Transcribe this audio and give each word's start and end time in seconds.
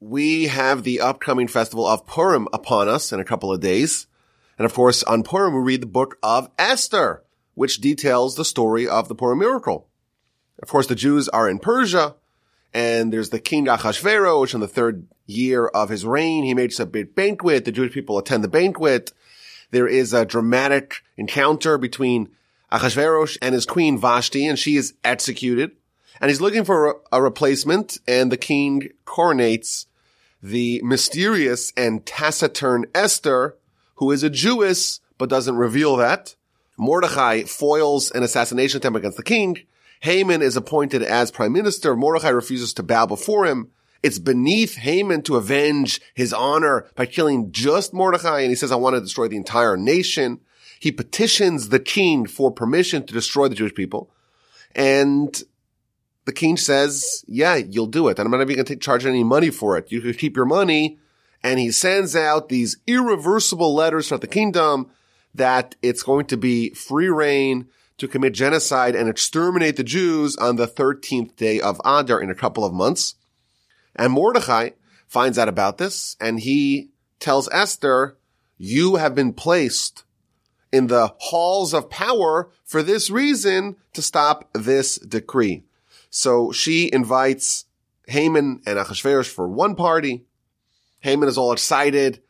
we 0.00 0.46
have 0.46 0.82
the 0.82 1.00
upcoming 1.00 1.46
festival 1.46 1.86
of 1.86 2.06
Purim 2.06 2.48
upon 2.52 2.88
us 2.88 3.12
in 3.12 3.20
a 3.20 3.24
couple 3.24 3.52
of 3.52 3.60
days. 3.60 4.06
And 4.58 4.64
of 4.64 4.72
course, 4.72 5.02
on 5.02 5.22
Purim, 5.22 5.54
we 5.54 5.60
read 5.60 5.82
the 5.82 5.86
book 5.86 6.18
of 6.22 6.50
Esther, 6.58 7.22
which 7.54 7.80
details 7.80 8.34
the 8.34 8.44
story 8.44 8.88
of 8.88 9.08
the 9.08 9.14
Purim 9.14 9.38
miracle. 9.38 9.88
Of 10.62 10.68
course, 10.68 10.86
the 10.86 10.94
Jews 10.94 11.28
are 11.28 11.48
in 11.48 11.58
Persia, 11.58 12.16
and 12.72 13.12
there's 13.12 13.30
the 13.30 13.38
king 13.38 13.66
Achashverosh 13.66 14.54
in 14.54 14.60
the 14.60 14.68
third 14.68 15.06
year 15.26 15.66
of 15.66 15.90
his 15.90 16.06
reign. 16.06 16.44
He 16.44 16.54
makes 16.54 16.80
a 16.80 16.86
big 16.86 17.14
banquet. 17.14 17.64
The 17.64 17.72
Jewish 17.72 17.92
people 17.92 18.18
attend 18.18 18.42
the 18.42 18.48
banquet. 18.48 19.12
There 19.70 19.88
is 19.88 20.12
a 20.12 20.24
dramatic 20.24 21.02
encounter 21.16 21.78
between 21.78 22.30
Achashverosh 22.72 23.36
and 23.42 23.54
his 23.54 23.66
queen 23.66 23.98
Vashti, 23.98 24.46
and 24.46 24.58
she 24.58 24.76
is 24.76 24.94
executed. 25.04 25.72
And 26.20 26.30
he's 26.30 26.40
looking 26.40 26.64
for 26.64 27.00
a 27.12 27.22
replacement, 27.22 27.98
and 28.06 28.30
the 28.30 28.36
king 28.36 28.90
coronates 29.06 29.86
the 30.42 30.80
mysterious 30.82 31.72
and 31.76 32.04
taciturn 32.06 32.86
Esther, 32.94 33.56
who 33.96 34.10
is 34.10 34.22
a 34.22 34.30
Jewess, 34.30 35.00
but 35.18 35.28
doesn't 35.28 35.56
reveal 35.56 35.96
that. 35.96 36.34
Mordechai 36.78 37.42
foils 37.42 38.10
an 38.10 38.22
assassination 38.22 38.78
attempt 38.78 38.98
against 38.98 39.18
the 39.18 39.22
king. 39.22 39.58
Haman 40.00 40.40
is 40.40 40.56
appointed 40.56 41.02
as 41.02 41.30
prime 41.30 41.52
minister. 41.52 41.94
Mordechai 41.94 42.30
refuses 42.30 42.72
to 42.74 42.82
bow 42.82 43.04
before 43.04 43.44
him. 43.44 43.70
It's 44.02 44.18
beneath 44.18 44.76
Haman 44.76 45.22
to 45.22 45.36
avenge 45.36 46.00
his 46.14 46.32
honor 46.32 46.86
by 46.94 47.04
killing 47.04 47.52
just 47.52 47.92
Mordechai. 47.92 48.40
And 48.40 48.48
he 48.48 48.54
says, 48.54 48.72
I 48.72 48.76
want 48.76 48.96
to 48.96 49.00
destroy 49.00 49.28
the 49.28 49.36
entire 49.36 49.76
nation. 49.76 50.40
He 50.78 50.90
petitions 50.90 51.68
the 51.68 51.80
king 51.80 52.24
for 52.24 52.50
permission 52.50 53.04
to 53.04 53.12
destroy 53.12 53.48
the 53.48 53.54
Jewish 53.54 53.74
people. 53.74 54.10
And 54.74 55.42
the 56.30 56.36
king 56.36 56.56
says, 56.56 57.24
yeah, 57.26 57.56
you'll 57.56 57.88
do 57.88 58.06
it. 58.06 58.16
And 58.16 58.24
I'm 58.24 58.30
not 58.30 58.42
even 58.42 58.54
going 58.54 58.64
to 58.66 58.76
charge 58.76 59.04
any 59.04 59.24
money 59.24 59.50
for 59.50 59.76
it. 59.76 59.90
You 59.90 60.00
can 60.00 60.14
keep 60.14 60.36
your 60.36 60.46
money. 60.46 60.96
And 61.42 61.58
he 61.58 61.72
sends 61.72 62.14
out 62.14 62.48
these 62.48 62.76
irreversible 62.86 63.74
letters 63.74 64.06
throughout 64.06 64.20
the 64.20 64.28
kingdom 64.28 64.88
that 65.34 65.74
it's 65.82 66.04
going 66.04 66.26
to 66.26 66.36
be 66.36 66.70
free 66.70 67.08
rein 67.08 67.66
to 67.98 68.06
commit 68.06 68.32
genocide 68.32 68.94
and 68.94 69.08
exterminate 69.08 69.74
the 69.74 69.82
Jews 69.82 70.36
on 70.36 70.54
the 70.54 70.68
13th 70.68 71.34
day 71.34 71.60
of 71.60 71.80
Adar 71.84 72.20
in 72.20 72.30
a 72.30 72.34
couple 72.36 72.64
of 72.64 72.72
months. 72.72 73.16
And 73.96 74.12
Mordechai 74.12 74.70
finds 75.08 75.36
out 75.36 75.48
about 75.48 75.78
this 75.78 76.16
and 76.20 76.38
he 76.38 76.90
tells 77.18 77.48
Esther, 77.50 78.16
you 78.56 78.96
have 78.96 79.16
been 79.16 79.32
placed 79.32 80.04
in 80.70 80.86
the 80.86 81.12
halls 81.18 81.74
of 81.74 81.90
power 81.90 82.52
for 82.64 82.84
this 82.84 83.10
reason 83.10 83.74
to 83.94 84.00
stop 84.00 84.48
this 84.52 84.94
decree. 84.96 85.64
So 86.10 86.52
she 86.52 86.92
invites 86.92 87.64
Haman 88.06 88.62
and 88.66 88.78
Achashverosh 88.78 89.28
for 89.28 89.48
one 89.48 89.76
party. 89.76 90.24
Haman 91.00 91.28
is 91.28 91.38
all 91.38 91.52
excited 91.52 92.20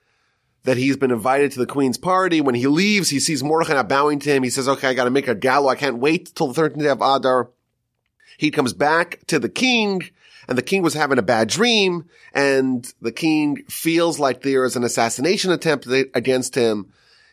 that 0.64 0.77
he's 0.77 0.98
been 0.98 1.11
invited 1.11 1.53
to 1.53 1.59
the 1.59 1.67
queen's 1.67 1.97
party. 1.97 2.41
When 2.41 2.55
he 2.55 2.67
leaves, 2.67 3.09
he 3.09 3.19
sees 3.19 3.42
Mordechai 3.42 3.83
bowing 3.83 4.19
to 4.20 4.31
him. 4.31 4.42
He 4.42 4.50
says, 4.50 4.69
okay, 4.69 4.89
I 4.89 4.95
got 4.95 5.05
to 5.05 5.11
make 5.11 5.27
a 5.27 5.34
gallows. 5.34 5.72
I 5.72 5.77
can't 5.77 5.98
wait 5.98 6.34
till 6.34 6.53
the 6.53 6.61
13th 6.61 6.78
day 6.78 6.89
of 6.89 7.00
Adar. 7.00 7.50
He 8.37 8.50
comes 8.50 8.75
back 8.75 9.25
to 9.27 9.39
the 9.39 9.48
king 9.48 10.03
and 10.48 10.56
the 10.59 10.62
king 10.62 10.83
was 10.83 10.94
having 10.94 11.19
a 11.19 11.22
bad 11.22 11.48
dream 11.48 12.06
and 12.34 12.92
the 13.00 13.12
king 13.12 13.65
feels 13.69 14.19
like 14.19 14.42
there 14.42 14.65
is 14.65 14.77
an 14.77 14.84
assassination 14.84 15.50
attempt 15.50 15.87
against 15.87 16.55
him. 16.55 16.92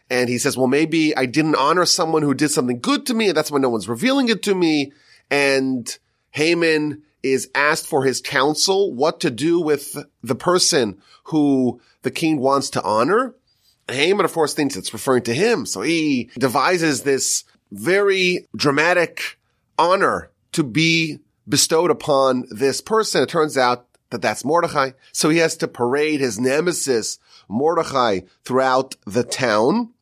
And 0.09 0.29
he 0.29 0.37
says, 0.37 0.57
well, 0.57 0.67
maybe 0.67 1.15
I 1.15 1.25
didn't 1.25 1.55
honor 1.55 1.85
someone 1.85 2.21
who 2.21 2.33
did 2.33 2.49
something 2.49 2.79
good 2.79 3.05
to 3.07 3.13
me. 3.13 3.27
And 3.27 3.37
that's 3.37 3.51
why 3.51 3.59
no 3.59 3.69
one's 3.69 3.89
revealing 3.89 4.29
it 4.29 4.43
to 4.43 4.55
me. 4.55 4.93
And 5.29 5.97
Haman 6.31 7.03
is 7.23 7.49
asked 7.55 7.87
for 7.87 8.03
his 8.03 8.21
counsel, 8.21 8.93
what 8.93 9.19
to 9.21 9.31
do 9.31 9.59
with 9.59 9.97
the 10.21 10.35
person 10.35 11.01
who 11.25 11.81
the 12.03 12.11
king 12.11 12.39
wants 12.39 12.69
to 12.71 12.83
honor. 12.83 13.35
Haman, 13.89 14.25
of 14.25 14.33
course, 14.33 14.53
thinks 14.53 14.75
it's 14.75 14.93
referring 14.93 15.23
to 15.23 15.33
him. 15.33 15.65
So 15.65 15.81
he 15.81 16.29
devises 16.37 17.03
this 17.03 17.43
very 17.71 18.47
dramatic 18.55 19.39
honor 19.77 20.29
to 20.53 20.63
be 20.63 21.19
bestowed 21.47 21.91
upon 21.91 22.45
this 22.49 22.81
person. 22.81 23.23
It 23.23 23.29
turns 23.29 23.57
out 23.57 23.87
that 24.09 24.21
that's 24.21 24.45
Mordechai. 24.45 24.91
So 25.11 25.29
he 25.29 25.39
has 25.39 25.57
to 25.57 25.67
parade 25.67 26.19
his 26.19 26.39
nemesis, 26.39 27.19
Mordechai, 27.49 28.21
throughout 28.43 28.95
the 29.05 29.23
town. 29.23 29.93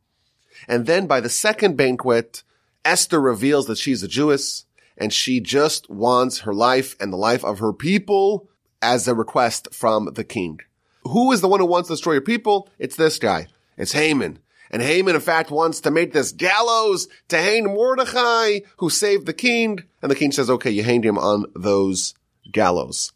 And 0.68 0.86
then 0.86 1.08
by 1.08 1.20
the 1.20 1.30
second 1.30 1.78
banquet, 1.78 2.44
Esther 2.84 3.20
reveals 3.20 3.68
that 3.68 3.78
she's 3.78 4.04
a 4.04 4.08
Jewess 4.08 4.65
and 4.98 5.12
she 5.14 5.40
just 5.40 5.90
wants 5.90 6.40
her 6.40 6.54
life 6.54 6.96
and 7.00 7.12
the 7.12 7.18
life 7.18 7.44
of 7.44 7.60
her 7.60 7.74
people 7.74 8.50
as 8.82 9.08
a 9.08 9.16
request 9.16 9.68
from 9.74 10.10
the 10.14 10.24
king. 10.24 10.60
Who 11.04 11.32
is 11.32 11.42
the 11.42 11.48
one 11.48 11.60
who 11.60 11.66
wants 11.66 11.88
to 11.88 11.94
destroy 11.94 12.14
your 12.14 12.22
people? 12.22 12.70
It's 12.80 12.96
this 12.96 13.20
guy. 13.20 13.48
It's 13.78 13.92
Haman. 13.92 14.40
And 14.72 14.82
Haman, 14.82 15.16
in 15.16 15.22
fact, 15.22 15.52
wants 15.52 15.80
to 15.82 15.92
make 15.92 16.12
this 16.12 16.32
gallows 16.32 17.08
to 17.30 17.38
hang 17.38 17.66
Mordechai, 17.66 18.60
who 18.78 18.90
saved 18.90 19.26
the 19.26 19.34
king. 19.34 19.80
And 20.02 20.10
the 20.10 20.16
king 20.16 20.32
says, 20.32 20.50
okay, 20.50 20.72
you 20.72 20.84
hanged 20.84 21.06
him 21.06 21.18
on 21.18 21.46
those 21.56 22.16
gallows. 22.52 23.12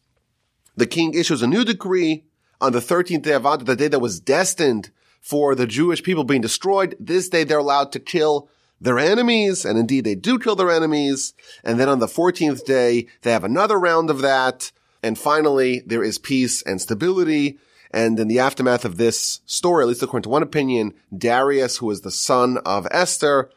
The 0.75 0.85
king 0.85 1.13
issues 1.13 1.41
a 1.41 1.47
new 1.47 1.66
decree 1.66 2.25
on 2.61 2.72
the 2.72 2.79
13th 2.79 3.23
day 3.23 3.34
of 3.34 3.46
Adar, 3.46 3.57
the 3.57 3.75
day 3.75 3.88
that 3.88 4.00
was 4.00 4.19
destined 4.19 4.91
for 5.19 5.56
the 5.56 5.67
Jewish 5.67 6.03
people 6.03 6.23
being 6.23 6.41
destroyed. 6.41 6.96
This 7.00 7.29
day 7.29 7.44
they're 7.44 7.57
allowed 7.57 7.91
to 7.94 8.00
kill 8.00 8.50
their 8.81 9.00
enemies, 9.00 9.66
and 9.66 9.78
indeed 9.78 10.06
they 10.06 10.16
do 10.16 10.40
kill 10.40 10.56
their 10.56 10.72
enemies. 10.72 11.34
And 11.63 11.79
then 11.79 11.90
on 11.90 12.00
the 12.00 12.07
14th 12.07 12.66
day, 12.66 13.07
they 13.22 13.31
have 13.31 13.44
another 13.44 13.79
round 13.79 14.09
of 14.09 14.19
that. 14.22 14.72
And 15.03 15.17
finally, 15.17 15.81
there 15.85 16.03
is 16.03 16.17
peace 16.17 16.62
and 16.62 16.81
stability. 16.81 17.57
And 17.91 18.19
in 18.19 18.28
the 18.28 18.40
aftermath 18.40 18.85
of 18.85 18.97
this 18.97 19.41
story, 19.45 19.84
at 19.84 19.88
least 19.88 20.03
according 20.03 20.23
to 20.23 20.29
one 20.29 20.44
opinion, 20.44 20.94
Darius, 21.16 21.78
who 21.78 21.90
is 21.91 22.01
the 22.01 22.12
son 22.12 22.57
of 22.66 22.88
Esther, 22.91 23.50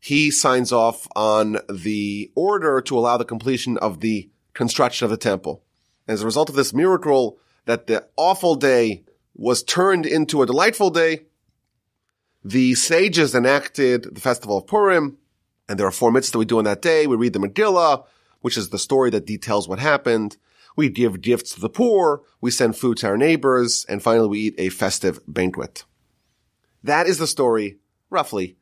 he 0.00 0.30
signs 0.30 0.72
off 0.72 1.06
on 1.14 1.58
the 1.68 2.30
order 2.34 2.80
to 2.80 2.98
allow 2.98 3.16
the 3.16 3.24
completion 3.24 3.76
of 3.78 4.00
the 4.00 4.30
construction 4.54 5.04
of 5.04 5.10
the 5.10 5.16
temple. 5.16 5.62
As 6.08 6.22
a 6.22 6.24
result 6.24 6.48
of 6.48 6.56
this 6.56 6.72
miracle, 6.72 7.38
that 7.66 7.86
the 7.86 8.06
awful 8.16 8.56
day 8.56 9.04
was 9.34 9.62
turned 9.62 10.06
into 10.06 10.42
a 10.42 10.46
delightful 10.46 10.90
day, 10.90 11.26
the 12.42 12.74
sages 12.74 13.34
enacted 13.34 14.14
the 14.14 14.20
festival 14.20 14.58
of 14.58 14.66
Purim, 14.66 15.18
and 15.68 15.78
there 15.78 15.86
are 15.86 15.92
four 15.92 16.10
mitzvahs 16.10 16.32
that 16.32 16.38
we 16.38 16.44
do 16.44 16.58
on 16.58 16.64
that 16.64 16.82
day. 16.82 17.06
We 17.06 17.16
read 17.16 17.32
the 17.32 17.38
Megillah, 17.38 18.04
which 18.40 18.56
is 18.56 18.70
the 18.70 18.78
story 18.78 19.10
that 19.10 19.26
details 19.26 19.68
what 19.68 19.78
happened. 19.78 20.36
We 20.76 20.88
give 20.88 21.20
gifts 21.20 21.54
to 21.54 21.60
the 21.60 21.68
poor. 21.68 22.22
We 22.40 22.50
send 22.50 22.76
food 22.76 22.96
to 22.98 23.08
our 23.08 23.16
neighbors. 23.16 23.84
And 23.88 24.02
finally, 24.02 24.28
we 24.28 24.38
eat 24.40 24.54
a 24.58 24.70
festive 24.70 25.20
banquet. 25.28 25.84
That 26.82 27.06
is 27.06 27.18
the 27.18 27.26
story, 27.26 27.78
roughly, 28.08 28.56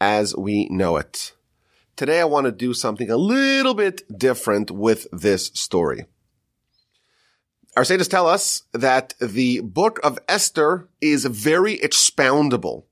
as 0.00 0.36
we 0.36 0.68
know 0.68 0.96
it. 0.96 1.32
Today, 1.96 2.20
I 2.20 2.24
want 2.24 2.46
to 2.46 2.52
do 2.52 2.74
something 2.74 3.10
a 3.10 3.16
little 3.16 3.74
bit 3.74 4.02
different 4.18 4.70
with 4.70 5.06
this 5.12 5.46
story. 5.54 6.06
Our 7.76 7.84
sages 7.84 8.08
tell 8.08 8.26
us 8.26 8.62
that 8.72 9.14
the 9.20 9.60
book 9.60 10.00
of 10.02 10.18
Esther 10.28 10.88
is 11.00 11.24
very 11.24 11.78
expoundable. 11.78 12.84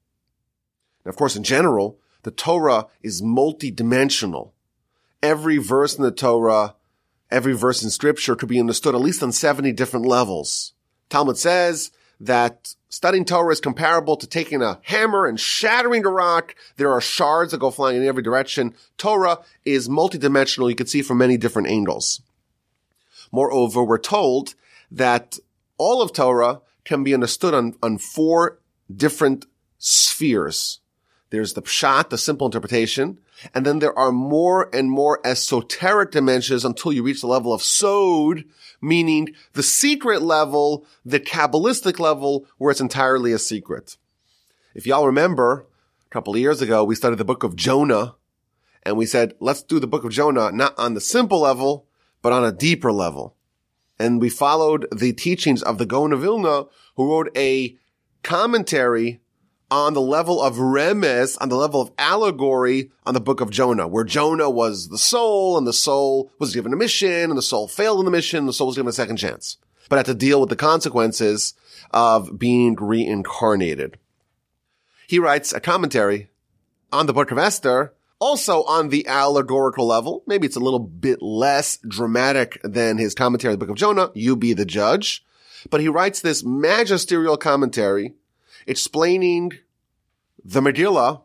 Now, 1.09 1.13
of 1.13 1.17
course, 1.17 1.37
in 1.37 1.43
general, 1.43 1.99
the 2.25 2.31
Torah 2.31 2.87
is 3.03 3.23
multidimensional. 3.23 4.51
Every 5.23 5.57
verse 5.57 5.97
in 5.97 6.05
the 6.05 6.11
Torah, 6.11 6.75
every 7.31 7.55
verse 7.55 7.83
in 7.83 7.89
scripture 7.89 8.37
could 8.37 8.51
be 8.51 8.61
understood 8.61 8.95
at 8.95 9.01
least 9.01 9.23
on 9.23 9.33
70 9.33 9.73
different 9.73 10.05
levels. 10.05 10.75
Talmud 11.09 11.39
says 11.39 11.93
that 12.21 12.75
studying 12.91 13.25
Torah 13.25 13.55
is 13.55 13.61
comparable 13.63 14.19
to 14.19 14.27
taking 14.27 14.61
a 14.61 14.81
hammer 14.83 15.25
and 15.25 15.41
shattering 15.41 16.05
a 16.05 16.11
rock. 16.11 16.55
There 16.77 16.93
are 16.93 17.01
shards 17.01 17.53
that 17.53 17.61
go 17.61 17.71
flying 17.71 17.97
in 17.97 18.07
every 18.07 18.23
direction. 18.23 18.75
Torah 18.99 19.39
is 19.65 19.89
multidimensional. 19.89 20.69
You 20.69 20.77
can 20.77 20.89
see 20.89 21.01
from 21.01 21.17
many 21.17 21.39
different 21.39 21.69
angles. 21.69 22.21
Moreover, 23.33 23.83
we're 23.83 23.97
told 23.97 24.57
that 24.91 25.39
all 25.79 26.03
of 26.03 26.13
Torah 26.13 26.61
can 26.85 27.03
be 27.03 27.15
understood 27.15 27.55
on, 27.55 27.77
on 27.83 27.97
four 27.97 28.59
different 28.95 29.47
spheres. 29.79 30.81
There's 31.31 31.53
the 31.53 31.63
pshat, 31.63 32.09
the 32.09 32.19
simple 32.19 32.47
interpretation, 32.47 33.19
and 33.55 33.67
then 33.67 33.81
there 33.81 33.97
are 33.99 34.13
more 34.13 34.75
and 34.75 34.91
more 34.91 35.21
esoteric 35.25 36.11
dimensions 36.11 36.65
until 36.65 36.93
you 36.93 37.03
reach 37.03 37.21
the 37.21 37.27
level 37.27 37.53
of 37.53 37.63
sod, 37.63 38.45
meaning 38.81 39.35
the 39.53 39.63
secret 39.63 40.23
level, 40.23 40.87
the 41.05 41.21
Kabbalistic 41.21 41.99
level, 41.99 42.47
where 42.57 42.71
it's 42.71 42.81
entirely 42.81 43.33
a 43.33 43.39
secret. 43.39 43.97
If 44.75 44.87
y'all 44.87 45.07
remember, 45.07 45.67
a 46.07 46.11
couple 46.11 46.35
of 46.35 46.41
years 46.41 46.63
ago, 46.63 46.83
we 46.83 46.95
studied 46.95 47.19
the 47.19 47.25
book 47.25 47.43
of 47.43 47.57
Jonah, 47.57 48.15
and 48.85 48.97
we 48.97 49.05
said, 49.05 49.35
let's 49.39 49.63
do 49.63 49.79
the 49.79 49.87
book 49.87 50.05
of 50.05 50.13
Jonah 50.13 50.51
not 50.51 50.79
on 50.79 50.95
the 50.95 51.01
simple 51.01 51.41
level, 51.41 51.87
but 52.23 52.33
on 52.33 52.45
a 52.45 52.53
deeper 52.53 52.91
level. 52.91 53.37
And 53.99 54.21
we 54.21 54.31
followed 54.31 54.87
the 54.97 55.13
teachings 55.13 55.63
of 55.63 55.77
the 55.77 55.85
Gaon 55.85 56.13
of 56.13 56.21
Vilna, 56.23 56.65
who 56.97 57.11
wrote 57.11 57.37
a 57.37 57.77
commentary 58.23 59.21
on 59.71 59.95
the 59.95 60.01
level 60.01 60.41
of 60.41 60.57
remez, 60.57 61.37
on 61.41 61.49
the 61.49 61.57
level 61.57 61.81
of 61.81 61.91
allegory 61.99 62.91
on 63.05 63.15
the 63.15 63.21
book 63.21 63.41
of 63.41 63.51
Jonah, 63.51 63.87
where 63.87 64.05
Jonah 64.05 64.49
was 64.49 64.89
the 64.89 64.99
soul 64.99 65.59
and 65.59 65.67
the 65.67 65.73
soul 65.73 66.33
was 66.39 66.55
given 66.55 66.73
a 66.73 66.77
mission 66.77 67.31
and 67.31 67.37
the 67.37 67.43
soul 67.43 67.69
failed 67.69 67.99
in 67.99 68.05
the 68.05 68.11
mission. 68.11 68.39
And 68.41 68.49
the 68.49 68.53
soul 68.53 68.69
was 68.69 68.77
given 68.77 68.89
a 68.89 68.93
second 68.93 69.17
chance. 69.17 69.59
but 69.89 69.97
had 69.97 70.07
to 70.07 70.15
deal 70.15 70.41
with 70.41 70.51
the 70.51 70.57
consequences 70.57 71.55
of 71.93 72.39
being 72.39 72.77
reincarnated. 72.77 73.99
He 75.07 75.19
writes 75.19 75.53
a 75.53 75.61
commentary 75.61 76.29
on 76.93 77.07
the 77.07 77.15
book 77.15 77.31
of 77.31 77.39
Esther, 77.39 77.95
also 78.19 78.65
on 78.65 78.89
the 78.89 79.07
allegorical 79.07 79.87
level. 79.87 80.23
Maybe 80.27 80.47
it's 80.47 80.57
a 80.57 80.61
little 80.61 80.81
bit 80.81 81.23
less 81.23 81.79
dramatic 81.89 82.61
than 82.63 82.99
his 82.99 83.15
commentary 83.15 83.53
on 83.53 83.59
the 83.59 83.65
book 83.65 83.71
of 83.73 83.79
Jonah. 83.79 84.11
You 84.15 84.37
be 84.37 84.53
the 84.53 84.67
judge. 84.67 85.25
But 85.71 85.81
he 85.81 85.89
writes 85.89 86.21
this 86.21 86.45
magisterial 86.45 87.37
commentary 87.37 88.15
explaining 88.69 89.53
the 90.45 90.61
Megillah 90.61 91.23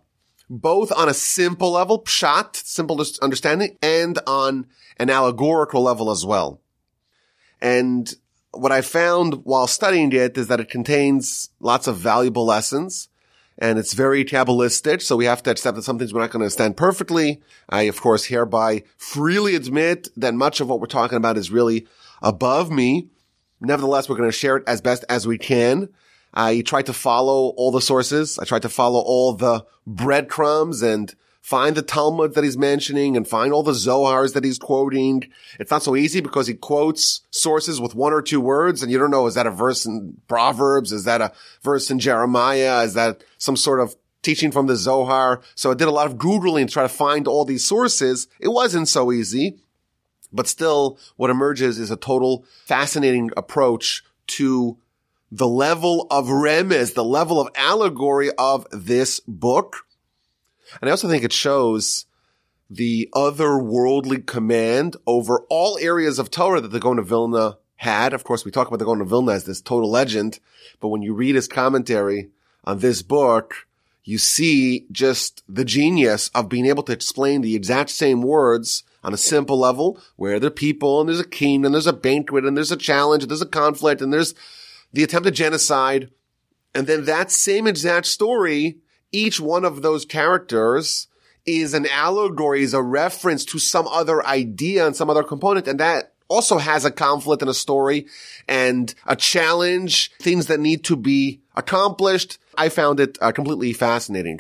both 0.50 0.92
on 0.92 1.10
a 1.10 1.14
simple 1.14 1.72
level, 1.72 2.04
pshat, 2.04 2.56
simple 2.56 3.04
understanding, 3.22 3.78
and 3.82 4.20
on 4.28 4.68
an 4.98 5.10
allegorical 5.10 5.82
level 5.82 6.12
as 6.12 6.26
well. 6.26 6.62
And 7.62 8.14
what 8.52 8.72
I 8.72 8.82
found 8.82 9.46
while 9.46 9.68
studying 9.68 10.12
it 10.12 10.38
is 10.38 10.48
that 10.48 10.60
it 10.60 10.70
contains 10.70 11.50
lots 11.60 11.88
of 11.88 11.98
valuable 11.98 12.46
lessons 12.46 13.10
and 13.58 13.80
it's 13.80 13.94
very 13.94 14.26
Kabbalistic. 14.26 15.02
So 15.02 15.16
we 15.16 15.26
have 15.26 15.44
to 15.44 15.52
accept 15.52 15.76
that 15.76 15.84
some 15.84 15.98
things 15.98 16.14
we're 16.14 16.22
not 16.22 16.32
going 16.32 16.42
to 16.42 16.46
understand 16.46 16.78
perfectly. 16.78 17.42
I, 17.70 17.84
of 17.84 18.00
course, 18.02 18.26
hereby 18.26 18.84
freely 18.98 19.56
admit 19.56 20.10
that 20.18 20.34
much 20.34 20.60
of 20.60 20.68
what 20.68 20.80
we're 20.80 20.88
talking 20.88 21.18
about 21.18 21.38
is 21.38 21.52
really 21.52 21.88
above 22.22 22.72
me. 22.72 23.10
Nevertheless, 23.60 24.10
we're 24.10 24.18
going 24.18 24.30
to 24.30 24.38
share 24.38 24.58
it 24.58 24.64
as 24.68 24.82
best 24.82 25.06
as 25.08 25.26
we 25.26 25.38
can. 25.38 25.90
I 26.34 26.62
tried 26.62 26.88
to 26.88 26.94
follow 26.94 27.50
all 27.50 27.72
the 27.72 27.82
sources. 27.82 28.40
I 28.40 28.46
tried 28.46 28.64
to 28.64 28.70
follow 28.70 29.00
all 29.00 29.34
the 29.34 29.66
breadcrumbs 29.86 30.82
and 30.82 31.14
find 31.42 31.76
the 31.76 31.82
Talmud 31.82 32.34
that 32.34 32.44
he's 32.44 32.58
mentioning 32.58 33.18
and 33.18 33.28
find 33.28 33.52
all 33.52 33.64
the 33.64 33.74
Zohars 33.74 34.34
that 34.34 34.46
he's 34.46 34.58
quoting. 34.58 35.30
It's 35.60 35.70
not 35.70 35.84
so 35.84 35.96
easy 35.96 36.22
because 36.22 36.48
he 36.48 36.54
quotes 36.54 37.22
sources 37.32 37.82
with 37.82 37.94
one 37.94 38.14
or 38.14 38.22
two 38.22 38.40
words 38.40 38.82
and 38.82 38.92
you 38.92 38.98
don't 38.98 39.12
know, 39.12 39.28
is 39.28 39.36
that 39.36 39.46
a 39.46 39.52
verse 39.52 39.86
in 39.86 40.18
Proverbs? 40.28 40.94
Is 40.94 41.04
that 41.04 41.20
a 41.20 41.34
verse 41.62 41.92
in 41.92 42.00
Jeremiah? 42.00 42.84
Is 42.84 42.94
that 42.94 43.24
some 43.38 43.58
sort 43.58 43.82
of 43.82 43.94
teaching 44.22 44.52
from 44.52 44.68
the 44.68 44.78
Zohar? 44.78 45.42
So 45.54 45.72
I 45.72 45.74
did 45.74 45.90
a 45.90 45.92
lot 45.92 46.08
of 46.08 46.18
Googling 46.18 46.68
to 46.68 46.74
try 46.74 46.84
to 46.84 46.90
find 46.90 47.28
all 47.28 47.44
these 47.44 47.66
sources. 47.66 48.28
It 48.40 48.48
wasn't 48.48 48.88
so 48.88 49.12
easy, 49.12 49.60
but 50.32 50.48
still 50.48 50.98
what 51.18 51.30
emerges 51.30 51.78
is 51.78 51.92
a 51.92 51.98
total 51.98 52.46
fascinating 52.66 53.32
approach 53.36 54.02
to 54.28 54.78
the 55.34 55.48
level 55.48 56.06
of 56.12 56.28
remez, 56.28 56.94
the 56.94 57.04
level 57.04 57.42
of 57.42 57.50
allegory 57.56 58.30
of 58.38 58.68
this 58.72 59.20
book. 59.22 59.78
And 60.80 60.88
I 60.88 60.92
also 60.92 61.10
think 61.10 61.24
it 61.24 61.34
shows 61.34 62.06
the 62.70 63.10
otherworldly 63.16 64.28
command 64.28 64.96
over 65.08 65.40
all 65.50 65.80
areas 65.80 66.20
of 66.20 66.30
Torah 66.30 66.62
that 66.62 66.68
the 66.68 66.80
Gaon 66.80 67.00
of 67.00 67.08
Vilna 67.08 67.58
had. 67.78 68.14
Of 68.14 68.24
course, 68.24 68.46
we 68.46 68.52
talk 68.52 68.68
about 68.68 68.78
the 68.78 68.86
Gaon 68.86 69.02
of 69.02 69.10
Vilna 69.10 69.32
as 69.32 69.46
this 69.46 69.60
total 69.60 69.90
legend, 69.90 70.40
but 70.80 70.90
when 70.90 71.02
you 71.02 71.16
read 71.16 71.34
his 71.34 71.48
commentary 71.48 72.30
on 72.64 72.78
this 72.78 73.02
book, 73.02 73.66
you 74.04 74.20
see 74.20 74.86
just 74.92 75.42
the 75.50 75.66
genius 75.66 76.30
of 76.36 76.48
being 76.48 76.68
able 76.68 76.84
to 76.84 76.94
explain 76.94 77.42
the 77.42 77.56
exact 77.56 77.90
same 77.90 78.22
words 78.22 78.84
on 79.04 79.16
a 79.16 79.18
simple 79.18 79.58
level 79.58 80.00
where 80.16 80.40
there 80.40 80.50
are 80.50 80.52
people 80.52 81.00
and 81.00 81.10
there's 81.10 81.20
a 81.20 81.28
king 81.28 81.66
and 81.66 81.74
there's 81.74 81.88
a 81.88 81.94
banquet 81.94 82.46
and 82.46 82.56
there's 82.56 82.72
a 82.72 82.78
challenge 82.78 83.24
and 83.24 83.32
there's 83.32 83.42
a 83.42 83.48
conflict 83.48 84.00
and 84.00 84.14
there's 84.14 84.36
the 84.94 85.04
attempted 85.04 85.34
genocide, 85.34 86.10
and 86.74 86.88
then 86.88 87.06
that 87.06 87.32
same 87.32 87.68
exact 87.68 88.06
story, 88.06 88.78
each 89.12 89.40
one 89.40 89.66
of 89.66 89.82
those 89.82 90.06
characters 90.06 91.08
is 91.46 91.74
an 91.74 91.86
allegory, 91.88 92.64
is 92.64 92.74
a 92.74 92.82
reference 92.82 93.44
to 93.46 93.60
some 93.60 93.88
other 93.88 94.26
idea 94.26 94.86
and 94.86 94.96
some 94.96 95.10
other 95.10 95.24
component, 95.24 95.68
and 95.68 95.80
that 95.80 96.14
also 96.30 96.58
has 96.58 96.86
a 96.86 96.92
conflict 96.92 97.42
and 97.42 97.50
a 97.50 97.54
story 97.54 98.08
and 98.48 98.96
a 99.06 99.16
challenge, 99.16 100.12
things 100.20 100.48
that 100.48 100.60
need 100.60 100.84
to 100.86 100.96
be 100.96 101.42
accomplished. 101.56 102.38
I 102.58 102.70
found 102.70 103.00
it 103.00 103.18
uh, 103.22 103.32
completely 103.32 103.74
fascinating. 103.74 104.40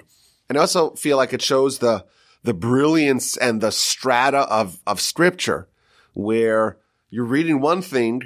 And 0.50 0.58
I 0.58 0.62
also 0.62 0.92
feel 0.92 1.18
like 1.18 1.34
it 1.34 1.42
shows 1.42 1.80
the, 1.80 2.06
the 2.44 2.54
brilliance 2.54 3.38
and 3.38 3.62
the 3.62 3.72
strata 3.72 4.40
of, 4.40 4.80
of 4.88 5.02
scripture 5.02 5.68
where 6.14 6.78
you're 7.10 7.26
reading 7.26 7.60
one 7.60 7.82
thing 7.82 8.24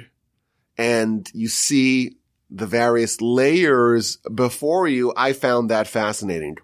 and 0.76 1.28
you 1.34 1.48
see 1.48 2.17
the 2.50 2.66
various 2.66 3.20
layers 3.20 4.16
before 4.34 4.88
you, 4.88 5.12
I 5.16 5.32
found 5.32 5.70
that 5.70 5.86
fascinating. 5.86 6.58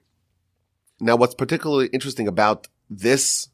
Now, 1.00 1.16
what's 1.16 1.34
particularly 1.34 1.88
interesting 1.88 2.28
about 2.28 2.68
this 2.88 3.48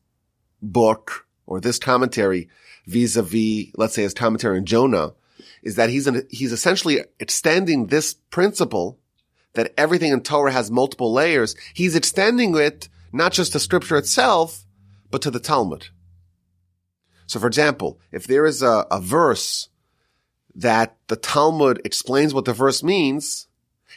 book 0.62 1.27
or 1.47 1.61
this 1.61 1.79
commentary 1.79 2.49
vis-a-vis, 2.87 3.73
let's 3.77 3.94
say 3.94 4.03
his 4.03 4.15
commentary 4.15 4.59
on 4.59 4.67
Jonah, 4.67 5.15
is 5.62 5.77
that 5.77 5.91
he's, 5.91 6.06
an, 6.06 6.27
he's 6.31 6.53
essentially 6.53 7.00
extending 7.19 7.87
this 7.87 8.15
principle 8.15 8.99
that 9.55 9.73
everything 9.77 10.12
in 10.12 10.21
Torah 10.21 10.53
has 10.53 10.71
multiple 10.71 11.12
layers. 11.12 11.56
He's 11.75 11.97
extending 11.97 12.56
it 12.56 12.88
not 13.12 13.32
just 13.32 13.53
to 13.53 13.59
scripture 13.59 13.97
itself, 13.97 14.65
but 15.11 15.23
to 15.23 15.31
the 15.31 15.41
Talmud. 15.41 15.88
So 17.27 17.41
for 17.41 17.49
example, 17.49 17.99
if 18.12 18.27
there 18.27 18.47
is 18.47 18.62
a, 18.62 18.87
a 18.91 19.00
verse 19.00 19.69
that 20.55 20.97
the 21.08 21.17
Talmud 21.17 21.81
explains 21.85 22.35
what 22.35 22.44
the 22.44 22.52
verse 22.52 22.82
means, 22.82 23.47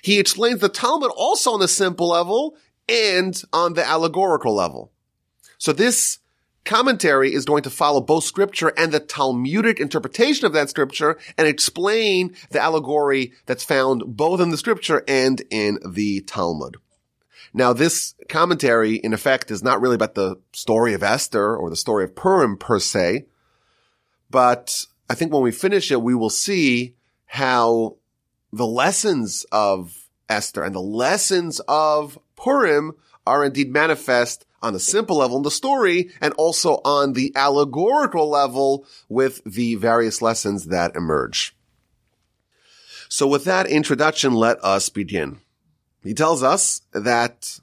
he 0.01 0.19
explains 0.19 0.59
the 0.59 0.69
Talmud 0.69 1.11
also 1.15 1.51
on 1.51 1.59
the 1.59 1.67
simple 1.67 2.09
level 2.09 2.55
and 2.89 3.41
on 3.53 3.73
the 3.73 3.85
allegorical 3.85 4.53
level. 4.53 4.91
So 5.57 5.71
this 5.71 6.19
commentary 6.65 7.33
is 7.33 7.45
going 7.45 7.63
to 7.63 7.69
follow 7.69 8.01
both 8.01 8.23
scripture 8.23 8.73
and 8.77 8.91
the 8.91 8.99
Talmudic 8.99 9.79
interpretation 9.79 10.45
of 10.45 10.53
that 10.53 10.69
scripture 10.69 11.17
and 11.37 11.47
explain 11.47 12.35
the 12.51 12.59
allegory 12.59 13.33
that's 13.45 13.63
found 13.63 14.03
both 14.05 14.39
in 14.39 14.49
the 14.49 14.57
scripture 14.57 15.03
and 15.07 15.41
in 15.49 15.79
the 15.85 16.21
Talmud. 16.21 16.77
Now 17.53 17.73
this 17.73 18.15
commentary 18.29 18.95
in 18.95 19.13
effect 19.13 19.51
is 19.51 19.63
not 19.63 19.79
really 19.79 19.95
about 19.95 20.15
the 20.15 20.37
story 20.53 20.93
of 20.93 21.03
Esther 21.03 21.55
or 21.55 21.69
the 21.69 21.75
story 21.75 22.03
of 22.03 22.15
Purim 22.15 22.57
per 22.57 22.79
se, 22.79 23.25
but 24.29 24.85
I 25.13 25.15
think 25.15 25.31
when 25.31 25.43
we 25.43 25.51
finish 25.51 25.91
it, 25.91 26.01
we 26.01 26.15
will 26.15 26.31
see 26.31 26.95
how 27.27 27.97
the 28.51 28.65
lessons 28.65 29.45
of 29.51 30.07
Esther 30.27 30.63
and 30.63 30.73
the 30.73 30.81
lessons 30.81 31.61
of 31.67 32.17
Purim 32.35 32.93
are 33.23 33.45
indeed 33.45 33.71
manifest 33.71 34.47
on 34.63 34.73
a 34.73 34.79
simple 34.79 35.17
level 35.17 35.37
in 35.37 35.43
the 35.43 35.51
story 35.51 36.09
and 36.19 36.33
also 36.33 36.81
on 36.83 37.13
the 37.13 37.31
allegorical 37.35 38.27
level 38.27 38.87
with 39.07 39.43
the 39.43 39.75
various 39.75 40.19
lessons 40.19 40.65
that 40.65 40.95
emerge. 40.95 41.55
So 43.07 43.27
with 43.27 43.43
that 43.43 43.67
introduction, 43.67 44.33
let 44.33 44.57
us 44.65 44.89
begin. 44.89 45.41
He 46.01 46.15
tells 46.15 46.41
us 46.41 46.81
that 46.91 47.59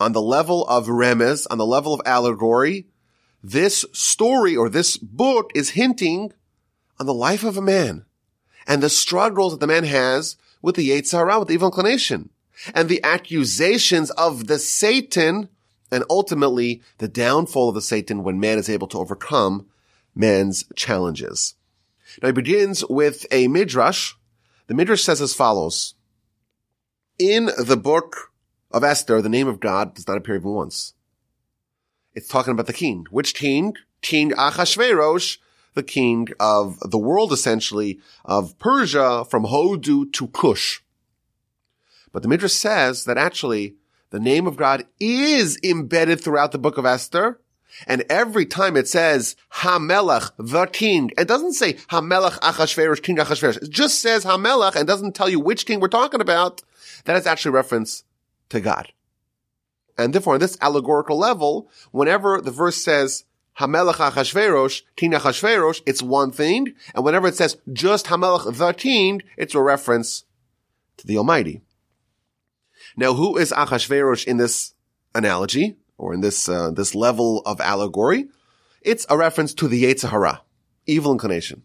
on 0.00 0.10
the 0.10 0.20
level 0.20 0.66
of 0.66 0.88
remez, 0.88 1.46
on 1.52 1.58
the 1.58 1.66
level 1.66 1.94
of 1.94 2.02
allegory, 2.04 2.88
this 3.44 3.84
story 3.92 4.56
or 4.56 4.68
this 4.68 4.96
book 4.96 5.52
is 5.54 5.70
hinting 5.70 6.32
on 7.00 7.06
the 7.06 7.14
life 7.14 7.42
of 7.42 7.56
a 7.56 7.62
man 7.62 8.04
and 8.66 8.82
the 8.82 8.90
struggles 8.90 9.52
that 9.52 9.60
the 9.60 9.66
man 9.66 9.84
has 9.84 10.36
with 10.60 10.76
the 10.76 10.90
Yetzer 10.90 11.12
Hara, 11.12 11.38
with 11.38 11.48
the 11.48 11.54
evil 11.54 11.68
inclination 11.68 12.28
and 12.74 12.88
the 12.88 13.02
accusations 13.02 14.10
of 14.10 14.46
the 14.46 14.58
Satan 14.58 15.48
and 15.90 16.04
ultimately 16.10 16.82
the 16.98 17.08
downfall 17.08 17.70
of 17.70 17.74
the 17.74 17.82
Satan 17.82 18.22
when 18.22 18.38
man 18.38 18.58
is 18.58 18.68
able 18.68 18.86
to 18.88 18.98
overcome 18.98 19.66
man's 20.14 20.64
challenges. 20.76 21.54
Now 22.22 22.28
he 22.28 22.32
begins 22.32 22.84
with 22.86 23.26
a 23.30 23.48
midrash. 23.48 24.12
The 24.66 24.74
midrash 24.74 25.02
says 25.02 25.22
as 25.22 25.34
follows. 25.34 25.94
In 27.18 27.50
the 27.58 27.76
book 27.76 28.32
of 28.70 28.84
Esther, 28.84 29.22
the 29.22 29.28
name 29.28 29.48
of 29.48 29.58
God 29.58 29.94
does 29.94 30.06
not 30.06 30.18
appear 30.18 30.36
even 30.36 30.50
once. 30.50 30.94
It's 32.14 32.28
talking 32.28 32.52
about 32.52 32.66
the 32.66 32.72
king. 32.72 33.06
Which 33.10 33.34
king? 33.34 33.74
King 34.02 34.30
Achashverosh, 34.30 35.38
the 35.74 35.82
king 35.82 36.28
of 36.38 36.78
the 36.80 36.98
world, 36.98 37.32
essentially, 37.32 38.00
of 38.24 38.58
Persia 38.58 39.24
from 39.24 39.44
Hodu 39.44 40.12
to 40.12 40.28
Kush. 40.28 40.80
But 42.12 42.22
the 42.22 42.28
Midrash 42.28 42.52
says 42.52 43.04
that 43.04 43.18
actually 43.18 43.76
the 44.10 44.20
name 44.20 44.46
of 44.46 44.56
God 44.56 44.86
is 44.98 45.58
embedded 45.62 46.20
throughout 46.20 46.52
the 46.52 46.58
book 46.58 46.76
of 46.76 46.84
Esther. 46.84 47.40
And 47.86 48.04
every 48.10 48.46
time 48.46 48.76
it 48.76 48.88
says 48.88 49.36
Hamelach, 49.54 50.32
the 50.36 50.66
king, 50.66 51.12
it 51.16 51.28
doesn't 51.28 51.52
say 51.52 51.74
Hamelach 51.74 52.40
Achashverosh, 52.40 53.02
King 53.02 53.16
Achashverosh. 53.16 53.62
It 53.62 53.70
just 53.70 54.00
says 54.00 54.24
Hamelach 54.24 54.74
and 54.74 54.88
doesn't 54.88 55.14
tell 55.14 55.28
you 55.28 55.38
which 55.38 55.66
king 55.66 55.78
we're 55.78 55.88
talking 55.88 56.20
about. 56.20 56.62
That 57.04 57.16
is 57.16 57.26
actually 57.26 57.52
reference 57.52 58.02
to 58.48 58.60
God. 58.60 58.92
And 59.96 60.12
therefore, 60.12 60.34
on 60.34 60.40
this 60.40 60.58
allegorical 60.60 61.16
level, 61.16 61.70
whenever 61.92 62.40
the 62.40 62.50
verse 62.50 62.76
says 62.76 63.24
Hamelech 63.60 63.94
Achashverosh, 63.94 64.82
King 64.96 65.12
Achashverosh, 65.12 65.82
it's 65.86 66.02
one 66.02 66.32
thing. 66.32 66.74
And 66.94 67.04
whenever 67.04 67.28
it 67.28 67.36
says 67.36 67.58
just 67.72 68.06
Hamelech 68.06 68.56
the 68.56 68.72
king, 68.72 69.22
it's 69.36 69.54
a 69.54 69.60
reference 69.60 70.24
to 70.96 71.06
the 71.06 71.18
Almighty. 71.18 71.62
Now, 72.96 73.14
who 73.14 73.36
is 73.36 73.52
Achashverosh 73.52 74.26
in 74.26 74.38
this 74.38 74.74
analogy 75.14 75.76
or 75.98 76.14
in 76.14 76.20
this 76.22 76.48
uh, 76.48 76.70
this 76.70 76.94
level 76.94 77.42
of 77.46 77.60
allegory? 77.60 78.28
It's 78.82 79.06
a 79.10 79.18
reference 79.18 79.52
to 79.54 79.68
the 79.68 79.84
Yetzer 79.84 80.08
Hara, 80.08 80.40
evil 80.86 81.12
inclination. 81.12 81.62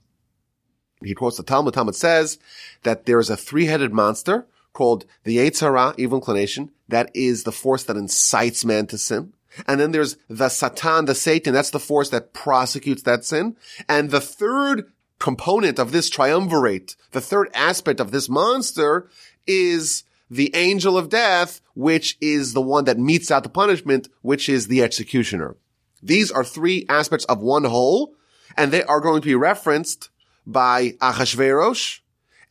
he 1.04 1.16
quotes 1.16 1.38
the 1.38 1.44
Talmud. 1.44 1.74
Talmud 1.74 1.96
says 1.96 2.38
that 2.84 3.06
there 3.06 3.20
is 3.20 3.30
a 3.30 3.38
three-headed 3.38 3.94
monster 3.94 4.48
called 4.74 5.06
the 5.24 5.38
Yetzer 5.38 5.62
Hara, 5.62 5.96
evil 5.98 6.18
inclination. 6.18 6.72
That 6.90 7.10
is 7.14 7.44
the 7.44 7.54
force 7.54 7.84
that 7.86 7.96
incites 7.96 8.66
man 8.66 8.88
to 8.88 8.98
sin. 8.98 9.34
And 9.68 9.80
then 9.80 9.92
there's 9.92 10.18
the 10.30 10.50
Satan, 10.50 11.06
the 11.06 11.16
Satan. 11.16 11.54
That's 11.54 11.70
the 11.70 11.80
force 11.80 12.10
that 12.10 12.34
prosecutes 12.34 13.04
that 13.04 13.26
sin. 13.26 13.56
And 13.88 14.12
the 14.12 14.22
third 14.22 14.92
component 15.20 15.80
of 15.80 15.92
this 15.92 16.10
triumvirate, 16.10 16.96
the 17.12 17.22
third 17.22 17.50
aspect 17.54 18.00
of 18.00 18.12
this 18.12 18.30
monster 18.30 19.10
is 19.48 20.04
the 20.30 20.54
angel 20.56 20.98
of 20.98 21.10
death, 21.10 21.62
which 21.76 22.18
is 22.20 22.54
the 22.54 22.62
one 22.62 22.86
that 22.86 23.00
metes 23.00 23.32
out 23.32 23.44
the 23.44 23.50
punishment, 23.50 24.10
which 24.22 24.50
is 24.50 24.68
the 24.68 24.82
executioner. 24.82 25.56
These 26.02 26.32
are 26.32 26.44
three 26.44 26.86
aspects 26.90 27.26
of 27.26 27.40
one 27.40 27.64
whole, 27.64 28.16
and 28.58 28.72
they 28.72 28.84
are 28.84 29.00
going 29.00 29.22
to 29.22 29.28
be 29.28 29.36
referenced 29.36 30.10
by 30.46 30.92
Achashverosh 31.02 32.00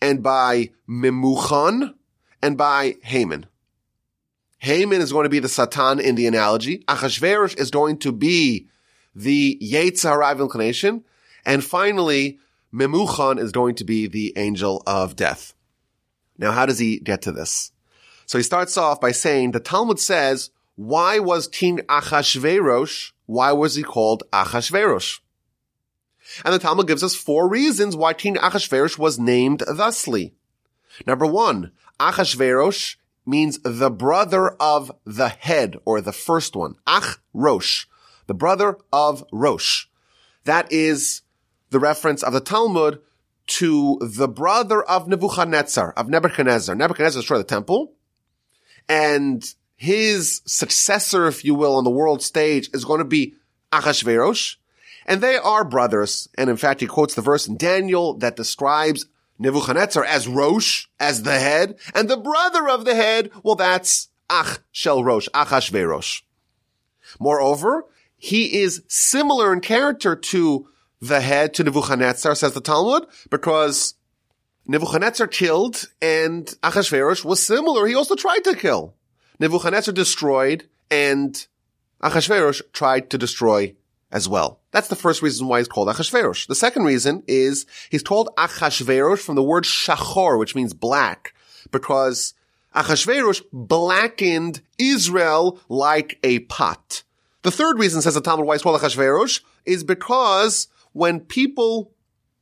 and 0.00 0.22
by 0.22 0.70
Memuchan 0.88 1.94
and 2.42 2.58
by 2.58 2.96
Haman. 3.02 3.46
Haman 4.58 5.00
is 5.00 5.12
going 5.12 5.24
to 5.24 5.30
be 5.30 5.40
the 5.40 5.48
Satan 5.48 6.00
in 6.00 6.14
the 6.14 6.26
analogy. 6.26 6.84
Achashverosh 6.88 7.58
is 7.58 7.70
going 7.70 7.98
to 7.98 8.12
be 8.12 8.68
the 9.14 9.58
Yetzer 9.62 10.10
Hara 10.10 10.40
inclination. 10.40 11.04
And 11.44 11.62
finally, 11.62 12.38
Memuchan 12.72 13.38
is 13.38 13.52
going 13.52 13.74
to 13.76 13.84
be 13.84 14.06
the 14.06 14.32
angel 14.36 14.82
of 14.86 15.16
death. 15.16 15.54
Now, 16.38 16.52
how 16.52 16.66
does 16.66 16.78
he 16.78 16.98
get 16.98 17.22
to 17.22 17.32
this? 17.32 17.72
So 18.26 18.38
he 18.38 18.44
starts 18.44 18.76
off 18.76 19.00
by 19.00 19.12
saying 19.12 19.50
the 19.50 19.60
Talmud 19.60 20.00
says, 20.00 20.50
why 20.76 21.18
was 21.18 21.46
King 21.46 21.78
Achashverosh, 21.88 23.12
why 23.26 23.52
was 23.52 23.76
he 23.76 23.82
called 23.82 24.24
Achashverosh? 24.32 25.20
And 26.44 26.54
the 26.54 26.58
Talmud 26.58 26.88
gives 26.88 27.04
us 27.04 27.14
four 27.14 27.48
reasons 27.48 27.94
why 27.94 28.14
King 28.14 28.36
Achashverosh 28.36 28.98
was 28.98 29.18
named 29.18 29.62
thusly. 29.68 30.34
Number 31.06 31.26
one, 31.26 31.70
Achashverosh 32.00 32.96
means 33.26 33.58
the 33.60 33.90
brother 33.90 34.50
of 34.60 34.92
the 35.04 35.28
head 35.28 35.76
or 35.84 36.00
the 36.00 36.12
first 36.12 36.54
one. 36.56 36.76
Ach 36.86 37.18
Rosh, 37.32 37.86
the 38.26 38.34
brother 38.34 38.78
of 38.92 39.24
Rosh. 39.32 39.86
That 40.44 40.70
is 40.70 41.22
the 41.70 41.80
reference 41.80 42.22
of 42.22 42.32
the 42.32 42.40
Talmud 42.40 43.00
to 43.46 43.98
the 44.00 44.28
brother 44.28 44.82
of 44.82 45.08
Nebuchadnezzar, 45.08 45.92
of 45.92 46.08
Nebuchadnezzar. 46.08 46.74
Nebuchadnezzar 46.74 47.20
destroyed 47.20 47.40
the 47.40 47.44
temple 47.44 47.94
and 48.88 49.44
his 49.76 50.42
successor, 50.46 51.26
if 51.26 51.44
you 51.44 51.54
will, 51.54 51.76
on 51.76 51.84
the 51.84 51.90
world 51.90 52.22
stage 52.22 52.70
is 52.72 52.84
going 52.84 52.98
to 52.98 53.04
be 53.04 53.34
Achashverosh. 53.72 54.56
And 55.06 55.20
they 55.20 55.36
are 55.36 55.64
brothers. 55.64 56.28
And 56.38 56.48
in 56.48 56.56
fact, 56.56 56.80
he 56.80 56.86
quotes 56.86 57.14
the 57.14 57.22
verse 57.22 57.46
in 57.46 57.56
Daniel 57.56 58.14
that 58.18 58.36
describes 58.36 59.06
Nebuchadnezzar 59.38 60.04
as 60.04 60.28
Rosh, 60.28 60.86
as 61.00 61.22
the 61.22 61.38
head, 61.38 61.76
and 61.94 62.08
the 62.08 62.16
brother 62.16 62.68
of 62.68 62.84
the 62.84 62.94
head, 62.94 63.30
well, 63.42 63.56
that's 63.56 64.08
Ach 64.30 64.60
Shel 64.70 65.02
Rosh, 65.02 65.28
Achashverosh. 65.34 66.22
Moreover, 67.18 67.84
he 68.16 68.60
is 68.60 68.82
similar 68.88 69.52
in 69.52 69.60
character 69.60 70.16
to 70.16 70.68
the 71.00 71.20
head, 71.20 71.52
to 71.54 71.64
Nebuchadnezzar, 71.64 72.34
says 72.34 72.54
the 72.54 72.60
Talmud, 72.60 73.06
because 73.30 73.94
Nebuchadnezzar 74.66 75.26
killed 75.26 75.88
and 76.00 76.46
Achashverosh 76.62 77.24
was 77.24 77.44
similar. 77.44 77.86
He 77.86 77.94
also 77.94 78.14
tried 78.14 78.44
to 78.44 78.56
kill. 78.56 78.94
Nebuchadnezzar 79.38 79.92
destroyed 79.92 80.68
and 80.90 81.46
Achashverosh 82.02 82.62
tried 82.72 83.10
to 83.10 83.18
destroy 83.18 83.74
as 84.10 84.28
well. 84.28 84.60
That's 84.74 84.88
the 84.88 84.96
first 84.96 85.22
reason 85.22 85.46
why 85.46 85.58
he's 85.58 85.68
called 85.68 85.86
Achashverosh. 85.86 86.48
The 86.48 86.56
second 86.56 86.82
reason 86.82 87.22
is 87.28 87.64
he's 87.90 88.02
called 88.02 88.30
Achashverosh 88.36 89.20
from 89.20 89.36
the 89.36 89.42
word 89.42 89.62
shachor, 89.62 90.36
which 90.36 90.56
means 90.56 90.74
black, 90.74 91.32
because 91.70 92.34
Achashverosh 92.74 93.42
blackened 93.52 94.62
Israel 94.76 95.60
like 95.68 96.18
a 96.24 96.40
pot. 96.40 97.04
The 97.42 97.52
third 97.52 97.78
reason, 97.78 98.02
says 98.02 98.14
the 98.14 98.20
Talmud, 98.20 98.46
why 98.46 98.56
he's 98.56 98.62
called 98.62 98.80
Achashverosh, 98.80 99.42
is 99.64 99.84
because 99.84 100.66
when 100.92 101.20
people 101.20 101.92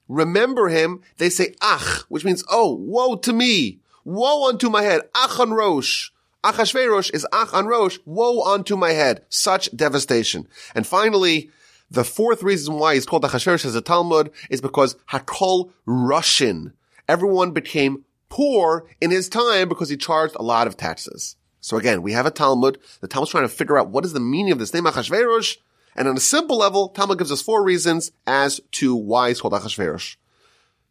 remember 0.08 0.70
him, 0.70 1.02
they 1.18 1.28
say 1.28 1.54
ach, 1.62 2.06
which 2.08 2.24
means, 2.24 2.42
oh, 2.50 2.72
woe 2.72 3.14
to 3.16 3.34
me, 3.34 3.78
woe 4.06 4.48
unto 4.48 4.70
my 4.70 4.80
head, 4.80 5.02
achan 5.14 5.52
rosh. 5.52 6.08
Achashverosh 6.42 7.12
is 7.12 7.26
ach 7.30 7.52
on 7.52 7.66
rosh, 7.66 7.98
woe 8.06 8.40
unto 8.42 8.74
my 8.74 8.92
head. 8.92 9.22
Such 9.28 9.70
devastation. 9.76 10.48
And 10.74 10.86
finally, 10.86 11.50
the 11.92 12.04
fourth 12.04 12.42
reason 12.42 12.78
why 12.78 12.94
he's 12.94 13.04
called 13.04 13.22
Achashverosh 13.22 13.66
as 13.66 13.74
a 13.74 13.82
Talmud 13.82 14.30
is 14.48 14.62
because 14.62 14.96
Hakol 15.10 15.72
rashin. 15.86 16.72
Everyone 17.06 17.50
became 17.50 18.04
poor 18.30 18.86
in 19.00 19.10
his 19.10 19.28
time 19.28 19.68
because 19.68 19.90
he 19.90 19.96
charged 19.98 20.34
a 20.36 20.42
lot 20.42 20.66
of 20.66 20.78
taxes. 20.78 21.36
So 21.60 21.76
again, 21.76 22.00
we 22.00 22.12
have 22.12 22.24
a 22.24 22.30
Talmud. 22.30 22.78
The 23.00 23.08
Talmud's 23.08 23.30
trying 23.30 23.44
to 23.44 23.48
figure 23.48 23.78
out 23.78 23.90
what 23.90 24.06
is 24.06 24.14
the 24.14 24.20
meaning 24.20 24.52
of 24.52 24.58
this 24.58 24.72
name 24.72 24.84
Achashverosh. 24.84 25.58
And 25.94 26.08
on 26.08 26.16
a 26.16 26.20
simple 26.20 26.56
level, 26.56 26.88
Talmud 26.88 27.18
gives 27.18 27.30
us 27.30 27.42
four 27.42 27.62
reasons 27.62 28.10
as 28.26 28.60
to 28.72 28.96
why 28.96 29.28
he's 29.28 29.42
called 29.42 29.52
Achashverosh. 29.52 30.16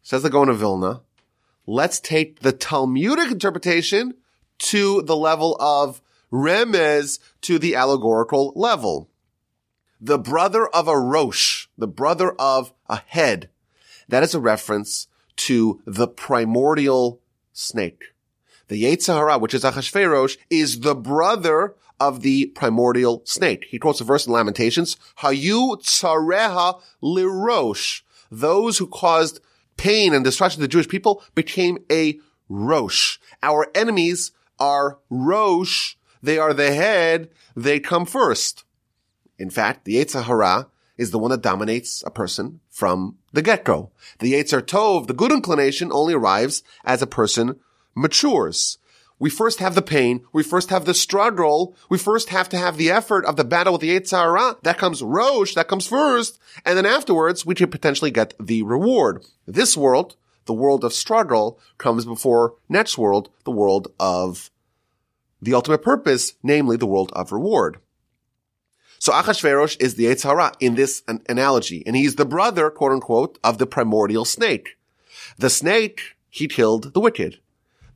Says 0.02 0.22
the 0.22 0.30
Gaon 0.30 0.48
of 0.48 0.58
Vilna. 0.58 1.00
Let's 1.66 1.98
take 1.98 2.40
the 2.40 2.52
Talmudic 2.52 3.32
interpretation 3.32 4.14
to 4.58 5.02
the 5.02 5.16
level 5.16 5.56
of 5.58 6.00
remez 6.32 7.18
to 7.42 7.58
the 7.58 7.74
allegorical 7.74 8.52
level 8.54 9.10
the 10.02 10.18
brother 10.18 10.66
of 10.66 10.88
a 10.88 10.98
Rosh, 10.98 11.68
the 11.78 11.86
brother 11.86 12.32
of 12.32 12.74
a 12.88 13.00
head. 13.06 13.48
That 14.08 14.24
is 14.24 14.34
a 14.34 14.40
reference 14.40 15.06
to 15.36 15.80
the 15.86 16.08
primordial 16.08 17.20
snake. 17.52 18.06
The 18.66 18.82
Yetzer 18.82 19.14
Hara, 19.14 19.38
which 19.38 19.54
is 19.54 19.62
Achashverosh, 19.62 20.38
is 20.50 20.80
the 20.80 20.96
brother 20.96 21.76
of 22.00 22.22
the 22.22 22.46
primordial 22.46 23.22
snake. 23.24 23.66
He 23.70 23.78
quotes 23.78 24.00
a 24.00 24.04
verse 24.04 24.26
in 24.26 24.32
Lamentations, 24.32 24.96
Hayu 25.18 25.80
tsareha 25.80 26.80
lirosh. 27.00 28.02
Those 28.28 28.78
who 28.78 28.88
caused 28.88 29.40
pain 29.76 30.12
and 30.14 30.24
destruction 30.24 30.58
to 30.58 30.62
the 30.62 30.68
Jewish 30.68 30.88
people 30.88 31.22
became 31.36 31.78
a 31.90 32.18
Rosh. 32.48 33.18
Our 33.40 33.68
enemies 33.72 34.32
are 34.58 34.98
Rosh. 35.08 35.94
They 36.20 36.38
are 36.38 36.52
the 36.52 36.74
head. 36.74 37.30
They 37.54 37.78
come 37.78 38.04
first. 38.04 38.64
In 39.38 39.50
fact, 39.50 39.84
the 39.84 39.96
Yetzer 39.96 40.24
Hara 40.24 40.68
is 40.96 41.10
the 41.10 41.18
one 41.18 41.30
that 41.30 41.42
dominates 41.42 42.02
a 42.06 42.10
person 42.10 42.60
from 42.70 43.16
the 43.32 43.42
get-go. 43.42 43.90
The 44.18 44.34
Yetzer 44.34 44.62
Tov, 44.62 45.06
the 45.06 45.14
good 45.14 45.32
inclination, 45.32 45.90
only 45.92 46.14
arrives 46.14 46.62
as 46.84 47.02
a 47.02 47.06
person 47.06 47.58
matures. 47.94 48.78
We 49.18 49.30
first 49.30 49.60
have 49.60 49.76
the 49.76 49.82
pain. 49.82 50.24
We 50.32 50.42
first 50.42 50.70
have 50.70 50.84
the 50.84 50.94
struggle. 50.94 51.76
We 51.88 51.96
first 51.96 52.30
have 52.30 52.48
to 52.48 52.58
have 52.58 52.76
the 52.76 52.90
effort 52.90 53.24
of 53.24 53.36
the 53.36 53.44
battle 53.44 53.72
with 53.74 53.82
the 53.82 54.04
Hara. 54.10 54.56
That 54.62 54.78
comes 54.78 55.00
Rosh. 55.00 55.54
That 55.54 55.68
comes 55.68 55.86
first. 55.86 56.40
And 56.64 56.76
then 56.76 56.86
afterwards, 56.86 57.46
we 57.46 57.54
can 57.54 57.70
potentially 57.70 58.10
get 58.10 58.34
the 58.40 58.64
reward. 58.64 59.24
This 59.46 59.76
world, 59.76 60.16
the 60.46 60.52
world 60.52 60.82
of 60.82 60.92
struggle, 60.92 61.60
comes 61.78 62.04
before 62.04 62.54
next 62.68 62.98
world, 62.98 63.30
the 63.44 63.52
world 63.52 63.92
of 64.00 64.50
the 65.40 65.54
ultimate 65.54 65.82
purpose, 65.82 66.34
namely 66.42 66.76
the 66.76 66.86
world 66.86 67.12
of 67.14 67.30
reward. 67.30 67.78
So 69.02 69.10
Achashverosh 69.10 69.78
is 69.80 69.96
the 69.96 70.04
Yetzer 70.04 70.28
Hara 70.28 70.52
in 70.60 70.76
this 70.76 71.02
an- 71.08 71.24
analogy, 71.28 71.82
and 71.84 71.96
he's 71.96 72.14
the 72.14 72.24
brother, 72.24 72.70
quote 72.70 72.92
unquote, 72.92 73.36
of 73.42 73.58
the 73.58 73.66
primordial 73.66 74.24
snake. 74.24 74.78
The 75.36 75.50
snake, 75.50 76.14
he 76.30 76.46
killed 76.46 76.94
the 76.94 77.00
wicked. 77.00 77.40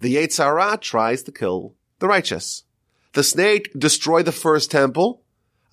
The 0.00 0.16
Yetzer 0.16 0.46
Hara 0.46 0.76
tries 0.76 1.22
to 1.22 1.30
kill 1.30 1.74
the 2.00 2.08
righteous. 2.08 2.64
The 3.12 3.22
snake 3.22 3.70
destroyed 3.78 4.24
the 4.24 4.32
first 4.32 4.72
temple. 4.72 5.22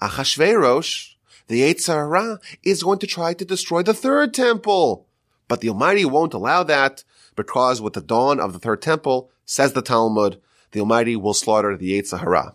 Achashverosh, 0.03 1.15
the 1.47 1.61
Yetzer 1.63 1.95
Hara, 1.95 2.39
is 2.61 2.83
going 2.83 2.99
to 2.99 3.07
try 3.07 3.33
to 3.33 3.43
destroy 3.43 3.81
the 3.81 3.95
third 3.95 4.35
temple. 4.35 5.07
But 5.47 5.61
the 5.61 5.69
Almighty 5.69 6.05
won't 6.05 6.35
allow 6.35 6.61
that 6.61 7.03
because 7.35 7.81
with 7.81 7.93
the 7.93 8.01
dawn 8.01 8.39
of 8.39 8.53
the 8.53 8.59
third 8.59 8.83
temple, 8.83 9.31
says 9.45 9.73
the 9.73 9.81
Talmud, 9.81 10.39
the 10.73 10.81
Almighty 10.81 11.15
will 11.15 11.33
slaughter 11.33 11.75
the 11.75 11.99
Yetzer 11.99 12.19
Hara. 12.19 12.53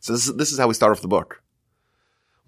So 0.00 0.14
this 0.14 0.26
is, 0.26 0.34
this 0.34 0.50
is 0.50 0.58
how 0.58 0.66
we 0.66 0.74
start 0.74 0.90
off 0.90 1.02
the 1.02 1.06
book 1.06 1.40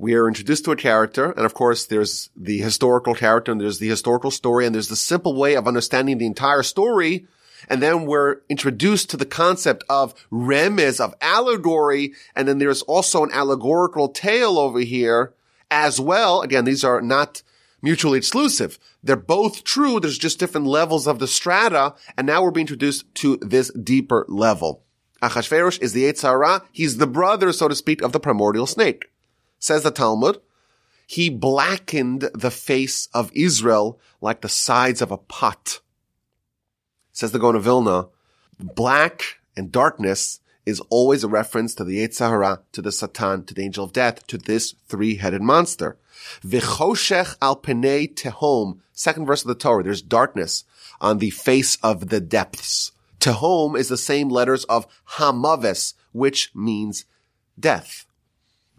we 0.00 0.14
are 0.14 0.26
introduced 0.26 0.64
to 0.64 0.72
a 0.72 0.76
character, 0.76 1.30
and 1.32 1.44
of 1.44 1.52
course, 1.52 1.84
there's 1.84 2.30
the 2.34 2.58
historical 2.58 3.14
character, 3.14 3.52
and 3.52 3.60
there's 3.60 3.80
the 3.80 3.88
historical 3.88 4.30
story, 4.30 4.64
and 4.64 4.74
there's 4.74 4.88
the 4.88 4.96
simple 4.96 5.36
way 5.36 5.54
of 5.54 5.68
understanding 5.68 6.16
the 6.16 6.24
entire 6.24 6.62
story. 6.62 7.26
And 7.68 7.82
then 7.82 8.06
we're 8.06 8.36
introduced 8.48 9.10
to 9.10 9.18
the 9.18 9.26
concept 9.26 9.84
of 9.90 10.14
remez, 10.32 11.04
of 11.04 11.14
allegory, 11.20 12.14
and 12.34 12.48
then 12.48 12.56
there's 12.56 12.80
also 12.82 13.22
an 13.22 13.30
allegorical 13.30 14.08
tale 14.08 14.58
over 14.58 14.80
here 14.80 15.34
as 15.70 16.00
well. 16.00 16.40
Again, 16.40 16.64
these 16.64 16.82
are 16.82 17.02
not 17.02 17.42
mutually 17.82 18.16
exclusive. 18.16 18.78
They're 19.02 19.16
both 19.16 19.64
true. 19.64 20.00
There's 20.00 20.16
just 20.16 20.38
different 20.38 20.66
levels 20.66 21.06
of 21.06 21.18
the 21.18 21.28
strata, 21.28 21.94
and 22.16 22.26
now 22.26 22.42
we're 22.42 22.52
being 22.52 22.64
introduced 22.64 23.14
to 23.16 23.36
this 23.42 23.70
deeper 23.72 24.24
level. 24.28 24.82
Achashverosh 25.22 25.82
is 25.82 25.92
the 25.92 26.04
Yetzer 26.04 26.22
Hara. 26.22 26.62
He's 26.72 26.96
the 26.96 27.06
brother, 27.06 27.52
so 27.52 27.68
to 27.68 27.74
speak, 27.74 28.00
of 28.00 28.12
the 28.12 28.20
primordial 28.20 28.66
snake. 28.66 29.09
Says 29.60 29.84
the 29.84 29.92
Talmud, 29.92 30.40
he 31.06 31.28
blackened 31.30 32.30
the 32.34 32.50
face 32.50 33.08
of 33.14 33.30
Israel 33.34 34.00
like 34.20 34.40
the 34.40 34.48
sides 34.48 35.00
of 35.02 35.10
a 35.10 35.18
pot. 35.18 35.80
Says 37.12 37.32
the 37.32 37.38
Gaon 37.38 37.60
Vilna, 37.60 38.08
black 38.58 39.38
and 39.56 39.70
darkness 39.70 40.40
is 40.64 40.80
always 40.88 41.24
a 41.24 41.28
reference 41.28 41.74
to 41.74 41.84
the 41.84 41.98
Yetzer 41.98 42.28
Hara, 42.28 42.62
to 42.72 42.80
the 42.80 42.92
Satan, 42.92 43.44
to 43.44 43.54
the 43.54 43.62
angel 43.62 43.84
of 43.84 43.92
death, 43.92 44.26
to 44.28 44.38
this 44.38 44.74
three-headed 44.88 45.42
monster. 45.42 45.98
V'choshech 46.42 47.36
al 47.42 47.56
penei 47.56 48.12
tehom. 48.12 48.78
Second 48.92 49.26
verse 49.26 49.42
of 49.42 49.48
the 49.48 49.54
Torah. 49.54 49.82
There's 49.82 50.02
darkness 50.02 50.64
on 51.00 51.18
the 51.18 51.30
face 51.30 51.76
of 51.82 52.10
the 52.10 52.20
depths. 52.20 52.92
Tehom 53.18 53.78
is 53.78 53.88
the 53.88 53.96
same 53.96 54.28
letters 54.28 54.64
of 54.64 54.86
Hamaves, 55.16 55.94
which 56.12 56.50
means 56.54 57.04
death. 57.58 58.06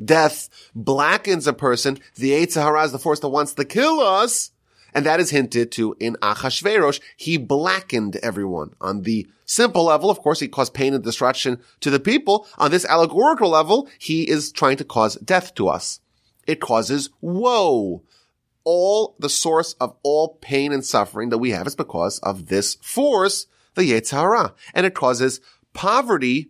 Death 0.03 0.50
blackens 0.74 1.48
a 1.48 1.53
person. 1.53 2.00
The 2.15 2.31
Yetzer 2.31 2.62
Hara 2.62 2.84
is 2.84 2.91
the 2.91 3.00
force 3.00 3.20
that 3.20 3.29
wants 3.29 3.53
to 3.53 3.65
kill 3.65 4.00
us. 4.00 4.51
And 4.93 5.05
that 5.05 5.20
is 5.20 5.29
hinted 5.29 5.72
to 5.74 5.96
in 6.00 6.15
Achashverosh. 6.22 7.00
He 7.15 7.38
blackened 7.38 8.17
everyone. 8.17 8.74
On 8.81 9.03
the 9.03 9.27
simple 9.46 9.86
level, 9.86 10.10
of 10.10 10.20
course, 10.20 10.39
he 10.39 10.48
caused 10.48 10.74
pain 10.74 10.93
and 10.93 11.03
destruction 11.03 11.62
to 11.79 11.89
the 11.89 12.00
people. 12.00 12.48
On 12.58 12.72
this 12.72 12.86
allegorical 12.86 13.50
level, 13.50 13.88
he 14.00 14.27
is 14.29 14.51
trying 14.51 14.77
to 14.77 14.84
cause 14.84 15.15
death 15.15 15.55
to 15.55 15.70
us. 15.70 16.01
It 16.46 16.60
causes 16.60 17.10
woe. 17.22 18.03
All 18.63 19.15
the 19.17 19.29
source 19.29 19.74
of 19.74 19.96
all 20.03 20.38
pain 20.41 20.72
and 20.72 20.86
suffering 20.86 21.29
that 21.29 21.38
we 21.38 21.51
have 21.51 21.67
is 21.67 21.75
because 21.75 22.20
of 22.20 22.48
this 22.48 22.75
force, 22.75 23.48
the 23.75 23.84
Yetzer 23.84 24.20
Hara. 24.20 24.53
And 24.74 24.86
it 24.86 24.93
causes 24.93 25.39
poverty. 25.74 26.50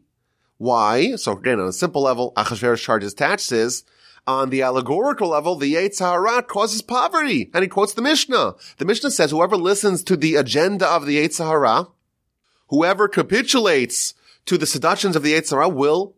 Why? 0.62 1.16
So 1.16 1.32
again, 1.32 1.60
on 1.60 1.70
a 1.70 1.74
simple 1.74 2.04
level, 2.04 2.34
Achashverosh 2.38 2.84
charges 2.84 3.16
taxes 3.16 3.84
on 4.28 4.52
the 4.52 4.62
allegorical 4.62 5.30
level, 5.30 5.56
the 5.56 5.74
Yetzer 5.74 6.12
Hara 6.12 6.44
causes 6.44 6.84
poverty. 6.84 7.50
And 7.52 7.64
he 7.64 7.68
quotes 7.68 7.96
the 7.96 8.04
Mishnah. 8.04 8.54
The 8.78 8.86
Mishnah 8.86 9.10
says, 9.10 9.32
whoever 9.32 9.58
listens 9.58 10.04
to 10.04 10.16
the 10.16 10.36
agenda 10.36 10.88
of 10.88 11.08
the 11.08 11.18
Yetzer 11.18 11.48
Hara, 11.48 11.88
whoever 12.68 13.08
capitulates 13.08 14.14
to 14.46 14.56
the 14.56 14.68
seductions 14.68 15.16
of 15.16 15.24
the 15.24 15.34
Yetzer 15.34 15.54
Hara 15.54 15.68
will 15.68 16.16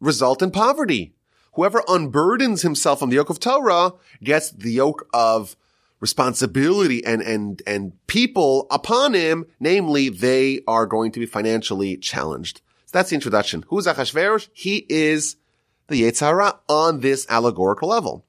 result 0.00 0.42
in 0.42 0.50
poverty. 0.50 1.14
Whoever 1.54 1.82
unburdens 1.88 2.60
himself 2.60 2.98
from 2.98 3.08
the 3.08 3.16
yoke 3.16 3.30
of 3.30 3.40
Torah 3.40 3.94
gets 4.22 4.50
the 4.50 4.72
yoke 4.72 5.08
of 5.14 5.56
responsibility 5.98 7.02
and, 7.06 7.22
and, 7.22 7.62
and 7.66 7.94
people 8.06 8.66
upon 8.70 9.14
him. 9.14 9.46
Namely, 9.58 10.10
they 10.10 10.60
are 10.68 10.84
going 10.84 11.10
to 11.12 11.20
be 11.20 11.24
financially 11.24 11.96
challenged. 11.96 12.60
That's 12.92 13.10
the 13.10 13.16
introduction. 13.16 13.64
Who's 13.68 13.86
Achashverosh? 13.86 14.48
He 14.52 14.86
is 14.88 15.36
the 15.88 16.02
Yetzer 16.02 16.58
on 16.68 17.00
this 17.00 17.26
allegorical 17.28 17.88
level. 17.88 18.24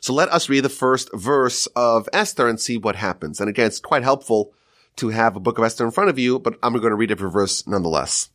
So 0.00 0.12
let 0.12 0.28
us 0.28 0.50
read 0.50 0.64
the 0.64 0.68
first 0.68 1.08
verse 1.14 1.66
of 1.68 2.08
Esther 2.12 2.46
and 2.46 2.60
see 2.60 2.76
what 2.76 2.96
happens. 2.96 3.40
And 3.40 3.48
again, 3.48 3.68
it's 3.68 3.80
quite 3.80 4.02
helpful 4.02 4.52
to 4.96 5.08
have 5.08 5.34
a 5.34 5.40
book 5.40 5.56
of 5.56 5.64
Esther 5.64 5.86
in 5.86 5.92
front 5.92 6.10
of 6.10 6.18
you, 6.18 6.38
but 6.38 6.58
I'm 6.62 6.74
going 6.74 6.90
to 6.90 6.94
read 6.94 7.10
it 7.10 7.18
every 7.18 7.30
verse 7.30 7.66
nonetheless. 7.66 8.28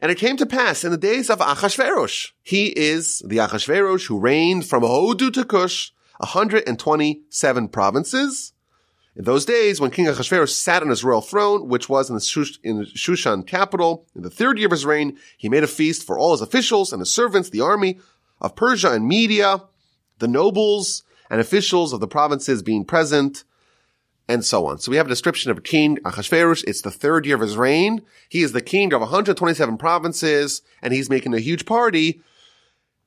And 0.00 0.10
it 0.10 0.16
came 0.16 0.38
to 0.38 0.46
pass 0.46 0.82
in 0.82 0.90
the 0.90 0.96
days 0.96 1.28
of 1.28 1.40
Achashverosh. 1.40 2.32
He 2.42 2.68
is 2.68 3.18
the 3.26 3.36
Achashverosh 3.36 4.06
who 4.06 4.18
reigned 4.18 4.66
from 4.66 4.82
Hodu 4.82 5.30
to 5.34 5.44
Cush, 5.44 5.92
127 6.16 7.68
provinces. 7.68 8.53
In 9.16 9.24
those 9.24 9.44
days, 9.44 9.80
when 9.80 9.92
King 9.92 10.06
Achashverosh 10.06 10.48
sat 10.48 10.82
on 10.82 10.88
his 10.88 11.04
royal 11.04 11.20
throne, 11.20 11.68
which 11.68 11.88
was 11.88 12.10
in 12.10 12.16
the, 12.16 12.20
Shush- 12.20 12.58
in 12.64 12.78
the 12.78 12.84
Shushan 12.84 13.46
capital, 13.46 14.06
in 14.14 14.22
the 14.22 14.30
third 14.30 14.58
year 14.58 14.66
of 14.66 14.72
his 14.72 14.84
reign, 14.84 15.16
he 15.36 15.48
made 15.48 15.62
a 15.62 15.68
feast 15.68 16.04
for 16.04 16.18
all 16.18 16.32
his 16.32 16.40
officials 16.40 16.92
and 16.92 17.00
his 17.00 17.12
servants, 17.12 17.50
the 17.50 17.60
army 17.60 17.98
of 18.40 18.56
Persia 18.56 18.90
and 18.90 19.06
Media, 19.06 19.62
the 20.18 20.26
nobles 20.26 21.04
and 21.30 21.40
officials 21.40 21.92
of 21.92 22.00
the 22.00 22.08
provinces 22.08 22.62
being 22.62 22.84
present, 22.84 23.44
and 24.26 24.44
so 24.44 24.66
on. 24.66 24.78
So 24.78 24.90
we 24.90 24.96
have 24.96 25.06
a 25.06 25.10
description 25.10 25.50
of 25.50 25.62
King 25.62 25.98
Achashverosh. 25.98 26.64
It's 26.66 26.82
the 26.82 26.90
third 26.90 27.24
year 27.24 27.36
of 27.36 27.40
his 27.40 27.56
reign. 27.56 28.02
He 28.28 28.42
is 28.42 28.52
the 28.52 28.60
king 28.60 28.92
of 28.92 29.00
127 29.00 29.76
provinces, 29.76 30.62
and 30.82 30.92
he's 30.92 31.10
making 31.10 31.34
a 31.34 31.40
huge 31.40 31.66
party 31.66 32.20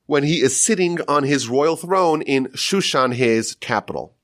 when 0.06 0.22
he 0.22 0.40
is 0.40 0.58
sitting 0.58 1.00
on 1.06 1.24
his 1.24 1.48
royal 1.48 1.76
throne 1.76 2.22
in 2.22 2.46
Shushan, 2.48 3.12
his 3.14 3.54
capital. 3.56 4.14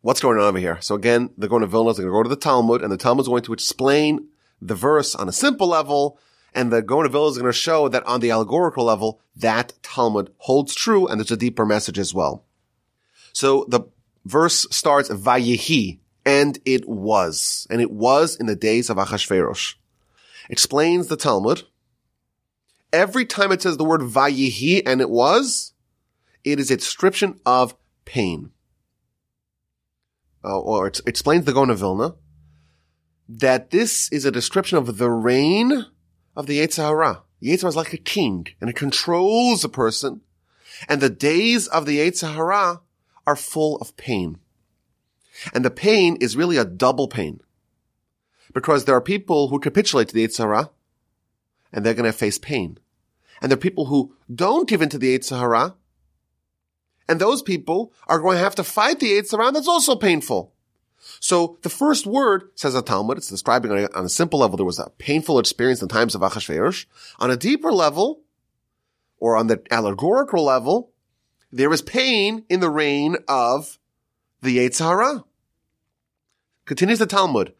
What's 0.00 0.20
going 0.20 0.38
on 0.38 0.44
over 0.44 0.58
here? 0.58 0.80
So 0.80 0.94
again, 0.94 1.30
they're 1.36 1.48
going 1.48 1.62
to 1.62 1.66
Vilna, 1.66 1.92
they're 1.92 2.08
going 2.08 2.12
to 2.12 2.18
go 2.18 2.22
to 2.22 2.28
the 2.28 2.40
Talmud, 2.40 2.82
and 2.82 2.92
the 2.92 2.96
Talmud 2.96 3.24
is 3.24 3.28
going 3.28 3.42
to 3.42 3.52
explain 3.52 4.28
the 4.62 4.76
verse 4.76 5.16
on 5.16 5.28
a 5.28 5.32
simple 5.32 5.66
level, 5.66 6.20
and 6.54 6.72
the 6.72 6.82
Gaon 6.82 7.04
of 7.04 7.12
Vilna 7.12 7.30
is 7.30 7.38
going 7.38 7.50
to 7.50 7.52
show 7.52 7.88
that 7.88 8.06
on 8.06 8.20
the 8.20 8.30
allegorical 8.30 8.84
level, 8.84 9.20
that 9.34 9.72
Talmud 9.82 10.32
holds 10.38 10.72
true, 10.72 11.08
and 11.08 11.18
there's 11.18 11.32
a 11.32 11.36
deeper 11.36 11.66
message 11.66 11.98
as 11.98 12.14
well. 12.14 12.44
So 13.32 13.66
the 13.68 13.82
verse 14.24 14.68
starts, 14.70 15.08
Vayehi, 15.08 15.98
and 16.24 16.58
it 16.64 16.88
was. 16.88 17.66
And 17.68 17.80
it 17.80 17.90
was 17.90 18.36
in 18.36 18.46
the 18.46 18.56
days 18.56 18.90
of 18.90 18.98
Achashverosh. 18.98 19.74
Explains 20.48 21.08
the 21.08 21.16
Talmud. 21.16 21.64
Every 22.92 23.26
time 23.26 23.50
it 23.50 23.62
says 23.62 23.76
the 23.76 23.84
word 23.84 24.02
Vayehi, 24.02 24.82
and 24.86 25.00
it 25.00 25.10
was, 25.10 25.72
it 26.44 26.60
is 26.60 26.70
a 26.70 26.76
description 26.76 27.40
of 27.44 27.74
pain 28.04 28.52
uh, 30.44 30.58
or 30.58 30.86
it 30.88 31.00
explains 31.06 31.44
the 31.44 31.52
Gaon 31.52 31.70
of 31.70 31.78
Vilna, 31.78 32.14
that 33.28 33.70
this 33.70 34.10
is 34.10 34.24
a 34.24 34.30
description 34.30 34.78
of 34.78 34.98
the 34.98 35.10
reign 35.10 35.86
of 36.34 36.46
the 36.46 36.60
Yetzer 36.60 36.86
Hara. 36.86 37.22
The 37.40 37.50
Yetzer 37.50 37.62
Hara 37.62 37.68
is 37.70 37.76
like 37.76 37.92
a 37.92 37.98
king, 37.98 38.48
and 38.60 38.70
it 38.70 38.76
controls 38.76 39.64
a 39.64 39.68
person, 39.68 40.22
and 40.88 41.00
the 41.00 41.10
days 41.10 41.66
of 41.68 41.86
the 41.86 41.98
Yetzer 41.98 42.34
Hara 42.34 42.80
are 43.26 43.36
full 43.36 43.76
of 43.76 43.96
pain. 43.96 44.38
And 45.52 45.64
the 45.64 45.70
pain 45.70 46.16
is 46.16 46.36
really 46.36 46.56
a 46.56 46.64
double 46.64 47.08
pain. 47.08 47.40
Because 48.54 48.84
there 48.84 48.94
are 48.94 49.00
people 49.00 49.48
who 49.48 49.60
capitulate 49.60 50.08
to 50.08 50.14
the 50.14 50.26
Yetzer 50.26 50.44
Hara, 50.44 50.70
and 51.72 51.84
they're 51.84 51.94
going 51.94 52.10
to 52.10 52.16
face 52.16 52.38
pain. 52.38 52.78
And 53.40 53.50
there 53.50 53.56
are 53.56 53.60
people 53.60 53.86
who 53.86 54.16
don't 54.34 54.68
give 54.68 54.82
in 54.82 54.88
to 54.88 54.98
the 54.98 55.16
Yetzer 55.16 55.38
Hara, 55.38 55.74
and 57.08 57.20
those 57.20 57.42
people 57.42 57.92
are 58.06 58.20
going 58.20 58.36
to 58.36 58.42
have 58.42 58.54
to 58.56 58.64
fight 58.64 59.00
the 59.00 59.12
Yetzer 59.12 59.38
Hara. 59.38 59.52
That's 59.52 59.68
also 59.68 59.96
painful. 59.96 60.52
So 61.20 61.58
the 61.62 61.70
first 61.70 62.06
word, 62.06 62.50
says 62.54 62.74
the 62.74 62.82
Talmud, 62.82 63.18
it's 63.18 63.30
describing 63.30 63.72
on 63.72 63.78
a, 63.78 63.88
on 63.94 64.04
a, 64.04 64.08
simple 64.08 64.40
level, 64.40 64.56
there 64.56 64.66
was 64.66 64.78
a 64.78 64.90
painful 64.98 65.38
experience 65.38 65.80
in 65.80 65.88
times 65.88 66.14
of 66.14 66.20
Achashverosh. 66.20 66.86
On 67.18 67.30
a 67.30 67.36
deeper 67.36 67.72
level, 67.72 68.20
or 69.18 69.36
on 69.36 69.46
the 69.46 69.62
allegorical 69.70 70.44
level, 70.44 70.90
there 71.50 71.72
is 71.72 71.82
pain 71.82 72.44
in 72.48 72.60
the 72.60 72.70
reign 72.70 73.16
of 73.26 73.78
the 74.42 74.58
Yetzer 74.58 74.84
Hara. 74.84 75.24
Continues 76.66 76.98
the 76.98 77.06
Talmud. 77.06 77.54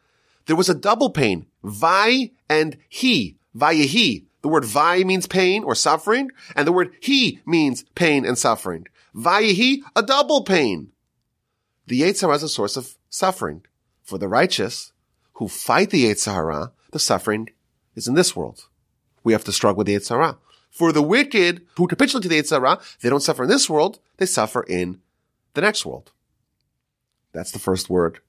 There 0.45 0.55
was 0.55 0.69
a 0.69 0.75
double 0.75 1.09
pain, 1.09 1.47
vai 1.63 2.31
and 2.47 2.77
he, 2.87 3.37
vayehi. 3.55 4.25
The 4.41 4.47
word 4.47 4.65
vai 4.65 5.03
means 5.03 5.27
pain 5.27 5.63
or 5.63 5.75
suffering, 5.75 6.31
and 6.55 6.67
the 6.67 6.71
word 6.71 6.93
he 7.01 7.39
means 7.45 7.83
pain 7.95 8.25
and 8.25 8.37
suffering. 8.37 8.87
Vayihi, 9.15 9.81
a 9.95 10.03
double 10.03 10.43
pain. 10.43 10.91
The 11.87 12.01
Yetzer 12.01 12.21
Hara 12.21 12.35
is 12.35 12.43
a 12.43 12.49
source 12.49 12.77
of 12.77 12.95
suffering. 13.09 13.63
For 14.03 14.17
the 14.17 14.27
righteous 14.27 14.91
who 15.33 15.47
fight 15.47 15.89
the 15.89 16.05
Yetzer 16.05 16.33
Hara, 16.33 16.71
the 16.91 16.99
suffering 16.99 17.49
is 17.95 18.07
in 18.07 18.15
this 18.15 18.35
world. 18.35 18.67
We 19.23 19.33
have 19.33 19.43
to 19.45 19.51
struggle 19.51 19.77
with 19.79 19.87
the 19.87 19.95
Yetzer 19.95 20.09
Hara. 20.09 20.37
For 20.69 20.91
the 20.91 21.01
wicked 21.01 21.65
who 21.77 21.87
capitulate 21.87 22.23
to 22.23 22.29
the 22.29 22.41
Yetzer 22.41 22.59
Hara, 22.59 22.79
they 23.01 23.09
don't 23.09 23.21
suffer 23.21 23.43
in 23.43 23.49
this 23.49 23.69
world, 23.69 23.99
they 24.17 24.25
suffer 24.25 24.63
in 24.63 25.01
the 25.53 25.61
next 25.61 25.85
world. 25.85 26.11
That's 27.31 27.51
the 27.51 27.59
first 27.59 27.89
word 27.89 28.19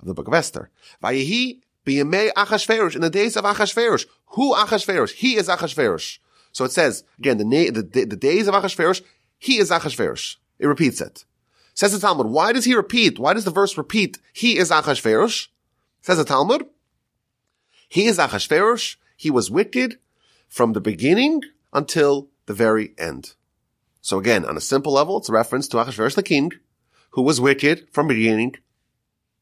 of 0.00 0.06
the 0.06 0.14
book 0.14 0.28
of 0.28 0.34
Esther. 0.34 0.70
Vayihi 1.02 1.60
b'yemei 1.86 2.32
Achashverosh, 2.32 2.94
in 2.94 3.00
the 3.00 3.10
days 3.10 3.36
of 3.36 3.44
Achashverosh. 3.44 4.06
Who 4.28 4.54
Achashverosh? 4.54 5.12
He 5.12 5.36
is 5.36 5.48
Achashverosh. 5.48 6.18
So 6.52 6.64
it 6.64 6.72
says, 6.72 7.04
again, 7.18 7.38
the, 7.38 7.44
na- 7.44 7.70
the, 7.70 8.04
the 8.04 8.16
days 8.16 8.48
of 8.48 8.54
Achashverosh, 8.54 9.02
he 9.38 9.58
is 9.58 9.70
Achashverosh. 9.70 10.36
It 10.58 10.66
repeats 10.66 11.00
it. 11.00 11.24
Says 11.74 11.92
the 11.92 12.00
Talmud, 12.00 12.26
why 12.26 12.52
does 12.52 12.64
he 12.64 12.74
repeat? 12.74 13.18
Why 13.18 13.34
does 13.34 13.44
the 13.44 13.52
verse 13.52 13.78
repeat, 13.78 14.18
he 14.32 14.58
is 14.58 14.70
Achashverosh? 14.70 15.46
Says 16.02 16.18
the 16.18 16.24
Talmud, 16.24 16.66
he 17.88 18.06
is 18.06 18.18
Achashverosh. 18.18 18.96
He 19.16 19.30
was 19.30 19.50
wicked 19.50 19.98
from 20.48 20.72
the 20.72 20.80
beginning 20.80 21.42
until 21.72 22.28
the 22.46 22.54
very 22.54 22.94
end. 22.98 23.34
So 24.00 24.18
again, 24.18 24.44
on 24.44 24.56
a 24.56 24.60
simple 24.60 24.92
level, 24.92 25.18
it's 25.18 25.28
a 25.28 25.32
reference 25.32 25.68
to 25.68 25.76
Achashverosh 25.78 26.14
the 26.14 26.22
king, 26.22 26.52
who 27.10 27.22
was 27.22 27.40
wicked 27.40 27.88
from 27.92 28.08
beginning 28.08 28.56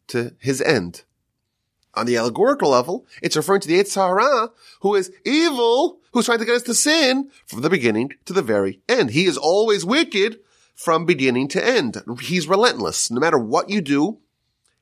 to 0.09 0.35
his 0.39 0.61
end. 0.63 1.03
On 1.97 2.07
the 2.07 2.17
allegorical 2.17 2.71
level, 2.71 3.07
it's 3.23 3.37
referring 3.37 3.63
to 3.63 3.69
the 3.69 3.83
Hara, 3.95 4.51
who 4.81 4.95
is 4.95 5.11
evil, 5.25 6.01
who's 6.13 6.27
trying 6.27 6.39
to 6.39 6.45
get 6.45 6.57
us 6.57 6.63
to 6.65 6.75
sin 6.75 7.31
from 7.47 7.63
the 7.63 7.71
beginning 7.71 8.13
to 8.27 8.33
the 8.33 8.43
very 8.43 8.81
end. 8.89 9.11
He 9.11 9.25
is 9.25 9.39
always 9.39 9.85
wicked 9.85 10.41
from 10.75 11.07
beginning 11.07 11.49
to 11.49 11.67
end. 11.67 12.03
He's 12.21 12.47
relentless. 12.47 13.11
No 13.11 13.19
matter 13.19 13.39
what 13.39 13.71
you 13.71 13.81
do, 13.81 14.19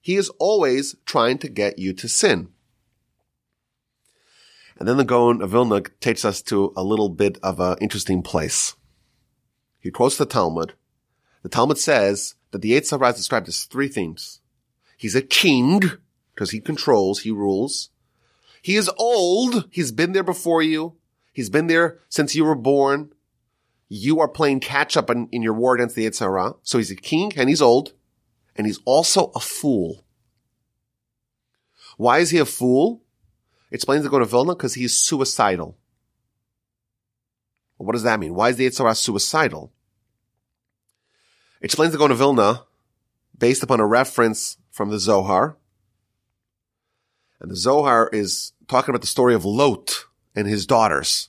he 0.01 0.17
is 0.17 0.29
always 0.41 0.97
trying 1.07 1.39
to 1.39 1.49
get 1.49 1.79
you 1.79 1.93
to 1.95 2.09
sin. 2.09 2.49
And 4.77 4.89
then 4.89 4.97
the 4.97 5.05
Gaon 5.05 5.41
of 5.41 5.51
Vilna 5.51 5.83
takes 6.01 6.25
us 6.25 6.43
to 6.43 6.73
a 6.77 6.83
little 6.83 7.09
bit 7.09 7.39
of 7.43 7.61
an 7.61 7.79
interesting 7.81 8.23
place. 8.23 8.75
He 9.79 9.91
quotes 9.91 10.17
the 10.17 10.27
Talmud 10.27 10.75
the 11.45 11.51
Talmud 11.51 11.77
says 11.77 12.37
that 12.53 12.63
the 12.63 12.73
Hara 12.73 13.11
is 13.11 13.17
described 13.17 13.49
as 13.49 13.65
three 13.65 13.89
things. 13.89 14.41
He's 14.97 15.15
a 15.15 15.21
king, 15.21 15.83
because 16.35 16.51
he 16.51 16.61
controls, 16.61 17.21
he 17.21 17.31
rules. 17.31 17.91
He 18.61 18.77
is 18.77 18.91
old. 18.99 19.69
He's 19.71 19.93
been 19.93 20.13
there 20.13 20.25
before 20.25 20.63
you. 20.63 20.97
He's 21.33 21.51
been 21.51 21.67
there 21.67 21.99
since 22.09 22.35
you 22.35 22.45
were 22.45 22.55
born. 22.55 23.13
You 23.89 24.21
are 24.21 24.29
playing 24.29 24.61
catch 24.61 24.97
up 24.97 25.11
in, 25.11 25.29
in 25.31 25.43
your 25.43 25.53
war 25.53 25.75
against 25.75 25.95
the 25.95 26.07
Yetzer 26.07 26.21
Hara. 26.21 26.55
So 26.63 26.79
he's 26.79 26.91
a 26.91 26.97
king 26.97 27.33
and 27.37 27.49
he's 27.49 27.63
old. 27.63 27.93
And 28.57 28.67
he's 28.67 28.81
also 28.85 29.33
a 29.35 29.41
fool. 29.41 30.05
Why 31.97 32.19
is 32.19 32.31
he 32.31 32.39
a 32.39 32.45
fool? 32.45 33.03
Explains 33.71 34.05
the 34.05 34.09
Gaon 34.09 34.23
of 34.23 34.31
Vilna 34.31 34.55
because 34.55 34.75
he's 34.75 34.99
suicidal. 34.99 35.77
What 37.77 37.93
does 37.93 38.05
that 38.05 38.21
mean? 38.21 38.35
Why 38.35 38.49
is 38.49 38.57
the 38.57 38.67
Yetzer 38.67 38.79
Hara 38.79 38.95
suicidal? 38.95 39.73
Explains 41.61 41.93
the 41.93 41.99
Gaon 41.99 42.13
of 42.13 42.19
Vilna 42.19 42.63
based 43.37 43.63
upon 43.63 43.81
a 43.81 43.87
reference 43.87 44.59
from 44.71 44.91
the 44.91 44.99
Zohar. 44.99 45.59
And 47.45 47.51
the 47.51 47.57
Zohar 47.57 48.09
is 48.11 48.55
talking 48.69 48.89
about 48.89 49.03
the 49.03 49.07
story 49.07 49.35
of 49.35 49.45
Lot 49.45 50.07
and 50.35 50.49
his 50.49 50.65
daughters. 50.65 51.29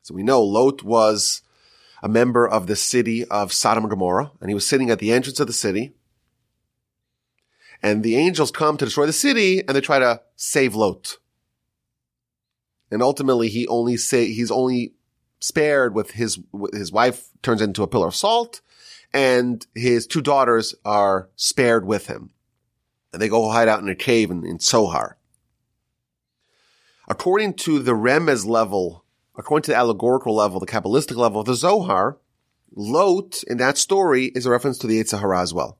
So 0.00 0.14
we 0.14 0.22
know 0.22 0.42
Lot 0.42 0.82
was 0.82 1.42
a 2.02 2.08
member 2.08 2.48
of 2.48 2.68
the 2.68 2.74
city 2.74 3.22
of 3.26 3.52
Sodom 3.52 3.84
and 3.84 3.90
Gomorrah, 3.90 4.32
and 4.40 4.48
he 4.48 4.54
was 4.54 4.66
sitting 4.66 4.88
at 4.88 5.00
the 5.00 5.12
entrance 5.12 5.38
of 5.40 5.46
the 5.46 5.52
city. 5.52 5.92
And 7.82 8.02
the 8.02 8.16
angels 8.16 8.50
come 8.50 8.78
to 8.78 8.86
destroy 8.86 9.04
the 9.04 9.12
city, 9.12 9.58
and 9.58 9.76
they 9.76 9.82
try 9.82 9.98
to 9.98 10.22
save 10.36 10.74
Lot. 10.74 11.18
And 12.90 13.02
ultimately, 13.02 13.50
he 13.50 13.66
only 13.66 13.98
say 13.98 14.32
he's 14.32 14.50
only 14.50 14.94
spared 15.38 15.94
with 15.94 16.12
his 16.12 16.38
his 16.72 16.90
wife 16.90 17.28
turns 17.42 17.60
into 17.60 17.82
a 17.82 17.86
pillar 17.86 18.08
of 18.08 18.14
salt, 18.14 18.62
and 19.12 19.66
his 19.74 20.06
two 20.06 20.22
daughters 20.22 20.74
are 20.82 21.28
spared 21.36 21.84
with 21.84 22.06
him. 22.06 22.30
And 23.14 23.22
they 23.22 23.28
go 23.28 23.48
hide 23.48 23.68
out 23.68 23.80
in 23.80 23.88
a 23.88 23.94
cave 23.94 24.32
in, 24.32 24.44
in 24.44 24.58
Tsoar. 24.58 25.14
According 27.06 27.54
to 27.54 27.78
the 27.78 27.92
Remez 27.92 28.44
level, 28.44 29.04
according 29.36 29.62
to 29.62 29.70
the 29.70 29.76
allegorical 29.76 30.34
level, 30.34 30.58
the 30.58 30.66
Kabbalistic 30.66 31.16
level 31.16 31.40
of 31.40 31.46
the 31.46 31.54
Zohar, 31.54 32.18
Lot 32.74 33.44
in 33.44 33.58
that 33.58 33.78
story 33.78 34.32
is 34.34 34.46
a 34.46 34.50
reference 34.50 34.78
to 34.78 34.88
the 34.88 35.00
Yetzer 35.00 35.20
Hara 35.20 35.40
as 35.40 35.54
well. 35.54 35.78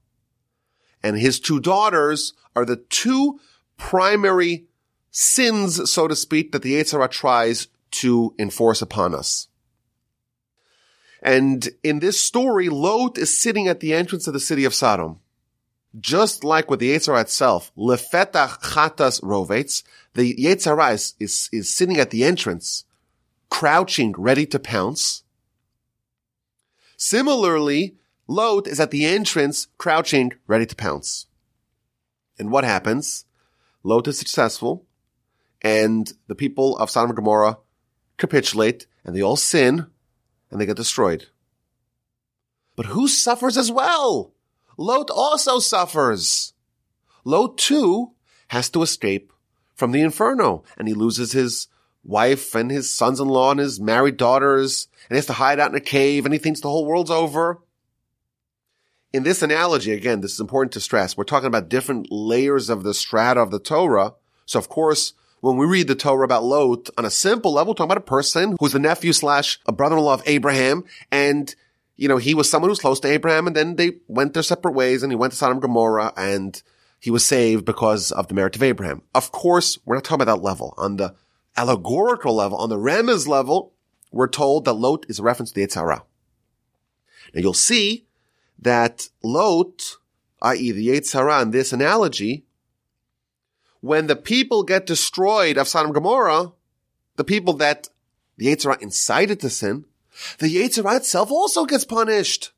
And 1.03 1.19
his 1.19 1.41
two 1.41 1.59
daughters 1.59 2.35
are 2.55 2.65
the 2.65 2.77
two 2.77 3.41
primary 3.77 4.67
sins, 5.11 5.91
so 5.91 6.07
to 6.07 6.15
speak, 6.15 6.53
that 6.53 6.63
the 6.63 6.75
Yetzer 6.75 6.93
Hara 6.93 7.09
tries 7.09 7.67
to 7.91 8.33
enforce 8.39 8.81
upon 8.81 9.13
us. 9.13 9.49
And 11.21 11.69
in 11.83 11.99
this 11.99 12.21
story, 12.21 12.69
Lot 12.69 13.19
is 13.19 13.37
sitting 13.37 13.67
at 13.67 13.81
the 13.81 13.93
entrance 13.93 14.29
of 14.29 14.35
the 14.35 14.41
city 14.41 14.65
of 14.65 14.73
Sodom. 14.73 15.19
Just 15.99 16.43
like 16.43 16.69
with 16.69 16.81
the 16.81 16.91
Yetzer 16.91 17.07
Hara 17.07 17.21
itself, 17.21 17.71
lefetach 17.77 18.61
chatas 18.61 19.23
rovetz, 19.23 19.85
the 20.15 20.35
Yetzer 20.35 20.77
Hara 20.77 20.93
is, 20.93 21.15
is, 21.21 21.49
is 21.53 21.73
sitting 21.73 21.99
at 21.99 22.11
the 22.11 22.25
entrance, 22.25 22.85
crouching, 23.49 24.13
ready 24.19 24.45
to 24.47 24.59
pounce. 24.59 25.23
Similarly, 26.97 27.97
Lot 28.27 28.67
is 28.67 28.81
at 28.81 28.91
the 28.91 29.05
entrance, 29.05 29.69
crouching, 29.79 30.33
ready 30.47 30.67
to 30.67 30.75
pounce. 30.75 31.27
And 32.39 32.51
what 32.51 32.65
happens? 32.65 33.27
Lot 33.85 34.09
is 34.09 34.19
successful, 34.19 34.87
and 35.63 36.13
the 36.27 36.35
people 36.35 36.77
of 36.79 36.91
Sodom 36.91 37.11
and 37.11 37.17
Gomorrah 37.17 37.59
capitulate, 38.17 38.87
and 39.05 39.15
they 39.15 39.23
all 39.23 39.37
sin, 39.37 39.87
and 40.51 40.61
they 40.61 40.67
get 40.67 40.77
destroyed. 40.77 41.27
But 42.77 42.87
who 42.87 43.07
suffers 43.07 43.57
as 43.57 43.71
well? 43.71 44.34
Lot 44.77 45.11
also 45.11 45.59
suffers. 45.59 46.53
Lot 47.25 47.59
too 47.59 48.13
has 48.49 48.69
to 48.71 48.83
escape 48.83 49.33
from 49.75 49.93
the 49.93 50.01
inferno 50.01 50.63
and 50.77 50.89
he 50.89 50.95
loses 50.95 51.33
his 51.33 51.69
wife 52.05 52.55
and 52.55 52.71
his 52.71 52.93
sons-in-law 52.93 53.53
and 53.53 53.61
his 53.61 53.81
married 53.81 54.17
daughters 54.17 54.89
and 55.09 55.15
he 55.15 55.17
has 55.17 55.27
to 55.27 55.33
hide 55.35 55.59
out 55.59 55.71
in 55.71 55.77
a 55.77 55.81
cave 55.81 56.25
and 56.25 56.33
he 56.33 56.39
thinks 56.39 56.61
the 56.61 56.69
whole 56.71 56.87
world's 56.87 57.11
over. 57.11 57.61
In 59.13 59.23
this 59.23 59.43
analogy, 59.43 59.93
again, 59.93 60.21
this 60.21 60.33
is 60.33 60.41
important 60.41 60.73
to 60.73 60.81
stress. 60.81 61.17
We're 61.17 61.25
talking 61.25 61.47
about 61.47 61.69
different 61.69 62.09
layers 62.11 62.69
of 62.69 62.83
the 62.83 62.95
strata 62.95 63.41
of 63.41 63.51
the 63.51 63.61
Torah. 63.61 64.15
So 64.45 64.59
of 64.59 64.69
course, 64.69 65.15
when 65.41 65.57
we 65.57 65.67
read 65.67 65.89
the 65.89 65.95
Torah 65.95 66.25
about 66.25 66.43
Lot 66.43 66.91
on 66.97 67.05
a 67.05 67.11
simple 67.11 67.53
level, 67.53 67.75
talking 67.75 67.89
about 67.89 67.99
a 67.99 68.01
person 68.01 68.57
who's 68.59 68.73
the 68.73 68.79
nephew 68.79 69.13
slash 69.13 69.61
a 69.67 69.73
brother-in-law 69.73 70.15
of 70.15 70.23
Abraham 70.27 70.85
and 71.13 71.55
you 71.97 72.09
know, 72.09 72.17
he 72.17 72.35
was 72.35 72.51
someone 72.51 72.71
who's 72.71 72.81
close 72.81 73.01
to 73.01 73.09
Abraham 73.09 73.47
and 73.47 73.55
then 73.55 73.77
they 73.77 73.93
went 74.09 74.35
their 74.35 74.43
separate 74.43 74.73
ways 74.73 75.03
and 75.03 75.13
he 75.13 75.17
went 75.17 75.33
to 75.33 75.37
Sodom 75.37 75.57
and 75.57 75.63
Gomorrah 75.63 76.13
and 76.17 76.61
he 76.99 77.11
was 77.11 77.25
saved 77.25 77.65
because 77.65 78.11
of 78.13 78.29
the 78.29 78.35
merit 78.35 78.57
of 78.57 78.63
Abraham. 78.63 79.03
Of 79.15 79.31
course, 79.31 79.79
we're 79.85 79.95
not 79.95 80.05
talking 80.05 80.23
about 80.23 80.37
that 80.37 80.43
level. 80.43 80.75
On 80.77 80.97
the 80.97 81.15
allegorical 81.57 82.35
level, 82.35 82.59
on 82.59 82.69
the 82.69 82.79
Remez 82.79 83.29
level, 83.29 83.75
we're 84.11 84.29
told 84.29 84.65
that 84.65 84.73
Lot 84.73 85.07
is 85.09 85.19
a 85.19 85.23
reference 85.23 85.53
to 85.53 85.61
the 85.61 85.67
Yetzer 85.67 85.77
Hara. 85.77 86.05
Now 87.33 87.41
you'll 87.41 87.55
see 87.55 88.07
that 88.59 89.09
Lot, 89.23 89.97
i.e. 90.43 90.71
the 90.73 90.89
Yetzer 90.89 91.15
Hara 91.15 91.43
in 91.43 91.51
this 91.51 91.73
analogy, 91.73 92.45
when 93.81 94.07
the 94.07 94.17
people 94.17 94.63
get 94.63 94.87
destroyed 94.87 95.59
of 95.59 95.69
Sodom 95.69 95.89
and 95.89 95.95
Gomorrah, 95.95 96.53
the 97.17 97.25
people 97.25 97.53
that 97.55 97.89
the 98.37 98.47
Yetzer 98.47 98.65
Hara 98.65 98.79
incited 98.81 99.41
to 99.41 99.51
sin, 99.51 99.85
the 100.39 100.47
Yetzer 100.47 100.85
Hara 100.85 100.97
itself 100.97 101.31
also 101.31 101.65
gets 101.65 101.85
punished. 101.85 102.53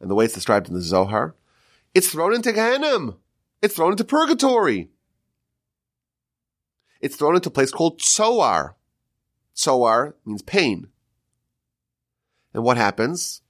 And 0.00 0.10
the 0.10 0.14
way 0.14 0.24
it's 0.24 0.34
described 0.34 0.68
in 0.68 0.74
the 0.74 0.80
Zohar, 0.80 1.34
it's 1.94 2.08
thrown 2.08 2.34
into 2.34 2.52
Gehenna. 2.52 3.14
It's 3.62 3.74
thrown 3.74 3.92
into 3.92 4.04
purgatory. 4.04 4.88
It's 7.00 7.16
thrown 7.16 7.34
into 7.34 7.48
a 7.48 7.52
place 7.52 7.70
called 7.70 8.00
Tsoar. 8.00 8.74
Tsoar 9.54 10.14
means 10.24 10.42
pain. 10.42 10.88
And 12.54 12.64
what 12.64 12.76
happens? 12.76 13.42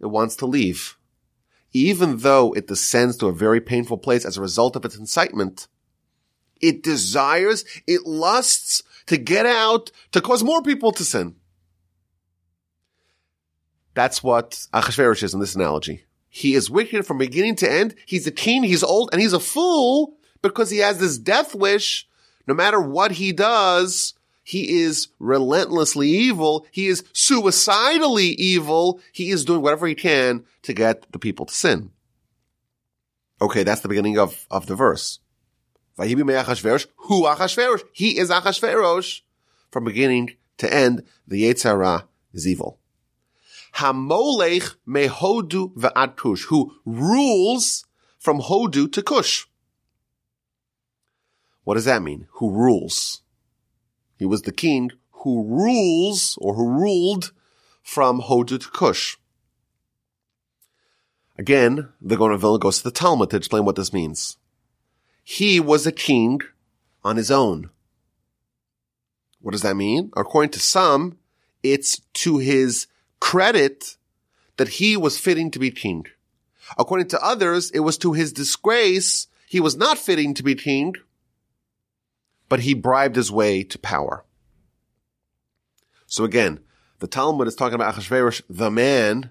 It 0.00 0.06
wants 0.06 0.36
to 0.36 0.46
leave. 0.46 0.96
Even 1.72 2.18
though 2.18 2.52
it 2.52 2.66
descends 2.66 3.16
to 3.18 3.26
a 3.26 3.34
very 3.34 3.60
painful 3.60 3.98
place 3.98 4.24
as 4.24 4.36
a 4.36 4.42
result 4.42 4.76
of 4.76 4.84
its 4.84 4.96
incitement, 4.96 5.68
it 6.60 6.82
desires, 6.82 7.64
it 7.86 8.06
lusts 8.06 8.82
to 9.06 9.16
get 9.16 9.46
out, 9.46 9.90
to 10.12 10.20
cause 10.20 10.42
more 10.42 10.62
people 10.62 10.92
to 10.92 11.04
sin. 11.04 11.36
That's 13.94 14.22
what 14.22 14.66
Achashverosh 14.72 15.22
is 15.22 15.34
in 15.34 15.40
this 15.40 15.54
analogy. 15.54 16.04
He 16.28 16.54
is 16.54 16.70
wicked 16.70 17.06
from 17.06 17.18
beginning 17.18 17.56
to 17.56 17.70
end. 17.70 17.94
He's 18.06 18.26
a 18.26 18.30
teen, 18.30 18.62
he's 18.62 18.82
old, 18.82 19.10
and 19.12 19.20
he's 19.20 19.34
a 19.34 19.40
fool 19.40 20.16
because 20.40 20.70
he 20.70 20.78
has 20.78 20.98
this 20.98 21.18
death 21.18 21.54
wish. 21.54 22.08
No 22.46 22.54
matter 22.54 22.80
what 22.80 23.12
he 23.12 23.32
does, 23.32 24.14
he 24.42 24.80
is 24.80 25.08
relentlessly 25.18 26.08
evil. 26.08 26.66
He 26.70 26.88
is 26.88 27.04
suicidally 27.12 28.28
evil. 28.28 29.00
He 29.12 29.30
is 29.30 29.44
doing 29.44 29.62
whatever 29.62 29.86
he 29.86 29.94
can 29.94 30.44
to 30.62 30.72
get 30.72 31.10
the 31.12 31.18
people 31.18 31.46
to 31.46 31.54
sin. 31.54 31.90
Okay, 33.40 33.62
that's 33.62 33.82
the 33.82 33.88
beginning 33.88 34.18
of, 34.18 34.46
of 34.50 34.66
the 34.66 34.74
verse. 34.74 35.20
Vayehi 35.98 36.16
bimei 36.16 36.42
Achashverosh, 36.42 36.86
who 36.96 37.24
Achashverosh? 37.24 37.82
He 37.92 38.18
is 38.18 38.30
Achashverosh. 38.30 39.20
From 39.70 39.84
beginning 39.84 40.36
to 40.58 40.72
end, 40.72 41.02
the 41.26 41.44
Yetzer 41.44 41.70
Hara 41.70 42.08
is 42.32 42.46
evil. 42.46 42.78
Hamolech 43.74 44.76
mehodu 44.86 45.74
ve'ad 45.74 46.16
kush, 46.16 46.44
who 46.44 46.72
rules 46.84 47.84
from 48.18 48.40
Hodu 48.40 48.90
to 48.92 49.02
Kush. 49.02 49.46
What 51.64 51.74
does 51.74 51.86
that 51.86 52.02
mean? 52.02 52.26
Who 52.34 52.50
rules? 52.50 53.22
He 54.16 54.26
was 54.26 54.42
the 54.42 54.52
king 54.52 54.90
who 55.10 55.44
rules 55.44 56.38
or 56.40 56.54
who 56.54 56.68
ruled 56.68 57.32
from 57.82 58.20
Hodu 58.20 58.60
to 58.60 58.70
Kush. 58.70 59.16
Again, 61.38 61.88
the 62.00 62.16
Gaon 62.16 62.38
goes 62.58 62.78
to 62.78 62.84
the 62.84 62.90
Talmud 62.90 63.30
to 63.30 63.36
explain 63.36 63.64
what 63.64 63.76
this 63.76 63.92
means. 63.92 64.36
He 65.22 65.60
was 65.60 65.86
a 65.86 65.92
king 65.92 66.40
on 67.04 67.16
his 67.16 67.30
own. 67.30 67.70
What 69.40 69.52
does 69.52 69.62
that 69.62 69.76
mean? 69.76 70.10
According 70.16 70.50
to 70.52 70.60
some, 70.60 71.18
it's 71.62 72.00
to 72.14 72.38
his 72.38 72.86
credit 73.20 73.96
that 74.56 74.68
he 74.68 74.96
was 74.96 75.18
fitting 75.18 75.50
to 75.50 75.58
be 75.58 75.70
king. 75.70 76.06
According 76.78 77.08
to 77.08 77.24
others, 77.24 77.70
it 77.70 77.80
was 77.80 77.98
to 77.98 78.12
his 78.12 78.32
disgrace 78.32 79.26
he 79.52 79.60
was 79.60 79.76
not 79.76 79.98
fitting 79.98 80.32
to 80.34 80.42
be 80.42 80.54
king, 80.54 80.94
but 82.48 82.60
he 82.60 82.72
bribed 82.72 83.16
his 83.16 83.30
way 83.30 83.62
to 83.64 83.78
power. 83.78 84.24
So 86.06 86.24
again, 86.24 86.60
the 87.00 87.06
Talmud 87.06 87.48
is 87.48 87.54
talking 87.54 87.74
about 87.74 87.94
Achashverosh, 87.94 88.40
the 88.48 88.70
man, 88.70 89.30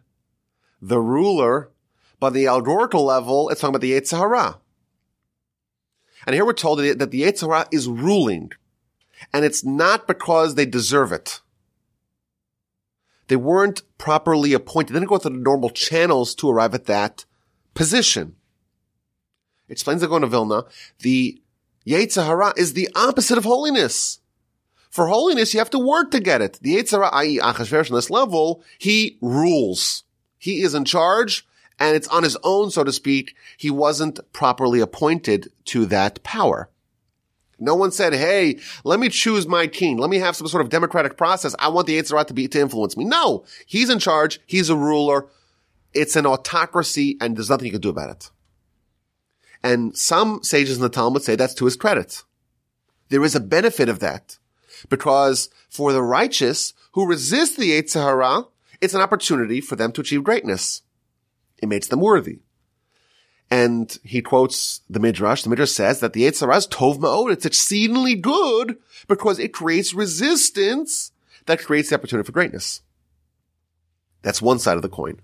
the 0.79 0.99
ruler, 0.99 1.71
but 2.19 2.33
the 2.33 2.45
allegorical 2.45 3.03
level, 3.03 3.49
it's 3.49 3.61
talking 3.61 3.71
about 3.71 3.81
the 3.81 3.93
Yetzer 3.93 4.19
Hara. 4.19 4.59
And 6.25 6.33
here 6.33 6.45
we're 6.45 6.53
told 6.53 6.79
that 6.79 7.11
the 7.11 7.21
Yetzer 7.21 7.67
is 7.71 7.87
ruling. 7.87 8.51
And 9.33 9.45
it's 9.45 9.63
not 9.63 10.07
because 10.07 10.55
they 10.55 10.65
deserve 10.65 11.11
it. 11.11 11.41
They 13.27 13.35
weren't 13.35 13.83
properly 13.97 14.53
appointed. 14.53 14.93
They 14.93 14.99
didn't 14.99 15.09
go 15.09 15.17
through 15.17 15.37
the 15.37 15.43
normal 15.43 15.69
channels 15.69 16.35
to 16.35 16.49
arrive 16.49 16.73
at 16.73 16.85
that 16.85 17.25
position. 17.73 18.35
Explains 19.69 20.01
the 20.01 20.07
Gaon 20.07 20.23
of 20.23 20.31
Vilna, 20.31 20.65
the 20.99 21.41
Yetzer 21.87 22.57
is 22.57 22.73
the 22.73 22.89
opposite 22.95 23.37
of 23.37 23.45
holiness. 23.45 24.19
For 24.89 25.07
holiness, 25.07 25.53
you 25.53 25.59
have 25.59 25.69
to 25.69 25.79
work 25.79 26.11
to 26.11 26.19
get 26.19 26.41
it. 26.41 26.59
The 26.61 26.75
Yetzer 26.75 26.91
Hara, 26.91 27.09
i.e. 27.13 27.39
Achashverosh 27.39 27.89
on 27.89 27.95
this 27.95 28.09
level, 28.09 28.63
he 28.77 29.17
rules. 29.21 30.03
He 30.37 30.61
is 30.61 30.73
in 30.73 30.83
charge 30.83 31.47
and 31.81 31.95
it's 31.95 32.07
on 32.09 32.21
his 32.21 32.37
own, 32.43 32.69
so 32.69 32.83
to 32.83 32.91
speak. 32.91 33.35
He 33.57 33.71
wasn't 33.71 34.19
properly 34.33 34.79
appointed 34.79 35.51
to 35.65 35.87
that 35.87 36.21
power. 36.21 36.69
No 37.57 37.73
one 37.73 37.91
said, 37.91 38.13
hey, 38.13 38.59
let 38.83 38.99
me 38.99 39.09
choose 39.09 39.47
my 39.47 39.65
king. 39.65 39.97
Let 39.97 40.11
me 40.11 40.19
have 40.19 40.35
some 40.35 40.47
sort 40.47 40.63
of 40.63 40.69
democratic 40.69 41.17
process. 41.17 41.55
I 41.57 41.69
want 41.69 41.87
the 41.87 41.97
Yetzer 41.97 42.11
Hara 42.11 42.25
to 42.25 42.35
be, 42.35 42.47
to 42.47 42.61
influence 42.61 42.95
me. 42.95 43.03
No, 43.03 43.45
he's 43.65 43.89
in 43.89 43.97
charge. 43.97 44.39
He's 44.45 44.69
a 44.69 44.75
ruler. 44.75 45.25
It's 45.91 46.15
an 46.15 46.27
autocracy 46.27 47.17
and 47.19 47.35
there's 47.35 47.49
nothing 47.49 47.65
you 47.65 47.71
can 47.71 47.81
do 47.81 47.89
about 47.89 48.11
it. 48.11 48.29
And 49.63 49.97
some 49.97 50.43
sages 50.43 50.77
in 50.77 50.83
the 50.83 50.89
Talmud 50.89 51.23
say 51.23 51.35
that's 51.35 51.55
to 51.55 51.65
his 51.65 51.75
credit. 51.75 52.23
There 53.09 53.23
is 53.23 53.35
a 53.35 53.39
benefit 53.39 53.89
of 53.89 53.99
that 53.99 54.37
because 54.87 55.49
for 55.67 55.93
the 55.93 56.03
righteous 56.03 56.73
who 56.91 57.07
resist 57.07 57.57
the 57.57 57.71
Yetzer 57.71 58.03
Hara, 58.03 58.45
it's 58.81 58.93
an 58.93 59.01
opportunity 59.01 59.61
for 59.61 59.75
them 59.75 59.91
to 59.93 60.01
achieve 60.01 60.23
greatness. 60.23 60.83
It 61.61 61.69
makes 61.69 61.87
them 61.87 61.99
worthy. 61.99 62.39
And 63.49 63.97
he 64.03 64.21
quotes 64.21 64.81
the 64.89 64.99
Midrash. 64.99 65.43
The 65.43 65.49
Midrash 65.49 65.71
says 65.71 65.99
that 65.99 66.13
the 66.13 66.23
Yetzer 66.23 66.41
Hara 66.41 66.57
is 66.57 66.67
tov 66.67 66.99
ma'od. 66.99 67.31
It's 67.31 67.45
exceedingly 67.45 68.15
good 68.15 68.77
because 69.07 69.39
it 69.39 69.53
creates 69.53 69.93
resistance 69.93 71.11
that 71.45 71.63
creates 71.63 71.89
the 71.89 71.95
opportunity 71.95 72.25
for 72.25 72.31
greatness. 72.31 72.81
That's 74.21 74.41
one 74.41 74.59
side 74.59 74.77
of 74.77 74.81
the 74.81 74.89
coin. 74.89 75.19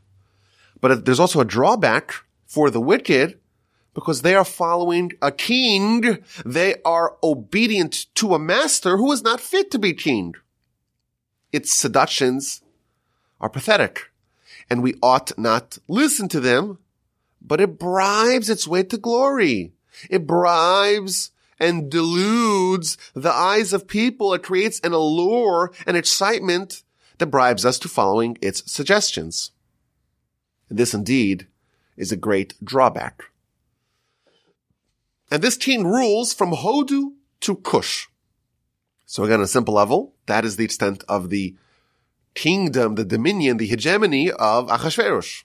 But 0.81 1.05
there's 1.05 1.19
also 1.19 1.39
a 1.39 1.45
drawback 1.45 2.13
for 2.45 2.69
the 2.69 2.81
wicked 2.81 3.39
because 3.93 4.21
they 4.21 4.35
are 4.35 4.45
following 4.45 5.13
a 5.21 5.31
king. 5.31 6.23
They 6.45 6.75
are 6.83 7.15
obedient 7.23 8.13
to 8.15 8.35
a 8.35 8.39
master 8.39 8.97
who 8.97 9.11
is 9.11 9.23
not 9.23 9.39
fit 9.39 9.71
to 9.71 9.79
be 9.79 9.93
king. 9.93 10.35
Its 11.51 11.73
seductions 11.73 12.61
are 13.39 13.49
pathetic 13.49 14.11
and 14.69 14.83
we 14.83 14.95
ought 15.01 15.37
not 15.37 15.77
listen 15.87 16.27
to 16.29 16.39
them, 16.39 16.79
but 17.41 17.61
it 17.61 17.79
bribes 17.79 18.49
its 18.49 18.67
way 18.67 18.83
to 18.83 18.97
glory. 18.97 19.73
It 20.09 20.27
bribes 20.27 21.31
and 21.59 21.89
deludes 21.89 22.97
the 23.13 23.31
eyes 23.31 23.73
of 23.73 23.87
people. 23.87 24.33
It 24.33 24.43
creates 24.43 24.79
an 24.81 24.93
allure 24.93 25.71
and 25.85 25.97
excitement 25.97 26.83
that 27.17 27.27
bribes 27.27 27.65
us 27.65 27.79
to 27.79 27.87
following 27.87 28.37
its 28.41 28.71
suggestions. 28.71 29.51
This 30.69 30.93
indeed 30.93 31.47
is 31.95 32.11
a 32.11 32.17
great 32.17 32.53
drawback. 32.63 33.23
And 35.31 35.41
this 35.41 35.57
king 35.57 35.85
rules 35.85 36.33
from 36.33 36.51
Hodu 36.51 37.13
to 37.41 37.55
Kush. 37.55 38.07
So 39.05 39.23
again, 39.23 39.39
on 39.39 39.43
a 39.43 39.47
simple 39.47 39.73
level, 39.73 40.13
that 40.25 40.45
is 40.45 40.57
the 40.57 40.65
extent 40.65 41.03
of 41.07 41.29
the 41.29 41.55
kingdom, 42.33 42.95
the 42.95 43.05
dominion, 43.05 43.57
the 43.57 43.67
hegemony 43.67 44.31
of 44.31 44.67
Achashverosh. 44.67 45.43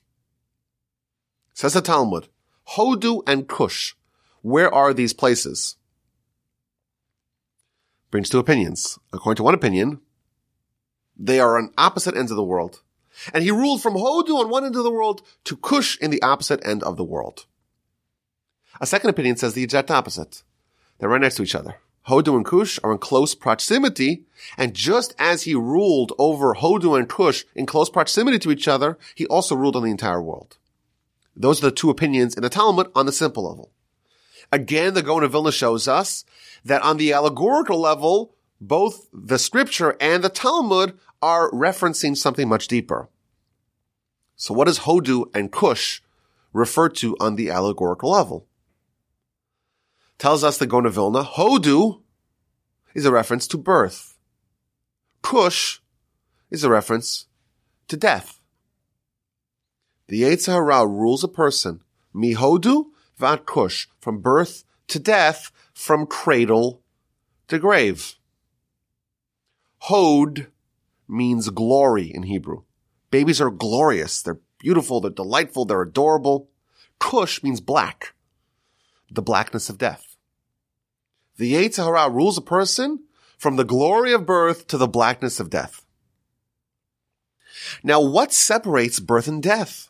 Says 1.55 1.75
the 1.75 1.81
Talmud, 1.81 2.29
Hodu 2.77 3.23
and 3.27 3.49
Kush, 3.49 3.95
where 4.41 4.73
are 4.73 4.95
these 4.95 5.13
places? 5.13 5.77
Brings 8.11 8.29
two 8.29 8.39
opinions. 8.39 8.99
According 9.13 9.37
to 9.37 9.43
one 9.43 9.55
opinion, 9.55 10.01
they 11.17 11.41
are 11.41 11.59
on 11.59 11.73
opposite 11.79 12.17
ends 12.17 12.31
of 12.31 12.37
the 12.37 12.45
world. 12.45 12.83
And 13.33 13.45
he 13.45 13.51
ruled 13.51 13.83
from 13.83 13.95
Hodu 13.95 14.39
on 14.39 14.51
one 14.51 14.65
end 14.65 14.77
of 14.77 14.85
the 14.85 14.91
world 14.91 15.23
to 15.45 15.57
Kush 15.57 15.99
in 16.01 16.11
the 16.11 16.23
opposite 16.23 16.65
end 16.67 16.83
of 16.83 16.97
the 16.97 17.05
world. 17.05 17.47
A 18.81 18.87
second 18.87 19.11
opinion 19.11 19.37
says 19.37 19.55
the 19.55 19.63
exact 19.63 19.91
opposite. 19.91 20.43
They're 20.99 21.09
right 21.09 21.21
next 21.21 21.37
to 21.37 21.43
each 21.43 21.55
other. 21.55 21.77
Hodu 22.09 22.35
and 22.35 22.45
Kush 22.45 22.79
are 22.83 22.93
in 22.93 22.99
close 22.99 23.35
proximity, 23.35 24.25
and 24.57 24.75
just 24.75 25.15
as 25.19 25.43
he 25.43 25.55
ruled 25.55 26.13
over 26.19 26.55
Hodu 26.55 26.99
and 26.99 27.09
Kush 27.09 27.45
in 27.55 27.67
close 27.67 27.89
proximity 27.89 28.39
to 28.41 28.51
each 28.51 28.67
other, 28.67 28.99
he 29.15 29.27
also 29.27 29.55
ruled 29.55 29.77
on 29.77 29.85
the 29.85 29.91
entire 29.91 30.21
world. 30.21 30.59
Those 31.37 31.63
are 31.63 31.67
the 31.67 31.77
two 31.77 31.91
opinions 31.91 32.35
in 32.35 32.43
the 32.43 32.49
Talmud 32.49 32.91
on 32.95 33.07
the 33.07 33.13
simple 33.13 33.49
level. 33.49 33.71
Again, 34.51 34.95
the 34.95 35.03
Gaon 35.03 35.27
Vilna 35.29 35.53
shows 35.53 35.89
us 35.89 36.25
that 36.65 36.83
on 36.83 36.97
the 36.97 37.13
allegorical 37.13 37.81
level, 37.81 38.35
both 38.61 39.09
the 39.13 39.39
scripture 39.39 39.97
and 40.01 40.23
the 40.23 40.29
Talmud 40.29 40.99
are 41.23 41.51
referencing 41.53 42.17
something 42.17 42.49
much 42.49 42.69
deeper. 42.69 43.09
So 44.37 44.53
what 44.53 44.67
does 44.67 44.81
Hodu 44.81 45.27
and 45.35 45.53
Kush 45.53 46.03
refer 46.53 46.89
to 46.91 47.17
on 47.21 47.37
the 47.37 47.49
allegorical 47.49 48.11
level? 48.11 48.47
Tells 50.23 50.45
us 50.45 50.57
the 50.57 50.69
Gaon 50.69 50.87
of 50.87 50.95
Vilna, 50.95 51.25
Hodu 51.25 52.01
is 52.95 53.05
a 53.05 53.11
reference 53.11 53.49
to 53.49 53.59
birth. 53.59 54.17
Kush 55.21 55.81
is 56.49 56.63
a 56.63 56.71
reference 56.71 57.27
to 57.89 57.97
death. 57.97 58.41
The 60.07 60.23
Yetzer 60.23 60.53
Hara 60.53 60.87
rules 60.87 61.25
a 61.25 61.29
person, 61.29 61.81
mihodu 62.15 62.85
vat 63.19 63.47
kush, 63.47 63.89
from 63.99 64.21
birth 64.21 64.63
to 64.87 65.01
death, 65.01 65.51
from 65.75 66.07
cradle 66.07 66.85
to 67.49 67.59
grave. 67.59 68.15
Hod 69.79 70.47
means 71.09 71.49
glory 71.49 72.13
in 72.15 72.23
Hebrew. 72.23 72.63
Babies 73.11 73.41
are 73.41 73.51
glorious. 73.51 74.23
They're 74.23 74.39
beautiful. 74.61 75.01
They're 75.01 75.11
delightful. 75.11 75.65
They're 75.65 75.83
adorable. 75.83 76.49
Kush 77.01 77.43
means 77.43 77.61
black. 77.61 78.15
The 79.11 79.21
blackness 79.21 79.69
of 79.69 79.79
death. 79.79 80.12
The 81.37 81.53
Yetzer 81.55 81.85
Hara 81.85 82.11
rules 82.11 82.37
a 82.37 82.43
person 82.43 83.05
from 83.39 83.57
the 83.57 83.65
glory 83.65 84.13
of 84.13 84.27
birth 84.27 84.67
to 84.69 84.79
the 84.79 84.87
blackness 84.87 85.41
of 85.41 85.51
death. 85.51 85.85
Now, 87.83 88.01
what 88.01 88.33
separates 88.33 89.01
birth 89.01 89.29
and 89.29 89.43
death? 89.43 89.89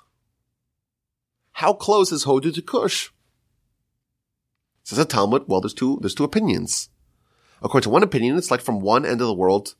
How 1.52 1.72
close 1.72 2.12
is 2.12 2.24
Hodu 2.24 2.52
to 2.54 2.62
Kush? 2.62 3.10
Says 4.84 4.98
a 4.98 5.04
Talmud, 5.04 5.44
well, 5.46 5.60
there's 5.60 5.74
two, 5.74 5.98
there's 6.00 6.14
two 6.14 6.24
opinions. 6.24 6.88
According 7.62 7.84
to 7.84 7.90
one 7.90 8.02
opinion, 8.02 8.36
it's 8.36 8.50
like 8.50 8.60
from 8.60 8.80
one 8.80 9.04
end 9.04 9.20
of 9.20 9.26
the 9.26 9.34
world 9.34 9.74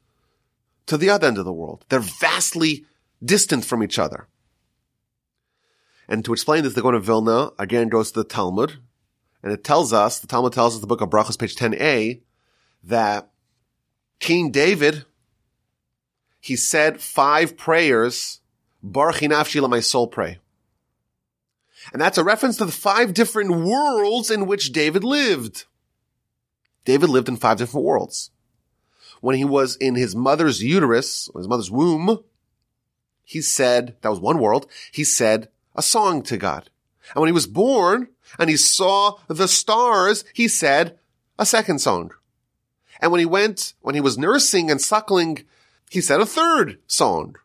to 0.87 0.97
the 0.97 1.11
other 1.11 1.27
end 1.27 1.39
of 1.39 1.45
the 1.45 1.53
world. 1.53 1.85
They're 1.89 2.01
vastly 2.01 2.85
distant 3.25 3.65
from 3.65 3.83
each 3.83 3.99
other. 3.99 4.29
And 6.09 6.25
to 6.25 6.33
explain 6.33 6.63
this, 6.63 6.75
the 6.75 6.83
Gaon 6.83 6.95
of 6.95 7.05
Vilna 7.05 7.51
again 7.59 7.89
goes 7.89 8.13
to 8.13 8.21
the 8.21 8.29
Talmud, 8.29 8.79
and 9.43 9.53
it 9.53 9.65
tells 9.65 9.93
us, 9.93 10.19
the 10.19 10.27
Talmud 10.27 10.53
tells 10.53 10.75
us 10.75 10.81
the 10.81 10.87
book 10.87 11.01
of 11.01 11.11
Brachos, 11.11 11.39
page 11.39 11.57
10a, 11.57 12.21
that 12.85 13.31
King 14.21 14.51
David, 14.51 15.05
he 16.41 16.57
said 16.57 17.01
five 17.01 17.57
prayers, 17.57 18.41
Barchi 18.85 19.29
Nafshi 19.29 19.61
let 19.61 19.71
my 19.71 19.81
soul 19.81 20.07
pray. 20.07 20.39
And 21.93 22.01
that's 22.01 22.19
a 22.19 22.25
reference 22.25 22.57
to 22.59 22.65
the 22.65 22.73
five 22.73 23.15
different 23.15 23.51
worlds 23.65 24.31
in 24.31 24.47
which 24.47 24.73
David 24.73 25.03
lived. 25.03 25.65
David 26.85 27.11
lived 27.11 27.29
in 27.29 27.37
five 27.37 27.59
different 27.59 27.87
worlds. 27.87 28.31
When 29.21 29.37
he 29.37 29.45
was 29.45 29.77
in 29.77 29.95
his 29.95 30.15
mother's 30.15 30.63
uterus, 30.63 31.29
his 31.37 31.49
mother's 31.49 31.71
womb, 31.71 32.21
he 33.25 33.41
said, 33.41 33.97
that 34.03 34.11
was 34.11 34.21
one 34.21 34.39
world, 34.39 34.67
he 34.93 35.05
said 35.05 35.49
a 35.75 35.83
song 35.83 36.23
to 36.23 36.37
God. 36.37 36.71
And 37.15 37.21
when 37.21 37.29
he 37.29 37.33
was 37.33 37.47
born 37.47 38.09
and 38.39 38.49
he 38.49 38.57
saw 38.57 39.19
the 39.29 39.49
stars, 39.49 40.25
he 40.35 40.49
said 40.49 40.99
a 41.39 41.47
second 41.47 41.81
song. 41.81 42.11
And 43.01 43.11
when 43.11 43.19
he 43.19 43.27
went, 43.27 43.75
when 43.81 43.95
he 43.95 44.01
was 44.01 44.19
nursing 44.19 44.71
and 44.71 44.81
suckling, 44.81 45.45
he 45.91 46.01
said 46.01 46.21
a 46.21 46.27
third 46.27 46.79
song. 46.87 47.37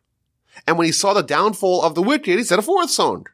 And 0.67 0.77
when 0.77 0.85
he 0.85 0.91
saw 0.91 1.13
the 1.13 1.23
downfall 1.23 1.81
of 1.83 1.95
the 1.95 2.01
wicked, 2.01 2.37
he 2.37 2.43
said 2.43 2.59
a 2.59 2.63
fourth 2.63 2.89
song. 2.89 3.25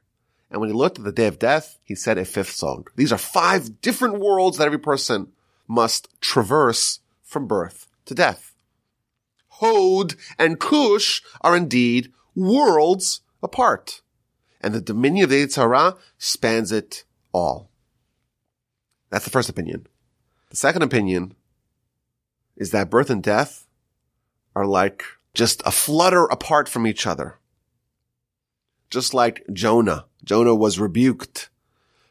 And 0.50 0.60
when 0.60 0.70
he 0.70 0.76
looked 0.76 1.00
at 1.00 1.04
the 1.04 1.12
day 1.12 1.28
of 1.28 1.40
death, 1.40 1.80
he 1.84 1.96
said 1.96 2.18
a 2.18 2.26
fifth 2.26 2.52
song. 2.52 2.86
These 2.96 3.12
are 3.12 3.18
five 3.18 3.82
different 3.82 4.20
worlds 4.20 4.58
that 4.58 4.66
every 4.66 4.80
person 4.80 5.32
must 5.68 6.08
traverse 6.22 7.00
from 7.24 7.48
birth 7.48 7.88
to 8.06 8.14
death. 8.14 8.54
Hod 9.48 10.16
and 10.38 10.60
Kush 10.60 11.22
are 11.42 11.58
indeed 11.58 12.12
worlds 12.36 13.22
apart 13.42 14.03
and 14.64 14.74
the 14.74 14.82
dominion 14.82 15.26
of 15.26 15.30
the 15.30 15.46
Yetzer 15.46 15.58
Hara 15.58 15.98
spans 16.18 16.72
it 16.72 17.04
all. 17.34 17.70
That's 19.10 19.26
the 19.26 19.32
first 19.32 19.50
opinion. 19.50 19.88
The 20.50 20.56
second 20.56 20.82
opinion 20.82 21.36
is 22.56 22.72
that 22.72 22.90
birth 22.90 23.10
and 23.10 23.22
death 23.22 23.68
are 24.56 24.66
like 24.66 25.04
just 25.34 25.62
a 25.66 25.72
flutter 25.72 26.26
apart 26.26 26.70
from 26.70 26.88
each 26.88 27.06
other. 27.06 27.40
Just 28.90 29.14
like 29.14 29.44
Jonah. 29.52 30.06
Jonah 30.24 30.56
was 30.56 30.80
rebuked 30.80 31.50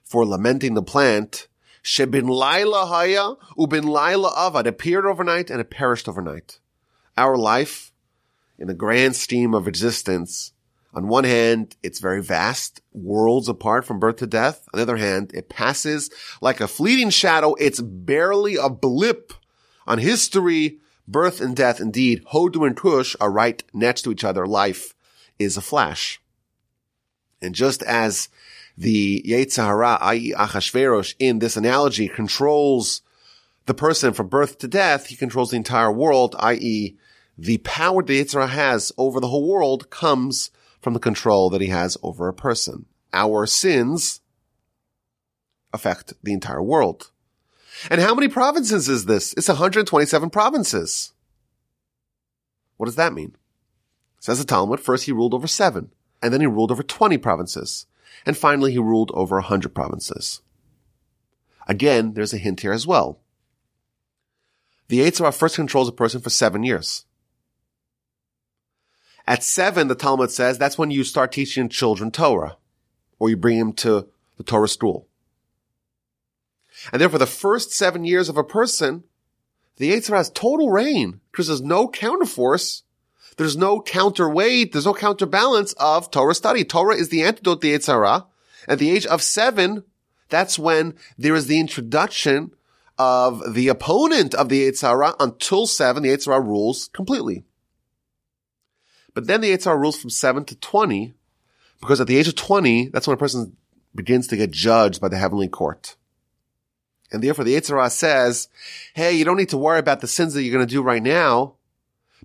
for 0.04 0.26
lamenting 0.26 0.74
the 0.74 0.82
plant. 0.82 1.48
Shebin 1.82 2.28
laila 2.28 2.86
haya 2.86 3.34
ubin 3.56 3.84
laila 3.84 4.32
avad. 4.32 4.66
Appeared 4.66 5.06
overnight 5.06 5.50
and 5.50 5.60
it 5.60 5.70
perished 5.70 6.08
overnight. 6.08 6.58
Our 7.16 7.36
life 7.36 7.92
in 8.58 8.66
the 8.66 8.74
grand 8.74 9.16
scheme 9.16 9.54
of 9.54 9.66
existence, 9.66 10.52
on 10.94 11.09
one 11.09 11.24
hand, 11.24 11.76
it's 11.83 12.00
very 12.00 12.22
vast, 12.22 12.83
worlds 12.92 13.48
apart 13.48 13.87
from 13.87 13.98
birth 13.98 14.16
to 14.16 14.26
death. 14.26 14.68
On 14.72 14.78
the 14.78 14.83
other 14.83 14.98
hand, 14.98 15.33
it 15.33 15.48
passes 15.48 16.11
like 16.42 16.61
a 16.61 16.68
fleeting 16.68 17.11
shadow. 17.11 17.55
It's 17.55 17.81
barely 17.81 18.57
a 18.57 18.68
blip 18.68 19.33
on 19.87 19.98
history, 19.98 20.81
birth 21.09 21.40
and 21.40 21.57
death. 21.57 21.81
Indeed, 21.81 22.24
Hodu 22.33 22.66
and 22.66 22.76
Kush 22.76 23.16
are 23.20 23.31
right 23.31 23.62
next 23.72 24.02
to 24.02 24.12
each 24.12 24.22
other. 24.22 24.46
Life 24.46 24.94
is 25.38 25.57
a 25.57 25.62
flash. 25.62 26.20
And 27.40 27.55
just 27.55 27.83
as 27.83 28.28
the 28.76 29.24
Yetzer 29.26 29.98
i.e. 30.00 30.35
Achashverosh, 30.37 31.14
in 31.18 31.38
this 31.38 31.57
analogy 31.57 32.09
controls 32.09 33.00
the 33.64 33.74
person 33.74 34.12
from 34.12 34.28
birth 34.28 34.59
to 34.59 34.68
death, 34.68 35.07
he 35.07 35.16
controls 35.16 35.50
the 35.50 35.57
entire 35.57 35.90
world, 35.90 36.37
i.e. 36.38 36.96
the 37.38 37.59
power 37.59 38.02
the 38.02 38.22
Yetzer 38.22 38.48
has 38.48 38.92
over 38.98 39.20
the 39.20 39.28
whole 39.28 39.48
world 39.48 39.88
comes 39.88 40.50
from 40.82 40.92
the 40.92 41.00
control 41.00 41.48
that 41.50 41.60
he 41.60 41.68
has 41.68 41.96
over 42.02 42.28
a 42.28 42.34
person. 42.34 42.86
Our 43.14 43.46
sins 43.46 44.20
affect 45.72 46.12
the 46.22 46.32
entire 46.32 46.62
world. 46.62 47.12
And 47.90 48.00
how 48.00 48.14
many 48.14 48.28
provinces 48.28 48.88
is 48.88 49.06
this? 49.06 49.32
It's 49.34 49.48
127 49.48 50.28
provinces. 50.30 51.12
What 52.76 52.86
does 52.86 52.96
that 52.96 53.14
mean? 53.14 53.36
Says 54.18 54.38
the 54.38 54.44
Talmud, 54.44 54.80
first 54.80 55.04
he 55.04 55.12
ruled 55.12 55.34
over 55.34 55.46
seven, 55.46 55.92
and 56.20 56.32
then 56.32 56.40
he 56.40 56.46
ruled 56.46 56.70
over 56.70 56.82
20 56.82 57.16
provinces, 57.18 57.86
and 58.26 58.36
finally 58.36 58.72
he 58.72 58.78
ruled 58.78 59.10
over 59.14 59.36
100 59.36 59.74
provinces. 59.74 60.42
Again, 61.66 62.14
there's 62.14 62.34
a 62.34 62.38
hint 62.38 62.60
here 62.60 62.72
as 62.72 62.86
well. 62.86 63.20
The 64.88 65.00
Yetzer 65.00 65.20
Hara 65.20 65.32
first 65.32 65.56
controls 65.56 65.88
a 65.88 65.92
person 65.92 66.20
for 66.20 66.30
seven 66.30 66.64
years. 66.64 67.06
At 69.26 69.42
seven, 69.42 69.88
the 69.88 69.94
Talmud 69.94 70.30
says 70.30 70.58
that's 70.58 70.78
when 70.78 70.90
you 70.90 71.04
start 71.04 71.32
teaching 71.32 71.68
children 71.68 72.11
Torah, 72.11 72.56
or 73.18 73.30
you 73.30 73.37
bring 73.37 73.58
them 73.58 73.72
to 73.74 74.08
the 74.37 74.42
Torah 74.42 74.68
school. 74.68 75.06
And 76.90 77.00
therefore, 77.00 77.18
the 77.18 77.26
first 77.26 77.72
seven 77.72 78.04
years 78.04 78.28
of 78.28 78.37
a 78.37 78.44
person, 78.44 79.04
the 79.76 79.92
Yetzer 79.92 80.08
Hara 80.08 80.18
has 80.18 80.30
total 80.30 80.70
reign 80.70 81.20
because 81.30 81.46
there's 81.46 81.62
no 81.62 81.87
counterforce. 81.88 82.82
There's 83.37 83.56
no 83.56 83.80
counterweight. 83.80 84.72
There's 84.72 84.87
no 84.87 84.94
counterbalance 84.94 85.72
of 85.74 86.11
Torah 86.11 86.35
study. 86.35 86.64
Torah 86.64 86.96
is 86.96 87.08
the 87.08 87.22
antidote 87.22 87.61
to 87.61 87.68
the 87.68 87.74
Yetzer 87.74 88.26
At 88.68 88.78
the 88.78 88.90
age 88.90 89.06
of 89.06 89.22
seven, 89.22 89.85
that's 90.28 90.58
when 90.58 90.94
there 91.16 91.35
is 91.35 91.46
the 91.46 91.61
introduction 91.61 92.52
of 92.98 93.54
the 93.54 93.68
opponent 93.68 94.35
of 94.35 94.48
the 94.48 94.68
Yetzer 94.68 94.88
Hara. 94.88 95.14
Until 95.20 95.66
seven, 95.66 96.02
the 96.02 96.11
Yetzer 96.11 96.32
Hara 96.32 96.40
rules 96.40 96.88
completely. 96.92 97.44
But 99.14 99.27
then 99.27 99.40
the 99.40 99.51
Yetzer 99.51 99.79
rules 99.79 100.01
from 100.01 100.11
7 100.11 100.44
to 100.46 100.57
20, 100.57 101.14
because 101.81 102.01
at 102.01 102.07
the 102.07 102.16
age 102.16 102.29
of 102.29 102.37
20, 102.37 102.88
that's 102.88 103.07
when 103.07 103.14
a 103.14 103.18
person 103.18 103.57
begins 103.94 104.27
to 104.29 104.37
get 104.37 104.51
judged 104.51 105.01
by 105.01 105.09
the 105.09 105.18
heavenly 105.18 105.48
court. 105.48 105.96
And 107.11 107.22
therefore 107.22 107.44
the 107.44 107.55
Yetzer 107.55 107.90
says, 107.90 108.48
hey, 108.94 109.12
you 109.12 109.25
don't 109.25 109.37
need 109.37 109.51
to 109.51 109.59
worry 109.59 109.79
about 109.79 110.01
the 110.01 110.07
sins 110.07 110.33
that 110.33 110.42
you're 110.42 110.55
going 110.55 110.66
to 110.66 110.75
do 110.75 110.83
right 110.83 111.03
now, 111.03 111.55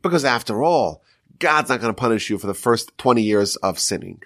because 0.02 0.23
after 0.23 0.63
all, 0.63 1.04
God's 1.39 1.69
not 1.69 1.82
going 1.82 1.93
to 1.93 2.00
punish 2.00 2.30
you 2.30 2.38
for 2.38 2.47
the 2.47 2.54
first 2.54 2.97
20 2.97 3.21
years 3.21 3.58
of 3.58 3.80
sinning. 3.80 4.21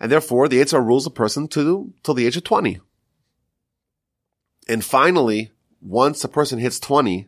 And 0.00 0.12
therefore, 0.12 0.48
the 0.48 0.60
Yetzer 0.60 0.84
rules 0.84 1.06
a 1.06 1.10
person 1.10 1.48
to 1.48 1.92
till 2.04 2.14
the 2.14 2.26
age 2.26 2.36
of 2.36 2.44
20. 2.44 2.80
And 4.68 4.84
finally, 4.84 5.50
once 5.80 6.22
a 6.22 6.28
person 6.28 6.58
hits 6.58 6.78
20, 6.78 7.26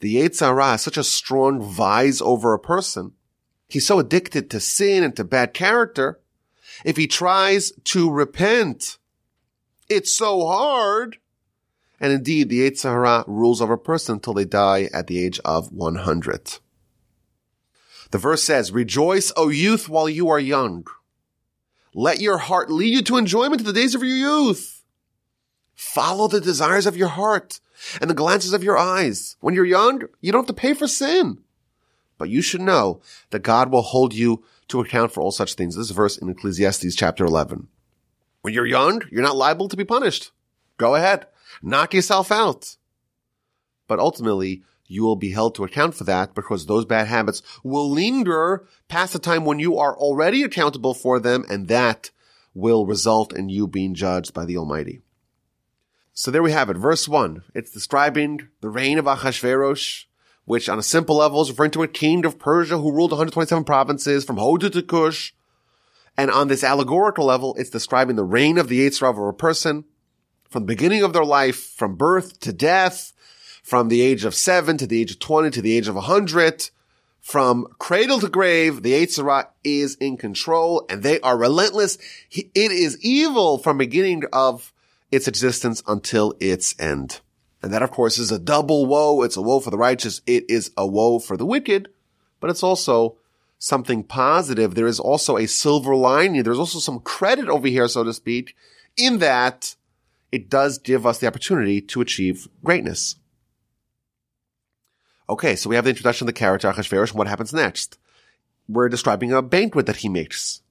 the 0.00 0.16
Yetzer 0.16 0.46
Hara 0.46 0.72
has 0.72 0.82
such 0.82 0.96
a 0.96 1.04
strong 1.04 1.62
vise 1.62 2.20
over 2.20 2.54
a 2.54 2.58
person. 2.58 3.12
He's 3.68 3.86
so 3.86 3.98
addicted 3.98 4.50
to 4.50 4.60
sin 4.60 5.04
and 5.04 5.14
to 5.16 5.24
bad 5.24 5.54
character. 5.54 6.18
If 6.84 6.96
he 6.96 7.06
tries 7.06 7.72
to 7.84 8.10
repent, 8.10 8.98
it's 9.88 10.14
so 10.14 10.46
hard. 10.46 11.18
And 12.00 12.12
indeed, 12.12 12.48
the 12.48 12.68
Yetzer 12.68 12.90
Hara 12.90 13.24
rules 13.26 13.60
over 13.60 13.74
a 13.74 13.78
person 13.78 14.14
until 14.14 14.34
they 14.34 14.46
die 14.46 14.88
at 14.92 15.06
the 15.06 15.22
age 15.22 15.38
of 15.44 15.70
100. 15.70 16.58
The 18.10 18.18
verse 18.18 18.42
says, 18.42 18.72
Rejoice, 18.72 19.32
O 19.36 19.48
youth, 19.48 19.88
while 19.88 20.08
you 20.08 20.28
are 20.30 20.40
young. 20.40 20.86
Let 21.92 22.20
your 22.20 22.38
heart 22.38 22.70
lead 22.70 22.94
you 22.94 23.02
to 23.02 23.16
enjoyment 23.18 23.60
to 23.60 23.64
the 23.64 23.72
days 23.72 23.94
of 23.94 24.02
your 24.02 24.16
youth. 24.16 24.82
Follow 25.74 26.28
the 26.28 26.40
desires 26.40 26.86
of 26.86 26.96
your 26.96 27.08
heart 27.08 27.60
and 28.00 28.08
the 28.08 28.14
glances 28.14 28.52
of 28.52 28.64
your 28.64 28.78
eyes. 28.78 29.36
When 29.40 29.54
you're 29.54 29.64
young, 29.64 30.02
you 30.20 30.32
don't 30.32 30.42
have 30.42 30.54
to 30.54 30.60
pay 30.60 30.74
for 30.74 30.88
sin. 30.88 31.38
But 32.18 32.28
you 32.28 32.42
should 32.42 32.60
know 32.60 33.00
that 33.30 33.40
God 33.40 33.70
will 33.70 33.82
hold 33.82 34.14
you 34.14 34.44
to 34.68 34.80
account 34.80 35.12
for 35.12 35.20
all 35.20 35.32
such 35.32 35.54
things. 35.54 35.76
This 35.76 35.90
verse 35.90 36.18
in 36.18 36.28
Ecclesiastes 36.28 36.94
chapter 36.94 37.24
11. 37.24 37.68
When 38.42 38.54
you're 38.54 38.66
young, 38.66 39.02
you're 39.10 39.22
not 39.22 39.36
liable 39.36 39.68
to 39.68 39.76
be 39.76 39.84
punished. 39.84 40.30
Go 40.76 40.94
ahead. 40.94 41.26
Knock 41.62 41.94
yourself 41.94 42.30
out. 42.30 42.76
But 43.88 43.98
ultimately, 43.98 44.62
you 44.86 45.02
will 45.02 45.16
be 45.16 45.30
held 45.30 45.54
to 45.54 45.64
account 45.64 45.94
for 45.94 46.04
that 46.04 46.34
because 46.34 46.66
those 46.66 46.84
bad 46.84 47.06
habits 47.06 47.42
will 47.62 47.90
linger 47.90 48.66
past 48.88 49.12
the 49.12 49.18
time 49.18 49.44
when 49.44 49.58
you 49.58 49.78
are 49.78 49.96
already 49.96 50.42
accountable 50.42 50.94
for 50.94 51.20
them 51.20 51.44
and 51.48 51.68
that 51.68 52.10
will 52.54 52.86
result 52.86 53.32
in 53.32 53.48
you 53.48 53.66
being 53.66 53.94
judged 53.94 54.34
by 54.34 54.44
the 54.44 54.56
Almighty. 54.56 55.00
So 56.20 56.30
there 56.30 56.42
we 56.42 56.52
have 56.52 56.68
it. 56.68 56.76
Verse 56.76 57.08
one. 57.08 57.44
It's 57.54 57.70
describing 57.70 58.48
the 58.60 58.68
reign 58.68 58.98
of 58.98 59.06
Achashverosh, 59.06 60.04
which 60.44 60.68
on 60.68 60.78
a 60.78 60.82
simple 60.82 61.16
level 61.16 61.40
is 61.40 61.48
referring 61.48 61.70
to 61.70 61.82
a 61.82 61.88
king 61.88 62.26
of 62.26 62.38
Persia 62.38 62.76
who 62.76 62.92
ruled 62.92 63.12
127 63.12 63.64
provinces 63.64 64.22
from 64.22 64.36
Hodu 64.36 64.70
to 64.70 64.82
Kush. 64.82 65.32
And 66.18 66.30
on 66.30 66.48
this 66.48 66.62
allegorical 66.62 67.24
level, 67.24 67.54
it's 67.58 67.70
describing 67.70 68.16
the 68.16 68.24
reign 68.24 68.58
of 68.58 68.68
the 68.68 68.86
Yetzer 68.86 69.00
Hara 69.00 69.12
of 69.12 69.28
a 69.28 69.32
person 69.32 69.86
from 70.50 70.64
the 70.64 70.74
beginning 70.74 71.02
of 71.02 71.14
their 71.14 71.24
life, 71.24 71.56
from 71.56 71.94
birth 71.94 72.38
to 72.40 72.52
death, 72.52 73.14
from 73.62 73.88
the 73.88 74.02
age 74.02 74.26
of 74.26 74.34
seven 74.34 74.76
to 74.76 74.86
the 74.86 75.00
age 75.00 75.12
of 75.12 75.20
20 75.20 75.48
to 75.52 75.62
the 75.62 75.74
age 75.74 75.88
of 75.88 75.94
100, 75.94 76.68
from 77.22 77.66
cradle 77.78 78.20
to 78.20 78.28
grave, 78.28 78.82
the 78.82 78.92
Yetzer 78.92 79.24
Hara 79.24 79.48
is 79.64 79.94
in 79.94 80.18
control 80.18 80.84
and 80.90 81.02
they 81.02 81.18
are 81.20 81.38
relentless. 81.38 81.96
It 82.30 82.50
is 82.54 83.02
evil 83.02 83.56
from 83.56 83.78
beginning 83.78 84.24
of 84.34 84.74
its 85.10 85.28
existence 85.28 85.82
until 85.86 86.34
its 86.40 86.74
end. 86.78 87.20
And 87.62 87.72
that, 87.72 87.82
of 87.82 87.90
course, 87.90 88.18
is 88.18 88.30
a 88.30 88.38
double 88.38 88.86
woe. 88.86 89.22
It's 89.22 89.36
a 89.36 89.42
woe 89.42 89.60
for 89.60 89.70
the 89.70 89.78
righteous. 89.78 90.22
It 90.26 90.48
is 90.48 90.70
a 90.76 90.86
woe 90.86 91.18
for 91.18 91.36
the 91.36 91.46
wicked, 91.46 91.88
but 92.40 92.50
it's 92.50 92.62
also 92.62 93.16
something 93.58 94.02
positive. 94.02 94.74
There 94.74 94.86
is 94.86 95.00
also 95.00 95.36
a 95.36 95.46
silver 95.46 95.94
lining. 95.94 96.42
There's 96.42 96.58
also 96.58 96.78
some 96.78 97.00
credit 97.00 97.48
over 97.48 97.68
here, 97.68 97.86
so 97.88 98.02
to 98.02 98.14
speak, 98.14 98.56
in 98.96 99.18
that 99.18 99.76
it 100.32 100.48
does 100.48 100.78
give 100.78 101.06
us 101.06 101.18
the 101.18 101.26
opportunity 101.26 101.80
to 101.82 102.00
achieve 102.00 102.48
greatness. 102.64 103.16
Okay, 105.28 105.54
so 105.54 105.68
we 105.68 105.76
have 105.76 105.84
the 105.84 105.90
introduction 105.90 106.24
of 106.24 106.34
the 106.34 106.38
character 106.38 106.70
Achashverosh 106.70 107.10
and 107.10 107.18
what 107.18 107.28
happens 107.28 107.52
next. 107.52 107.98
We're 108.68 108.88
describing 108.88 109.32
a 109.32 109.42
banquet 109.42 109.86
that 109.86 109.96
he 109.96 110.08
makes 110.08 110.62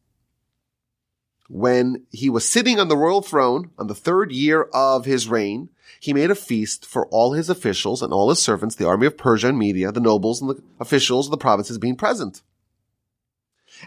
when 1.49 2.05
he 2.12 2.29
was 2.29 2.47
sitting 2.47 2.79
on 2.79 2.88
the 2.88 2.95
royal 2.95 3.21
throne 3.21 3.71
on 3.77 3.88
the 3.88 3.95
third 3.95 4.31
year 4.31 4.63
of 4.73 5.05
his 5.05 5.27
reign, 5.27 5.69
he 5.99 6.13
made 6.13 6.29
a 6.29 6.35
feast 6.35 6.85
for 6.85 7.07
all 7.07 7.33
his 7.33 7.49
officials 7.49 8.01
and 8.01 8.13
all 8.13 8.29
his 8.29 8.39
servants, 8.39 8.75
the 8.75 8.88
army 8.88 9.07
of 9.07 9.17
Persia 9.17 9.49
and 9.49 9.57
Media, 9.57 9.91
the 9.91 9.99
nobles 9.99 10.41
and 10.41 10.51
the 10.51 10.62
officials 10.79 11.27
of 11.27 11.31
the 11.31 11.38
provinces 11.38 11.79
being 11.79 11.95
present. 11.95 12.43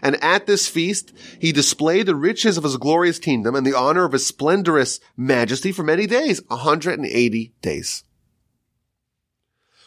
And 0.01 0.21
at 0.23 0.45
this 0.45 0.67
feast, 0.67 1.13
he 1.39 1.51
displayed 1.51 2.05
the 2.05 2.15
riches 2.15 2.57
of 2.57 2.63
his 2.63 2.77
glorious 2.77 3.19
kingdom 3.19 3.55
and 3.55 3.65
the 3.65 3.77
honor 3.77 4.05
of 4.05 4.11
his 4.11 4.27
splendorous 4.27 4.99
majesty 5.15 5.71
for 5.71 5.83
many 5.83 6.05
days, 6.05 6.41
180 6.47 7.53
days. 7.61 8.03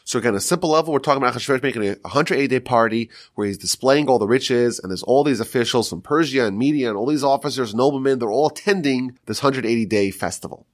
So 0.07 0.21
again, 0.21 0.37
a 0.37 0.41
simple 0.41 0.71
level, 0.71 0.93
we're 0.93 1.01
talking 1.01 1.21
about 1.21 1.35
Achashverosh 1.35 1.65
making 1.65 1.83
a 1.83 1.97
180 2.03 2.47
day 2.47 2.61
party 2.61 3.11
where 3.35 3.49
he's 3.49 3.59
displaying 3.59 4.09
all 4.09 4.21
the 4.21 4.29
riches 4.29 4.79
and 4.79 4.89
there's 4.89 5.03
all 5.03 5.25
these 5.25 5.41
officials 5.41 5.91
from 5.91 6.01
Persia 6.01 6.47
and 6.47 6.57
Media 6.57 6.89
and 6.89 6.97
all 6.97 7.07
these 7.07 7.25
officers, 7.25 7.75
noblemen, 7.75 8.21
they're 8.21 8.31
all 8.31 8.47
attending 8.47 9.19
this 9.27 9.43
180 9.43 9.85
day 9.87 10.13
festival. 10.13 10.65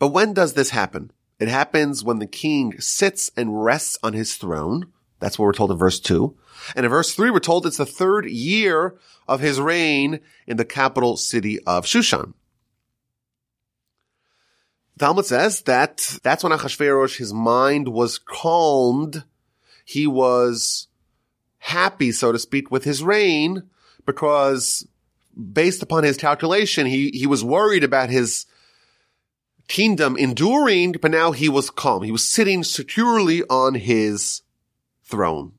But 0.00 0.08
when 0.08 0.32
does 0.32 0.54
this 0.54 0.70
happen? 0.70 1.12
It 1.38 1.46
happens 1.46 2.02
when 2.02 2.18
the 2.18 2.26
king 2.26 2.80
sits 2.80 3.30
and 3.36 3.62
rests 3.62 3.96
on 4.02 4.12
his 4.12 4.34
throne. 4.34 4.92
That's 5.20 5.38
what 5.38 5.44
we're 5.44 5.52
told 5.52 5.70
in 5.70 5.78
verse 5.78 6.00
two. 6.00 6.36
And 6.74 6.84
in 6.84 6.90
verse 6.90 7.14
three, 7.14 7.30
we're 7.30 7.38
told 7.38 7.64
it's 7.64 7.76
the 7.76 7.86
third 7.86 8.26
year 8.26 8.96
of 9.28 9.38
his 9.38 9.60
reign 9.60 10.18
in 10.48 10.56
the 10.56 10.64
capital 10.64 11.16
city 11.16 11.60
of 11.60 11.86
Shushan. 11.86 12.32
Talmud 14.98 15.26
says 15.26 15.60
that 15.62 16.18
that's 16.22 16.42
when 16.42 16.52
Achashverosh, 16.52 17.18
his 17.18 17.32
mind 17.32 17.88
was 17.88 18.18
calmed. 18.18 19.24
He 19.84 20.06
was 20.06 20.88
happy, 21.58 22.12
so 22.12 22.32
to 22.32 22.38
speak, 22.38 22.70
with 22.70 22.84
his 22.84 23.02
reign 23.02 23.64
because 24.06 24.86
based 25.52 25.82
upon 25.82 26.04
his 26.04 26.16
calculation, 26.16 26.86
he, 26.86 27.10
he 27.10 27.26
was 27.26 27.44
worried 27.44 27.84
about 27.84 28.08
his 28.08 28.46
kingdom 29.68 30.16
enduring, 30.16 30.92
but 30.92 31.10
now 31.10 31.32
he 31.32 31.48
was 31.48 31.70
calm. 31.70 32.02
He 32.02 32.12
was 32.12 32.24
sitting 32.24 32.64
securely 32.64 33.42
on 33.44 33.74
his 33.74 34.42
throne. 35.04 35.52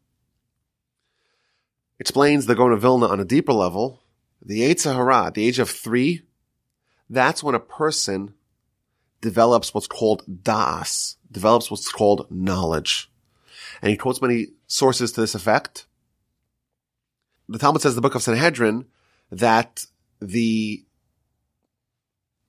Explains 2.00 2.46
the 2.46 2.56
Gaon 2.56 2.78
Vilna 2.80 3.08
on 3.08 3.20
a 3.20 3.26
deeper 3.26 3.54
level. 3.54 4.02
The 4.42 4.62
Yetzer 4.62 4.96
Hara, 4.96 5.32
the 5.34 5.46
age 5.46 5.60
of 5.60 5.70
three, 5.70 6.22
that's 7.10 7.44
when 7.44 7.56
a 7.56 7.60
person 7.60 8.34
develops 9.22 9.74
what's 9.74 9.88
called 9.88 10.24
das, 10.44 11.18
develops 11.32 11.72
what's 11.72 11.92
called 11.92 12.28
knowledge. 12.30 13.10
And 13.82 13.90
he 13.90 13.98
quotes 13.98 14.22
many 14.22 14.48
sources 14.68 15.12
to 15.14 15.22
this 15.22 15.36
effect. 15.36 15.86
The 17.50 17.58
Talmud 17.58 17.82
says 17.82 17.96
the 17.96 18.02
book 18.02 18.16
of 18.16 18.24
Sanhedrin 18.24 18.86
that 19.32 19.86
the 20.20 20.84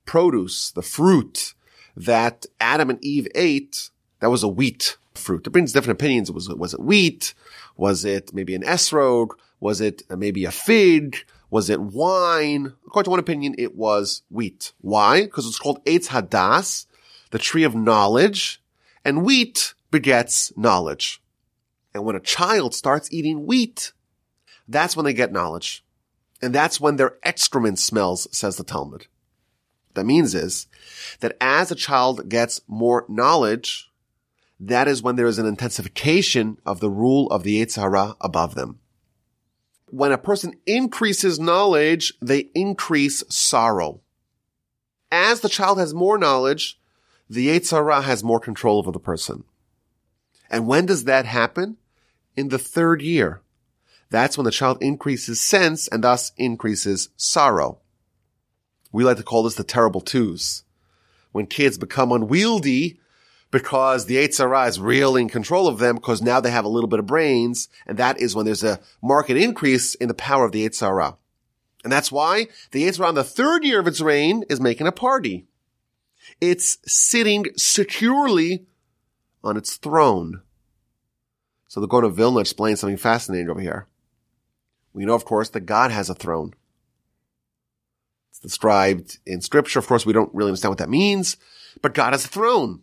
produce, 0.04 0.70
the 0.70 0.82
fruit 0.82 1.54
that 1.96 2.46
Adam 2.60 2.90
and 2.90 3.04
Eve 3.04 3.28
ate, 3.34 3.90
that 4.20 4.30
was 4.30 4.42
a 4.42 4.48
wheat 4.48 4.96
fruit. 5.14 5.46
It 5.46 5.50
brings 5.50 5.72
different 5.72 6.00
opinions. 6.00 6.30
Was 6.30 6.48
it, 6.48 6.58
was 6.58 6.74
it 6.74 6.80
wheat? 6.80 7.34
Was 7.76 8.04
it 8.04 8.32
maybe 8.32 8.54
an 8.54 8.62
esrog? 8.62 9.30
Was 9.60 9.80
it 9.80 10.02
maybe 10.08 10.44
a 10.44 10.50
fig? 10.50 11.24
Was 11.50 11.70
it 11.70 11.80
wine? 11.80 12.74
According 12.86 13.04
to 13.04 13.10
one 13.10 13.20
opinion, 13.20 13.54
it 13.58 13.74
was 13.74 14.22
wheat. 14.30 14.72
Why? 14.80 15.22
Because 15.22 15.46
it's 15.46 15.58
called 15.58 15.84
Eitz 15.84 16.08
Hadas, 16.08 16.86
the 17.30 17.38
tree 17.38 17.64
of 17.64 17.74
knowledge, 17.74 18.62
and 19.04 19.24
wheat 19.24 19.74
begets 19.90 20.52
knowledge. 20.56 21.22
And 21.94 22.04
when 22.04 22.16
a 22.16 22.20
child 22.20 22.74
starts 22.74 23.12
eating 23.12 23.46
wheat, 23.46 23.92
that's 24.68 24.94
when 24.94 25.04
they 25.04 25.14
get 25.14 25.32
knowledge. 25.32 25.84
And 26.42 26.54
that's 26.54 26.80
when 26.80 26.96
their 26.96 27.16
excrement 27.22 27.78
smells, 27.78 28.28
says 28.30 28.56
the 28.56 28.64
Talmud. 28.64 29.06
What 29.88 29.94
that 29.94 30.06
means 30.06 30.34
is 30.34 30.66
that 31.20 31.36
as 31.40 31.70
a 31.70 31.74
child 31.74 32.28
gets 32.28 32.60
more 32.68 33.06
knowledge, 33.08 33.90
that 34.60 34.86
is 34.86 35.02
when 35.02 35.16
there 35.16 35.26
is 35.26 35.38
an 35.38 35.46
intensification 35.46 36.58
of 36.66 36.80
the 36.80 36.90
rule 36.90 37.28
of 37.30 37.42
the 37.42 37.64
Yetzer 37.64 37.80
Hara 37.80 38.16
above 38.20 38.54
them. 38.54 38.80
When 39.90 40.12
a 40.12 40.18
person 40.18 40.54
increases 40.66 41.38
knowledge, 41.38 42.12
they 42.20 42.50
increase 42.54 43.24
sorrow. 43.28 44.00
As 45.10 45.40
the 45.40 45.48
child 45.48 45.78
has 45.78 45.94
more 45.94 46.18
knowledge, 46.18 46.78
the 47.30 47.48
Yetzer 47.48 48.02
has 48.02 48.22
more 48.22 48.40
control 48.40 48.78
over 48.78 48.92
the 48.92 48.98
person. 48.98 49.44
And 50.50 50.66
when 50.66 50.86
does 50.86 51.04
that 51.04 51.26
happen? 51.26 51.76
In 52.36 52.48
the 52.48 52.58
third 52.58 53.02
year. 53.02 53.42
That's 54.10 54.38
when 54.38 54.44
the 54.44 54.50
child 54.50 54.78
increases 54.80 55.40
sense 55.40 55.88
and 55.88 56.04
thus 56.04 56.32
increases 56.36 57.10
sorrow. 57.16 57.78
We 58.92 59.04
like 59.04 59.18
to 59.18 59.22
call 59.22 59.42
this 59.42 59.54
the 59.54 59.64
terrible 59.64 60.00
twos. 60.00 60.64
When 61.32 61.46
kids 61.46 61.76
become 61.76 62.12
unwieldy 62.12 63.00
because 63.50 64.06
the 64.06 64.16
Yetzer 64.16 64.48
Hara 64.48 64.66
is 64.66 64.80
really 64.80 65.22
in 65.22 65.28
control 65.28 65.68
of 65.68 65.78
them 65.78 65.96
because 65.96 66.20
now 66.20 66.40
they 66.40 66.50
have 66.50 66.64
a 66.64 66.68
little 66.68 66.88
bit 66.88 66.98
of 66.98 67.06
brains. 67.06 67.68
And 67.86 67.98
that 67.98 68.20
is 68.20 68.34
when 68.34 68.46
there's 68.46 68.64
a 68.64 68.80
market 69.02 69.36
increase 69.36 69.94
in 69.94 70.08
the 70.08 70.14
power 70.14 70.44
of 70.44 70.52
the 70.52 70.66
Yetzer 70.66 70.88
Hara. 70.88 71.16
And 71.84 71.92
that's 71.92 72.12
why 72.12 72.48
the 72.72 72.84
Yetzer 72.84 72.98
Hara 72.98 73.08
on 73.08 73.14
the 73.14 73.24
third 73.24 73.64
year 73.64 73.80
of 73.80 73.86
its 73.86 74.00
reign 74.00 74.44
is 74.50 74.60
making 74.60 74.86
a 74.86 74.92
party. 74.92 75.46
It's 76.40 76.78
sitting 76.84 77.46
securely 77.56 78.66
on 79.42 79.56
its 79.56 79.76
throne. 79.76 80.42
So 81.68 81.80
the 81.80 81.86
Gaon 81.86 82.04
of 82.04 82.16
Vilna 82.16 82.40
explains 82.40 82.80
something 82.80 82.96
fascinating 82.96 83.48
over 83.48 83.60
here. 83.60 83.86
We 84.92 85.04
know, 85.04 85.14
of 85.14 85.24
course, 85.24 85.50
that 85.50 85.60
God 85.60 85.90
has 85.90 86.10
a 86.10 86.14
throne. 86.14 86.54
It's 88.30 88.40
described 88.40 89.18
in 89.26 89.40
scripture. 89.40 89.78
Of 89.78 89.86
course, 89.86 90.04
we 90.04 90.12
don't 90.12 90.34
really 90.34 90.50
understand 90.50 90.70
what 90.70 90.78
that 90.78 90.88
means, 90.88 91.36
but 91.82 91.94
God 91.94 92.12
has 92.12 92.24
a 92.24 92.28
throne. 92.28 92.82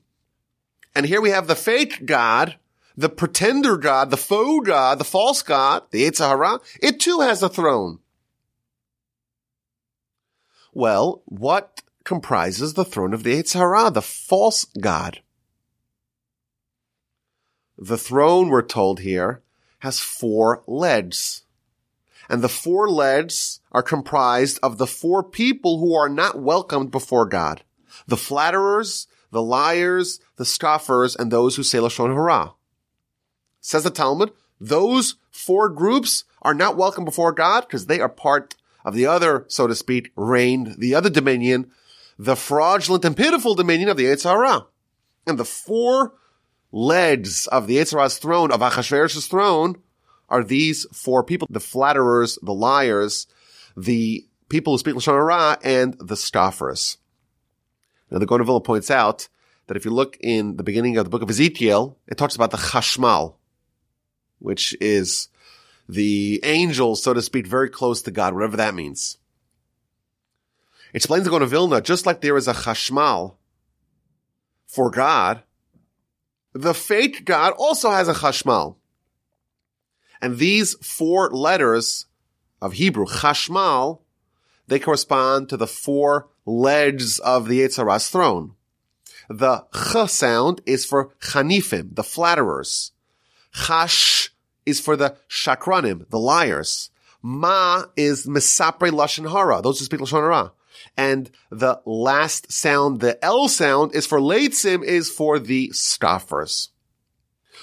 And 0.95 1.05
here 1.05 1.19
we 1.19 1.31
have 1.31 1.47
the 1.47 1.55
fake 1.55 2.05
God, 2.05 2.57
the 2.95 3.09
pretender 3.09 3.75
God, 3.75 4.09
the 4.09 4.17
faux 4.17 4.65
God, 4.65 4.97
the 4.97 5.03
false 5.03 5.41
God, 5.41 5.83
the 5.91 6.09
Yetzer 6.09 6.29
Hara. 6.29 6.61
It 6.81 7.01
too 7.01 7.19
has 7.19 7.43
a 7.43 7.49
throne. 7.49 7.99
Well, 10.73 11.21
what 11.25 11.81
comprises 12.05 12.73
the 12.73 12.85
throne 12.85 13.13
of 13.13 13.23
the 13.23 13.33
Yetzer 13.33 13.55
Hara, 13.55 13.91
the 13.91 14.01
false 14.01 14.65
God? 14.79 15.19
The 17.77 17.97
throne, 17.97 18.47
we're 18.47 18.61
told 18.61 19.01
here, 19.01 19.43
has 19.79 19.99
four 19.99 20.63
legs. 20.65 21.43
And 22.29 22.41
the 22.41 22.49
four 22.49 22.89
legs 22.89 23.59
are 23.73 23.83
comprised 23.83 24.59
of 24.63 24.77
the 24.77 24.87
four 24.87 25.23
people 25.23 25.79
who 25.79 25.93
are 25.93 26.09
not 26.09 26.41
welcomed 26.41 26.89
before 26.89 27.25
God. 27.25 27.63
The 28.07 28.17
flatterers, 28.17 29.07
the 29.35 29.41
liars, 29.41 30.21
the 30.37 30.45
scoffers, 30.45 31.13
and 31.13 31.29
those 31.29 31.57
who 31.57 31.63
say 31.63 31.77
Lashon 31.77 32.13
Hara. 32.13 32.53
Says 33.59 33.83
the 33.83 33.89
Talmud, 33.89 34.31
those 34.61 35.15
four 35.29 35.67
groups 35.67 36.23
are 36.41 36.53
not 36.53 36.77
welcome 36.77 37.03
before 37.03 37.33
God 37.33 37.67
because 37.67 37.87
they 37.87 37.99
are 37.99 38.07
part 38.07 38.55
of 38.85 38.95
the 38.95 39.05
other, 39.05 39.43
so 39.49 39.67
to 39.67 39.75
speak, 39.75 40.13
reign, 40.15 40.75
the 40.77 40.95
other 40.95 41.09
dominion, 41.09 41.69
the 42.17 42.37
fraudulent 42.37 43.03
and 43.03 43.17
pitiful 43.17 43.55
dominion 43.55 43.89
of 43.89 43.97
the 43.97 44.05
Yetzer 44.05 44.31
Hara. 44.31 44.67
And 45.27 45.37
the 45.37 45.43
four 45.43 46.13
legs 46.71 47.45
of 47.47 47.67
the 47.67 47.75
Yetzer 47.75 47.97
Hara's 47.97 48.17
throne, 48.17 48.53
of 48.53 48.61
Achashverosh's 48.61 49.27
throne, 49.27 49.75
are 50.29 50.45
these 50.45 50.87
four 50.93 51.25
people, 51.25 51.45
the 51.51 51.59
flatterers, 51.59 52.39
the 52.41 52.53
liars, 52.53 53.27
the 53.75 54.25
people 54.47 54.73
who 54.73 54.77
speak 54.77 54.95
Lashon 54.95 55.11
Hara, 55.11 55.57
and 55.61 55.97
the 55.99 56.15
scoffers. 56.15 56.99
Now 58.09 58.19
the 58.19 58.25
Gaon 58.25 58.61
points 58.61 58.91
out 58.91 59.27
that 59.67 59.77
if 59.77 59.85
you 59.85 59.91
look 59.91 60.17
in 60.19 60.57
the 60.57 60.63
beginning 60.63 60.97
of 60.97 61.05
the 61.05 61.09
book 61.09 61.21
of 61.21 61.29
Ezekiel, 61.29 61.97
it 62.07 62.17
talks 62.17 62.35
about 62.35 62.51
the 62.51 62.57
Chashmal, 62.57 63.35
which 64.39 64.75
is 64.79 65.29
the 65.89 66.39
angels, 66.43 67.03
so 67.03 67.13
to 67.13 67.21
speak, 67.21 67.47
very 67.47 67.69
close 67.69 68.01
to 68.03 68.11
God, 68.11 68.33
whatever 68.33 68.57
that 68.57 68.75
means. 68.75 69.17
It 70.93 70.97
explains 70.97 71.25
the 71.25 71.31
Gaon 71.31 71.83
just 71.83 72.05
like 72.05 72.21
there 72.21 72.37
is 72.37 72.47
a 72.47 72.53
Chashmal 72.53 73.35
for 74.65 74.89
God, 74.89 75.43
the 76.53 76.73
fake 76.73 77.25
God 77.25 77.53
also 77.57 77.91
has 77.91 78.07
a 78.07 78.13
Chashmal. 78.13 78.75
And 80.21 80.37
these 80.37 80.75
four 80.75 81.29
letters 81.29 82.05
of 82.61 82.73
Hebrew, 82.73 83.05
Chashmal, 83.05 84.01
they 84.67 84.79
correspond 84.79 85.49
to 85.49 85.57
the 85.57 85.67
four 85.67 86.29
legs 86.45 87.19
of 87.19 87.47
the 87.47 87.61
Yetzer 87.61 87.77
Hara's 87.77 88.09
throne. 88.09 88.55
The 89.29 89.65
ch 89.73 90.09
sound 90.09 90.61
is 90.65 90.85
for 90.85 91.13
chanifim, 91.19 91.95
the 91.95 92.03
flatterers. 92.03 92.91
Chash 93.53 94.29
is 94.65 94.79
for 94.79 94.95
the 94.95 95.17
shakranim, 95.29 96.09
the 96.09 96.19
liars. 96.19 96.91
Ma 97.21 97.85
is 97.95 98.27
mesapre 98.27 98.91
lashon 98.91 99.31
hara, 99.31 99.61
those 99.61 99.79
who 99.79 99.85
speak 99.85 99.99
lashon 99.99 100.21
hara. 100.21 100.51
And 100.95 101.31
the 101.49 101.81
last 101.85 102.51
sound, 102.51 102.99
the 102.99 103.23
L 103.23 103.47
sound, 103.47 103.95
is 103.95 104.05
for 104.05 104.19
leitzim, 104.19 104.83
is 104.83 105.09
for 105.09 105.39
the 105.39 105.71
scoffers. 105.71 106.69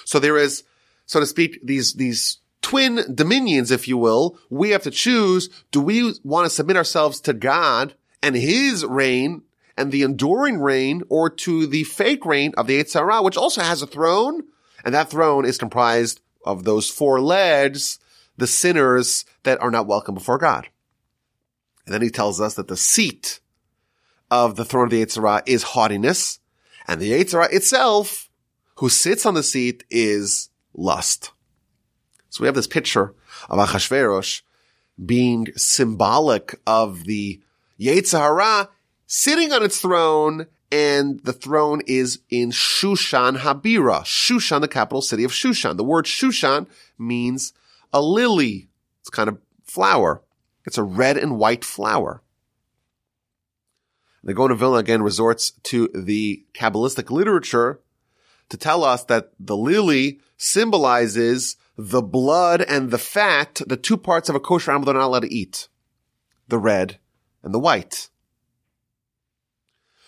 So 0.03 0.19
there 0.19 0.37
is, 0.37 0.63
so 1.05 1.19
to 1.19 1.25
speak, 1.25 1.59
these, 1.63 1.93
these 1.93 2.39
twin 2.61 3.03
dominions, 3.13 3.71
if 3.71 3.87
you 3.87 3.97
will. 3.97 4.37
We 4.49 4.71
have 4.71 4.83
to 4.83 4.91
choose, 4.91 5.49
do 5.71 5.79
we 5.79 6.13
want 6.23 6.45
to 6.45 6.49
submit 6.49 6.75
ourselves 6.75 7.21
to 7.21 7.33
God 7.33 7.93
and 8.23 8.35
his 8.35 8.85
reign 8.85 9.43
and 9.77 9.91
the 9.91 10.01
enduring 10.01 10.59
reign 10.59 11.03
or 11.09 11.29
to 11.29 11.67
the 11.67 11.83
fake 11.83 12.25
reign 12.25 12.53
of 12.57 12.67
the 12.67 12.81
Yetzer 12.81 13.01
Hara, 13.01 13.21
which 13.21 13.37
also 13.37 13.61
has 13.61 13.81
a 13.81 13.87
throne. 13.87 14.43
And 14.85 14.95
that 14.95 15.09
throne 15.09 15.45
is 15.45 15.57
comprised 15.57 16.21
of 16.45 16.63
those 16.63 16.89
four 16.89 17.21
legs, 17.21 17.99
the 18.37 18.47
sinners 18.47 19.25
that 19.43 19.61
are 19.61 19.71
not 19.71 19.87
welcome 19.87 20.15
before 20.15 20.37
God. 20.37 20.67
And 21.85 21.93
then 21.93 22.01
he 22.01 22.09
tells 22.09 22.39
us 22.39 22.55
that 22.55 22.69
the 22.69 22.77
seat 22.77 23.41
of 24.31 24.55
the 24.55 24.65
throne 24.65 24.85
of 24.85 24.91
the 24.91 25.05
Yetzer 25.05 25.21
Hara 25.21 25.43
is 25.45 25.63
haughtiness 25.63 26.39
and 26.87 27.01
the 27.01 27.11
Yetzer 27.11 27.33
Hara 27.33 27.53
itself, 27.53 28.29
who 28.77 28.89
sits 28.89 29.25
on 29.25 29.33
the 29.33 29.43
seat 29.43 29.83
is 29.89 30.49
lust. 30.73 31.31
So 32.29 32.41
we 32.41 32.47
have 32.47 32.55
this 32.55 32.67
picture 32.67 33.13
of 33.49 33.59
Achashverosh 33.59 34.41
being 35.03 35.47
symbolic 35.55 36.59
of 36.65 37.03
the 37.03 37.41
Yetzer 37.79 38.19
Hara 38.19 38.69
sitting 39.05 39.51
on 39.51 39.63
its 39.63 39.79
throne, 39.79 40.47
and 40.71 41.19
the 41.23 41.33
throne 41.33 41.81
is 41.85 42.19
in 42.29 42.51
Shushan 42.51 43.37
Habira. 43.37 44.03
Shushan, 44.03 44.61
the 44.61 44.67
capital 44.67 45.01
city 45.01 45.23
of 45.23 45.31
Shushan. 45.31 45.77
The 45.77 45.83
word 45.83 46.05
Shushan 46.05 46.67
means 46.97 47.53
a 47.91 48.01
lily. 48.01 48.69
It's 49.01 49.09
kind 49.09 49.29
of 49.29 49.39
flower. 49.65 50.23
It's 50.65 50.77
a 50.77 50.83
red 50.83 51.17
and 51.17 51.37
white 51.37 51.63
flower. 51.63 52.21
The 54.23 54.33
Gaon 54.33 54.55
Vilna 54.57 54.77
again 54.77 55.03
resorts 55.03 55.51
to 55.63 55.89
the 55.93 56.45
Kabbalistic 56.53 57.09
literature 57.11 57.81
to 58.49 58.57
tell 58.57 58.83
us 58.83 59.03
that 59.05 59.31
the 59.37 59.57
lily 59.57 60.21
symbolizes 60.37 61.57
the 61.77 62.01
blood 62.01 62.61
and 62.61 62.89
the 62.89 62.97
fat, 62.97 63.61
the 63.67 63.75
two 63.75 63.97
parts 63.97 64.29
of 64.29 64.35
a 64.35 64.39
kosher 64.39 64.71
animal 64.71 64.85
they're 64.85 64.95
not 64.95 65.07
allowed 65.07 65.21
to 65.21 65.33
eat. 65.33 65.67
The 66.47 66.57
red 66.57 66.99
and 67.43 67.53
the 67.53 67.59
white. 67.59 68.09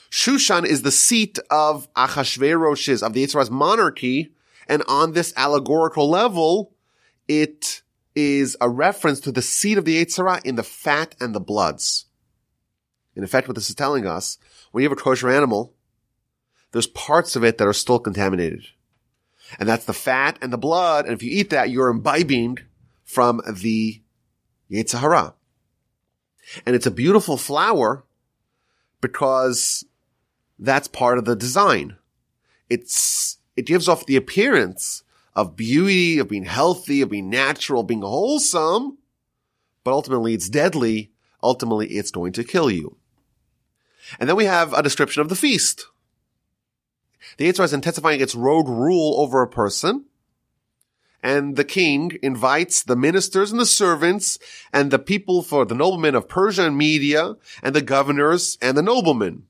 Shushan 0.09 0.65
is 0.65 0.81
the 0.81 0.91
seat 0.91 1.39
of 1.51 1.91
Achashverosh's, 1.93 3.03
of 3.03 3.13
the 3.13 3.23
Yetzer 3.23 3.33
Hara's 3.33 3.51
monarchy, 3.51 4.33
And 4.67 4.81
on 4.87 5.13
this 5.13 5.33
allegorical 5.35 6.09
level, 6.09 6.73
it 7.27 7.81
is 8.15 8.55
a 8.61 8.69
reference 8.69 9.19
to 9.21 9.31
the 9.31 9.41
seed 9.41 9.77
of 9.77 9.85
the 9.85 10.03
Yetzer 10.03 10.17
Hara 10.17 10.41
in 10.45 10.55
the 10.55 10.63
fat 10.63 11.15
and 11.19 11.35
the 11.35 11.39
bloods. 11.39 12.05
In 13.15 13.23
effect, 13.23 13.47
what 13.47 13.55
this 13.55 13.69
is 13.69 13.75
telling 13.75 14.07
us, 14.07 14.37
when 14.71 14.81
you 14.81 14.89
have 14.89 14.97
a 14.97 15.01
kosher 15.01 15.29
animal, 15.29 15.73
there's 16.71 16.87
parts 16.87 17.35
of 17.35 17.43
it 17.43 17.57
that 17.57 17.67
are 17.67 17.73
still 17.73 17.99
contaminated. 17.99 18.67
And 19.59 19.69
that's 19.69 19.85
the 19.85 19.93
fat 19.93 20.37
and 20.41 20.51
the 20.51 20.57
blood. 20.57 21.05
And 21.05 21.13
if 21.13 21.23
you 21.23 21.31
eat 21.31 21.49
that, 21.51 21.69
you're 21.69 21.89
imbibing 21.89 22.59
from 23.03 23.41
the 23.53 24.01
Yetzer 24.71 24.99
Hara. 24.99 25.35
And 26.65 26.75
it's 26.75 26.85
a 26.85 26.91
beautiful 26.91 27.37
flower 27.37 28.03
because 29.01 29.85
that's 30.59 30.87
part 30.87 31.17
of 31.17 31.25
the 31.25 31.35
design. 31.35 31.97
It's, 32.69 33.37
it 33.55 33.65
gives 33.65 33.87
off 33.87 34.05
the 34.05 34.15
appearance 34.15 35.03
of 35.35 35.55
beauty, 35.55 36.19
of 36.19 36.29
being 36.29 36.45
healthy, 36.45 37.01
of 37.01 37.09
being 37.09 37.29
natural, 37.29 37.83
being 37.83 38.01
wholesome, 38.01 38.97
but 39.83 39.91
ultimately 39.91 40.33
it's 40.33 40.49
deadly. 40.49 41.11
Ultimately, 41.43 41.87
it's 41.89 42.09
going 42.09 42.33
to 42.33 42.43
kill 42.43 42.71
you. 42.71 42.97
And 44.19 44.27
then 44.27 44.35
we 44.35 44.45
have 44.45 44.73
a 44.73 44.81
description 44.81 45.21
of 45.21 45.29
the 45.29 45.35
feast. 45.35 45.85
The 47.37 47.47
Yetzer 47.47 47.57
Hara 47.57 47.65
is 47.65 47.73
intensifying 47.73 48.19
its 48.19 48.33
road 48.33 48.67
rule 48.67 49.19
over 49.19 49.43
a 49.43 49.47
person. 49.47 50.05
And 51.25 51.55
the 51.55 51.63
king 51.63 52.19
invites 52.21 52.83
the 52.83 52.95
ministers 52.95 53.51
and 53.51 53.59
the 53.59 53.65
servants 53.65 54.37
and 54.71 54.91
the 54.91 54.99
people 54.99 55.41
for 55.41 55.65
the 55.65 55.73
noblemen 55.73 56.13
of 56.13 56.29
Persia 56.29 56.67
and 56.67 56.77
Media 56.77 57.33
and 57.63 57.73
the 57.73 57.81
governors 57.81 58.59
and 58.61 58.77
the 58.77 58.83
noblemen. 58.83 59.47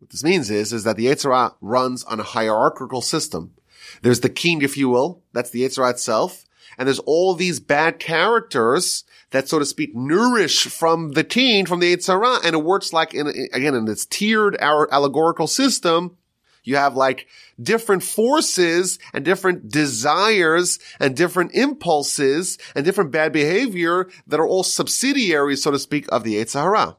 What 0.00 0.10
this 0.10 0.22
means 0.22 0.50
is, 0.50 0.70
is 0.70 0.84
that 0.84 0.98
the 0.98 1.06
Yetzer 1.06 1.34
Hara 1.34 1.54
runs 1.62 2.04
on 2.04 2.20
a 2.20 2.24
hierarchical 2.24 3.00
system. 3.00 3.54
There's 4.02 4.20
the 4.20 4.28
king, 4.28 4.60
if 4.60 4.76
you 4.76 4.90
will. 4.90 5.22
That's 5.32 5.48
the 5.48 5.62
Yetzer 5.62 5.76
Hara 5.76 5.92
itself. 5.92 6.44
And 6.76 6.86
there's 6.86 6.98
all 6.98 7.32
these 7.32 7.58
bad 7.58 7.98
characters 7.98 9.04
that, 9.30 9.48
so 9.48 9.58
to 9.60 9.64
speak, 9.64 9.94
nourish 9.94 10.66
from 10.66 11.12
the 11.12 11.24
teen, 11.24 11.64
from 11.64 11.80
the 11.80 11.96
Yetzer 11.96 12.22
Hara, 12.22 12.38
and 12.44 12.54
it 12.54 12.62
works 12.62 12.92
like 12.92 13.14
in, 13.14 13.28
again, 13.54 13.74
in 13.74 13.86
this 13.86 14.04
tiered 14.04 14.58
allegorical 14.60 15.46
system, 15.46 16.18
you 16.64 16.76
have 16.76 16.94
like 16.94 17.26
different 17.60 18.02
forces 18.02 18.98
and 19.12 19.24
different 19.24 19.68
desires 19.68 20.78
and 21.00 21.16
different 21.16 21.52
impulses 21.54 22.58
and 22.74 22.84
different 22.84 23.10
bad 23.10 23.32
behavior 23.32 24.08
that 24.26 24.40
are 24.40 24.46
all 24.46 24.62
subsidiaries, 24.62 25.62
so 25.62 25.70
to 25.70 25.78
speak, 25.78 26.06
of 26.10 26.24
the 26.24 26.36
Yetzer 26.36 26.62
Hara. 26.62 26.96